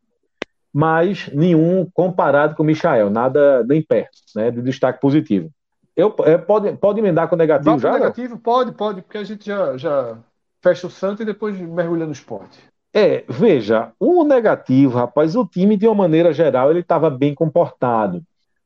[0.73, 4.51] mas nenhum comparado com o Michael, nada nem perto, né?
[4.51, 5.51] De destaque positivo.
[5.95, 7.93] Eu, é, pode, pode emendar com negativo já?
[7.93, 8.39] negativo?
[8.39, 10.17] Pode, pode, porque a gente já, já
[10.63, 12.59] fecha o Santo e depois mergulha no esporte.
[12.95, 18.23] É, veja, o negativo, rapaz, o time, de uma maneira geral, ele estava bem comportado.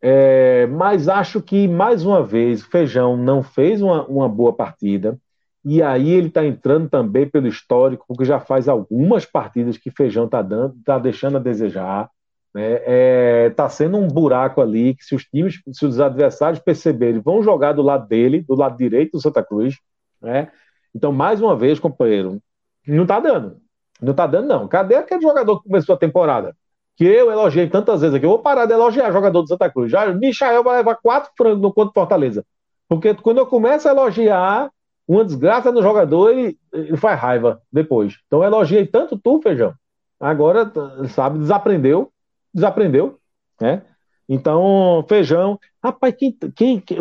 [0.07, 5.19] É, mas acho que, mais uma vez, o Feijão não fez uma, uma boa partida.
[5.65, 10.27] E aí ele está entrando também pelo histórico, porque já faz algumas partidas que Feijão
[10.27, 10.47] está
[10.79, 12.11] está deixando a desejar.
[12.49, 12.81] Está né?
[12.85, 17.43] é, tá sendo um buraco ali que se os times, se os adversários perceberem, vão
[17.43, 19.79] jogar do lado dele, do lado direito do Santa Cruz.
[20.21, 20.53] Né?
[20.95, 22.43] Então, mais uma vez, companheiro,
[22.87, 23.57] não está dando.
[24.03, 24.69] Não está dando, não.
[24.69, 26.55] Cadê aquele jogador que começou a temporada?
[26.97, 28.25] Que eu elogiei tantas vezes aqui.
[28.25, 29.91] Eu vou parar de elogiar jogador do Santa Cruz.
[29.91, 32.45] Já Michael vai levar quatro frangos no conto Fortaleza.
[32.89, 34.71] Porque quando eu começo a elogiar
[35.07, 38.19] uma desgraça no jogador, ele, ele faz raiva depois.
[38.27, 39.75] Então eu elogiei tanto tu, Feijão.
[40.21, 40.71] Agora,
[41.09, 42.11] sabe, desaprendeu.
[42.53, 43.19] Desaprendeu,
[43.61, 43.83] né?
[44.29, 46.99] Então, Feijão, rapaz, quem, quem, quem,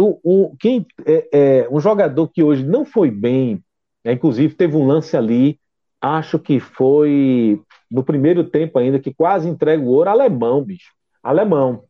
[0.60, 3.64] quem é, é, um jogador que hoje não foi bem,
[4.04, 5.58] né, inclusive teve um lance ali,
[6.02, 7.62] acho que foi
[7.94, 10.92] no primeiro tempo ainda, que quase entrega o ouro, alemão, bicho.
[11.22, 11.84] Alemão.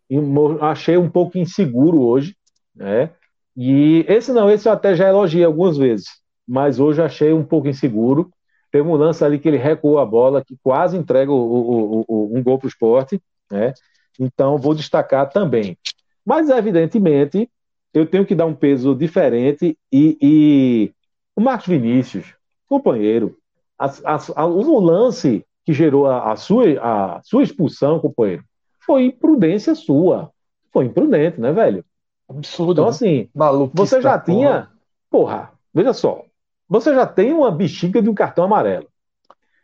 [0.60, 2.36] achei um pouco inseguro hoje,
[2.76, 3.12] né?
[3.56, 6.08] E esse não, esse eu até já elogiei algumas vezes,
[6.46, 8.30] mas hoje achei um pouco inseguro.
[8.70, 12.38] Teve um lance ali que ele recuou a bola, que quase entrega o, o, o,
[12.38, 13.74] um gol para o esporte, né?
[14.20, 15.78] Então vou destacar também.
[16.26, 17.50] Mas evidentemente
[17.94, 20.92] eu tenho que dar um peso diferente e, e...
[21.36, 22.36] o Marcos Vinícius,
[22.68, 23.38] companheiro,
[23.80, 28.44] a, a, a, o lance que gerou a, sua, a sua expulsão, companheiro,
[28.86, 30.32] foi imprudência sua.
[30.72, 31.86] Foi imprudente, né, velho?
[32.28, 32.74] Absurdo.
[32.74, 32.90] Então, né?
[32.90, 34.70] assim, Maluco, você já tinha.
[35.10, 36.24] Porra, veja só.
[36.68, 38.88] Você já tem uma bexiga de um cartão amarelo.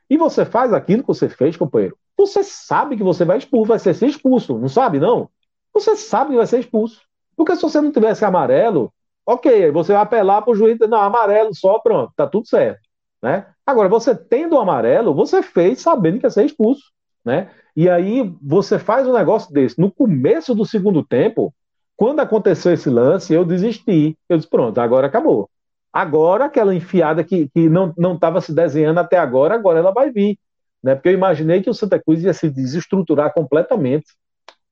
[0.10, 1.98] E você faz aquilo que você fez, companheiro.
[2.18, 5.30] Você sabe que você vai expulso, vai ser expulso, não sabe, não?
[5.74, 7.02] Você sabe que vai ser expulso.
[7.36, 8.92] Porque se você não tivesse amarelo,
[9.26, 12.82] ok, você vai apelar para o juiz, não, amarelo só, pronto, tá tudo certo.
[13.22, 13.46] Né?
[13.66, 16.84] Agora, você tendo o amarelo, você fez sabendo que ia ser expulso.
[17.24, 17.50] Né?
[17.76, 19.80] E aí você faz um negócio desse.
[19.80, 21.54] No começo do segundo tempo,
[21.96, 24.18] quando aconteceu esse lance, eu desisti.
[24.28, 25.50] Eu disse, pronto, agora acabou.
[25.92, 30.38] Agora aquela enfiada que, que não estava se desenhando até agora, agora ela vai vir.
[30.82, 30.96] Né?
[30.96, 34.08] Porque eu imaginei que o Santa Cruz ia se desestruturar completamente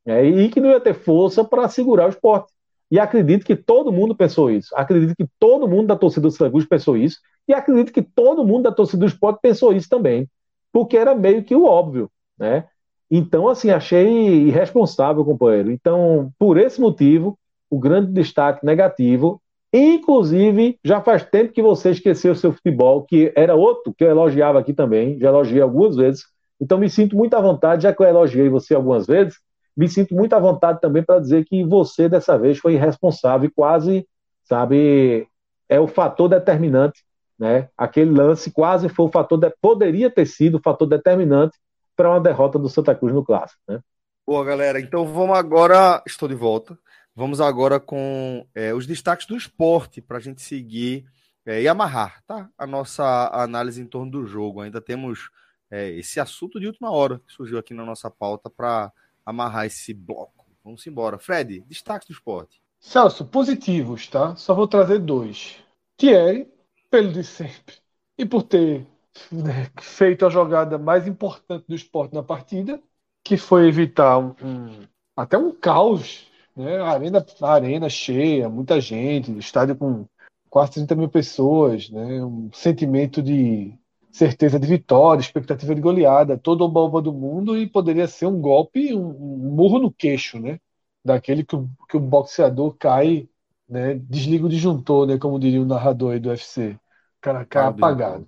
[0.06, 0.24] né?
[0.26, 2.53] e que não ia ter força para segurar o esporte.
[2.90, 4.74] E acredito que todo mundo pensou isso.
[4.75, 7.19] Acredito que todo mundo da torcida do Santa pensou isso.
[7.48, 10.30] E acredito que todo mundo da torcida do esporte pensou isso também.
[10.72, 12.66] Porque era meio que o óbvio, né?
[13.09, 15.72] Então, assim, achei irresponsável, companheiro.
[15.72, 17.38] Então, por esse motivo,
[17.69, 19.41] o grande destaque negativo.
[19.74, 24.09] Inclusive, já faz tempo que você esqueceu o seu futebol, que era outro que eu
[24.09, 26.24] elogiava aqui também, já elogiei algumas vezes.
[26.59, 29.38] Então, me sinto muito à vontade, já que eu elogiei você algumas vezes,
[29.78, 33.52] me sinto muito à vontade também para dizer que você, dessa vez, foi irresponsável e
[33.52, 34.08] quase,
[34.44, 35.28] sabe,
[35.70, 37.06] é o fator determinante,
[37.38, 37.70] né?
[37.78, 39.54] Aquele lance quase foi o fator, de...
[39.62, 41.60] poderia ter sido o fator determinante
[41.96, 43.80] para uma derrota do Santa Cruz no Clássico, né?
[44.26, 44.80] Boa, galera.
[44.80, 46.78] Então vamos agora, estou de volta.
[47.16, 51.06] Vamos agora com é, os destaques do esporte para a gente seguir
[51.46, 52.50] é, e amarrar, tá?
[52.58, 54.62] A nossa análise em torno do jogo.
[54.62, 55.30] Ainda temos
[55.70, 58.92] é, esse assunto de última hora que surgiu aqui na nossa pauta para
[59.28, 60.46] amarrar esse bloco.
[60.64, 61.20] Vamos embora.
[61.20, 62.62] Fred, destaque do esporte.
[62.80, 64.34] Celso, positivos, tá?
[64.38, 65.58] Só vou trazer dois.
[65.98, 66.48] Thierry,
[66.90, 67.76] pelo de sempre,
[68.18, 68.88] e por ter
[69.30, 72.82] né, feito a jogada mais importante do esporte na partida,
[73.22, 76.26] que foi evitar um, um, até um caos,
[76.56, 76.80] né?
[76.80, 80.06] Arena, arena cheia, muita gente, estádio com
[80.50, 82.24] quase 30 mil pessoas, né?
[82.24, 83.78] Um sentimento de
[84.18, 88.42] certeza de vitória, expectativa de goleada, todo o balba do mundo e poderia ser um
[88.42, 90.60] golpe, um, um murro no queixo, né?
[91.06, 93.30] Daquele que o, que o boxeador cai,
[93.70, 93.96] né?
[93.96, 95.18] Desliga o disjuntor, né?
[95.18, 96.72] Como diria o narrador aí do UFC.
[96.72, 96.80] O
[97.22, 98.28] cara cai ah, apagado.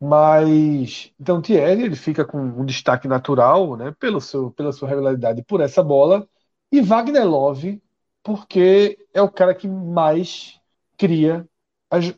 [0.00, 3.94] Mas, então, Thierry, ele fica com um destaque natural, né?
[3.98, 6.26] Pelo seu, pela sua regularidade por essa bola.
[6.72, 7.82] E Wagner Love,
[8.22, 10.60] porque é o cara que mais
[10.98, 11.46] cria
[11.90, 12.14] as,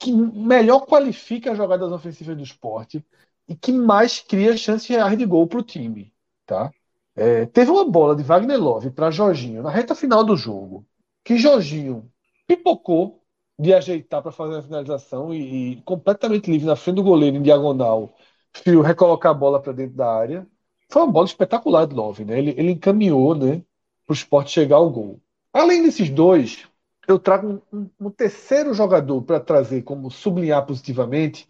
[0.00, 3.04] que melhor qualifica as jogadas ofensivas do esporte
[3.46, 6.12] e que mais cria chances reais de gol para o time.
[6.46, 6.72] Tá?
[7.14, 10.86] É, teve uma bola de Wagner Love para Jorginho na reta final do jogo,
[11.22, 12.10] que Jorginho
[12.46, 13.22] pipocou
[13.58, 17.42] de ajeitar para fazer a finalização e, e, completamente livre na frente do goleiro em
[17.42, 18.16] diagonal,
[18.54, 20.46] fio recolocar a bola para dentro da área.
[20.88, 22.38] Foi uma bola espetacular de Love, né?
[22.38, 23.62] Ele, ele encaminhou, né,
[24.06, 25.20] para o esporte chegar ao gol.
[25.52, 26.66] Além desses dois,
[27.06, 31.48] eu trago um, um, terceiro jogador para trazer como sublinhar positivamente.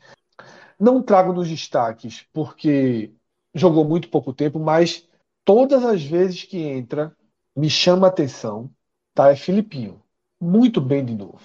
[0.78, 3.12] Não trago nos destaques, porque
[3.54, 5.08] jogou muito pouco tempo, mas
[5.44, 7.14] todas as vezes que entra,
[7.54, 8.70] me chama a atenção,
[9.14, 9.30] tá?
[9.30, 10.02] É Filipinho.
[10.40, 11.40] Muito bem de novo.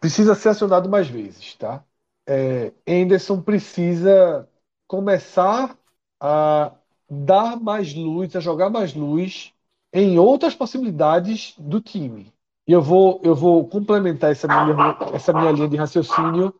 [0.00, 1.84] Precisa ser acionado mais vezes, tá?
[2.26, 4.48] É, Anderson precisa
[4.86, 5.76] começar
[6.18, 6.72] a
[7.08, 9.52] dar mais luz, a jogar mais luz
[9.92, 12.32] em outras possibilidades do time.
[12.70, 16.54] E eu vou, eu vou complementar essa minha, essa minha linha de raciocínio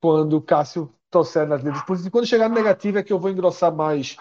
[0.00, 2.12] quando o Cássio trouxer nas letras positivas.
[2.12, 4.16] Quando chegar no negativo é que eu vou engrossar mais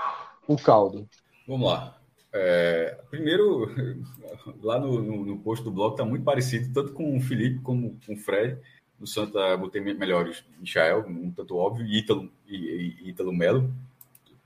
[0.48, 1.08] o caldo.
[1.48, 1.96] Vamos lá.
[2.34, 3.70] É, primeiro,
[4.64, 8.00] lá no, no, no, post do blog está muito parecido, tanto com o Felipe como
[8.04, 8.58] com o Fred.
[9.00, 13.72] No Santa botei melhores Michael, um tanto óbvio, e Ítalo, e, e Ítalo Melo.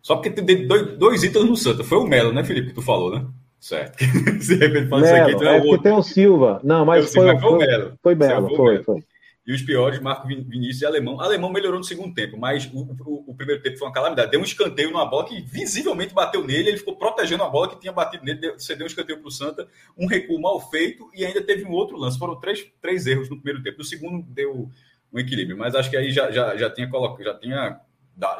[0.01, 1.81] Só porque tem dois, dois Ítalos no Santa.
[1.81, 3.25] Foi o Melo, né, Felipe, que tu falou, né?
[3.59, 3.97] Certo.
[4.41, 6.61] Se de repente fala isso aqui, então é, é porque tem o Silva.
[6.63, 7.99] Não, mas foi, foi, foi, o Melo.
[8.01, 9.03] Foi Belo, foi, foi.
[9.49, 11.19] E os piores, Marco Vinícius e Alemão.
[11.19, 14.29] Alemão melhorou no segundo tempo, mas o, o, o, primeiro tempo foi uma calamidade.
[14.29, 17.79] Deu um escanteio numa bola que visivelmente bateu nele, ele ficou protegendo a bola que
[17.79, 21.25] tinha batido nele, deu, cedeu um escanteio para o Santa, um recuo mal feito e
[21.25, 22.19] ainda teve um outro lance.
[22.19, 23.79] Foram três, três erros no primeiro tempo.
[23.79, 24.69] No segundo deu
[25.11, 27.81] um equilíbrio, mas acho que aí já, já, já tinha colocado, já tinha,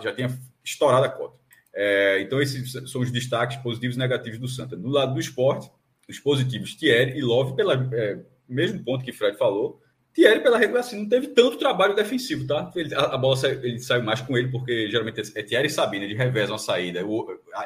[0.01, 1.39] já tinha estourado a cota.
[1.73, 4.75] É, então, esses são os destaques positivos e negativos do Santa.
[4.75, 5.72] Do lado do esporte,
[6.07, 9.81] os positivos Thierry e Love, pelo é, mesmo ponto que Fred falou,
[10.14, 12.72] Thierry, pela regra, assim, não teve tanto trabalho defensivo, tá?
[12.75, 16.07] Ele, a, a, bola ele saiu mais com ele, porque geralmente é Thierry e Sabina,
[16.07, 17.01] de revés uma saída.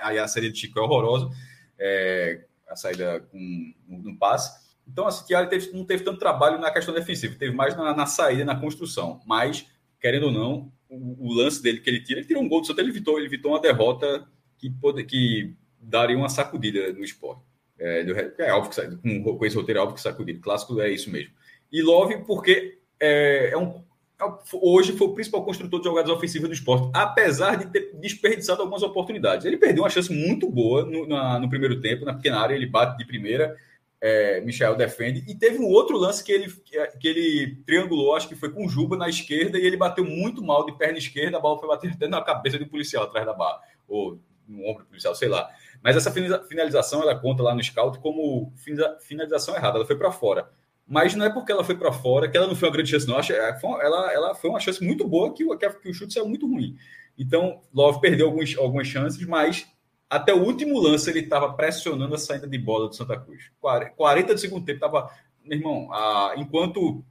[0.01, 1.29] Aí a, a, saída de Chico é horrorosa,
[1.79, 4.61] é, a saída com, no passe.
[4.85, 8.05] Então, assim, Thierry teve, não teve tanto trabalho na questão defensiva, teve mais na, na
[8.05, 9.21] saída, na construção.
[9.25, 9.65] Mas,
[9.99, 10.71] querendo ou não,
[11.19, 13.27] o, lance dele que ele tira, ele tirou um gol do Santos, ele evitou, ele
[13.27, 17.41] evitou uma derrota que, pode, que daria uma sacudida no esporte.
[17.79, 18.05] É,
[18.39, 20.39] é óbvio que com, com esse roteiro é óbvio que sacudida.
[20.39, 21.33] Clássico é isso mesmo.
[21.71, 23.83] E Love, porque é, é um,
[24.21, 28.61] é hoje foi o principal construtor de jogadas ofensivas do esporte, apesar de ter desperdiçado
[28.61, 29.45] algumas oportunidades.
[29.45, 32.67] Ele perdeu uma chance muito boa no, na, no primeiro tempo, na pequena área, ele
[32.67, 33.57] bate de primeira,
[34.05, 36.53] é, Michel defende, e teve um outro lance que ele,
[36.99, 40.43] que ele triangulou, acho que foi com o Juba na esquerda, e ele bateu muito
[40.43, 43.31] mal de perna esquerda, a bola foi bater até na cabeça do policial atrás da
[43.31, 45.49] barra, ou no ombro do policial, sei lá.
[45.81, 48.51] Mas essa finalização, ela conta lá no scout como
[48.99, 50.49] finalização errada, ela foi para fora
[50.85, 53.07] mas não é porque ela foi para fora que ela não foi uma grande chance,
[53.07, 53.17] não.
[53.17, 55.45] É, ela, ela foi uma chance muito boa que,
[55.81, 56.75] que o chute saiu muito ruim.
[57.17, 59.67] Então, Love perdeu alguns, algumas chances, mas
[60.15, 63.51] até o último lance ele estava pressionando a saída de bola do Santa Cruz.
[63.95, 65.11] 40 de segundo tempo estava.
[65.43, 67.03] Meu irmão, a, enquanto,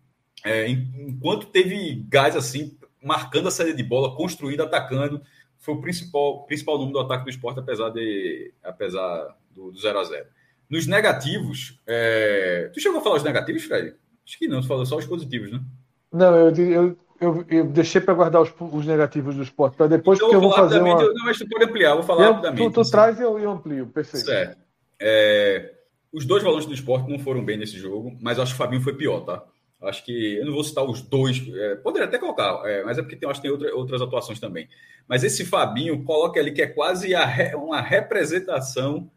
[0.45, 5.21] é, enquanto teve gás assim, marcando a saída de bola, construindo, atacando,
[5.59, 9.99] foi o principal, principal número do ataque do esporte, apesar, de, apesar do, do 0
[9.99, 10.27] a 0
[10.73, 12.71] nos negativos, é...
[12.73, 13.95] tu chegou a falar os negativos, Fred?
[14.27, 15.61] Acho que não, tu falou só os positivos, né?
[16.11, 20.19] Não, eu, eu, eu, eu deixei para guardar os, os, negativos do esporte para depois,
[20.19, 20.95] então, porque eu vou fazer uma...
[20.95, 22.69] Não, mas tu pode ampliar, vou falar eu, rapidamente.
[22.69, 22.91] Tu, tu assim.
[22.91, 24.27] traz e eu, eu amplio, perfeito.
[24.27, 24.59] Certo.
[25.01, 25.75] É...
[26.13, 28.83] Os dois volantes do esporte não foram bem nesse jogo, mas acho que o Fabinho
[28.83, 29.43] foi pior, tá?
[29.83, 33.03] Acho que eu não vou citar os dois, é, poderia até colocar, é, mas é
[33.03, 34.69] porque tem, acho que tem outra, outras atuações também.
[35.09, 37.27] Mas esse Fabinho coloca ali que é quase a,
[37.57, 39.11] uma representação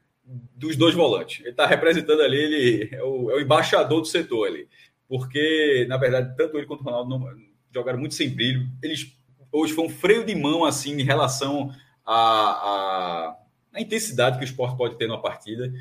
[0.56, 1.42] dos dois volantes.
[1.42, 4.67] Ele está representando ali, ele é o, é o, embaixador do setor ali.
[5.08, 7.19] Porque, na verdade, tanto ele quanto o Ronaldo não,
[7.75, 8.67] jogaram muito sem brilho.
[8.81, 9.15] Eles
[9.51, 11.71] hoje foi um freio de mão assim em relação
[12.05, 13.37] à,
[13.73, 15.71] à, intensidade que o esporte pode ter numa partida.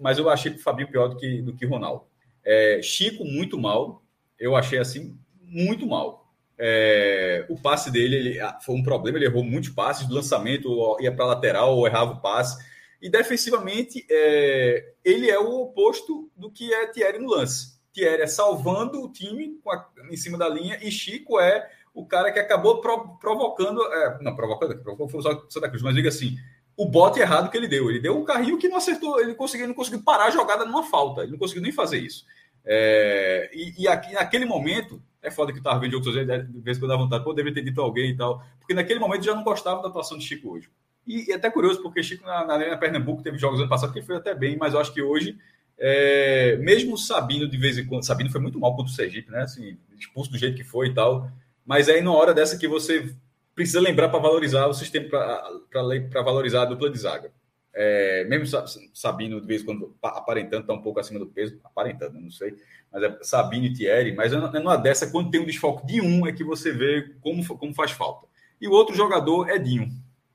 [0.00, 2.04] Mas eu achei o Fabinho pior do que, do que o Ronaldo.
[2.44, 4.02] É, Chico, muito mal.
[4.38, 6.26] Eu achei assim, muito mal.
[6.58, 11.12] É, o passe dele ele, foi um problema, ele errou muitos passes, do lançamento ia
[11.12, 12.64] para lateral ou errava o passe
[13.00, 17.75] e defensivamente, é, ele é o oposto do que é Thierry no lance.
[17.96, 22.30] Thierry é salvando o time a, em cima da linha e Chico é o cara
[22.30, 23.82] que acabou pro, provocando.
[23.82, 26.36] É, não, provocando, provocou foi o Santa Cruz, mas diga assim:
[26.76, 27.88] o bote errado que ele deu.
[27.88, 30.82] Ele deu um carrinho que não acertou, ele conseguiu, não conseguiu parar a jogada numa
[30.82, 32.26] falta, ele não conseguiu nem fazer isso.
[32.64, 36.76] É, e, e aqui, naquele momento, é foda que eu estava vendo jogo, de vez
[36.76, 39.32] em quando dá vontade, pô, deveria ter dito alguém e tal, porque naquele momento eu
[39.32, 40.68] já não gostava da atuação de Chico hoje.
[41.06, 43.92] E, e é até curioso, porque Chico na, na Arena Pernambuco teve jogos ano passado
[43.92, 45.38] que foi até bem, mas eu acho que hoje,
[45.78, 49.42] é, mesmo Sabino de vez em quando, Sabino foi muito mal contra o Sergipe, né?
[49.42, 51.30] Assim, expulso do jeito que foi e tal.
[51.64, 53.14] Mas aí, na hora dessa que você
[53.54, 57.32] precisa lembrar para valorizar o sistema, para valorizar a dupla de zaga.
[57.74, 58.46] É, mesmo
[58.94, 62.54] Sabino, de vez em quando, aparentando, está um pouco acima do peso, aparentando, não sei,
[62.90, 66.26] mas é Sabino e Thierry, mas é numa dessa, quando tem um desfoque de um,
[66.26, 68.26] é que você vê como, como faz falta.
[68.58, 69.90] E o outro jogador é Dinho.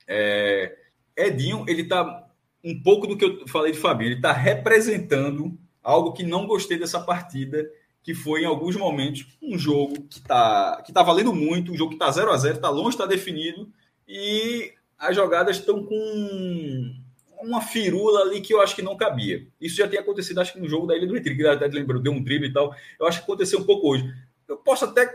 [0.08, 0.76] É,
[1.16, 2.28] Edinho, ele está
[2.64, 6.78] um pouco do que eu falei de Fabinho, ele está representando algo que não gostei
[6.78, 7.70] dessa partida,
[8.04, 11.92] que foi em alguns momentos um jogo que está que tá valendo muito, um jogo
[11.92, 13.72] que está 0 a 0 está longe, está definido,
[14.08, 16.96] e as jogadas estão com
[17.42, 19.48] uma firula ali que eu acho que não cabia.
[19.60, 22.02] Isso já tem acontecido, acho que no jogo da Ilha do Retiro, que até lembrou,
[22.02, 22.76] deu um drible e tal.
[23.00, 24.14] Eu acho que aconteceu um pouco hoje.
[24.48, 25.10] Eu posso até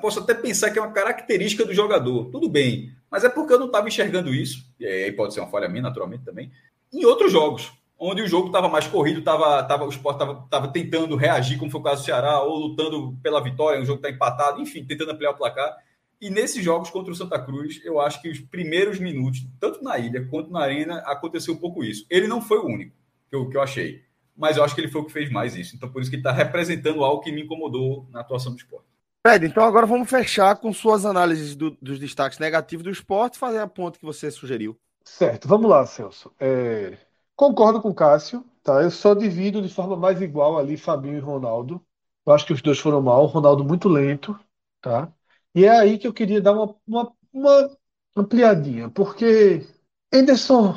[0.00, 3.60] posso até pensar que é uma característica do jogador, tudo bem, mas é porque eu
[3.60, 6.50] não estava enxergando isso, e aí pode ser uma falha minha, naturalmente também,
[6.92, 11.14] em outros jogos, onde o jogo estava mais corrido, tava, tava, o esporte estava tentando
[11.14, 14.60] reagir, como foi o caso do Ceará, ou lutando pela vitória, o jogo está empatado,
[14.60, 15.76] enfim, tentando ampliar o placar.
[16.20, 19.96] E nesses jogos contra o Santa Cruz, eu acho que os primeiros minutos, tanto na
[19.96, 22.04] ilha quanto na arena, aconteceu um pouco isso.
[22.10, 22.96] Ele não foi o único
[23.30, 24.02] que eu, que eu achei,
[24.36, 25.76] mas eu acho que ele foi o que fez mais isso.
[25.76, 28.88] Então, por isso que ele está representando algo que me incomodou na atuação do esporte.
[29.26, 33.58] Fred, então agora vamos fechar com suas análises do, dos destaques negativos do esporte fazer
[33.58, 34.78] a ponta que você sugeriu.
[35.02, 36.30] Certo, vamos lá, Celso.
[36.38, 36.98] É,
[37.34, 38.82] concordo com o Cássio, tá?
[38.82, 41.80] Eu só divido de forma mais igual ali Fabinho e Ronaldo.
[42.26, 44.38] Eu acho que os dois foram mal, Ronaldo muito lento,
[44.82, 45.10] tá?
[45.54, 47.70] E é aí que eu queria dar uma, uma, uma
[48.14, 49.66] ampliadinha, porque
[50.12, 50.76] Anderson,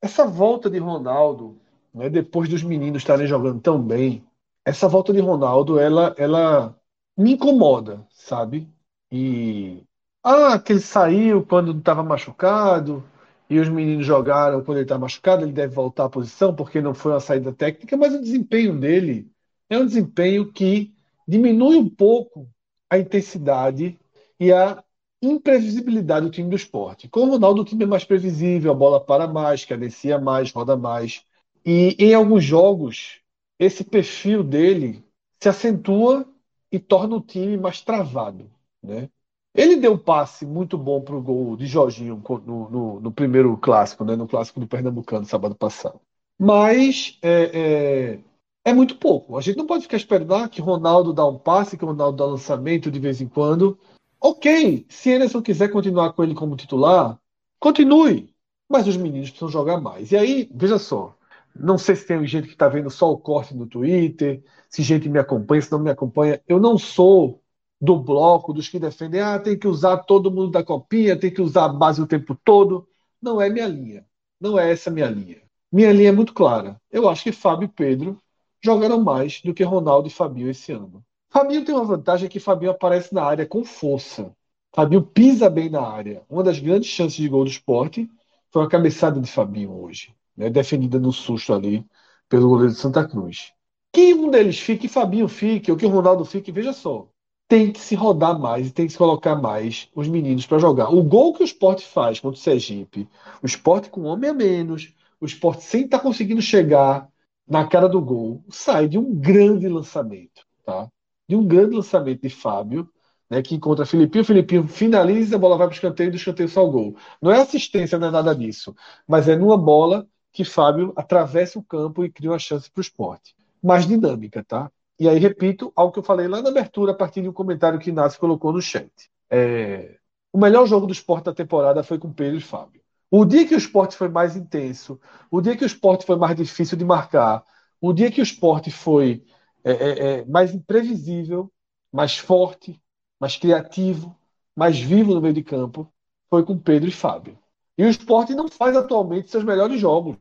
[0.00, 1.60] essa volta de Ronaldo,
[1.92, 4.24] né, depois dos meninos estarem jogando tão bem,
[4.64, 6.77] essa volta de Ronaldo, ela, ela
[7.18, 8.68] me incomoda, sabe?
[9.10, 9.82] E.
[10.22, 13.04] Ah, que ele saiu quando estava machucado
[13.50, 16.94] e os meninos jogaram quando ele está machucado, ele deve voltar à posição porque não
[16.94, 19.30] foi uma saída técnica, mas o desempenho dele
[19.70, 20.94] é um desempenho que
[21.26, 22.48] diminui um pouco
[22.90, 23.98] a intensidade
[24.38, 24.82] e a
[25.22, 27.08] imprevisibilidade do time do esporte.
[27.08, 30.76] Com o Ronaldo, o time é mais previsível, a bola para mais, cadencia mais, roda
[30.76, 31.24] mais.
[31.64, 33.20] E em alguns jogos,
[33.58, 35.04] esse perfil dele
[35.40, 36.26] se acentua
[36.70, 38.50] e torna o time mais travado.
[38.82, 39.08] Né?
[39.54, 43.56] Ele deu um passe muito bom para o gol de Jorginho no, no, no, primeiro
[43.56, 44.14] clássico, né?
[44.14, 46.00] no clássico do Pernambucano, sábado passado.
[46.38, 48.20] Mas é,
[48.64, 49.36] é, é, muito pouco.
[49.36, 52.26] A gente não pode ficar esperando ah, que Ronaldo dá um passe, que Ronaldo dá
[52.26, 53.78] lançamento de vez em quando.
[54.20, 57.18] Ok, se Anderson quiser continuar com ele como titular,
[57.58, 58.32] continue.
[58.68, 60.12] Mas os meninos precisam jogar mais.
[60.12, 61.16] E aí, veja só,
[61.58, 65.08] não sei se tem gente que está vendo só o corte no Twitter, se gente
[65.08, 66.40] me acompanha, se não me acompanha.
[66.46, 67.42] Eu não sou
[67.80, 71.42] do bloco, dos que defendem, ah, tem que usar todo mundo da copinha, tem que
[71.42, 72.88] usar a base o tempo todo.
[73.20, 74.06] Não é minha linha.
[74.40, 75.42] Não é essa minha linha.
[75.70, 76.80] Minha linha é muito clara.
[76.90, 78.18] Eu acho que Fábio e Pedro
[78.62, 81.04] jogaram mais do que Ronaldo e Fabinho esse ano.
[81.30, 84.32] Fabinho tem uma vantagem que Fabinho aparece na área com força.
[84.74, 86.22] Fabinho pisa bem na área.
[86.28, 88.08] Uma das grandes chances de gol do esporte
[88.50, 91.84] foi a cabeçada de Fabinho hoje, né, defendida no susto ali
[92.28, 93.52] pelo goleiro de Santa Cruz.
[93.92, 97.08] Que um deles fique, Fabinho fique, ou que o Ronaldo fique, veja só
[97.48, 100.90] tem que se rodar mais e tem que se colocar mais os meninos para jogar.
[100.90, 103.08] O gol que o esporte faz contra o Sergipe,
[103.42, 107.08] o esporte com um homem a menos, o esporte sem estar tá conseguindo chegar
[107.48, 110.90] na cara do gol, sai de um grande lançamento, tá?
[111.26, 112.86] De um grande lançamento de Fábio,
[113.30, 116.48] né, que encontra Filipinho, Filipinho finaliza, a bola vai para o escanteio e do escanteio
[116.50, 116.96] só o gol.
[117.20, 118.74] Não é assistência, não é nada disso,
[119.06, 122.82] mas é numa bola que Fábio atravessa o campo e cria uma chance para o
[122.82, 123.34] esporte.
[123.62, 124.70] Mais dinâmica, tá?
[124.98, 127.78] E aí, repito, algo que eu falei lá na abertura, a partir de um comentário
[127.78, 128.90] que Inácio colocou no chat.
[129.30, 129.96] É...
[130.32, 132.82] O melhor jogo do esporte da temporada foi com Pedro e Fábio.
[133.10, 135.00] O dia que o esporte foi mais intenso,
[135.30, 137.42] o dia que o esporte foi mais difícil de marcar,
[137.80, 139.24] o dia que o esporte foi
[139.64, 141.50] é, é, é mais imprevisível,
[141.90, 142.80] mais forte,
[143.18, 144.14] mais criativo,
[144.54, 145.90] mais vivo no meio de campo,
[146.28, 147.38] foi com Pedro e Fábio.
[147.78, 150.16] E o esporte não faz atualmente seus melhores jogos.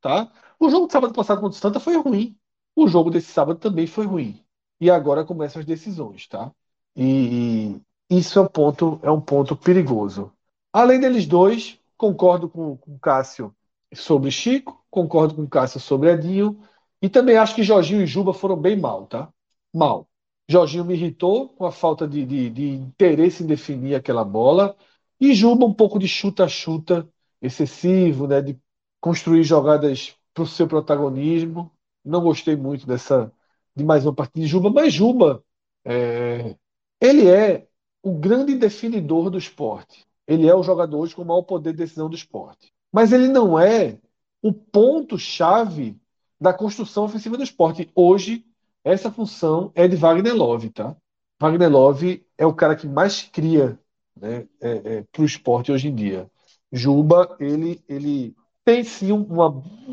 [0.00, 0.30] Tá?
[0.60, 2.36] O jogo de sábado passado contra o Santa foi ruim.
[2.76, 4.44] O jogo desse sábado também foi ruim.
[4.80, 6.52] E agora começam as decisões, tá?
[6.94, 7.80] E,
[8.10, 10.32] isso é um ponto, é um ponto perigoso.
[10.72, 13.54] Além deles dois, concordo com, com o Cássio
[13.94, 16.60] sobre Chico, concordo com o Cássio sobre Edinho,
[17.02, 19.32] e também acho que Jorginho e Juba foram bem mal, tá?
[19.74, 20.08] Mal.
[20.48, 24.76] Jorginho me irritou com a falta de, de, de interesse em definir aquela bola,
[25.20, 27.08] e Juba um pouco de chuta-chuta
[27.40, 28.40] excessivo, né?
[28.42, 28.58] De
[29.00, 31.72] construir jogadas para o seu protagonismo
[32.08, 33.32] não gostei muito dessa
[33.76, 35.44] de mais uma partida de Juba, mas Juba
[35.84, 36.56] é,
[37.00, 37.68] ele é
[38.02, 40.06] o grande definidor do esporte.
[40.26, 42.72] Ele é o jogador hoje com o maior poder de decisão do esporte.
[42.92, 43.98] Mas ele não é
[44.42, 46.00] o ponto-chave
[46.40, 47.90] da construção ofensiva do esporte.
[47.94, 48.44] Hoje,
[48.84, 50.96] essa função é de Wagner Love, tá?
[51.40, 53.78] Wagner Love é o cara que mais cria
[54.20, 56.30] né, é, é, para o esporte hoje em dia.
[56.72, 59.46] Juba, ele, ele tem sim uma,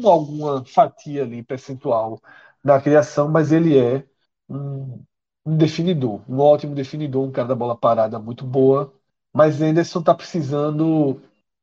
[0.04, 2.20] alguma fatia ali percentual
[2.64, 4.06] da criação, mas ele é
[4.50, 5.02] um,
[5.46, 8.94] um, definidor, um ótimo definidor, um cara da bola parada muito boa.
[9.34, 11.22] Mas Anderson está precisando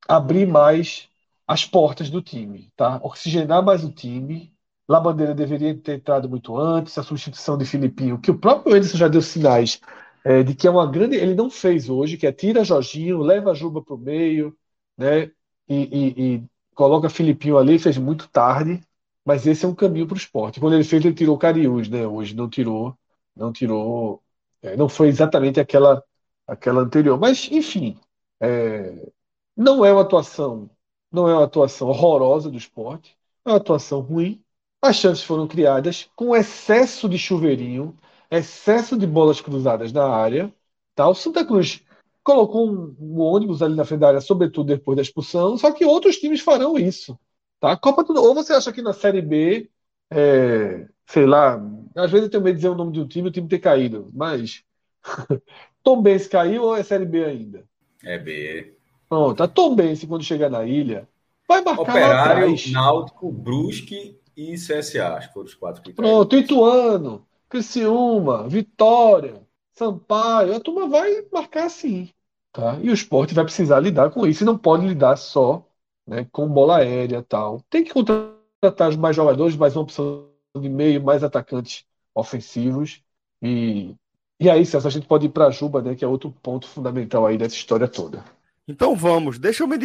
[0.09, 1.09] abrir mais
[1.47, 3.01] as portas do time, tá?
[3.03, 4.53] Oxigenar mais o time.
[4.89, 9.09] Labandeira deveria ter entrado muito antes, a substituição de Filipinho, que o próprio Anderson já
[9.09, 9.81] deu sinais
[10.25, 11.17] é, de que é uma grande.
[11.17, 14.57] Ele não fez hoje, que é tira Jorginho, leva a Juba para o meio,
[14.97, 15.31] né?
[15.69, 16.45] E, e, e,
[16.75, 18.81] coloca Filipinho ali, fez muito tarde,
[19.25, 20.61] mas esse é um caminho para o esporte.
[20.61, 22.07] Quando ele fez, ele tirou Cariús, né?
[22.07, 22.97] Hoje não tirou,
[23.37, 24.23] não tirou,
[24.63, 26.03] é, não foi exatamente aquela,
[26.47, 27.19] aquela anterior.
[27.19, 27.99] Mas, enfim,
[28.41, 29.11] é,
[29.57, 30.71] não é uma atuação,
[31.11, 34.43] não é uma atuação horrorosa do esporte, é uma atuação ruim.
[34.81, 37.97] As chances foram criadas com excesso de chuveirinho,
[38.33, 40.53] excesso de bolas cruzadas na área.
[40.95, 41.09] Tá?
[41.09, 41.85] O Santa Cruz
[42.25, 45.85] colocou um, um, ônibus ali na frente da área, sobretudo depois da expulsão, só que
[45.85, 47.19] outros times farão isso.
[47.61, 47.77] Tá?
[47.77, 48.15] Copa do...
[48.21, 49.69] Ou você acha que na Série B,
[50.11, 51.61] é, sei lá,
[51.97, 53.49] às vezes eu tenho medo de dizer o nome de um time e o time
[53.49, 54.65] ter caído, mas
[55.83, 57.65] Tom Benz caiu ou é Série B ainda?
[58.05, 58.75] É B.
[59.09, 61.07] Pronto, a Tom Benz, quando chegar na ilha,
[61.47, 67.27] vai marcar Operário, Náutico, Brusque e CSA, acho que foram os quatro que Pronto, Ituano,
[67.53, 72.09] Criciúma, Vitória, Sampaio, a turma vai marcar assim.
[72.51, 72.79] Tá?
[72.81, 75.63] E o esporte vai precisar lidar com isso e não pode lidar só
[76.07, 77.61] né, com bola aérea tal.
[77.69, 83.03] Tem que contratar mais jogadores, mais uma opção de meio, mais atacantes ofensivos.
[83.43, 83.95] E,
[84.41, 86.67] e aí, Celso, a gente pode ir para a Juba, né, que é outro ponto
[86.67, 88.25] fundamental aí dessa história toda.
[88.67, 89.77] Então vamos, deixa eu me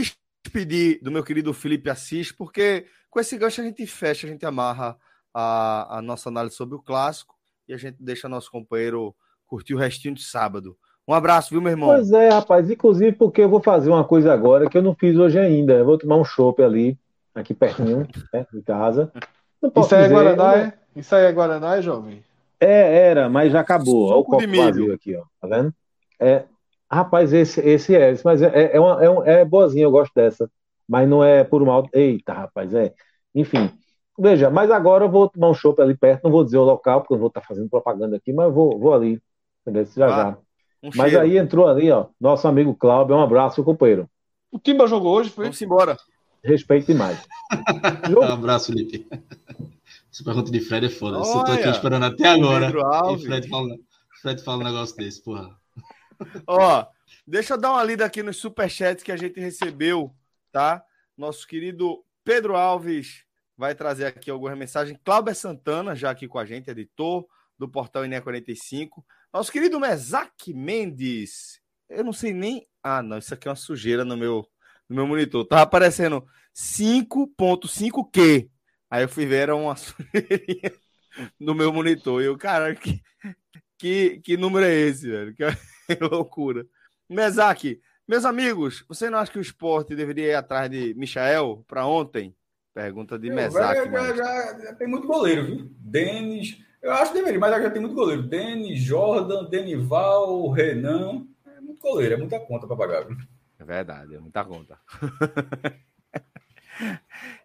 [0.53, 4.45] pedir do meu querido Felipe Assis, porque com esse gancho a gente fecha, a gente
[4.45, 4.97] amarra
[5.33, 7.36] a, a nossa análise sobre o clássico
[7.67, 9.15] e a gente deixa nosso companheiro
[9.45, 10.77] curtir o restinho de sábado.
[11.07, 11.89] Um abraço, viu, meu irmão?
[11.89, 12.69] Pois é, rapaz.
[12.69, 15.73] Inclusive porque eu vou fazer uma coisa agora que eu não fiz hoje ainda.
[15.73, 16.97] Eu vou tomar um chopp ali,
[17.33, 19.11] aqui pertinho, né, de casa.
[19.63, 20.73] Isso aí é Guaraná, é?
[20.95, 22.23] Isso aí é Guaraná, jovem?
[22.59, 24.07] É, era, mas já acabou.
[24.07, 25.23] Olha o copo vazio aqui, ó.
[25.39, 25.73] Tá vendo?
[26.19, 26.43] É,
[26.91, 30.49] rapaz, esse, esse é, mas é, é, uma, é, um, é boazinha, eu gosto dessa.
[30.87, 31.87] Mas não é por mal.
[31.93, 32.93] Eita, rapaz, é.
[33.33, 33.69] Enfim.
[34.17, 37.01] Veja, mas agora eu vou tomar um chopp ali perto, não vou dizer o local,
[37.01, 39.21] porque eu vou estar fazendo propaganda aqui, mas vou, vou ali.
[39.61, 39.85] Entendeu?
[39.85, 40.37] Já ah, já.
[40.81, 41.19] Um mas cheiro.
[41.19, 44.09] aí entrou ali, ó, nosso amigo Cláudio, um abraço, companheiro.
[44.51, 45.45] O Timba jogou hoje, foi?
[45.45, 45.97] Vamos embora.
[46.43, 47.27] Respeito demais.
[48.09, 49.05] um abraço, Felipe.
[50.11, 51.17] Essa pergunta de Fred é foda.
[51.17, 52.71] Eu tô aqui esperando até agora.
[53.13, 53.75] E Fred fala,
[54.21, 55.55] Fred fala um negócio desse, porra.
[56.47, 56.85] Ó,
[57.25, 60.11] deixa eu dar uma lida aqui nos superchats que a gente recebeu,
[60.51, 60.83] tá?
[61.15, 63.26] Nosso querido Pedro Alves
[63.57, 64.99] vai trazer aqui algumas mensagens.
[65.03, 67.25] Cláudio Santana, já aqui com a gente, editor
[67.57, 69.03] do portal INE 45.
[69.33, 71.59] Nosso querido Mesac Mendes.
[71.89, 72.67] Eu não sei nem.
[72.83, 74.47] Ah, não, isso aqui é uma sujeira no meu,
[74.87, 75.45] no meu monitor.
[75.45, 78.49] Tava aparecendo 5.5Q.
[78.89, 80.71] Aí eu fui ver, era uma sujeirinha
[81.39, 82.21] no meu monitor.
[82.21, 83.01] E eu, cara, que,
[83.77, 85.33] que, que número é esse, velho?
[85.35, 85.43] Que
[85.99, 86.65] loucura.
[87.09, 91.85] Mesac, meus amigos, você não acha que o esporte deveria ir atrás de Michael para
[91.87, 92.35] ontem?
[92.77, 93.75] Pergunta de Mesac.
[93.75, 95.71] Já, já, já, já, tem muito goleiro, viu?
[95.79, 96.63] Denis.
[96.79, 98.21] Eu acho que deveria, mas já tem muito goleiro.
[98.21, 101.25] Denis, Jordan, Denival, Renan.
[101.57, 103.07] É muito goleiro, é muita conta para pagar.
[103.07, 103.17] Viu?
[103.57, 104.77] É verdade, é muita conta.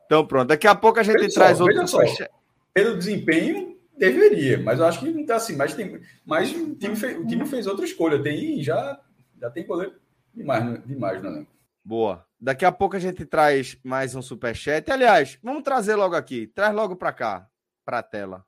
[0.04, 1.88] então pronto, daqui a pouco a gente veja traz só, outro.
[1.88, 2.00] Só,
[2.74, 5.56] pelo desempenho, deveria, mas eu acho que não está assim.
[5.56, 8.22] Mas, tem, mas o, time fez, o time fez outra escolha.
[8.22, 9.00] Tem, já,
[9.40, 9.94] já tem goleiro
[10.34, 11.46] demais, demais não é?
[11.82, 12.22] Boa.
[12.42, 14.90] Daqui a pouco a gente traz mais um superchat.
[14.90, 16.48] Aliás, vamos trazer logo aqui.
[16.48, 17.46] Traz logo para cá,
[17.84, 18.44] para a tela.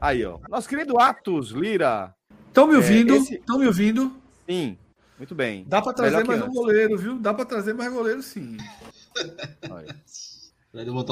[0.00, 0.38] Aí, ó.
[0.48, 2.14] Nosso querido Atos Lira.
[2.46, 3.16] Estão me é, ouvindo?
[3.16, 4.16] Estão é, me ouvindo?
[4.48, 4.78] Sim.
[5.18, 5.64] Muito bem.
[5.66, 7.18] Dá para trazer mais um goleiro, viu?
[7.18, 8.56] Dá para trazer mais goleiro, sim.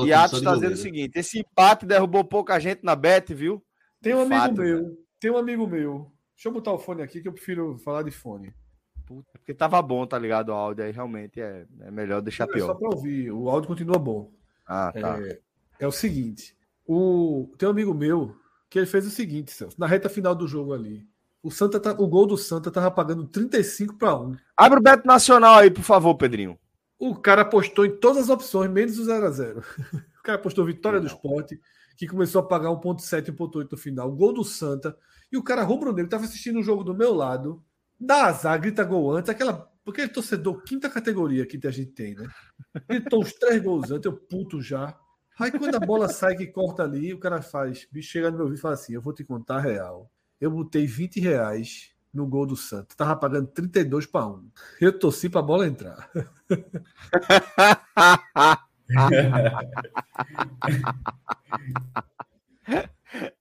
[0.07, 3.61] e Atos está dizendo o seguinte: esse empate derrubou pouca gente na Bet, viu?
[4.01, 4.83] Tem um amigo fato, meu.
[4.83, 4.95] Né?
[5.19, 6.13] Tem um amigo meu.
[6.37, 8.55] Deixa eu botar o fone aqui que eu prefiro falar de fone.
[9.07, 10.49] Puta, porque tava bom, tá ligado?
[10.49, 12.65] O áudio aí realmente é, é melhor deixar Não, pior.
[12.65, 14.33] É só para ouvir, o áudio continua bom.
[14.67, 15.19] Ah, tá.
[15.23, 15.39] É,
[15.79, 18.37] é o seguinte: o, tem um amigo meu
[18.69, 21.07] que ele fez o seguinte, Celso, na reta final do jogo ali.
[21.43, 24.37] O, Santa tá, o gol do Santa tava pagando 35 para 1.
[24.57, 26.59] Abre o Beto Nacional aí, por favor, Pedrinho.
[26.99, 29.59] O cara apostou em todas as opções, menos o 0x0.
[30.19, 31.07] o cara apostou vitória Não.
[31.07, 31.61] do esporte,
[31.97, 34.09] que começou a pagar 1,7, 1,8 no final.
[34.09, 34.97] O gol do Santa.
[35.31, 37.63] E o cara rubro-negro estava assistindo o jogo do meu lado,
[37.99, 39.71] dá azar, grita gol antes, aquela.
[39.85, 42.29] Porque ele torcedor quinta categoria que a gente tem, né?
[42.89, 44.99] Gritou os três gols antes, eu puto já.
[45.39, 48.47] Aí quando a bola sai que corta ali, o cara faz, bicho chega no meu
[48.47, 50.11] ouvido e fala assim: Eu vou te contar a real.
[50.41, 52.97] Eu botei 20 reais no gol do Santos.
[52.97, 54.51] Tava pagando 32 para 1.
[54.81, 56.11] Eu torci para a bola entrar.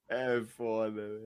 [0.10, 1.24] é foda.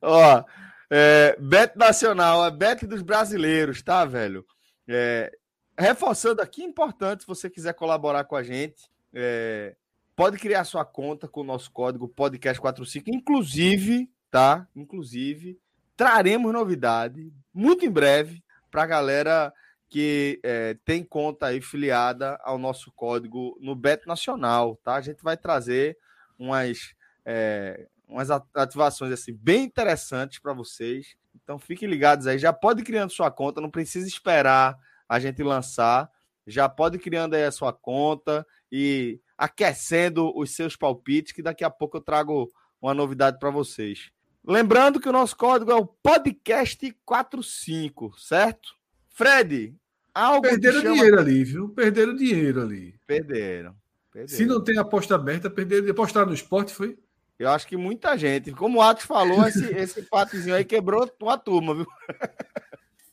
[0.00, 0.44] Ó,
[0.90, 4.44] é, Bet Nacional, a Bet dos brasileiros, tá, velho?
[4.88, 5.32] É,
[5.78, 9.76] reforçando aqui, importante, se você quiser colaborar com a gente, é,
[10.16, 13.04] pode criar sua conta com o nosso código podcast45.
[13.06, 14.66] Inclusive, tá?
[14.74, 15.58] Inclusive,
[15.96, 19.52] traremos novidade muito em breve para a galera
[19.88, 24.94] que é, tem conta aí filiada ao nosso código no Bet Nacional, tá?
[24.94, 25.98] A gente vai trazer
[26.38, 26.94] umas,
[27.24, 31.14] é, umas ativações assim bem interessantes para vocês.
[31.42, 34.76] Então fiquem ligados aí, já pode criando sua conta, não precisa esperar
[35.08, 36.10] a gente lançar,
[36.46, 41.70] já pode criando aí a sua conta e aquecendo os seus palpites, que daqui a
[41.70, 44.10] pouco eu trago uma novidade para vocês.
[44.44, 48.70] Lembrando que o nosso código é o podcast45, certo?
[49.10, 49.76] Fred,
[50.14, 50.94] algo Perderam chama...
[50.94, 51.68] dinheiro ali, viu?
[51.68, 52.98] Perderam dinheiro ali.
[53.06, 53.76] Perderam.
[54.10, 54.38] perderam.
[54.38, 55.90] Se não tem aposta aberta, perderam.
[55.90, 56.98] Apostaram no esporte, foi?
[57.40, 58.52] Eu acho que muita gente.
[58.52, 61.86] Como o Atos falou, esse, esse empatezinho aí quebrou uma turma, viu?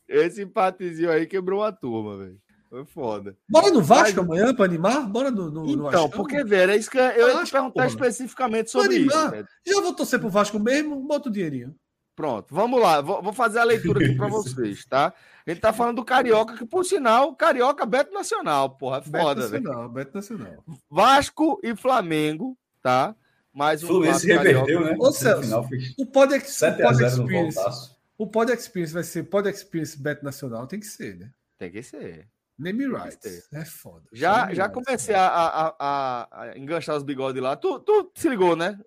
[0.09, 2.39] Esse empatezinho aí quebrou uma turma, velho.
[2.69, 3.37] Foi foda.
[3.49, 4.25] Bora no Vasco Mas...
[4.25, 5.05] amanhã para animar?
[5.05, 7.87] Bora no, no Então, no porque, velho, é isso que eu ia te perguntar porra.
[7.87, 9.29] especificamente sobre isso.
[9.29, 9.47] Velho.
[9.65, 11.75] Já vou torcer pro Vasco mesmo, bota o dinheirinho.
[12.15, 13.01] Pronto, vamos lá.
[13.01, 15.13] Vou, vou fazer a leitura aqui para vocês, tá?
[15.45, 19.51] Ele tá falando do Carioca, que por sinal, Carioca Beto Nacional, porra, é foda, velho.
[19.51, 20.63] Beto Nacional, Beto Nacional.
[20.89, 23.13] Vasco e Flamengo, tá?
[23.57, 24.95] Mais um Fluminense reverteu, né?
[24.99, 30.79] Ô, Celso, o Pod, Experience, o Pod Experience vai ser Pod Experience Beto Nacional, tem
[30.79, 31.31] que ser, né?
[31.57, 32.27] Tem que ser.
[32.55, 33.51] Name rights.
[33.51, 34.05] É foda.
[34.13, 37.55] Já, já comecei a, a, a, a, enganchar os bigodes lá.
[37.55, 38.79] Tu, tu se ligou, né?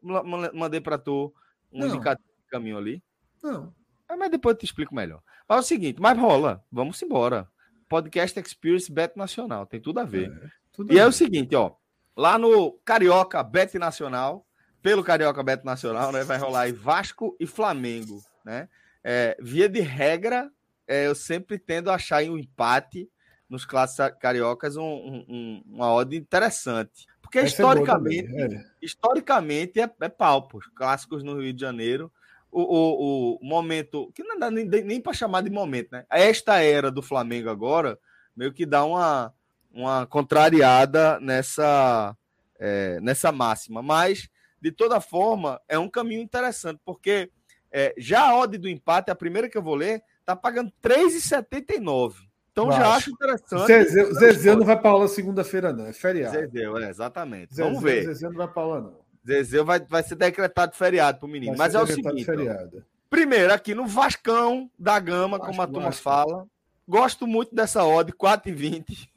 [0.55, 1.35] Mandei pra tu
[1.73, 3.03] um indicativo de caminho ali.
[3.43, 3.75] Não.
[4.09, 5.21] Ah, mas depois eu te explico melhor.
[5.49, 6.65] Mas é o seguinte, mas rola.
[6.71, 7.49] Vamos embora.
[7.89, 9.67] Podcast Experience Bet Nacional.
[9.67, 10.31] Tem tudo a ver.
[10.31, 11.09] É, tudo e a é ver.
[11.09, 11.73] o seguinte, ó.
[12.17, 14.47] Lá no Carioca Bet Nacional,
[14.83, 16.25] pelo Carioca Bet Nacional, né?
[16.25, 18.69] Vai rolar aí Vasco e Flamengo, né?
[19.03, 20.51] É, via de regra,
[20.87, 23.09] é, eu sempre tendo a achar um empate
[23.49, 27.07] nos clássicos cariocas um, um, uma odd interessante.
[27.21, 28.65] Porque historicamente, é.
[28.83, 30.61] historicamente é, é palpo.
[30.75, 32.13] Clássicos no Rio de Janeiro,
[32.51, 36.05] o, o, o momento, que não dá nem, nem para chamar de momento, né?
[36.11, 37.99] Esta era do Flamengo agora,
[38.37, 39.33] meio que dá uma,
[39.73, 42.17] uma contrariada nessa,
[42.59, 43.83] é, nessa máxima.
[43.83, 44.29] Mas,
[44.61, 47.31] de toda forma, é um caminho interessante, porque
[47.73, 52.15] é, já a odd do empate, a primeira que eu vou ler, tá pagando 3,79.
[52.53, 52.81] Então Baixo.
[52.81, 53.67] já acho interessante.
[53.67, 55.87] Zezé, Zezé não vai para aula segunda-feira, não.
[55.87, 56.37] É feriado.
[56.37, 57.55] Zezé, é, exatamente.
[57.55, 58.05] Zezé, Vamos ver.
[58.05, 59.01] Zezé não vai para aula, não.
[59.27, 61.57] Zezé vai, vai ser decretado feriado para o menino.
[61.57, 62.25] Vai Mas é o seguinte.
[62.25, 62.85] Feriado.
[63.09, 66.03] primeiro, aqui no Vascão da Gama, Vasco, como a turma Vasco.
[66.03, 66.47] fala.
[66.89, 69.09] Gosto muito dessa odd, 4,20.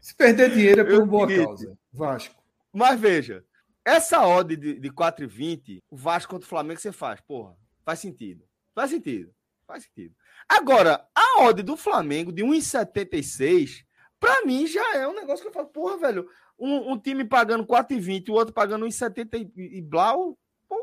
[0.00, 1.76] Se perder dinheiro é por uma boa causa.
[1.92, 2.34] Vasco.
[2.72, 3.44] Mas veja,
[3.84, 7.20] essa odd de, de 4,20, o Vasco contra o Flamengo você faz.
[7.20, 8.44] Porra, faz sentido.
[8.74, 9.32] Faz sentido.
[9.66, 10.14] Faz sentido.
[10.48, 13.84] Agora, a odd do Flamengo de 1,76,
[14.20, 16.28] para mim já é um negócio que eu falo, porra, velho,
[16.58, 20.38] um, um time pagando 4,20, o outro pagando 1,70 e, e blau.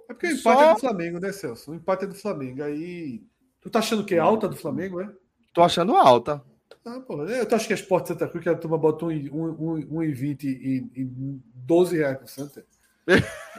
[0.10, 0.72] é porque o empate só...
[0.72, 1.72] é do Flamengo, né, Celso?
[1.72, 2.64] O empate é do Flamengo.
[2.64, 3.24] Aí.
[3.62, 5.12] Tu tá achando que é alta do Flamengo, é?
[5.54, 6.44] Tô achando alta.
[6.86, 10.44] Ah, pô, eu tô, acho que a Sport Santa Cruz, que a turma botou 1,20
[10.44, 11.04] e, e
[11.54, 12.66] 12 reais por Santa.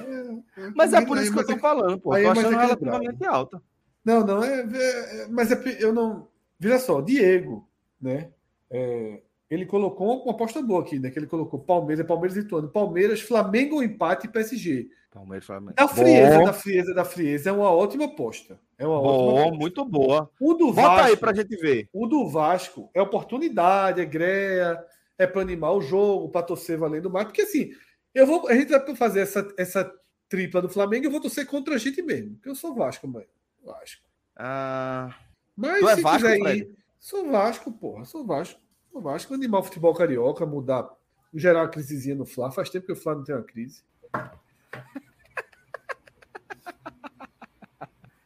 [0.57, 2.11] É, mas é por isso que eu tô é, falando, pô.
[2.11, 3.63] Tô achando é relativamente alta.
[4.03, 6.29] Não, não, é, é, mas é, eu não.
[6.59, 7.69] Veja só, Diego,
[8.01, 8.31] né?
[8.71, 9.21] É,
[9.51, 11.11] ele colocou uma aposta boa aqui, né?
[11.11, 12.69] Que ele colocou Palmeiras, Palmeiras e Tuano.
[12.69, 14.89] Palmeiras, Flamengo, empate e PSG.
[15.11, 15.75] Palmeiras, Flamengo.
[15.75, 16.45] Da frieza, Bom.
[16.45, 18.61] da frieza, da frieza, é uma ótima aposta.
[18.79, 20.31] É uma Bom, ótima muito boa.
[20.41, 21.89] O do Bota Vasco, aí pra gente ver.
[21.93, 24.83] O do Vasco é oportunidade, é greia,
[25.19, 27.27] é para animar o jogo, para torcer valendo mais.
[27.27, 27.73] Porque assim,
[28.15, 29.93] eu vou, a gente vai fazer essa, essa
[30.29, 32.35] tripla do Flamengo, eu vou torcer contra a gente mesmo.
[32.35, 33.27] Porque eu sou Vasco, mãe.
[33.65, 34.03] Vasco.
[34.37, 35.15] Ah,
[35.57, 38.61] Mas é se Vasco, quiser ir, sou Vasco, porra, sou Vasco.
[38.93, 40.91] Sou Vasco, animar o futebol carioca, mudar,
[41.33, 42.51] gerar uma crisezinha no Fla.
[42.51, 43.83] Faz tempo que o Fla não tem uma crise.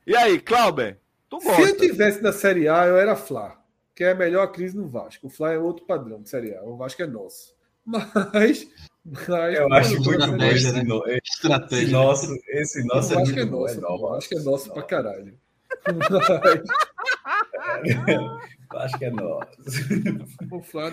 [0.07, 1.01] E aí, Clauber?
[1.41, 3.59] Se eu tivesse na Série A, eu era Fla,
[3.95, 5.27] que é a melhor crise no Vasco.
[5.27, 6.63] O Fla é outro padrão de Série A.
[6.63, 7.55] O Vasco é nosso.
[7.85, 8.69] Mas.
[9.29, 10.83] mas eu acho muito bom esse, né?
[10.83, 11.05] no...
[11.09, 11.85] estratégia.
[11.85, 13.85] Esse nosso, esse nosso Vasco é, é nosso.
[13.85, 15.39] É o Vasco é nosso pra caralho.
[18.75, 19.51] Acho que é nosso.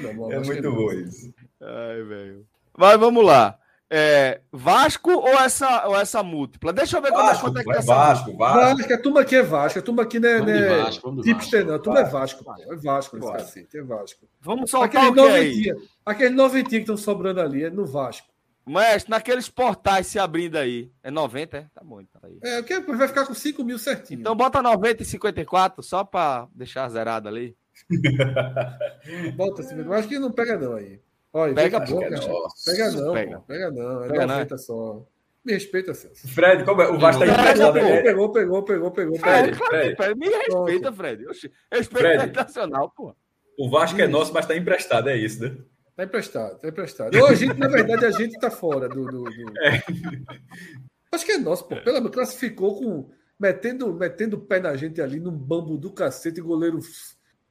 [0.04, 1.34] Não, é muito é bom isso.
[1.62, 2.46] Ai, velho.
[2.78, 3.58] Mas vamos lá.
[3.94, 6.72] É, Vasco ou essa, ou essa múltipla?
[6.72, 8.60] Deixa eu ver Vasco, quanto é que é essa Vasco, Vasco.
[8.60, 10.90] Vasco, a turma aqui é Vasco, a turma aqui não é, né,
[11.22, 11.76] tipster, não.
[11.76, 12.53] A turma é Vasco, pô.
[12.58, 14.26] É Vasco, esse cacete, é Vasco.
[14.40, 18.32] Vamos soltar aquele noventinho, aquele noventinho que estão sobrando ali é no Vasco.
[18.66, 20.90] Mas naqueles portais se abrindo aí.
[21.03, 21.66] É 90, é?
[21.74, 22.22] Tá bom, então.
[22.24, 22.40] Aí.
[22.44, 24.22] É, que vai ficar com 5 mil certinho.
[24.22, 27.58] Então bota 90 e 54, só para deixar zerado ali.
[29.36, 29.94] Bota 50.
[29.95, 31.02] Acho que não pega não aí.
[31.34, 32.19] Olha, pega, boa, pega,
[32.66, 33.38] pega não, pega.
[33.38, 34.03] Pô, pega não.
[34.03, 34.58] É pega 90 não.
[34.58, 35.08] só.
[35.43, 36.27] Me respeita, Celso.
[36.27, 36.90] Fred, como é?
[36.90, 37.74] O Vasco tá emprestado.
[37.74, 39.19] Pegou, pegou, pegou, pegou, pegou.
[39.19, 40.19] Fred, Fred, Fred.
[40.19, 41.26] Me respeita, Fred.
[41.72, 43.16] Respeita internacional, pô.
[43.58, 45.58] O Vasco é nosso, mas tá emprestado, é isso, né?
[45.95, 47.16] Tá emprestado, tá emprestado.
[47.18, 49.06] Ou a gente, na verdade, a gente tá fora do.
[49.06, 49.60] do, do...
[49.60, 49.82] É.
[51.11, 51.76] Acho que é nosso, pô.
[51.76, 53.10] Pelo menos classificou com.
[53.40, 56.80] Metendo, metendo o pé na gente ali num bambu do cacete, goleiro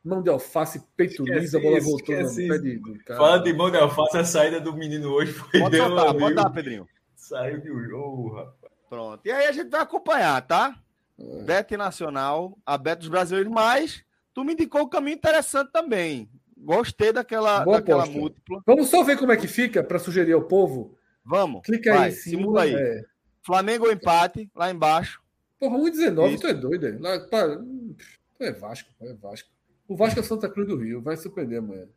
[0.03, 2.81] Mão de alface, peito liso, a bola voltou no pé de.
[3.07, 5.61] Falando de mão de alface, a saída do menino hoje foi.
[5.61, 6.89] Pode soltar, pode dar, Pedrinho.
[7.15, 8.73] Saiu de um jogo, rapaz.
[8.89, 9.21] Pronto.
[9.25, 10.75] E aí a gente vai acompanhar, tá?
[11.19, 11.43] É.
[11.43, 16.29] Bet Nacional, a Bet dos Brasileiros, mas tu me indicou um caminho interessante também.
[16.57, 18.63] Gostei daquela, daquela múltipla.
[18.67, 20.97] Vamos só ver como é que fica para sugerir ao povo.
[21.25, 21.63] Vamos.
[21.63, 22.75] Clica vai, aí, simula aí.
[22.75, 23.03] É...
[23.43, 25.23] Flamengo empate, lá embaixo.
[25.59, 26.87] Porra, 1,19, tu é doido.
[26.87, 26.99] É?
[26.99, 29.49] Lá, pá, tu é Vasco, é Vasco.
[29.91, 31.89] O Vasco é Santa Cruz do Rio, vai surpreender amanhã.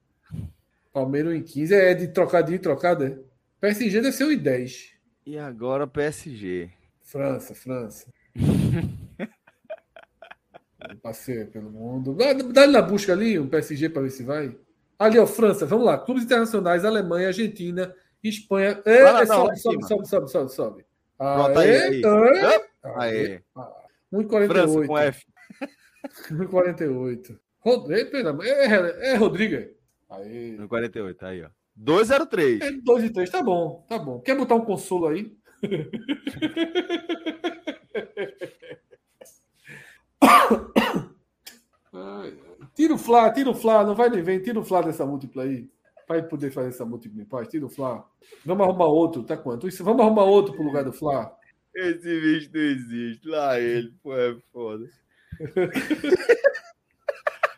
[0.92, 3.20] Palmeiras em 15 é de trocadinho trocado, é?
[3.62, 4.94] PSG deve ser 10.
[5.28, 6.72] E agora PSG.
[7.04, 8.12] França, França.
[11.04, 12.18] Passeio pelo mundo.
[12.52, 14.58] Dá-lhe na busca ali um PSG para ver se vai.
[14.98, 15.96] Ali, ó, França, vamos lá.
[16.00, 18.82] Clubes internacionais, Alemanha, Argentina, Espanha.
[18.86, 21.70] É, lá, sobe, sobe, sobe, sobe, sobe, sobe, Pronto, aí.
[21.70, 22.02] aí.
[22.96, 23.42] Aê.
[23.56, 23.68] Aê.
[24.12, 24.48] 1,48.
[24.48, 25.26] França com F.
[26.34, 27.43] 1,48.
[27.64, 27.92] Rod...
[27.92, 29.70] É, é, é Rodrigo.
[30.10, 30.58] Aí.
[30.58, 31.50] No 48, aí, ó.
[31.76, 32.62] 203.
[32.62, 34.20] É, 2 e 3, tá bom, tá bom.
[34.20, 35.34] Quer botar um consolo aí?
[42.76, 45.44] tira o Flá, tira o Flá, não vai nem vem, tira o Flá dessa múltipla
[45.44, 45.70] aí.
[46.06, 48.06] Para poder fazer essa múltipla em paz, tira o Flá.
[48.46, 49.70] Vamos arrumar outro, tá quanto?
[49.84, 51.34] Vamos arrumar outro pro lugar do Flá.
[51.74, 53.28] Esse bicho não existe.
[53.28, 54.88] Lá ele, pô, é foda.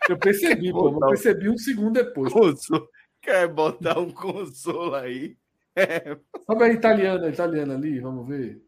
[0.10, 0.90] Eu percebi, pô.
[0.90, 2.32] Eu percebi um segundo depois.
[2.32, 2.88] Consolo.
[3.22, 5.36] Quer botar um consolo aí?
[5.76, 6.18] É.
[6.46, 8.00] Sabe a italiana, a italiana ali?
[8.00, 8.62] Vamos ver.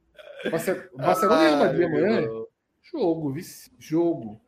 [0.96, 2.28] Barcelona e Real Madrid amanhã?
[2.92, 3.72] Jogo, vice.
[3.80, 4.42] Jogo.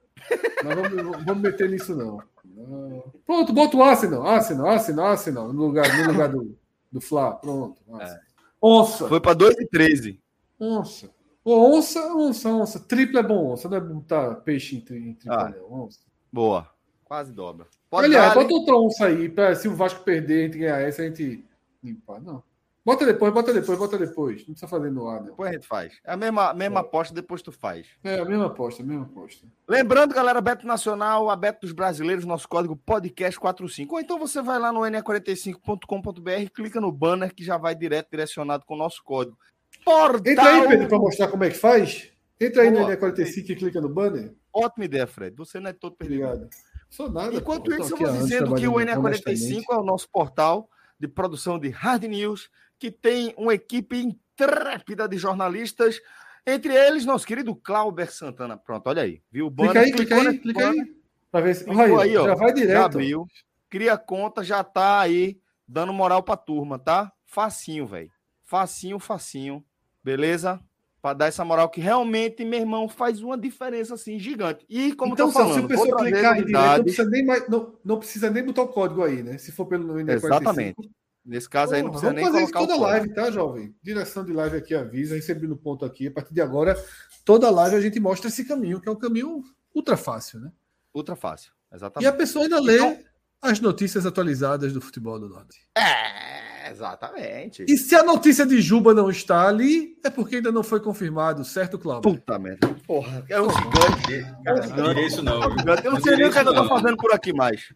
[0.64, 2.22] Mas vamos, vamos meter nisso, não.
[2.44, 3.04] não.
[3.26, 4.26] Pronto, bota o Arsenal.
[4.26, 5.54] Arsenal, Arsenal, Arsenal.
[5.54, 6.58] No lugar, no lugar do,
[6.92, 7.34] do Fla.
[7.36, 7.82] Pronto.
[8.02, 8.20] É.
[8.62, 9.08] Onça.
[9.08, 10.22] Foi para 2 e 13.
[10.60, 11.10] Onça.
[11.46, 12.80] onça, onça, onça.
[12.80, 13.70] Triplo é bom, onça.
[13.70, 16.00] Não é botar peixe em, em triplo, ah, onça.
[16.32, 16.68] Boa.
[17.10, 17.66] Quase dobra.
[17.90, 19.28] Pode Aliás, bota outra onça aí.
[19.28, 21.44] Pra, se o Vasco perder, a gente ganhar essa, a gente
[21.84, 22.22] limpar.
[22.22, 22.44] Não.
[22.86, 24.38] Bota depois, bota depois, bota depois.
[24.42, 25.24] Não precisa fazer no ar.
[25.24, 26.00] Depois a gente faz.
[26.06, 26.82] É a mesma, mesma é.
[26.82, 27.88] aposta, depois tu faz.
[28.04, 29.48] É, a mesma aposta, a mesma aposta.
[29.68, 33.88] Lembrando, galera, Beto Nacional, a Beto dos Brasileiros, nosso código podcast45.
[33.90, 38.68] Ou então você vai lá no ne45.com.br, clica no banner que já vai direto direcionado
[38.68, 39.36] com o nosso código.
[39.84, 40.32] Portal...
[40.32, 42.12] Entra aí, Pedro, para mostrar como é que faz.
[42.40, 42.84] Entra aí Boa.
[42.84, 44.32] no NE45 e clica no banner.
[44.54, 45.36] Ótima ideia, Fred.
[45.36, 46.24] Você não é todo perdido.
[46.24, 46.50] Obrigado.
[46.90, 47.36] Sou nada.
[47.36, 50.70] Enquanto isso, eu vou dizendo que o NE45 é o nosso portal
[51.00, 56.02] de produção de hard news, que tem uma equipe intrépida de jornalistas,
[56.46, 58.58] entre eles nosso querido Clauber Santana.
[58.58, 59.22] Pronto, olha aí.
[59.32, 59.84] Viu o banner?
[59.84, 60.96] Clica aí, clica aí, clica aí.
[61.32, 61.70] Pra ver se...
[61.70, 62.74] aí, aí, ó, já vai direto.
[62.74, 63.28] Já abriu,
[63.70, 67.12] cria conta, já tá aí dando moral pra turma, tá?
[67.26, 68.12] Facinho, velho.
[68.44, 69.64] Facinho, facinho.
[70.04, 70.60] Beleza?
[71.02, 74.66] Para dar essa moral que realmente, meu irmão, faz uma diferença assim gigante.
[74.68, 77.76] E como então, falando, se o pessoa clicar em direito, não precisa, nem mais, não,
[77.86, 79.38] não precisa nem botar o código aí, né?
[79.38, 80.90] Se for pelo INE Exatamente.
[81.24, 83.76] Nesse caso aí não precisa nem fazer colocar isso toda live, tá, jovem?
[83.82, 86.08] Direção de live aqui avisa, recebi no ponto aqui.
[86.08, 86.76] A partir de agora,
[87.24, 90.52] toda live a gente mostra esse caminho, que é um caminho ultra fácil, né?
[90.94, 92.06] Ultra fácil, exatamente.
[92.06, 92.98] E a pessoa ainda lê então...
[93.42, 95.62] as notícias atualizadas do futebol do Norte.
[95.78, 96.39] É.
[96.70, 97.66] Exatamente.
[97.68, 101.44] E se a notícia de Juba não está ali, é porque ainda não foi confirmado,
[101.44, 102.12] certo, Cláudio?
[102.12, 102.68] Puta merda.
[102.86, 104.44] Porra, é um gigante.
[104.44, 105.42] Cara, não diria isso, não.
[105.84, 107.74] Eu não sei nem o que eu tô fazendo por aqui mais.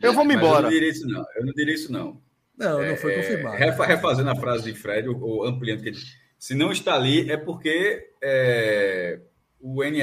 [0.00, 0.58] Eu vou me embora.
[0.58, 1.24] Eu não diria isso, não.
[1.36, 2.20] Eu não diria isso, não.
[2.56, 3.56] Não, não foi é, confirmado.
[3.56, 5.98] refazendo a frase de Fred, ou, ampliando que ele
[6.38, 9.20] se não está ali, é porque é,
[9.60, 10.02] o NE,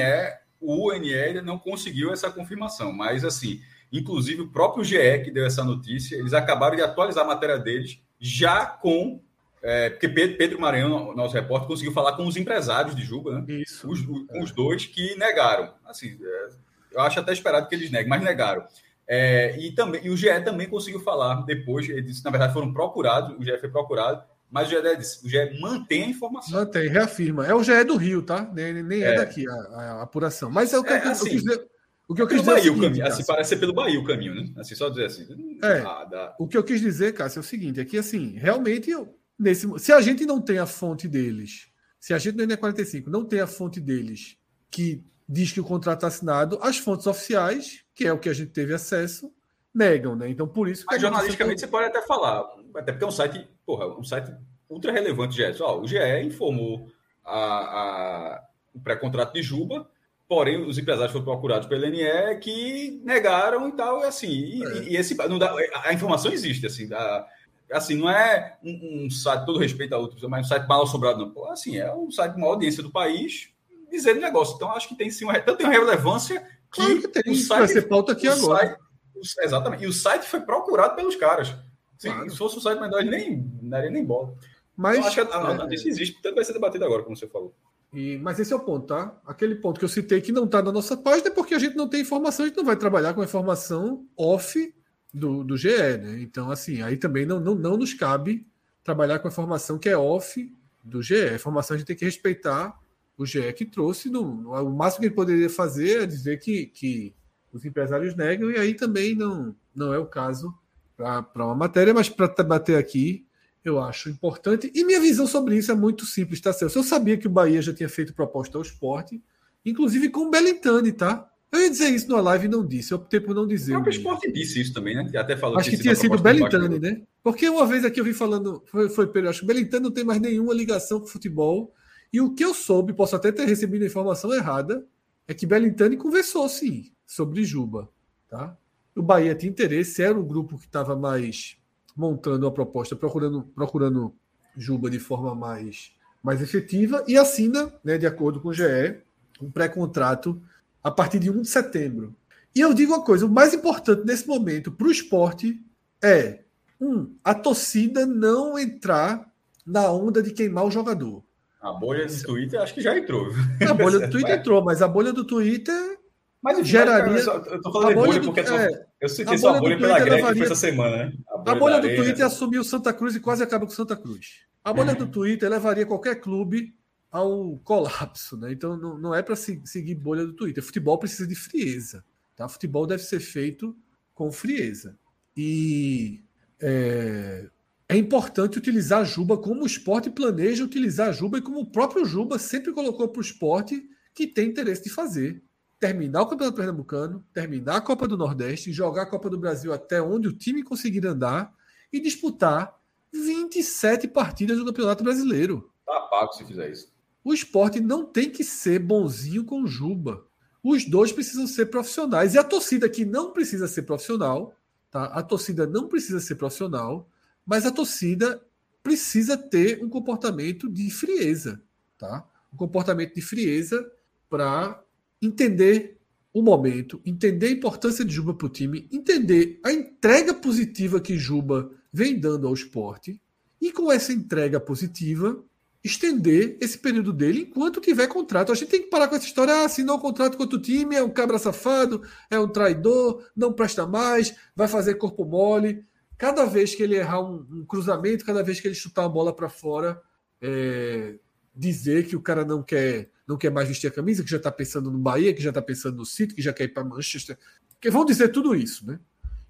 [0.60, 2.92] o UNE ainda não conseguiu essa confirmação.
[2.92, 7.28] Mas, assim, inclusive o próprio GE que deu essa notícia, eles acabaram de atualizar a
[7.28, 9.20] matéria deles já com.
[9.62, 13.44] É, porque Pedro, Maranhão, nosso repórter, conseguiu falar com os empresários de Juba, né?
[13.48, 13.90] Isso.
[13.90, 14.42] Os, os, é.
[14.42, 15.72] os dois que negaram.
[15.84, 16.48] Assim, é,
[16.92, 18.64] eu acho até esperado que eles neguem, mas negaram.
[19.08, 22.72] É, e, também, e o GE também conseguiu falar depois, ele disse, na verdade, foram
[22.72, 26.58] procurados, o GE foi procurado, mas o GE, disse, o GE mantém a informação.
[26.58, 27.46] Mantém, reafirma.
[27.46, 28.48] É o GE do Rio, tá?
[28.52, 29.14] Nem, nem é.
[29.14, 30.50] é daqui a, a, apuração.
[30.50, 31.66] Mas é o que é, eu, assim, eu quis dizer.
[32.08, 34.34] O que eu quis dizer é o seguinte, assim, parece ser pelo Bahia o caminho,
[34.34, 34.48] né?
[34.56, 35.26] Assim, só dizer assim.
[35.62, 38.90] É, ah, o que eu quis dizer, Cássio, é o seguinte: é que, assim, realmente,
[38.90, 41.68] eu, nesse, se a gente não tem a fonte deles,
[41.98, 44.36] se a gente no NE45 não tem a fonte deles
[44.70, 48.32] que diz que o contrato está assinado, as fontes oficiais, que é o que a
[48.32, 49.32] gente teve acesso,
[49.74, 50.28] negam, né?
[50.28, 50.84] Então, por isso.
[50.88, 52.44] Mas jornalisticamente você pode até falar,
[52.76, 54.32] até porque é um site, porra, um site
[54.70, 55.60] ultra relevante, GE.
[55.60, 56.88] Ó, o GE informou
[57.24, 59.90] a, a, o pré-contrato de Juba
[60.28, 64.82] Porém, os empresários foram procurados pelo NE que negaram e tal, e assim, e, é.
[64.82, 67.26] e esse, não dá, a informação existe, assim, a,
[67.72, 71.18] assim, não é um, um, site, todo respeito a outros, mas um site mal assombrado,
[71.18, 71.30] não.
[71.30, 73.50] Pô, assim, é um site com maior audiência do país
[73.90, 74.56] dizendo negócio.
[74.56, 76.40] Então, acho que tem sim uma, tanto tem uma relevância
[76.72, 78.66] que, claro que tem, o site, vai ser pauta aqui agora.
[78.66, 78.80] Site,
[79.14, 81.54] o, exatamente, e o site foi procurado pelos caras.
[81.98, 82.30] Se, claro.
[82.30, 84.34] se fosse um site menor, nem daria nem bola.
[84.76, 87.26] Mas então, acho que a, a, notícia existe, portanto vai ser debatido agora, como você
[87.26, 87.54] falou.
[87.92, 89.18] E, mas esse é o ponto, tá?
[89.26, 91.76] Aquele ponto que eu citei que não está na nossa página é porque a gente
[91.76, 94.74] não tem informação, a gente não vai trabalhar com a informação off
[95.12, 96.20] do, do GE, né?
[96.20, 98.46] Então, assim, aí também não, não, não nos cabe
[98.84, 100.52] trabalhar com a informação que é off
[100.84, 101.14] do GE.
[101.14, 102.78] A informação a gente tem que respeitar
[103.16, 104.10] o GE que trouxe.
[104.10, 107.14] No, o máximo que ele poderia fazer é dizer que, que
[107.52, 110.54] os empresários negam, e aí também não, não é o caso
[110.96, 113.25] para uma matéria, mas para bater aqui,
[113.68, 114.70] eu acho importante.
[114.74, 116.78] E minha visão sobre isso é muito simples, tá, Celso?
[116.78, 119.22] Eu sabia que o Bahia já tinha feito proposta ao esporte,
[119.64, 121.28] inclusive com o Belintani, tá?
[121.52, 123.72] Eu ia dizer isso na live e não disse, eu optei por não dizer.
[123.72, 125.10] O próprio esporte disse isso também, né?
[125.16, 127.02] Até falou acho que, que tinha sido o Belintani, né?
[127.22, 130.04] Porque uma vez aqui eu vi falando, foi, foi acho que o Belintani não tem
[130.04, 131.72] mais nenhuma ligação com futebol.
[132.12, 134.86] E o que eu soube, posso até ter recebido a informação errada,
[135.26, 137.88] é que Belintani conversou sim sobre Juba,
[138.28, 138.56] tá?
[138.96, 141.56] o Bahia tinha interesse, era o grupo que estava mais
[141.96, 144.14] montando a proposta, procurando, procurando
[144.56, 145.92] Juba de forma mais,
[146.22, 148.96] mais efetiva, e assina, né, de acordo com o GE,
[149.40, 150.40] um pré-contrato
[150.82, 152.14] a partir de 1 de setembro.
[152.54, 155.60] E eu digo uma coisa: o mais importante nesse momento para o esporte
[156.02, 156.40] é,
[156.80, 159.30] um, a torcida não entrar
[159.66, 161.22] na onda de queimar o jogador.
[161.60, 163.28] A bolha do Twitter acho que já entrou.
[163.68, 165.95] A bolha do Twitter entrou, mas a bolha do Twitter
[166.42, 167.18] mas geraria.
[167.18, 170.22] eu tô falando de bolha, bolha porque do, é, eu senti a bolha pela greve
[170.22, 171.12] foi essa semana, né?
[171.28, 174.46] A bolha, a bolha do Twitter assumiu Santa Cruz e quase acaba com Santa Cruz.
[174.62, 176.74] A bolha do Twitter levaria qualquer clube
[177.10, 178.52] ao colapso, né?
[178.52, 180.62] Então não, não é para seguir bolha do Twitter.
[180.62, 182.48] Futebol precisa de frieza, tá?
[182.48, 183.76] Futebol deve ser feito
[184.14, 184.98] com frieza.
[185.36, 186.22] E
[186.60, 187.48] é,
[187.88, 191.70] é importante utilizar a Juba como o esporte planeja utilizar a Juba e como o
[191.70, 195.42] próprio Juba sempre colocou para o esporte que tem interesse de fazer.
[195.78, 200.00] Terminar o Campeonato Pernambucano, terminar a Copa do Nordeste, jogar a Copa do Brasil até
[200.00, 201.52] onde o time conseguir andar
[201.92, 202.74] e disputar
[203.12, 205.70] 27 partidas do Campeonato Brasileiro.
[205.84, 206.92] Tá pago se fizer isso.
[207.22, 210.24] O esporte não tem que ser bonzinho com o Juba.
[210.62, 212.34] Os dois precisam ser profissionais.
[212.34, 214.54] E a torcida que não precisa ser profissional,
[214.90, 215.04] tá?
[215.06, 217.08] A torcida não precisa ser profissional
[217.46, 218.42] mas a torcida
[218.82, 221.62] precisa ter um comportamento de frieza,
[221.96, 222.28] tá?
[222.52, 223.88] Um comportamento de frieza
[224.28, 224.82] para
[225.26, 225.98] entender
[226.32, 231.18] o momento, entender a importância de Juba para o time, entender a entrega positiva que
[231.18, 233.20] Juba vem dando ao esporte
[233.60, 235.42] e com essa entrega positiva
[235.82, 238.50] estender esse período dele enquanto tiver contrato.
[238.50, 240.96] A gente tem que parar com essa história, ah, assinou um contrato com outro time,
[240.96, 245.84] é um cabra safado, é um traidor, não presta mais, vai fazer corpo mole
[246.18, 249.34] cada vez que ele errar um, um cruzamento, cada vez que ele chutar a bola
[249.34, 250.00] para fora,
[250.40, 251.18] é,
[251.54, 254.52] dizer que o cara não quer não quer mais vestir a camisa, que já está
[254.52, 257.38] pensando no Bahia, que já está pensando no City, que já quer ir para Manchester,
[257.80, 259.00] que vão dizer tudo isso, né?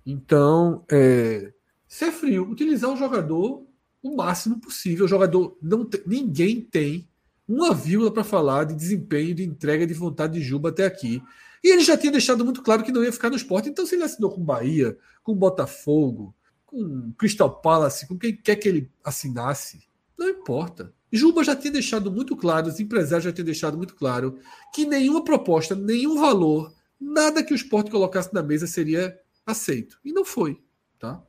[0.05, 1.53] Então, é,
[1.87, 3.67] ser frio, utilizar o jogador
[4.03, 5.05] o máximo possível.
[5.05, 7.09] O jogador não ninguém tem
[7.49, 11.23] uma vírgula para falar de desempenho, de entrega, de vontade de Juba até aqui.
[11.63, 13.69] E ele já tinha deixado muito claro que não ia ficar no esporte.
[13.69, 18.69] Então, se ele assinou com Bahia, com Botafogo, com Crystal Palace, com quem quer que
[18.69, 19.83] ele assinasse,
[20.17, 20.93] não importa.
[21.17, 24.39] Juba já tinha deixado muito claro, os empresários já tinham deixado muito claro
[24.75, 29.99] que nenhuma proposta, nenhum valor, nada que o esporte colocasse na mesa seria aceito.
[30.05, 30.61] E não foi.
[30.99, 31.23] Tá?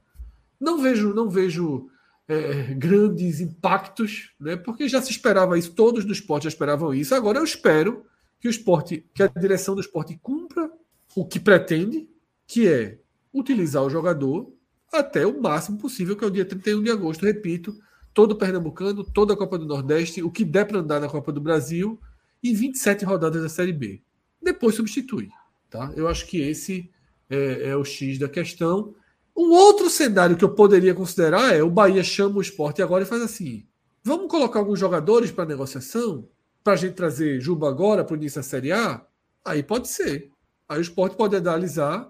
[0.59, 1.89] Não vejo, não vejo
[2.27, 4.55] é, grandes impactos, né?
[4.55, 7.15] porque já se esperava isso, todos do esporte já esperavam isso.
[7.15, 8.05] Agora eu espero
[8.39, 10.69] que o esporte, que a direção do esporte cumpra
[11.15, 12.07] o que pretende,
[12.45, 12.99] que é
[13.33, 14.51] utilizar o jogador
[14.91, 17.25] até o máximo possível, que é o dia 31 de agosto.
[17.25, 17.77] Repito,
[18.17, 21.31] todo o Pernambucano, toda a Copa do Nordeste, o que der para andar na Copa
[21.31, 22.01] do Brasil
[22.41, 24.01] e 27 rodadas da Série B.
[24.41, 25.29] Depois substitui.
[25.69, 25.93] Tá?
[25.95, 26.89] Eu acho que esse
[27.29, 28.95] é, é o X da questão.
[29.37, 33.05] Um outro cenário que eu poderia considerar é o Bahia chama o esporte agora e
[33.07, 33.67] faz assim:
[34.03, 36.27] vamos colocar alguns jogadores para negociação,
[36.63, 39.05] para a gente trazer Juba agora para o início da Série A?
[39.45, 40.31] Aí pode ser.
[40.67, 42.09] Aí o esporte pode analisar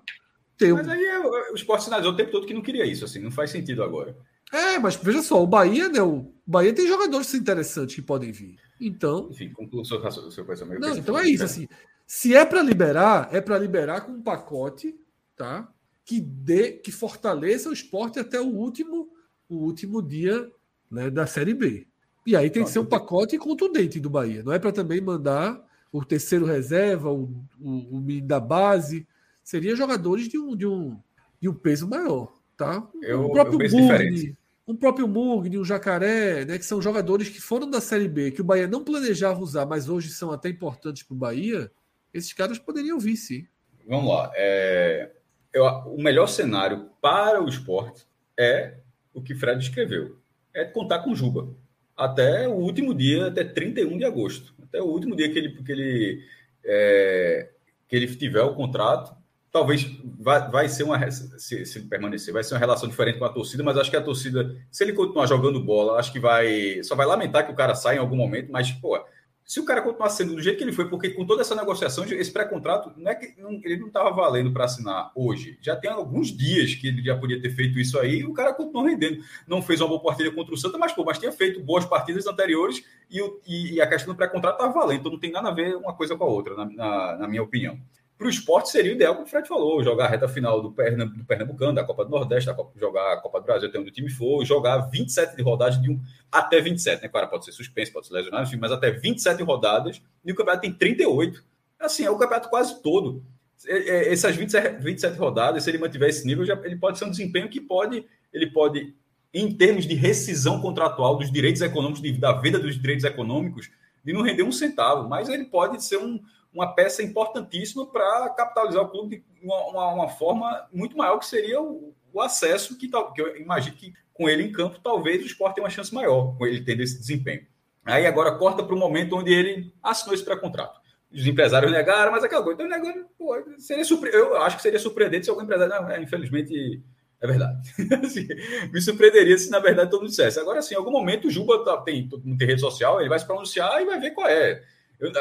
[0.58, 1.20] ter Mas aí é,
[1.52, 4.16] o esporte sinalizou o tempo todo que não queria isso, assim, não faz sentido agora.
[4.52, 6.02] É, mas veja só, o Bahia, né?
[6.02, 8.58] O Bahia tem jogadores interessantes que podem vir.
[8.80, 9.30] Então.
[9.32, 10.80] Enfim, conclua o seu, seu pensamento.
[10.80, 11.68] Não, então é isso, assim.
[12.06, 14.98] Se é para liberar, é para liberar com um pacote,
[15.36, 15.70] tá?
[16.06, 19.10] Que dê, que fortaleça o esporte até o último,
[19.50, 20.50] o último dia
[20.90, 21.86] né, da Série B.
[22.26, 24.44] E aí tem que ser um pacote contundente do Bahia.
[24.44, 25.62] Não é para também mandar
[25.92, 29.08] o terceiro reserva, o, o, o da base
[29.44, 31.00] seria jogadores de um, de um,
[31.40, 32.86] de um peso maior, tá?
[33.02, 34.38] Eu, o próprio Mugni,
[34.68, 38.42] um próprio Mugni, um Jacaré, né, que são jogadores que foram da Série B, que
[38.42, 41.72] o Bahia não planejava usar, mas hoje são até importantes para o Bahia,
[42.14, 43.46] esses caras poderiam vir, sim.
[43.88, 44.32] Vamos lá.
[44.36, 45.12] É...
[45.54, 48.06] Eu, o melhor cenário para o esporte
[48.38, 48.76] é
[49.14, 50.18] o que Fred escreveu.
[50.54, 51.50] É contar com Juba.
[51.96, 54.54] Até o último dia, até 31 de agosto.
[54.62, 56.24] Até o último dia que ele, que ele,
[56.64, 57.50] é,
[57.88, 59.17] que ele tiver o contrato,
[59.58, 63.30] talvez vai, vai ser uma se, se, permanecer, vai ser uma relação diferente com a
[63.30, 66.96] torcida, mas acho que a torcida, se ele continuar jogando bola, acho que vai só
[66.96, 69.04] vai lamentar que o cara saia em algum momento, mas pô,
[69.44, 72.04] se o cara continuar sendo do jeito que ele foi, porque com toda essa negociação,
[72.06, 75.58] esse pré-contrato, não é que não, ele não estava valendo para assinar hoje.
[75.62, 78.54] Já tem alguns dias que ele já podia ter feito isso aí, e o cara
[78.54, 79.24] continuou rendendo.
[79.48, 82.28] Não fez uma boa partida contra o Santa, mas pô, mas tinha feito boas partidas
[82.28, 85.00] anteriores e, e, e a questão do pré-contrato estava valendo.
[85.00, 87.42] Então não tem nada a ver uma coisa com a outra, na, na, na minha
[87.42, 87.80] opinião
[88.18, 90.72] para o esporte seria o ideal, como o Fred falou, jogar a reta final do,
[90.72, 93.78] Pernamb do Pernambucano, da Copa do Nordeste, da Copa, jogar a Copa do Brasil até
[93.78, 97.10] onde o time for, jogar 27 de rodadas de um até 27, né?
[97.10, 100.62] Claro, pode ser suspenso, pode ser lesionado, enfim, mas até 27 rodadas, e o campeonato
[100.62, 101.44] tem 38.
[101.80, 103.24] Assim, é o campeonato quase todo.
[103.68, 107.12] é, essas 27, 27 rodadas, se ele mantiver esse nível, já, ele pode ser um
[107.12, 108.96] desempenho que pode, ele pode,
[109.32, 113.70] em termos de rescisão contratual dos direitos econômicos, da venda dos direitos econômicos,
[114.04, 116.20] de não render um centavo, mas ele pode ser um,
[116.54, 121.26] uma peça importantíssima para capitalizar o clube de uma, uma, uma, forma muito maior, que
[121.26, 125.28] seria o, o acesso, que, que eu imagino que com ele em campo, talvez o
[125.28, 127.46] esporte tenha uma chance maior, com ele tendo esse desempenho.
[127.86, 130.82] Aí agora corta para o momento onde ele assinou esse pré-contrato.
[131.12, 132.52] Os empresários negaram, mas coisa.
[132.52, 134.10] Então, negócio, pô, seria surpre...
[134.14, 135.74] Eu acho que seria surpreendente se algum empresário.
[135.74, 136.84] Não, é, infelizmente,
[137.22, 137.74] é verdade.
[138.06, 138.28] assim,
[138.74, 140.38] me surpreenderia se, na verdade, todo mundo dissesse.
[140.38, 143.26] Agora, sim, em algum momento, o Juba tá, tem, tem rede social, ele vai se
[143.26, 144.62] pronunciar e vai ver qual é.
[145.00, 145.12] Eu,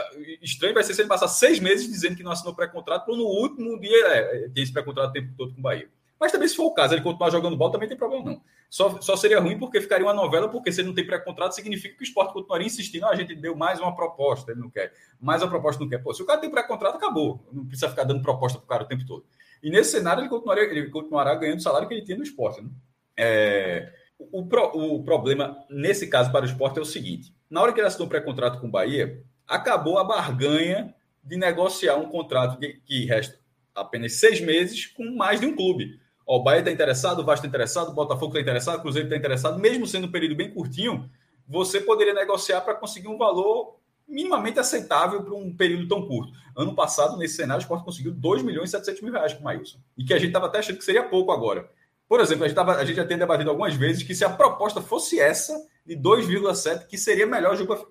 [0.40, 3.24] estranho vai ser se ele passar seis meses dizendo que não assinou pré-contrato, para no
[3.24, 5.88] último dia é, tem esse pré-contrato o tempo todo com o Bahia.
[6.18, 8.40] Mas também, se for o caso, ele continuar jogando bola, também tem problema, não.
[8.70, 11.94] Só, só seria ruim porque ficaria uma novela, porque se ele não tem pré-contrato, significa
[11.94, 13.04] que o esporte continuaria insistindo.
[13.04, 14.92] Ah, a gente deu mais uma proposta, ele não quer.
[15.20, 15.98] Mais uma proposta não quer.
[15.98, 17.46] Pô, se o cara tem pré-contrato, acabou.
[17.52, 19.24] Não precisa ficar dando proposta para o cara o tempo todo.
[19.62, 22.62] E nesse cenário, ele ele continuará ganhando o salário que ele tinha no esporte.
[22.62, 22.70] Né?
[23.18, 27.72] É, o, o, o problema, nesse caso, para o esporte é o seguinte: na hora
[27.72, 32.80] que ele assinou pré-contrato com o Bahia, acabou a barganha de negociar um contrato que,
[32.84, 33.38] que resta
[33.74, 36.00] apenas seis meses com mais de um clube.
[36.26, 39.06] Ó, o Bahia está interessado, o Vasco está interessado, o Botafogo está interessado, o Cruzeiro
[39.06, 41.08] está interessado, mesmo sendo um período bem curtinho,
[41.46, 43.76] você poderia negociar para conseguir um valor
[44.08, 46.32] minimamente aceitável para um período tão curto.
[46.56, 49.44] Ano passado, nesse cenário, o Sport conseguiu 2 milhões e 700 mil reais com o
[49.44, 49.78] Maílson.
[49.96, 51.68] E que a gente estava até achando que seria pouco agora.
[52.08, 54.30] Por exemplo, a gente, tava, a gente já tem debatido algumas vezes que se a
[54.30, 55.52] proposta fosse essa,
[55.86, 57.86] de 2,7, que seria melhor Juba,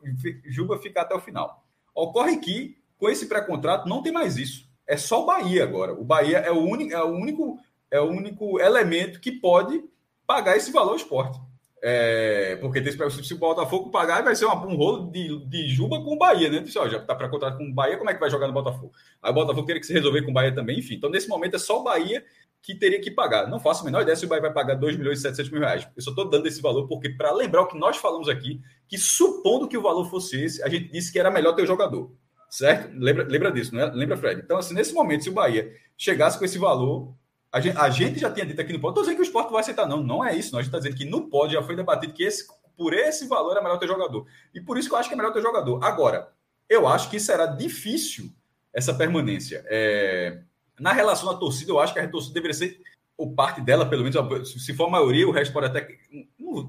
[0.45, 1.63] Juba ficar até o final.
[1.93, 4.69] Ocorre que, com esse pré-contrato, não tem mais isso.
[4.85, 5.93] É só o Bahia agora.
[5.93, 7.59] O Bahia é o único, é o único
[7.89, 9.83] é o único elemento que pode
[10.27, 11.39] pagar esse valor esporte.
[11.87, 12.83] É, porque
[13.21, 16.59] se o Botafogo pagar, vai ser um rolo de, de Juba com o Bahia, né?
[16.59, 18.53] Disse, ó, já está para contrato com o Bahia, como é que vai jogar no
[18.53, 18.91] Botafogo?
[19.21, 20.95] Aí o Botafogo teria que se resolver com o Bahia também, enfim.
[20.95, 22.25] Então, nesse momento, é só o Bahia
[22.65, 23.47] que teria que pagar.
[23.47, 25.61] Não faço a menor ideia se o Bahia vai pagar 2 milhões e 700 mil
[25.61, 25.87] reais.
[25.95, 28.97] Eu só estou dando esse valor porque, para lembrar o que nós falamos aqui, que
[28.97, 32.11] supondo que o valor fosse esse, a gente disse que era melhor ter o jogador.
[32.49, 32.91] Certo?
[32.97, 33.85] Lembra, lembra disso, né?
[33.93, 34.41] Lembra, Fred?
[34.41, 37.13] Então, assim, nesse momento, se o Bahia chegasse com esse valor,
[37.51, 39.51] a gente, a gente, já tinha dito aqui no pódio, estou dizendo que o esporte
[39.51, 40.51] vai aceitar, não, não é isso.
[40.51, 43.61] Nós estamos dizendo que no pódio já foi debatido que esse, por esse valor é
[43.61, 44.25] melhor ter jogador.
[44.55, 45.83] E por isso que eu acho que é melhor ter jogador.
[45.83, 46.29] Agora,
[46.67, 48.31] eu acho que será difícil
[48.73, 49.63] essa permanência.
[49.67, 50.39] É,
[50.79, 52.81] na relação à torcida, eu acho que a torcida deveria ser,
[53.17, 55.87] ou parte dela, pelo menos, se for a maioria, o resto pode até.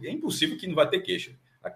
[0.02, 1.32] É impossível que não vai ter queixa.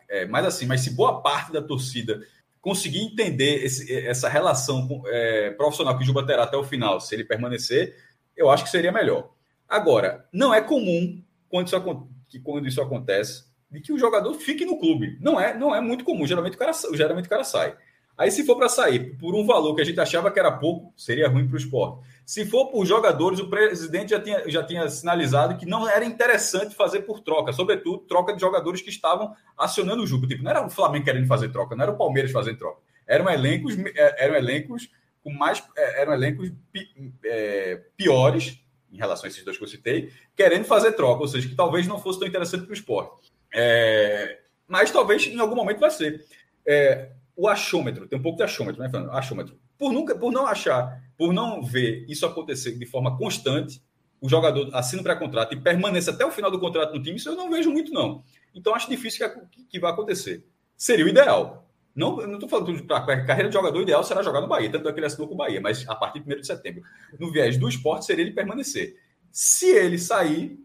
[0.09, 2.25] É, mas assim, mas se boa parte da torcida
[2.61, 7.15] conseguir entender esse, essa relação é, profissional que o Juba terá até o final, se
[7.15, 7.97] ele permanecer,
[8.37, 9.33] eu acho que seria melhor.
[9.69, 14.65] Agora, não é comum quando isso, que, quando isso acontece de que o jogador fique
[14.65, 15.17] no clube.
[15.21, 16.27] Não é, não é muito comum.
[16.27, 17.77] Geralmente o cara, geralmente o cara sai.
[18.19, 20.93] Aí, se for para sair por um valor que a gente achava que era pouco,
[20.97, 22.07] seria ruim para o esporte.
[22.25, 26.75] Se for por jogadores, o presidente já tinha, já tinha sinalizado que não era interessante
[26.75, 30.27] fazer por troca, sobretudo troca de jogadores que estavam acionando o jogo.
[30.27, 32.81] Tipo, não era o Flamengo querendo fazer troca, não era o Palmeiras fazendo troca.
[33.07, 34.89] Eram elencos, é, eram elencos
[35.23, 38.61] com mais é, eram elencos pi, é, piores
[38.93, 41.87] em relação a esses dois que eu citei, querendo fazer troca, ou seja, que talvez
[41.87, 43.33] não fosse tão interessante para o esporte.
[43.55, 46.25] É, mas talvez em algum momento vai ser.
[46.67, 49.13] É, o achômetro, tem um pouco de achômetro, né, Fernando?
[49.13, 49.59] Achômetro.
[49.79, 53.83] Por, nunca, por não achar, por não ver isso acontecer de forma constante,
[54.23, 57.29] o jogador assina o pré-contrato e permanece até o final do contrato no time, isso
[57.29, 58.25] eu não vejo muito, não.
[58.55, 60.47] Então acho difícil que, que vai acontecer.
[60.79, 61.71] Seria o ideal.
[61.95, 64.93] Não, estou falando para a carreira de jogador ideal será jogar no Bahia, tanto é
[64.95, 66.83] que ele assinou com o Bahia, mas a partir de 1 de setembro.
[67.19, 68.97] No viés do esporte seria ele permanecer.
[69.31, 70.59] Se ele sair,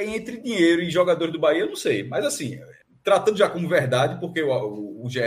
[0.00, 2.02] entre dinheiro e jogadores do Bahia, eu não sei.
[2.02, 2.58] Mas assim,
[3.04, 5.20] tratando já como verdade, porque o, o, o GE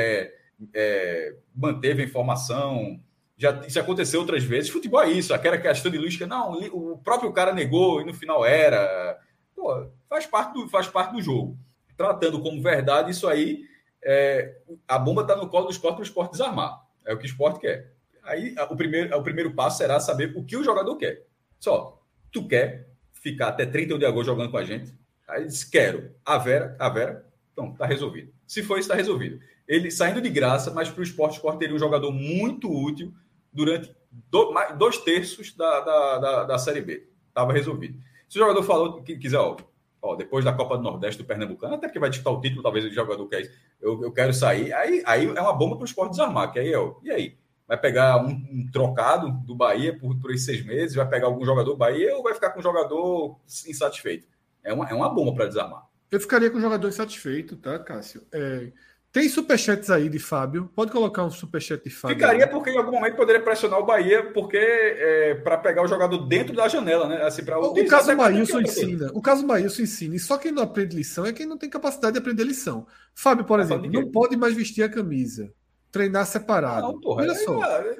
[0.74, 3.00] é, manteve a informação,
[3.38, 4.70] já isso aconteceu outras vezes.
[4.70, 8.14] Futebol é isso, aquela questão de luz que não, o próprio cara negou e no
[8.14, 9.20] final era.
[9.56, 11.58] Pô, faz parte do, faz parte do jogo.
[11.95, 13.64] Tratando como verdade, isso aí
[14.03, 16.82] é, a bomba está no colo do esporte para o esporte desarmar.
[17.06, 17.94] É o que o esporte quer.
[18.24, 21.26] Aí o primeiro, o primeiro passo será saber o que o jogador quer.
[21.60, 24.94] Só, tu quer ficar até 31 de agosto jogando com a gente?
[25.28, 26.14] Aí diz, quero.
[26.26, 28.34] A Vera, a Vera, então, tá resolvido.
[28.45, 29.40] Se for está resolvido.
[29.68, 33.14] Ele saindo de graça, mas para o esporte, o esporte teria um jogador muito útil
[33.54, 33.94] durante
[34.30, 37.08] do, dois terços da, da, da, da Série B.
[37.28, 38.00] Estava resolvido.
[38.30, 39.56] Se o jogador falou que quiser, ó,
[40.02, 42.86] ó, depois da Copa do Nordeste do Pernambucano, até porque vai disputar o título, talvez
[42.86, 43.50] o jogador quer
[43.82, 46.74] eu, eu quero sair, aí, aí é uma bomba para o esporte desarmar, que aí,
[46.76, 47.38] ó, e aí?
[47.68, 51.46] Vai pegar um, um, trocado do Bahia por, por esses seis meses, vai pegar algum
[51.46, 54.28] jogador do Bahia ou vai ficar com um jogador insatisfeito?
[54.64, 55.84] É uma, é uma bomba para desarmar.
[56.12, 58.22] Eu ficaria com o jogador insatisfeito, tá, Cássio?
[58.32, 58.72] É,
[59.14, 60.72] Tem superchats aí de Fábio.
[60.75, 62.17] Pode colocar um superchat de Fábio.
[62.17, 66.17] Ficaria porque em algum momento poderia pressionar o Bahia, porque é, para pegar o jogador
[66.25, 67.22] dentro da janela, né?
[67.22, 69.11] Assim, pra o, caso do Maílson ensina.
[69.14, 70.16] O caso do Maílson ensina.
[70.16, 72.88] E só quem não aprende lição é quem não tem capacidade de aprender lição.
[73.14, 75.53] Fábio, por exemplo, não pode mais vestir a camisa.
[75.92, 76.88] Treinar separado.
[76.88, 77.64] Não, porra, Olha só.
[77.64, 77.98] É,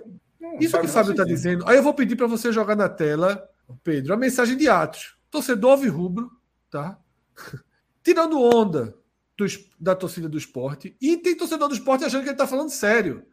[0.60, 1.64] Isso que o Fábio está dizendo.
[1.68, 3.48] Aí eu vou pedir para você jogar na tela,
[3.84, 5.16] Pedro, a mensagem de Atos.
[5.30, 6.32] Torcedor rubro,
[6.72, 6.98] tá?
[8.04, 8.96] Tirando onda
[9.38, 9.46] do,
[9.80, 10.96] da torcida do esporte.
[11.02, 13.26] E tem torcedor do esporte achando que ele está falando sério.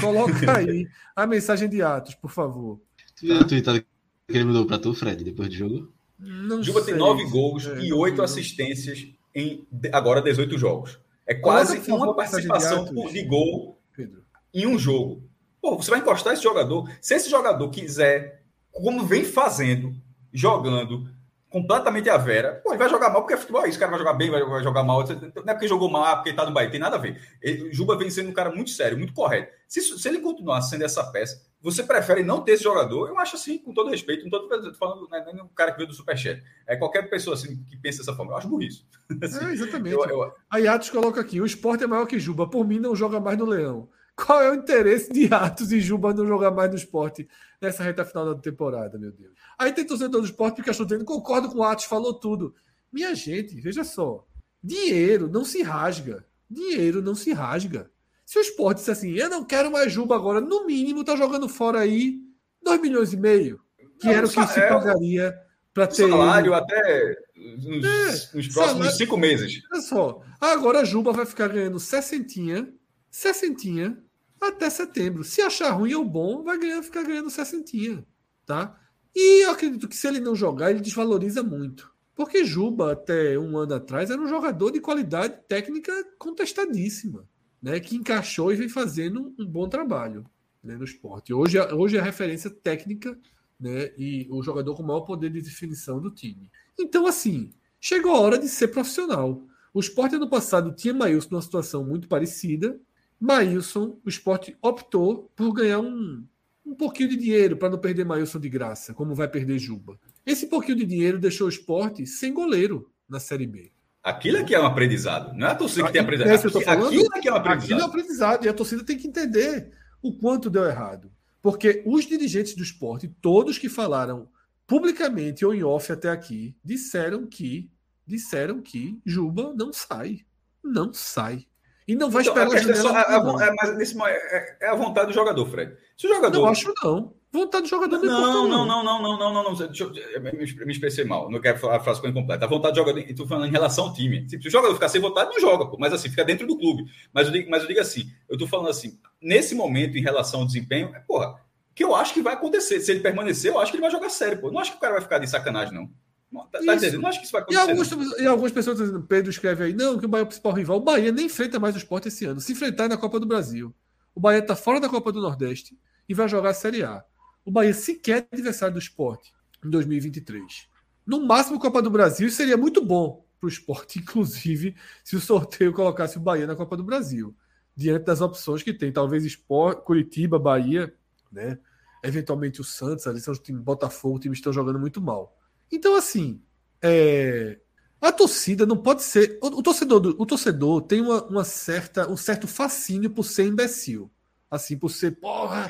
[0.00, 2.80] Coloca aí a mensagem de Atos, por favor.
[3.18, 3.86] Tu viu a tweetada que
[4.28, 5.92] ele mudou para tu, Fred, depois do jogo?
[6.18, 6.92] Não Juba sei.
[6.94, 10.98] tem nove gols é, e oito assistências em agora 18 jogos.
[11.26, 14.24] É quase Coloca, uma participação de, de gol Pedro.
[14.52, 15.22] em um jogo.
[15.60, 16.90] Pô, você vai encostar esse jogador.
[17.00, 19.94] Se esse jogador quiser, como vem fazendo,
[20.32, 21.08] jogando,
[21.50, 22.60] completamente a vera.
[22.62, 23.76] Pô, ele vai jogar mal porque é futebol é isso.
[23.76, 25.04] O cara vai jogar bem, vai, jogar mal.
[25.06, 26.70] Não é porque jogou mal, é porque tá no Bahia.
[26.70, 27.20] Tem nada a ver.
[27.42, 29.52] Ele, Juba vem sendo um cara muito sério, muito correto.
[29.66, 33.08] Se, se ele continuar sendo essa peça, você prefere não ter esse jogador?
[33.08, 35.88] Eu acho assim, com todo respeito, não tô falando né, nem o cara que veio
[35.88, 36.42] do Superchat.
[36.66, 38.32] É qualquer pessoa assim que pensa dessa forma.
[38.32, 38.84] Eu acho burrice.
[39.22, 39.96] Assim, é, exatamente.
[39.98, 40.32] Eu, eu...
[40.50, 42.48] A Yatos coloca aqui: o esporte é maior que Juba.
[42.48, 43.88] Por mim, não joga mais no Leão.
[44.18, 47.28] Qual é o interesse de Atos e Juba não jogar mais no esporte
[47.60, 49.32] nessa reta final da temporada, meu Deus?
[49.56, 52.52] Aí tem torcedor do esporte que achou dizendo, concordo com o Atos, falou tudo.
[52.92, 54.26] Minha gente, veja só.
[54.62, 56.26] Dinheiro não se rasga.
[56.50, 57.88] Dinheiro não se rasga.
[58.26, 61.48] Se o esporte disse assim, eu não quero mais Juba agora, no mínimo tá jogando
[61.48, 62.18] fora aí
[62.60, 63.60] 2 milhões e meio,
[64.00, 65.38] que não, era o que se é pagaria
[65.72, 66.08] para ter.
[66.08, 69.60] Salário até nos, é, nos próximos salário, cinco meses.
[69.72, 70.22] Olha só.
[70.40, 72.68] Agora a Juba vai ficar ganhando sessentinha,
[73.10, 73.96] sessentinha
[74.40, 75.24] até setembro.
[75.24, 78.04] Se achar ruim ou bom, vai ganhar, ficar ganhando sessentinha,
[78.46, 78.78] tá?
[79.14, 81.92] E eu acredito que se ele não jogar, ele desvaloriza muito.
[82.14, 87.28] Porque Juba, até um ano atrás, era um jogador de qualidade técnica contestadíssima,
[87.62, 87.80] né?
[87.80, 90.24] Que encaixou e vem fazendo um bom trabalho
[90.62, 91.32] né, no esporte.
[91.32, 93.18] Hoje, hoje é a referência técnica
[93.58, 96.50] né, e o jogador com maior poder de definição do time.
[96.78, 97.50] Então, assim,
[97.80, 99.42] chegou a hora de ser profissional.
[99.72, 102.80] O esporte ano passado tinha Maílson numa situação muito parecida,
[103.20, 106.24] Maílson, o esporte optou por ganhar um,
[106.64, 109.98] um pouquinho de dinheiro para não perder Maílson de graça, como vai perder Juba.
[110.24, 113.72] Esse pouquinho de dinheiro deixou o esporte sem goleiro na Série B.
[114.02, 115.36] Aquilo é que é um aprendizado.
[115.36, 116.46] Não é a torcida que tem aprendizado.
[116.46, 117.64] Aquilo, aquilo é que é um aprendizado.
[117.64, 118.44] Aquilo é um aprendizado.
[118.44, 121.10] E a torcida tem que entender o quanto deu errado.
[121.42, 124.28] Porque os dirigentes do esporte, todos que falaram
[124.66, 127.70] publicamente ou em off até aqui, disseram que
[128.06, 130.20] disseram que Juba não sai.
[130.62, 131.46] Não sai.
[131.88, 133.00] E não vai então, esperar a, a janela.
[133.00, 135.74] É, só, é, mas nesse, é, é, a vontade do jogador, Fred.
[135.96, 136.42] Se o jogador.
[136.42, 137.14] Não acho não.
[137.32, 138.20] Vontade do jogador não.
[138.20, 140.32] Não, não, não, não, não, não, não, Deixa eu, me,
[140.66, 141.30] me expressei mal.
[141.30, 142.44] Não quero falar a frase incompleta.
[142.44, 143.00] A vontade do jogador.
[143.00, 144.28] Estou falando em relação ao time.
[144.28, 145.78] Se o jogador ficar sem vontade, não joga, pô.
[145.78, 146.84] Mas assim, fica dentro do clube.
[147.10, 150.40] Mas eu digo, mas eu digo assim, eu estou falando assim, nesse momento, em relação
[150.40, 151.40] ao desempenho, é, porra,
[151.74, 152.80] que eu acho que vai acontecer.
[152.80, 154.50] Se ele permanecer, eu acho que ele vai jogar sério, pô.
[154.50, 155.88] Não acho que o cara vai ficar de sacanagem, não.
[156.32, 157.00] Tá, tá entendendo?
[157.00, 157.66] Não acho que isso vai acontecer.
[157.66, 160.26] E, alguns, e algumas pessoas dizendo, Pedro escreve aí, não, que o Bahia é o
[160.26, 160.76] principal rival.
[160.76, 162.40] O Bahia nem enfrenta mais o esporte esse ano.
[162.40, 163.74] Se enfrentar é na Copa do Brasil.
[164.14, 167.04] O Bahia está fora da Copa do Nordeste e vai jogar a Série A.
[167.44, 169.32] O Bahia sequer é adversário do esporte
[169.64, 170.68] em 2023.
[171.06, 175.72] No máximo, Copa do Brasil seria muito bom para o esporte, inclusive, se o sorteio
[175.72, 177.34] colocasse o Bahia na Copa do Brasil.
[177.74, 180.92] Diante das opções que tem, talvez esporte, Curitiba, Bahia,
[181.30, 181.58] né?
[182.02, 185.37] Eventualmente o Santos, ali são os times Botafogo, times estão jogando muito mal.
[185.70, 186.40] Então, assim,
[186.82, 187.58] é,
[188.00, 189.38] a torcida não pode ser.
[189.42, 194.10] O, o torcedor, o torcedor tem uma, uma, certa, um certo fascínio por ser imbecil.
[194.50, 195.68] Assim, por ser, porra,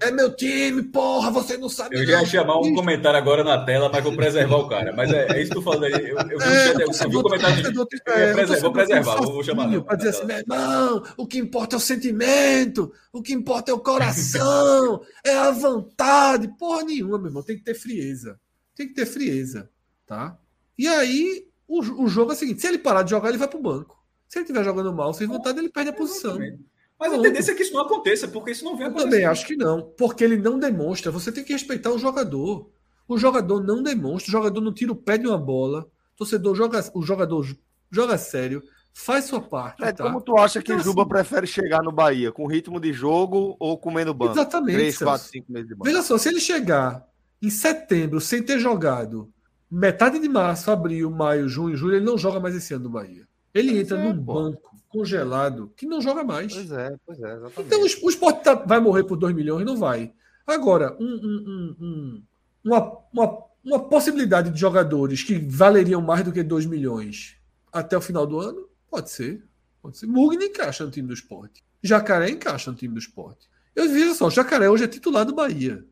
[0.00, 1.96] é, é meu time, porra, você não sabe.
[1.96, 4.92] Eu já ia chamar um comentário agora na tela, mas vou preservar o cara.
[4.92, 5.92] Mas é, é isso que tu falando aí.
[5.92, 7.62] Eu, eu, é, eu, eu vi o comentário.
[7.62, 9.80] De, é, preservar, vou preservar, vou, vou chamar.
[9.82, 13.74] Para dizer assim, meu irmão, o que importa é o sentimento, o que importa é
[13.74, 16.48] o coração, é a vontade.
[16.58, 18.40] Porra nenhuma, meu irmão, tem que ter frieza
[18.78, 19.70] tem que ter frieza,
[20.06, 20.38] tá?
[20.78, 23.48] E aí o, o jogo é o seguinte: se ele parar de jogar, ele vai
[23.48, 23.98] para o banco.
[24.28, 26.38] Se ele estiver jogando mal, sem vontade, ele perde a posição.
[26.98, 29.08] Mas a tendência é que isso não aconteça, porque isso não vem acontecendo.
[29.08, 31.12] Eu também acho que não, porque ele não demonstra.
[31.12, 32.70] Você tem que respeitar o jogador.
[33.06, 35.88] O jogador não demonstra, o jogador não tira o pé de uma bola.
[36.14, 37.46] O torcedor joga, o jogador
[37.90, 39.82] joga sério, faz sua parte.
[39.82, 40.04] É, tá?
[40.04, 42.32] Como tu acha que então, Juba assim, prefere chegar no Bahia?
[42.32, 44.32] Com ritmo de jogo ou comendo banco?
[44.32, 44.76] Exatamente.
[44.76, 45.84] 3, 4, 5 meses de banco.
[45.84, 47.07] Veja só, se ele chegar
[47.40, 49.32] em setembro, sem ter jogado
[49.70, 53.26] metade de março, abril, maio, junho, julho, ele não joga mais esse ano no Bahia.
[53.52, 54.34] Ele pois entra é, num pô.
[54.34, 56.52] banco congelado que não joga mais.
[56.54, 57.66] Pois é, pois é, exatamente.
[57.66, 59.64] Então o esporte tá, vai morrer por 2 milhões?
[59.64, 60.12] Não vai.
[60.46, 62.22] Agora, um, um, um,
[62.64, 67.36] uma, uma, uma possibilidade de jogadores que valeriam mais do que 2 milhões
[67.72, 68.66] até o final do ano?
[68.90, 69.44] Pode ser.
[69.82, 70.06] Pode ser.
[70.06, 71.62] Mugni encaixa no time do esporte.
[71.82, 73.48] Jacaré encaixa no time do esporte.
[73.76, 75.84] Eu vejo só, Jacaré hoje é titular do Bahia.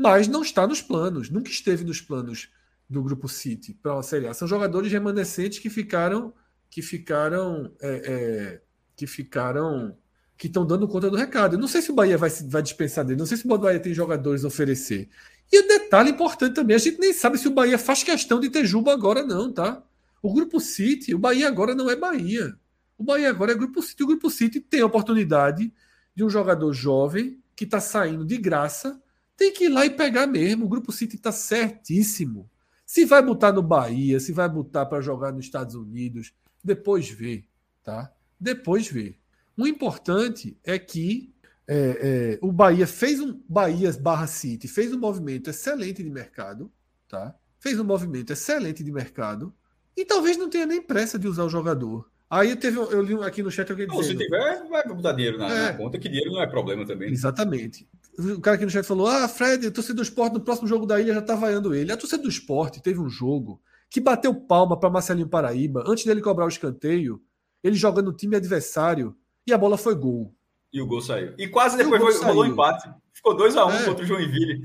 [0.00, 2.48] Mas não está nos planos, nunca esteve nos planos
[2.88, 4.32] do grupo City para uma Série A.
[4.32, 6.32] São jogadores remanescentes que ficaram
[6.70, 8.62] que ficaram é, é,
[8.94, 9.98] que ficaram
[10.36, 11.56] que estão dando conta do recado.
[11.56, 13.80] Eu não sei se o Bahia vai, vai dispensar dele, não sei se o Bahia
[13.80, 15.08] tem jogadores a oferecer.
[15.50, 18.48] E o detalhe importante também, a gente nem sabe se o Bahia faz questão de
[18.50, 19.82] ter Juba agora, não, tá?
[20.22, 22.54] O Grupo City, o Bahia agora não é Bahia.
[22.96, 24.04] O Bahia agora é Grupo City.
[24.04, 25.72] O Grupo City tem a oportunidade
[26.14, 29.02] de um jogador jovem que está saindo de graça,
[29.38, 30.66] tem que ir lá e pegar mesmo.
[30.66, 32.50] O Grupo City está certíssimo.
[32.84, 37.44] Se vai botar no Bahia, se vai botar para jogar nos Estados Unidos, depois vê,
[37.84, 38.12] tá?
[38.38, 39.16] Depois vê.
[39.56, 41.32] O importante é que
[41.68, 46.72] é, é, o Bahia fez um Bahia barra City fez um movimento excelente de mercado,
[47.08, 47.34] tá?
[47.60, 49.54] Fez um movimento excelente de mercado
[49.96, 52.10] e talvez não tenha nem pressa de usar o jogador.
[52.30, 54.04] Aí teve, eu li aqui no chat alguém dizendo...
[54.04, 57.10] Se tiver, vai botar dinheiro na, é, na, conta, que dinheiro não é problema também.
[57.10, 57.88] Exatamente.
[58.18, 60.84] O cara aqui no chat falou: Ah, Fred, a torcida do esporte no próximo jogo
[60.84, 61.92] da ilha já tá vaiando ele.
[61.92, 66.20] A torcida do esporte teve um jogo que bateu palma para Marcelinho Paraíba antes dele
[66.20, 67.22] cobrar o escanteio,
[67.62, 69.16] ele jogando no time adversário
[69.46, 70.34] e a bola foi gol.
[70.72, 71.32] E o gol saiu.
[71.38, 72.90] E quase depois foi, rolou empate.
[73.12, 73.84] Ficou 2x1 um é.
[73.84, 74.62] contra o Joinville.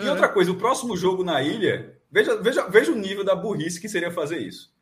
[0.00, 0.10] E é.
[0.10, 3.88] outra coisa, o próximo jogo na ilha, veja, veja, veja o nível da burrice que
[3.88, 4.73] seria fazer isso.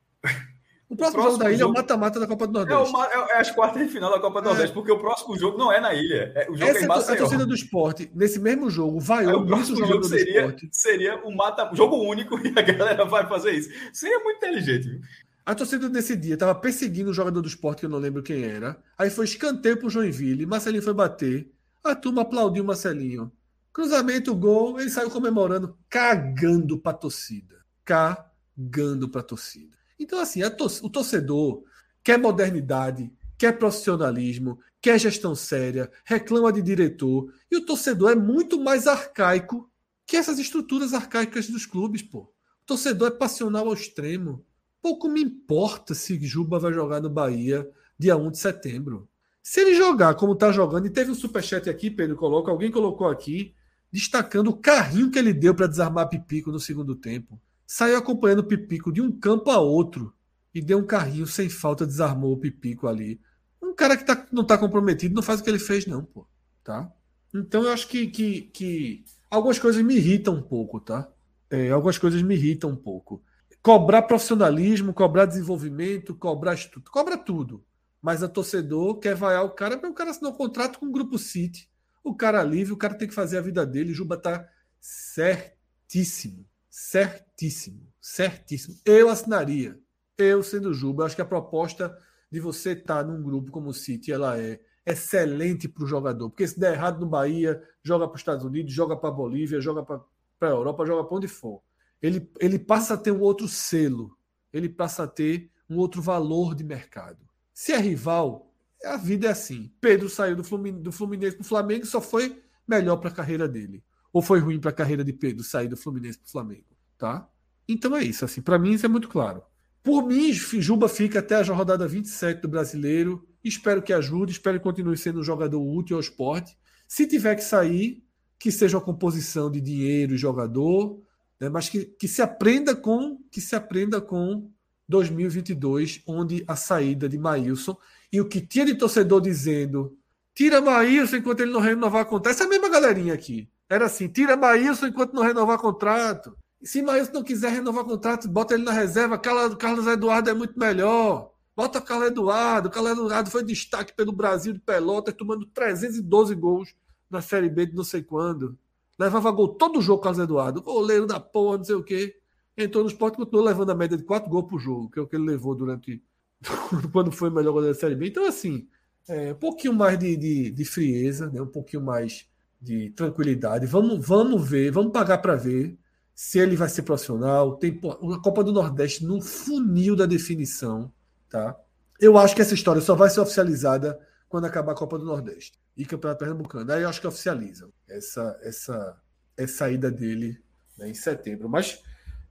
[0.92, 1.70] O próximo, o próximo jogo da ilha jogo...
[1.70, 2.94] é o mata-mata da Copa do Nordeste.
[2.94, 4.50] É, o, é, é as quartas de final da Copa do é.
[4.50, 6.32] Nordeste, porque o próximo jogo não é na ilha.
[6.34, 7.14] É, o jogo Essa é em Maceió.
[7.14, 11.70] A torcida do esporte, nesse mesmo jogo, vai o próximo jogo seria, seria um mata,
[11.72, 13.70] jogo único e a galera vai fazer isso.
[13.90, 15.00] Seria muito inteligente, viu?
[15.46, 18.44] A torcida desse dia estava perseguindo o jogador do esporte, que eu não lembro quem
[18.44, 18.76] era.
[18.98, 20.44] Aí foi escanteio pro Joinville.
[20.44, 21.50] Marcelinho foi bater.
[21.82, 23.32] A turma aplaudiu o Marcelinho.
[23.72, 24.78] Cruzamento, gol.
[24.78, 27.56] Ele saiu comemorando, cagando pra torcida.
[27.82, 29.81] Cagando pra torcida.
[30.02, 31.62] Então, assim, o torcedor
[32.02, 37.32] quer modernidade, quer profissionalismo, quer gestão séria, reclama de diretor.
[37.48, 39.70] E o torcedor é muito mais arcaico
[40.04, 42.22] que essas estruturas arcaicas dos clubes, pô.
[42.62, 44.44] O torcedor é passional ao extremo.
[44.80, 49.08] Pouco me importa se Juba vai jogar no Bahia dia 1 de setembro.
[49.40, 53.08] Se ele jogar como está jogando, e teve um superchat aqui, Pedro, coloca, alguém colocou
[53.08, 53.54] aqui,
[53.92, 57.40] destacando o carrinho que ele deu para desarmar Pipico no segundo tempo.
[57.74, 60.14] Saiu acompanhando o Pipico de um campo a outro
[60.54, 63.18] e deu um carrinho sem falta, desarmou o Pipico ali.
[63.62, 66.26] Um cara que tá, não está comprometido não faz o que ele fez, não, pô.
[66.62, 66.92] Tá?
[67.34, 71.10] Então eu acho que, que, que algumas coisas me irritam um pouco, tá?
[71.48, 73.22] É, algumas coisas me irritam um pouco
[73.62, 77.64] cobrar profissionalismo, cobrar desenvolvimento, cobrar estudo, cobra tudo.
[78.02, 80.92] Mas a torcedor quer vaiar o cara, porque o cara assinou um contrato com o
[80.92, 81.70] Grupo City.
[82.02, 83.94] O cara livre, o cara tem que fazer a vida dele.
[83.94, 84.46] Juba tá
[84.80, 88.76] certíssimo, certíssimo, certíssimo.
[88.84, 89.78] Eu assinaria.
[90.16, 91.96] Eu sendo Juba, acho que a proposta
[92.30, 96.30] de você estar tá num grupo como o City, ela é excelente para o jogador.
[96.30, 99.60] Porque se der errado no Bahia, joga para os Estados Unidos, joga para a Bolívia,
[99.60, 100.00] joga para
[100.40, 101.62] a Europa, joga para onde for
[102.02, 104.18] ele, ele passa a ter um outro selo,
[104.52, 107.18] ele passa a ter um outro valor de mercado.
[107.54, 108.52] Se é rival,
[108.84, 109.72] a vida é assim.
[109.80, 113.14] Pedro saiu do Fluminense, do Fluminense para o Flamengo e só foi melhor para a
[113.14, 113.84] carreira dele.
[114.12, 117.28] Ou foi ruim para a carreira de Pedro sair do Fluminense para o Flamengo, tá?
[117.68, 119.42] Então é isso, assim, para mim isso é muito claro.
[119.82, 123.26] Por mim, Juba fica até a rodada 27 do Brasileiro.
[123.42, 126.56] Espero que ajude, espero que continue sendo um jogador útil ao esporte.
[126.86, 128.04] Se tiver que sair,
[128.38, 131.00] que seja uma composição de dinheiro e jogador,
[131.40, 134.48] né, mas que, que se aprenda com que se aprenda com
[134.88, 137.76] 2022, onde a saída de Maílson
[138.12, 139.96] e o que tinha de torcedor dizendo
[140.34, 143.48] tira Maílson enquanto ele não renovar é a mesma galerinha aqui.
[143.72, 146.36] Era assim, tira Maílson enquanto não renovar contrato.
[146.60, 149.16] E se Maílson não quiser renovar contrato, bota ele na reserva.
[149.16, 151.32] Carlos Eduardo é muito melhor.
[151.56, 152.68] Bota Carlos Eduardo.
[152.68, 156.74] Carlos Eduardo foi destaque pelo Brasil de Pelotas, tomando 312 gols
[157.08, 158.58] na Série B de não sei quando.
[158.98, 160.60] Levava gol todo jogo, Carlos Eduardo.
[160.60, 162.14] Goleiro da porra, não sei o quê.
[162.54, 165.02] Entrou no esporte e continuou levando a média de quatro gols por jogo, que é
[165.02, 166.04] o que ele levou durante.
[166.92, 168.08] quando foi o melhor goleiro da Série B.
[168.08, 168.68] Então, assim,
[169.08, 171.40] é, um pouquinho mais de, de, de, frieza, né?
[171.40, 172.30] um pouquinho mais
[172.62, 173.66] de tranquilidade.
[173.66, 175.76] Vamos, vamos ver, vamos pagar para ver
[176.14, 177.56] se ele vai ser profissional.
[177.56, 180.92] Tem a Copa do Nordeste no funil da definição.
[181.28, 181.56] tá?
[182.00, 185.58] Eu acho que essa história só vai ser oficializada quando acabar a Copa do Nordeste
[185.76, 186.72] e Campeonato Pernambucano.
[186.72, 188.96] Aí eu acho que oficializam essa essa
[189.36, 190.40] essa saída dele
[190.78, 191.48] né, em setembro.
[191.48, 191.82] Mas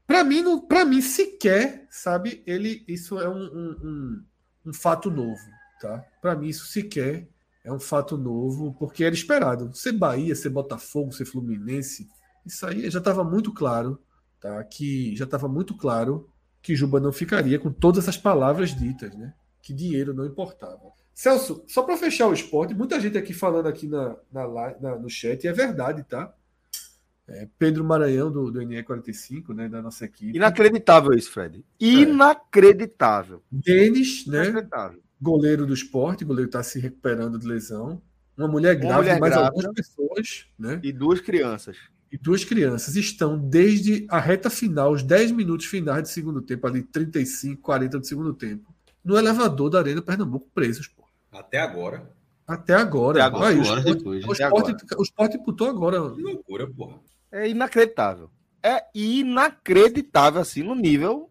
[0.08, 4.26] para mim, para mim sequer, sabe, ele isso é um, um, um,
[4.68, 5.42] um fato novo,
[5.80, 6.06] tá?
[6.22, 7.27] Para mim isso sequer
[7.64, 9.73] é um fato novo, porque era esperado.
[9.75, 12.07] Ser Bahia, ser Botafogo, ser Fluminense,
[12.45, 13.99] isso aí já estava muito claro,
[14.40, 14.64] tá?
[14.64, 16.30] Que já estava muito claro
[16.61, 19.33] que Juba não ficaria com todas as palavras ditas, né?
[19.61, 20.91] que dinheiro não importava.
[21.14, 24.48] Celso, só para fechar o esporte, muita gente aqui falando aqui na, na,
[24.80, 26.33] na no chat, e é verdade, tá?
[27.27, 30.35] É, Pedro Maranhão, do, do NE45, né, da nossa equipe.
[30.35, 31.64] Inacreditável isso, Fred.
[31.80, 31.85] É.
[31.85, 33.43] Inacreditável.
[33.53, 33.57] É.
[33.57, 34.67] Denis, né?
[35.22, 38.01] Goleiro do esporte, goleiro está se recuperando de lesão.
[38.38, 40.80] Uma mulher grávida, Uma mulher mais grávida, algumas pessoas, né?
[40.82, 41.77] E duas crianças.
[42.11, 46.67] E duas crianças estão desde a reta final, os 10 minutos finais de segundo tempo,
[46.67, 51.03] ali 35, 40 do segundo tempo, no elevador da Arena Pernambuco presos, pô.
[51.32, 52.09] Até agora.
[52.45, 53.24] Até agora.
[53.24, 56.14] Até agora, Aí, agora o, depois, o, esporte, o esporte imputou agora.
[56.14, 57.00] Que loucura, porra.
[57.32, 58.30] É inacreditável.
[58.61, 61.30] É inacreditável, assim, no nível.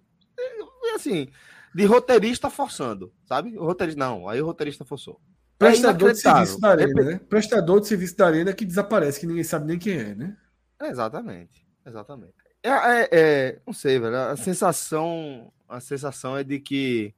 [0.94, 1.28] Assim,
[1.75, 3.57] de roteirista forçando, sabe?
[3.57, 5.21] O roteirista, não, aí o roteirista forçou.
[5.61, 7.21] É Prestador de serviço da arena, né?
[7.29, 10.37] Prestador de serviço da arena que desaparece, que ninguém sabe nem quem é, né?
[10.83, 12.35] exatamente, exatamente.
[12.63, 14.17] É, é, é, não sei, velho.
[14.17, 17.15] A sensação, a sensação é de que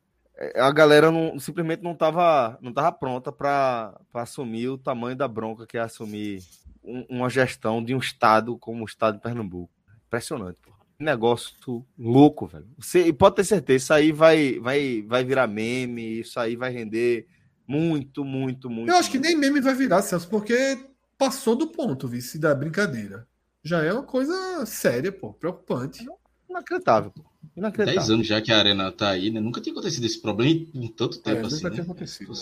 [0.56, 5.66] a galera não, simplesmente não estava não tava pronta para assumir o tamanho da bronca
[5.66, 6.42] que é assumir
[6.82, 9.72] um, uma gestão de um estado como o estado de Pernambuco.
[10.06, 10.71] Impressionante, pô.
[11.02, 12.66] Negócio louco, velho.
[12.78, 17.26] Você pode ter certeza, isso aí vai, vai, vai virar meme, isso aí vai render
[17.66, 18.90] muito, muito, muito.
[18.90, 20.78] Eu acho que nem meme vai virar, Celso, porque
[21.18, 23.26] passou do ponto, vice, da brincadeira.
[23.64, 26.06] Já é uma coisa séria, pô, preocupante.
[26.48, 27.24] Inacreditável, pô.
[27.56, 28.00] Inacreditável.
[28.00, 29.40] 10 anos já que a Arena tá aí, né?
[29.40, 31.56] Nunca tinha acontecido esse problema em tanto tempo é, assim.
[31.56, 31.74] Nunca né?
[31.74, 32.32] tinha acontecido.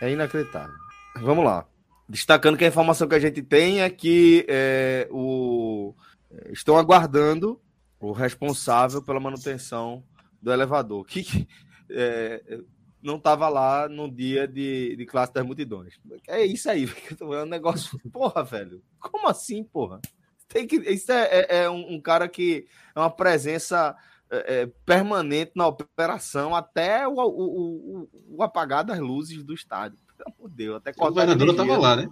[0.00, 0.74] É inacreditável.
[1.16, 1.66] Vamos lá.
[2.08, 5.94] Destacando que a informação que a gente tem é que é, o...
[6.30, 7.60] É, estão aguardando
[8.00, 10.04] o responsável pela manutenção
[10.40, 11.48] do elevador, que
[11.90, 12.60] é,
[13.02, 15.98] não estava lá no dia de, de classe das multidões.
[16.26, 16.84] É isso aí,
[17.20, 17.98] é um negócio.
[18.12, 18.82] Porra, velho.
[18.98, 20.00] Como assim, porra?
[20.48, 23.94] Tem que, isso é, é, é um, um, cara que é uma presença
[24.30, 29.98] é, é, permanente na operação até o, o, o, o, apagar das luzes do estádio.
[30.16, 32.10] Pelo amor de Deus, até a governadora estava lá, né?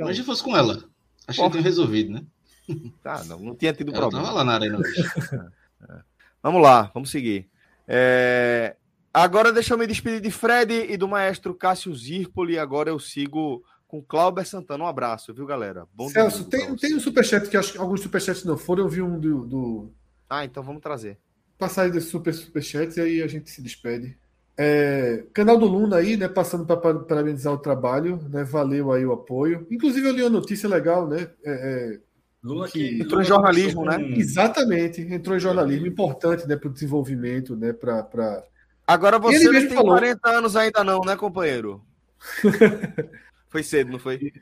[0.00, 0.84] Mas se fosse com ela.
[1.26, 1.50] Acho Porra.
[1.50, 2.24] que tinha resolvido, né?
[3.02, 4.24] Tá, não, não tinha tido ela problema.
[4.24, 5.02] Estava lá na arena hoje.
[5.80, 6.00] É,
[6.42, 7.48] vamos lá, vamos seguir.
[9.14, 12.58] Agora deixa eu me despedir de Fred e do maestro Cássio Zirpoli.
[12.58, 14.84] Agora eu sigo com Cláudio Santana.
[14.84, 15.86] Um abraço, viu, galera?
[15.94, 18.84] Bom Celso, tem, tem um superchat que acho que alguns superchats não foram.
[18.84, 19.46] Eu vi um do.
[19.46, 19.92] do...
[20.28, 21.18] Ah, então vamos trazer.
[21.58, 24.16] Passar aí desse super superchats e aí a gente se despede.
[24.56, 26.28] É, canal do Luna aí, né?
[26.28, 28.44] Passando para parabenizar o trabalho, né?
[28.44, 29.66] Valeu aí o apoio.
[29.70, 31.30] Inclusive, eu li uma notícia legal, né?
[31.44, 32.00] É, é,
[32.42, 34.00] Lula que, que entrou em jornalismo, né?
[34.16, 36.56] Exatamente, entrou em jornalismo, importante, né?
[36.56, 37.72] Para o desenvolvimento, né?
[37.72, 38.44] Para
[38.86, 39.92] Agora você não tem falou.
[39.92, 41.84] 40 anos ainda não, né, companheiro?
[43.50, 44.32] foi cedo, não foi?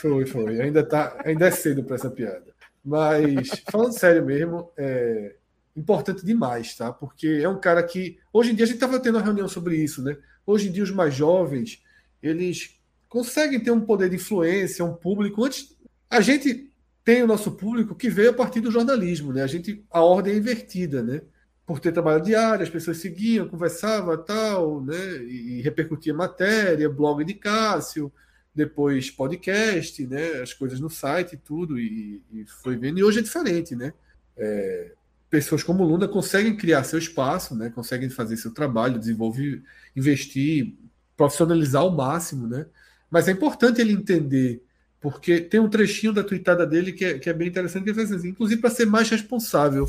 [0.00, 0.60] Foi, foi.
[0.60, 2.52] Ainda, tá, ainda é cedo para essa piada.
[2.84, 5.36] Mas, falando sério mesmo, é
[5.76, 6.92] importante demais, tá?
[6.92, 8.18] Porque é um cara que.
[8.32, 10.16] Hoje em dia, a gente estava tendo uma reunião sobre isso, né?
[10.44, 11.80] Hoje em dia, os mais jovens,
[12.20, 15.44] eles conseguem ter um poder de influência, um público.
[15.44, 15.76] Antes,
[16.10, 16.68] a gente
[17.04, 19.42] tem o nosso público que veio a partir do jornalismo, né?
[19.42, 21.20] A gente, a ordem é invertida, né?
[21.66, 25.16] por ter trabalho diário, as pessoas seguiam, conversavam tal, né?
[25.24, 28.12] E, repercutia matéria, blog de Cássio,
[28.54, 30.42] depois podcast, né?
[30.42, 32.98] As coisas no site e tudo, e, e foi vendo.
[32.98, 33.94] E hoje é diferente, né?
[34.36, 34.92] É,
[35.30, 37.70] pessoas como Luna conseguem criar seu espaço, né?
[37.70, 39.62] Conseguem fazer seu trabalho, desenvolver,
[39.96, 40.76] investir,
[41.16, 42.66] profissionalizar ao máximo, né?
[43.10, 44.62] Mas é importante ele entender,
[45.04, 47.96] porque tem um trechinho da tweetada dele que é, que é bem interessante, que ele
[47.96, 49.86] faz assim, inclusive para ser mais responsável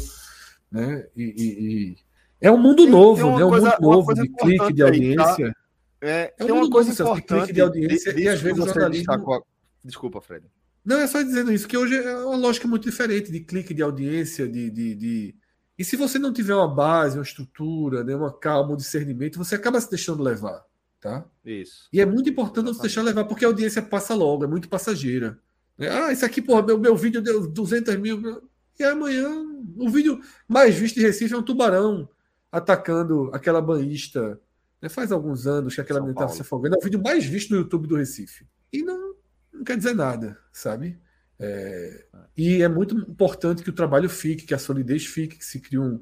[0.69, 1.07] né?
[1.15, 1.97] E, e, e...
[2.41, 3.45] é um mundo tem, novo, tem né?
[3.45, 5.47] Um coisa, mundo novo de clique de audiência.
[5.47, 5.55] Aí, tá?
[6.01, 8.41] é, é um tem uma coisa novo, importante de clique de audiência de, e às
[8.41, 9.05] vezes o jornalismo.
[9.05, 9.45] Destacou...
[9.81, 10.45] Desculpa, Fred.
[10.83, 13.81] Não, é só dizendo isso, que hoje é uma lógica muito diferente de clique de
[13.81, 15.35] audiência, de, de, de...
[15.77, 19.55] E se você não tiver uma base, uma estrutura, né, uma calma, um discernimento, você
[19.55, 20.61] acaba se deixando levar.
[21.05, 21.23] Tá?
[21.45, 21.87] Isso.
[21.93, 24.67] E é muito importante não se deixar levar, porque a audiência passa logo, é muito
[24.67, 25.37] passageira.
[25.79, 28.41] Ah, isso aqui, porra, meu, meu vídeo deu 200 mil.
[28.79, 29.29] E amanhã,
[29.77, 32.09] o vídeo mais visto de Recife é um tubarão
[32.51, 34.41] atacando aquela banhista.
[34.81, 34.89] Né?
[34.89, 36.73] Faz alguns anos que aquela menina estava se afogando.
[36.73, 38.47] É o vídeo mais visto no YouTube do Recife.
[38.73, 39.13] E não,
[39.53, 40.99] não quer dizer nada, sabe?
[41.37, 45.59] É, e é muito importante que o trabalho fique, que a solidez fique, que se
[45.59, 46.01] crie um,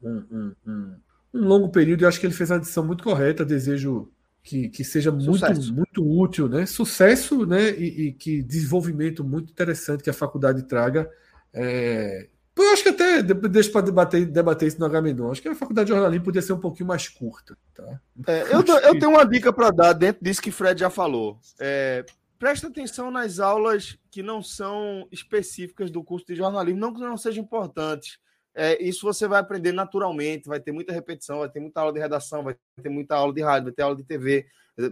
[0.00, 0.96] um, um, um,
[1.34, 2.04] um longo período.
[2.04, 3.44] Eu acho que ele fez a adição muito correta.
[3.44, 6.66] Desejo que, que seja muito, muito útil, né?
[6.66, 7.70] Sucesso, né?
[7.70, 11.10] E, e que desenvolvimento muito interessante que a faculdade traga
[11.52, 15.30] é, eu acho que até deixa para debater, debater isso no Agamenon.
[15.30, 17.56] Acho que a faculdade de jornalismo podia ser um pouquinho mais curta.
[17.74, 18.00] Tá?
[18.26, 21.38] É, eu, eu, tenho uma dica para dar dentro disso que Fred já falou.
[21.60, 22.04] É,
[22.38, 27.16] presta atenção nas aulas que não são específicas do curso de jornalismo, não que não
[27.16, 28.18] sejam importantes.
[28.58, 32.00] É, isso você vai aprender naturalmente, vai ter muita repetição, vai ter muita aula de
[32.00, 34.48] redação, vai ter muita aula de rádio, vai ter aula de TV,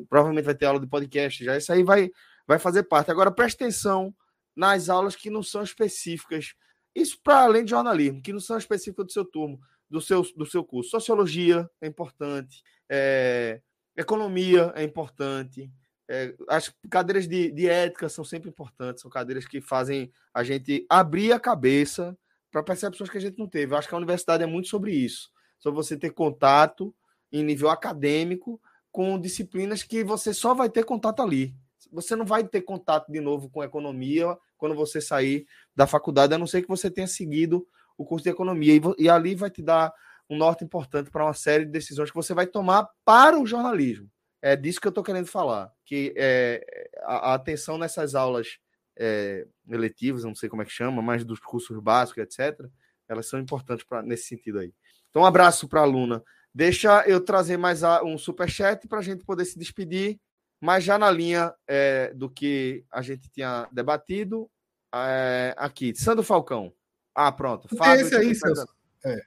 [0.08, 2.08] provavelmente vai ter aula de podcast, já isso aí vai,
[2.46, 3.10] vai fazer parte.
[3.10, 4.14] Agora, preste atenção
[4.54, 6.54] nas aulas que não são específicas,
[6.94, 9.58] isso para além de jornalismo, que não são específicas do seu turno,
[9.90, 10.90] do seu, do seu curso.
[10.90, 13.60] Sociologia é importante, é,
[13.96, 15.68] economia é importante,
[16.08, 20.86] é, as cadeiras de, de ética são sempre importantes, são cadeiras que fazem a gente
[20.88, 22.16] abrir a cabeça
[22.56, 23.74] para percepções que a gente não teve.
[23.74, 25.28] Eu acho que a universidade é muito sobre isso,
[25.58, 26.94] sobre você ter contato
[27.30, 28.58] em nível acadêmico
[28.90, 31.54] com disciplinas que você só vai ter contato ali.
[31.92, 36.38] Você não vai ter contato de novo com economia quando você sair da faculdade, a
[36.38, 37.68] não ser que você tenha seguido
[37.98, 38.74] o curso de economia.
[38.74, 39.92] E, e ali vai te dar
[40.30, 44.10] um norte importante para uma série de decisões que você vai tomar para o jornalismo.
[44.40, 45.70] É disso que eu estou querendo falar.
[45.84, 48.58] Que é, a, a atenção nessas aulas
[48.98, 52.66] é, eletivas, não sei como é que chama, mas dos cursos básicos, etc.,
[53.08, 54.72] elas são importantes pra, nesse sentido aí.
[55.10, 56.22] Então, um abraço para a Luna.
[56.52, 60.18] Deixa eu trazer mais um super chat para a gente poder se despedir,
[60.60, 64.50] mas já na linha é, do que a gente tinha debatido.
[64.94, 66.72] É, aqui, Sandro Falcão.
[67.14, 67.68] Ah, pronto.
[67.76, 68.66] Fábio, esse aí, Celso.
[69.04, 69.20] É.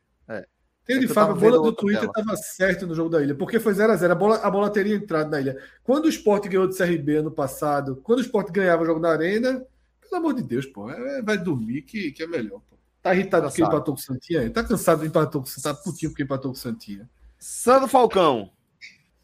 [0.89, 0.97] é.
[0.97, 3.73] Tem é Fábio, a bola do Twitter estava certa no jogo da ilha, porque foi
[3.73, 4.09] 0x0.
[4.09, 5.61] A, a, bola, a bola teria entrado na ilha.
[5.83, 9.09] Quando o Sport ganhou do CRB ano passado, quando o Sport ganhava o jogo na
[9.09, 9.63] Arena,
[10.01, 12.59] pelo amor de Deus, pô, é, vai dormir que, que é melhor.
[12.69, 12.77] Pô.
[13.01, 14.49] Tá irritado porque empatou com o Santinha?
[14.49, 17.09] Tá cansado de empatou com o Tá putinho porque empatou com o Santinha.
[17.37, 18.51] Sandro Falcão.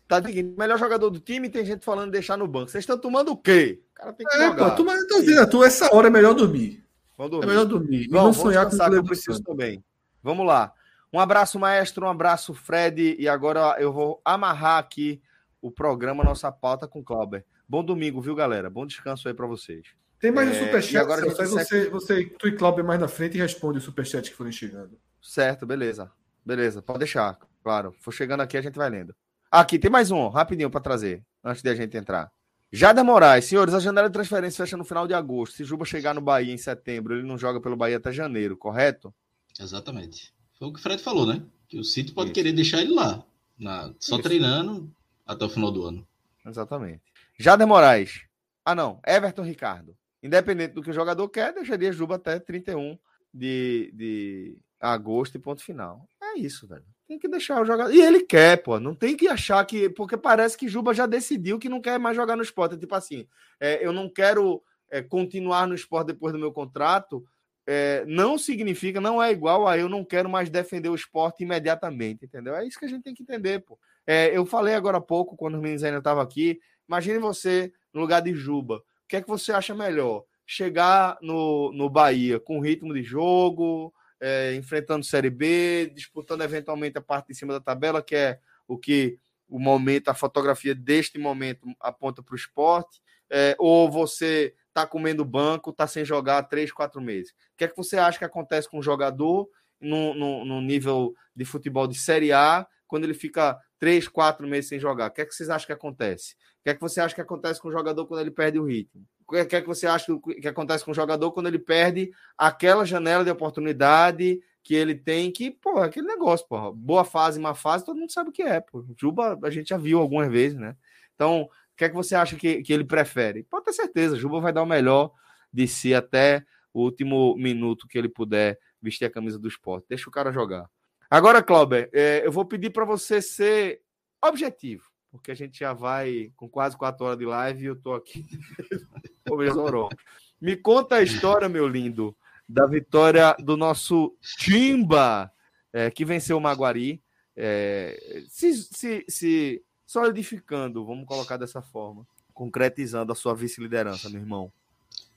[0.07, 2.69] Tá dizendo, melhor jogador do time tem gente falando de deixar no banco.
[2.69, 3.81] Vocês estão tomando o quê?
[3.91, 4.75] O cara tem que é, jogar.
[4.75, 6.85] Pô, tu, tô dizendo, tu, essa hora é melhor dormir.
[7.17, 7.43] dormir.
[7.43, 8.07] É melhor dormir.
[8.07, 9.83] Bom, não sonhar com o preciso também.
[10.21, 10.71] Vamos lá.
[11.15, 13.15] Um abraço, maestro, um abraço, Fred.
[13.17, 15.21] E agora eu vou amarrar aqui
[15.61, 17.45] o programa, nossa pauta com o Clauber.
[17.69, 18.69] Bom domingo, viu, galera?
[18.69, 19.87] Bom descanso aí para vocês.
[20.19, 23.37] Tem mais um é, superchat, agora você, você, você, tu e Clauber mais na frente
[23.37, 24.99] e responde o superchat que forem chegando.
[25.21, 26.11] Certo, beleza.
[26.45, 27.39] Beleza, pode deixar.
[27.63, 29.15] Claro, for chegando aqui, a gente vai lendo.
[29.49, 32.29] Aqui, tem mais um, rapidinho para trazer, antes de a gente entrar.
[32.73, 35.55] Jada Moraes, senhores, a janela de transferência fecha no final de agosto.
[35.55, 39.15] Se Juba chegar no Bahia em setembro, ele não joga pelo Bahia até janeiro, correto?
[39.57, 40.34] Exatamente.
[40.57, 41.43] Foi o que o Fred falou, né?
[41.67, 42.35] Que o City pode Isso.
[42.35, 43.25] querer deixar ele lá,
[43.57, 44.23] na, só Isso.
[44.23, 44.91] treinando
[45.25, 46.07] até o final do ano.
[46.45, 47.01] Exatamente.
[47.37, 48.21] Jader Moraes.
[48.63, 48.99] Ah, não.
[49.05, 49.95] Everton Ricardo.
[50.21, 52.97] Independente do que o jogador quer, deixaria Juba até 31
[53.33, 56.07] de, de agosto e ponto final.
[56.21, 56.85] É isso, velho.
[57.07, 57.93] Tem que deixar o jogador.
[57.93, 58.79] E ele quer, pô.
[58.79, 59.89] Não tem que achar que.
[59.89, 62.75] Porque parece que Juba já decidiu que não quer mais jogar no esporte.
[62.75, 63.27] É tipo assim,
[63.59, 67.23] é, eu não quero é, continuar no esporte depois do meu contrato
[67.67, 72.25] é, não significa, não é igual a eu não quero mais defender o esporte imediatamente,
[72.25, 72.55] entendeu?
[72.55, 73.79] É isso que a gente tem que entender, pô.
[74.05, 78.01] É, eu falei agora há pouco, quando os meninos ainda estavam aqui, imagine você no
[78.01, 78.77] lugar de Juba.
[78.77, 80.23] O que é que você acha melhor?
[80.45, 87.01] Chegar no, no Bahia com ritmo de jogo, é, enfrentando Série B, disputando eventualmente a
[87.01, 91.67] parte de cima da tabela, que é o que o momento, a fotografia deste momento
[91.79, 96.69] aponta para o esporte, é, ou você tá comendo banco, tá sem jogar há três,
[96.69, 97.31] quatro meses.
[97.31, 99.47] O que é que você acha que acontece com um jogador
[99.79, 104.67] no, no, no, nível de futebol de Série A, quando ele fica três, quatro meses
[104.67, 105.07] sem jogar?
[105.07, 106.33] O que é que vocês acham que acontece?
[106.33, 108.65] O que é que você acha que acontece com o jogador quando ele perde o
[108.65, 109.01] ritmo?
[109.25, 110.07] O que é que você acha
[110.41, 115.31] que acontece com o jogador quando ele perde aquela janela de oportunidade que ele tem,
[115.31, 118.43] que, pô, é aquele negócio, pô, boa fase, má fase, todo mundo sabe o que
[118.43, 118.85] é, pô.
[118.99, 120.75] Juba, a gente já viu algumas vezes, né?
[121.15, 123.43] Então, o que é que você acha que, que ele prefere?
[123.43, 125.11] Pode ter certeza, Juba vai dar o melhor
[125.51, 129.85] de si até o último minuto que ele puder vestir a camisa do esporte.
[129.89, 130.69] Deixa o cara jogar.
[131.09, 133.81] Agora, Clauber, é, eu vou pedir para você ser
[134.23, 137.93] objetivo, porque a gente já vai com quase quatro horas de live e eu estou
[137.93, 138.25] aqui.
[140.39, 142.15] Me conta a história, meu lindo,
[142.47, 145.29] da vitória do nosso Timba,
[145.73, 147.03] é, que venceu o Maguari.
[147.35, 154.51] É, se, se, se solidificando, vamos colocar dessa forma, concretizando a sua vice-liderança, meu irmão.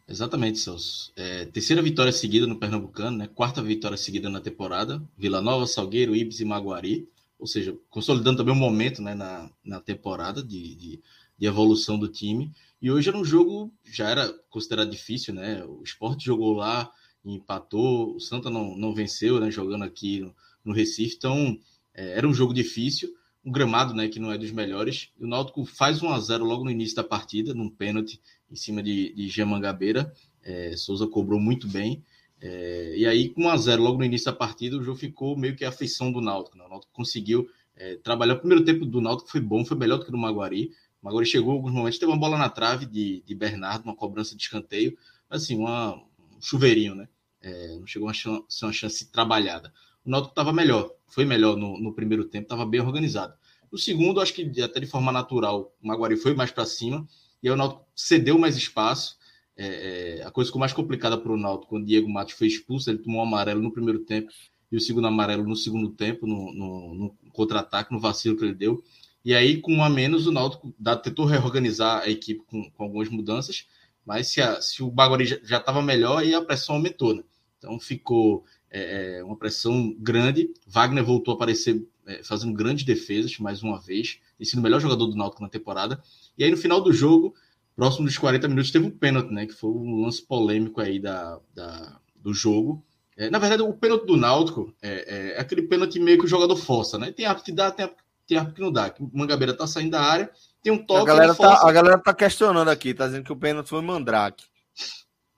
[0.08, 1.12] Exatamente, Celso.
[1.16, 3.28] É, terceira vitória seguida no Pernambucano, né?
[3.28, 5.02] quarta vitória seguida na temporada.
[5.18, 7.06] Vila Nova, Salgueiro, Ibis e Maguari.
[7.38, 11.02] Ou seja, consolidando também um momento né, na, na temporada de, de,
[11.38, 12.50] de, evolução do time.
[12.80, 15.62] E hoje era um jogo, já era considerado difícil, né?
[15.64, 16.90] O esporte jogou lá,
[17.24, 19.50] empatou, o Santa não, não venceu, né?
[19.50, 21.16] Jogando aqui no, no Recife.
[21.16, 21.56] Então,
[21.94, 25.10] é, era um jogo difícil um gramado né, que não é dos melhores.
[25.18, 28.82] O Náutico faz 1 a 0 logo no início da partida, num pênalti em cima
[28.82, 30.12] de, de Gemangabeira.
[30.42, 32.04] É, Souza cobrou muito bem.
[32.40, 35.36] É, e aí, com 1 a 0 logo no início da partida, o jogo ficou
[35.36, 36.56] meio que a feição do Náutico.
[36.56, 36.64] Né?
[36.64, 38.34] O Náutico conseguiu é, trabalhar.
[38.34, 40.70] O primeiro tempo do Náutico foi bom, foi melhor do que do Maguari.
[41.00, 43.94] O Maguari chegou em alguns momentos, teve uma bola na trave de, de Bernardo, uma
[43.94, 44.96] cobrança de escanteio.
[45.30, 47.08] Assim, uma, um chuveirinho, né?
[47.40, 49.72] É, não chegou a ser uma chance trabalhada.
[50.08, 53.34] O Náutico estava melhor, foi melhor no, no primeiro tempo, estava bem organizado.
[53.70, 57.06] No segundo, acho que até de forma natural, o Maguari foi mais para cima,
[57.42, 59.18] e aí o Náutico cedeu mais espaço.
[59.54, 62.46] É, é, a coisa ficou mais complicada para o Náutico quando o Diego Matos foi
[62.46, 64.32] expulso, ele tomou um amarelo no primeiro tempo
[64.72, 68.54] e o segundo amarelo no segundo tempo, no, no, no contra-ataque, no vacilo que ele
[68.54, 68.82] deu.
[69.22, 73.10] E aí, com um a menos, o Náutico tentou reorganizar a equipe com, com algumas
[73.10, 73.66] mudanças,
[74.06, 77.14] mas se, a, se o Baguari já estava melhor, aí a pressão aumentou.
[77.14, 77.22] Né?
[77.58, 80.50] Então ficou é, é, uma pressão grande.
[80.66, 84.80] Wagner voltou a aparecer é, fazendo grandes defesas mais uma vez, e sendo o melhor
[84.80, 86.02] jogador do Náutico na temporada.
[86.36, 87.34] E aí, no final do jogo,
[87.74, 89.46] próximo dos 40 minutos, teve um pênalti, né?
[89.46, 92.84] Que foi um lance polêmico aí da, da do jogo.
[93.16, 96.56] É, na verdade, o pênalti do Náutico é, é, aquele pênalti meio que o jogador
[96.56, 97.10] força, né?
[97.10, 97.88] Tem árbitro que dá, tem
[98.28, 98.94] tem árbitro que não dá.
[99.00, 100.30] O Mangabeira tá saindo da área,
[100.62, 101.10] tem um toque.
[101.10, 104.44] A galera, tá, a galera tá questionando aqui, tá dizendo que o pênalti foi Mandrake.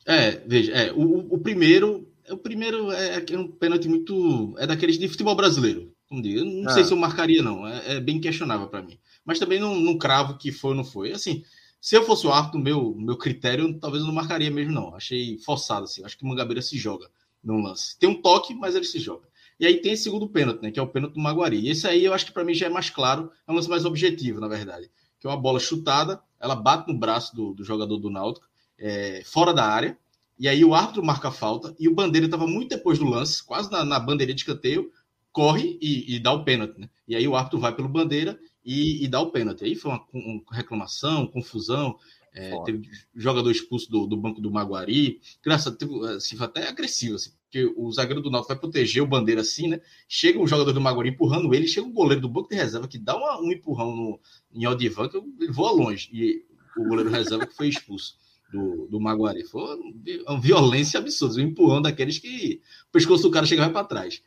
[0.05, 2.09] É, veja, é, o, o primeiro.
[2.31, 4.55] O primeiro é, é um pênalti muito.
[4.59, 5.92] É daqueles de futebol brasileiro.
[6.09, 6.41] Como digo.
[6.41, 6.75] Eu não ah.
[6.75, 7.67] sei se eu marcaria, não.
[7.67, 8.99] É, é bem questionável para mim.
[9.25, 11.12] Mas também não, não cravo que foi ou não foi.
[11.12, 11.44] Assim,
[11.81, 14.94] se eu fosse o árbitro, meu, meu critério, talvez eu não marcaria mesmo, não.
[14.94, 16.05] Achei forçado, assim.
[16.05, 17.09] Acho que o Mangabeira se joga
[17.42, 17.99] no lance.
[17.99, 19.28] Tem um toque, mas ele se joga.
[19.59, 20.70] E aí tem esse segundo pênalti, né?
[20.70, 21.59] Que é o pênalti do Maguari.
[21.59, 23.68] E esse aí eu acho que para mim já é mais claro, é um lance
[23.68, 24.91] mais objetivo, na verdade.
[25.18, 28.47] Que é uma bola chutada, ela bate no braço do, do jogador do Náutico,
[28.78, 29.99] é, fora da área.
[30.41, 33.44] E aí o árbitro marca a falta e o Bandeira estava muito depois do lance,
[33.44, 34.91] quase na, na bandeirinha de escanteio,
[35.31, 36.89] corre e, e, dá o pênalti, né?
[37.07, 39.65] E aí o árbitro vai pelo Bandeira e, e dá o pênalti.
[39.65, 41.94] Aí foi uma, uma reclamação, confusão.
[42.33, 45.20] É, teve jogador expulso do, do banco do Maguari.
[45.44, 49.07] Graças teve, assim, foi até agressivo, assim, porque o zagueiro do Náutico vai proteger o
[49.07, 49.83] bandeira assim, né?
[50.09, 52.97] Chega um jogador do Maguari empurrando ele, chega um goleiro do banco de reserva que
[52.97, 54.20] dá uma, um empurrão no,
[54.55, 56.09] em Aldivan, que ele voa longe.
[56.10, 56.47] E
[56.78, 58.19] o goleiro reserva que foi expulso
[58.52, 59.44] do, do Maguari.
[59.44, 59.78] Foi
[60.26, 64.22] uma violência absurda, um empurrão daqueles que o pescoço do cara chega vai para trás.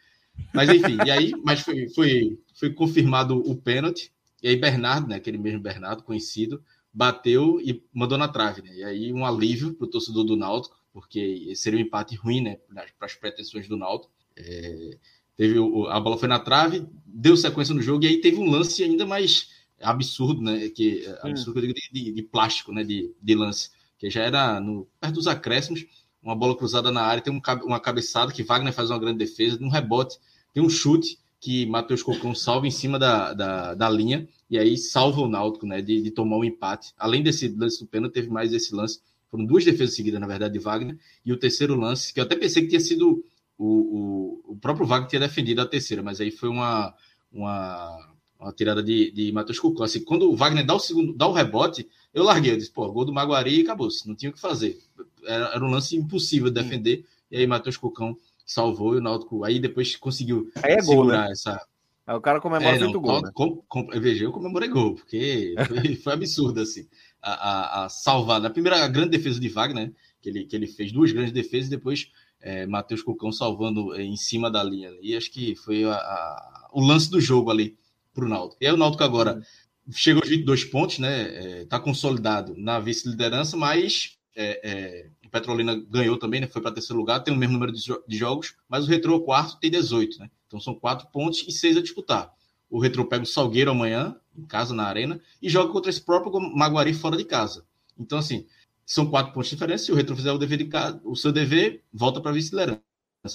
[0.54, 4.12] Mas enfim, e aí, mas foi, foi, foi confirmado o pênalti.
[4.42, 8.76] E aí, Bernardo, né, aquele mesmo Bernardo, conhecido, bateu e mandou na trave, né?
[8.76, 12.58] E aí um alívio para o torcedor do Náutico, porque seria um empate ruim, né,
[12.70, 14.14] para as pretensões do Náutico.
[14.36, 14.98] É,
[15.36, 18.50] teve o, a bola foi na trave, deu sequência no jogo e aí teve um
[18.50, 19.50] lance ainda mais
[19.82, 24.60] absurdo, né, que absurdo de, de, de, plástico, né, de, de lance, que já era
[24.60, 25.86] no perto dos acréscimos,
[26.22, 29.58] uma bola cruzada na área, tem um, uma cabeçada que Wagner faz uma grande defesa,
[29.62, 30.18] um rebote,
[30.54, 34.78] tem um chute que Matheus Cocão salva em cima da, da, da linha e aí
[34.78, 36.94] salva o Náutico né, de, de tomar um empate.
[36.98, 39.02] Além desse lance do pênalti, teve mais esse lance.
[39.30, 40.98] Foram duas defesas seguidas, na verdade, de Wagner.
[41.26, 43.26] E o terceiro lance, que eu até pensei que tinha sido
[43.58, 46.94] o, o, o próprio Wagner tinha defendido a terceira, mas aí foi uma,
[47.32, 49.84] uma, uma tirada de, de Matheus Cocão.
[49.84, 52.52] Assim, quando o Wagner dá o segundo, dá o rebote, eu larguei.
[52.52, 53.90] Eu disse, pô, gol do Maguari e acabou.
[54.06, 54.78] Não tinha o que fazer.
[55.26, 57.06] Era, era um lance impossível de defender.
[57.32, 61.32] E aí Matheus Cocão salvou e o Náutico aí depois conseguiu aí é gol, né?
[61.32, 61.60] essa.
[62.06, 63.22] Aí o cara comemora é, muito gol.
[63.22, 63.32] Né?
[63.34, 66.88] Com, com, veja, eu comemorei gol, porque foi, foi absurdo assim.
[67.22, 70.92] A, a, a, salvar na primeira grande defesa de Wagner, que ele, que ele fez
[70.92, 72.12] duas grandes defesas, e depois
[72.42, 74.92] é, Matheus Cocão salvando em cima da linha.
[75.02, 77.78] E acho que foi a, a, o lance do jogo ali
[78.14, 78.62] para o Náutico.
[78.62, 79.42] E aí o Náutico agora.
[79.92, 81.62] Chegou aos 22 pontos, né?
[81.62, 86.48] Está é, consolidado na vice-liderança, mas é, é, o Petrolina ganhou também, né?
[86.48, 89.60] Foi para terceiro lugar, tem o mesmo número de, de, jogos, mas o Retro quarto
[89.60, 90.30] tem 18, né?
[90.48, 92.32] Então são quatro pontos e seis a disputar.
[92.70, 96.40] O Retro pega o Salgueiro amanhã, em casa, na arena, e joga contra esse próprio
[96.40, 97.66] Maguari fora de casa.
[97.98, 98.48] Então, assim,
[98.86, 99.86] são quatro pontos de diferença.
[99.86, 102.82] Se o Retro fizer o dever de casa, o seu dever, volta para vice-liderança.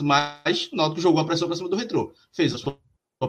[0.02, 2.12] Mas o Náutico jogou a pressão para cima do Retro.
[2.33, 2.77] Fez a sua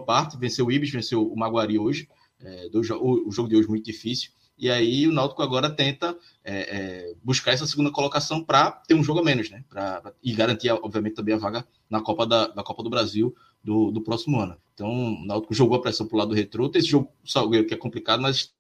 [0.06, 2.08] parte, venceu o Ibis, venceu o Maguari hoje.
[2.42, 4.32] É, do, o, o jogo de hoje muito difícil.
[4.58, 9.04] E aí o Náutico agora tenta é, é, buscar essa segunda colocação para ter um
[9.04, 9.64] jogo a menos, né?
[9.70, 13.90] Pra, e garantir, obviamente, também a vaga na Copa, da, da Copa do Brasil do,
[13.90, 14.58] do próximo ano.
[14.74, 16.68] Então, o Náutico jogou a pressão para o lado do Retrô.
[16.68, 18.54] Tem esse jogo Salgueiro que é complicado, mas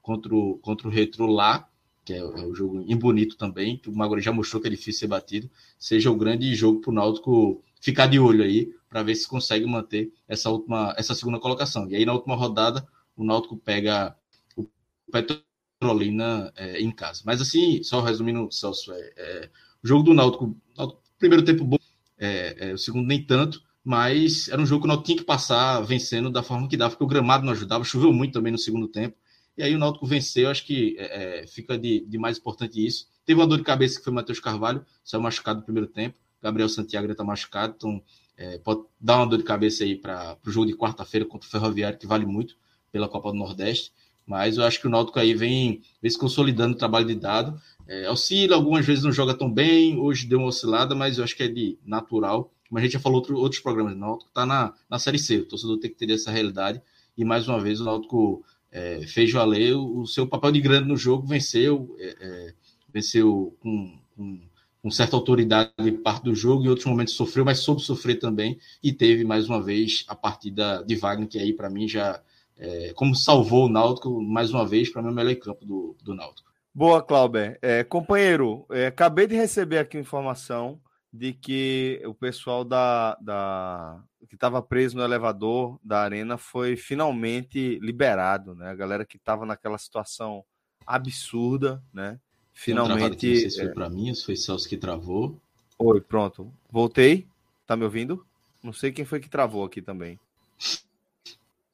[0.00, 1.68] contra o, contra o Retrô lá,
[2.02, 5.00] que é, é um jogo bonito também, que o Maguari já mostrou que é difícil
[5.00, 9.14] ser batido, seja o grande jogo para o Náutico ficar de olho aí, para ver
[9.14, 11.90] se consegue manter essa última, essa segunda colocação.
[11.90, 12.86] E aí, na última rodada,
[13.16, 14.16] o Náutico pega
[15.10, 17.22] Petrolina é, em casa.
[17.24, 19.50] Mas assim, só resumindo, Celso, é, é,
[19.82, 21.78] o jogo do Náutico, Náutico primeiro tempo bom,
[22.18, 25.24] é, é, o segundo nem tanto, mas era um jogo que o Náutico tinha que
[25.24, 28.58] passar vencendo da forma que dava, porque o gramado não ajudava, choveu muito também no
[28.58, 29.16] segundo tempo,
[29.56, 33.08] e aí o Náutico venceu, acho que é, fica de, de, mais importante isso.
[33.24, 36.18] Teve uma dor de cabeça que foi o Matheus Carvalho, saiu machucado no primeiro tempo,
[36.42, 38.02] Gabriel Santiago está machucado, então
[38.62, 41.98] pode dar uma dor de cabeça aí para o jogo de quarta-feira contra o Ferroviário,
[41.98, 42.54] que vale muito
[42.96, 43.92] pela Copa do Nordeste.
[44.26, 47.60] Mas eu acho que o Náutico aí vem, vem se consolidando o trabalho de dado.
[47.86, 51.36] é, oscila, algumas vezes não joga tão bem, hoje deu uma oscilada, mas eu acho
[51.36, 52.50] que é de natural.
[52.68, 55.36] Como a gente já falou outro, outros programas, o Náutico está na, na Série C,
[55.36, 56.82] o torcedor tem que ter essa realidade,
[57.16, 60.88] e mais uma vez o Náutico é, fez valer o, o, seu papel de grande
[60.88, 62.54] no jogo, venceu, é, é
[62.92, 64.40] venceu com, com,
[64.82, 68.92] com, certa autoridade parte do jogo, em outros momentos sofreu, mas soube sofrer também, e
[68.92, 72.20] teve mais uma vez a partida de Wagner, que aí para mim já,
[72.58, 76.14] é, como salvou o Náutico, mais uma vez, para é o melhor campo do, do
[76.14, 76.50] Náutico.
[76.74, 77.58] Boa, Clauber.
[77.62, 80.80] É, companheiro, é, acabei de receber aqui informação
[81.12, 87.78] de que o pessoal da, da que estava preso no elevador da arena foi finalmente
[87.80, 88.68] liberado, né?
[88.68, 90.44] A galera que estava naquela situação
[90.86, 92.18] absurda, né?
[92.52, 93.26] Finalmente.
[93.26, 95.40] Não sei se foi para mim, se foi Celso que travou.
[95.78, 96.52] Oi, pronto.
[96.70, 97.26] Voltei.
[97.66, 98.24] Tá me ouvindo?
[98.62, 100.18] Não sei quem foi que travou aqui também.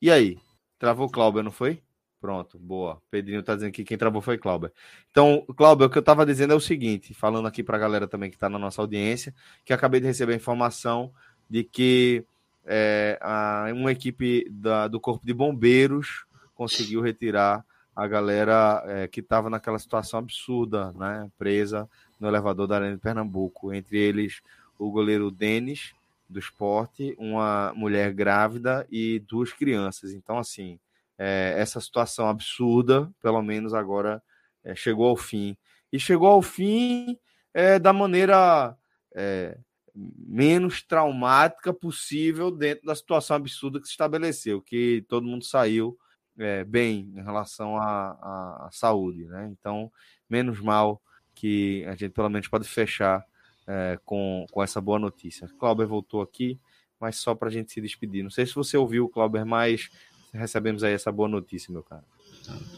[0.00, 0.38] E aí?
[0.82, 1.80] Travou Clauber, não foi?
[2.20, 3.00] Pronto, boa.
[3.08, 4.72] Pedrinho está dizendo que quem travou foi Clauber.
[5.12, 8.08] Então, Clauber, o que eu estava dizendo é o seguinte, falando aqui para a galera
[8.08, 9.32] também que está na nossa audiência,
[9.64, 11.12] que acabei de receber a informação
[11.48, 12.24] de que
[12.66, 19.20] é, a, uma equipe da, do Corpo de Bombeiros conseguiu retirar a galera é, que
[19.20, 21.88] estava naquela situação absurda, né, presa
[22.18, 23.72] no elevador da Arena de Pernambuco.
[23.72, 24.40] Entre eles,
[24.76, 25.94] o goleiro Denis,
[26.32, 30.12] do esporte, uma mulher grávida e duas crianças.
[30.12, 30.78] Então, assim,
[31.18, 34.22] é, essa situação absurda, pelo menos agora,
[34.64, 35.56] é, chegou ao fim.
[35.92, 37.18] E chegou ao fim
[37.54, 38.76] é, da maneira
[39.14, 39.58] é,
[39.94, 45.98] menos traumática possível dentro da situação absurda que se estabeleceu, que todo mundo saiu
[46.38, 49.26] é, bem em relação à, à, saúde.
[49.26, 49.48] Né?
[49.52, 49.92] Então,
[50.28, 51.00] menos mal
[51.34, 53.24] que a gente pelo menos pode fechar
[53.66, 55.48] é, com, com essa boa notícia.
[55.58, 56.58] Clauber voltou aqui,
[57.00, 58.22] mas só para a gente se despedir.
[58.22, 59.90] Não sei se você ouviu, Clauber, mas
[60.32, 62.04] recebemos aí essa boa notícia, meu cara.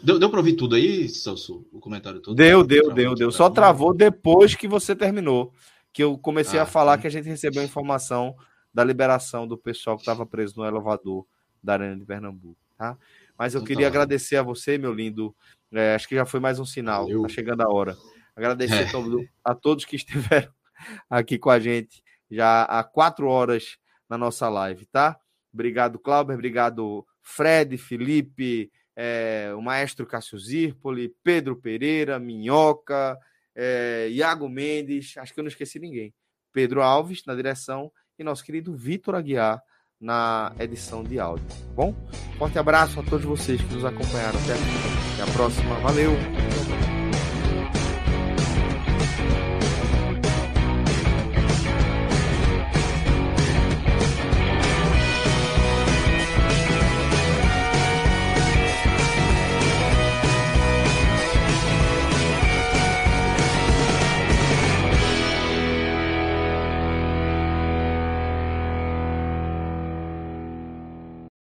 [0.02, 1.66] Deu, deu para ouvir tudo aí, Celso?
[1.72, 2.36] O comentário todo?
[2.36, 3.30] Deu, deu, deu, deu.
[3.30, 5.52] Só travou depois que você terminou.
[5.92, 7.02] Que eu comecei ah, a falar sim.
[7.02, 8.34] que a gente recebeu a informação
[8.72, 11.24] da liberação do pessoal que estava preso no elevador
[11.62, 12.98] da Arena de Pernambuco, tá?
[13.38, 13.88] Mas eu então, queria tá.
[13.88, 15.34] agradecer a você, meu lindo.
[15.72, 17.04] É, acho que já foi mais um sinal.
[17.04, 17.22] Valeu.
[17.22, 17.96] Tá chegando a hora.
[18.36, 19.28] Agradecer é.
[19.44, 20.52] a todos que estiveram
[21.09, 23.77] aqui com a gente já há quatro horas
[24.09, 25.19] na nossa live, tá?
[25.53, 26.35] Obrigado, Cláudio.
[26.35, 33.19] Obrigado, Fred, Felipe, é, o maestro Cássio Zirpoli, Pedro Pereira, Minhoca,
[33.55, 36.12] é, Iago Mendes, acho que eu não esqueci ninguém.
[36.53, 39.62] Pedro Alves na direção e nosso querido Vitor Aguiar
[40.01, 41.47] na edição de áudio.
[41.49, 41.94] Tá bom,
[42.36, 45.15] forte abraço a todos vocês que nos acompanharam até aqui.
[45.15, 45.75] Até a próxima.
[45.81, 46.53] Valeu!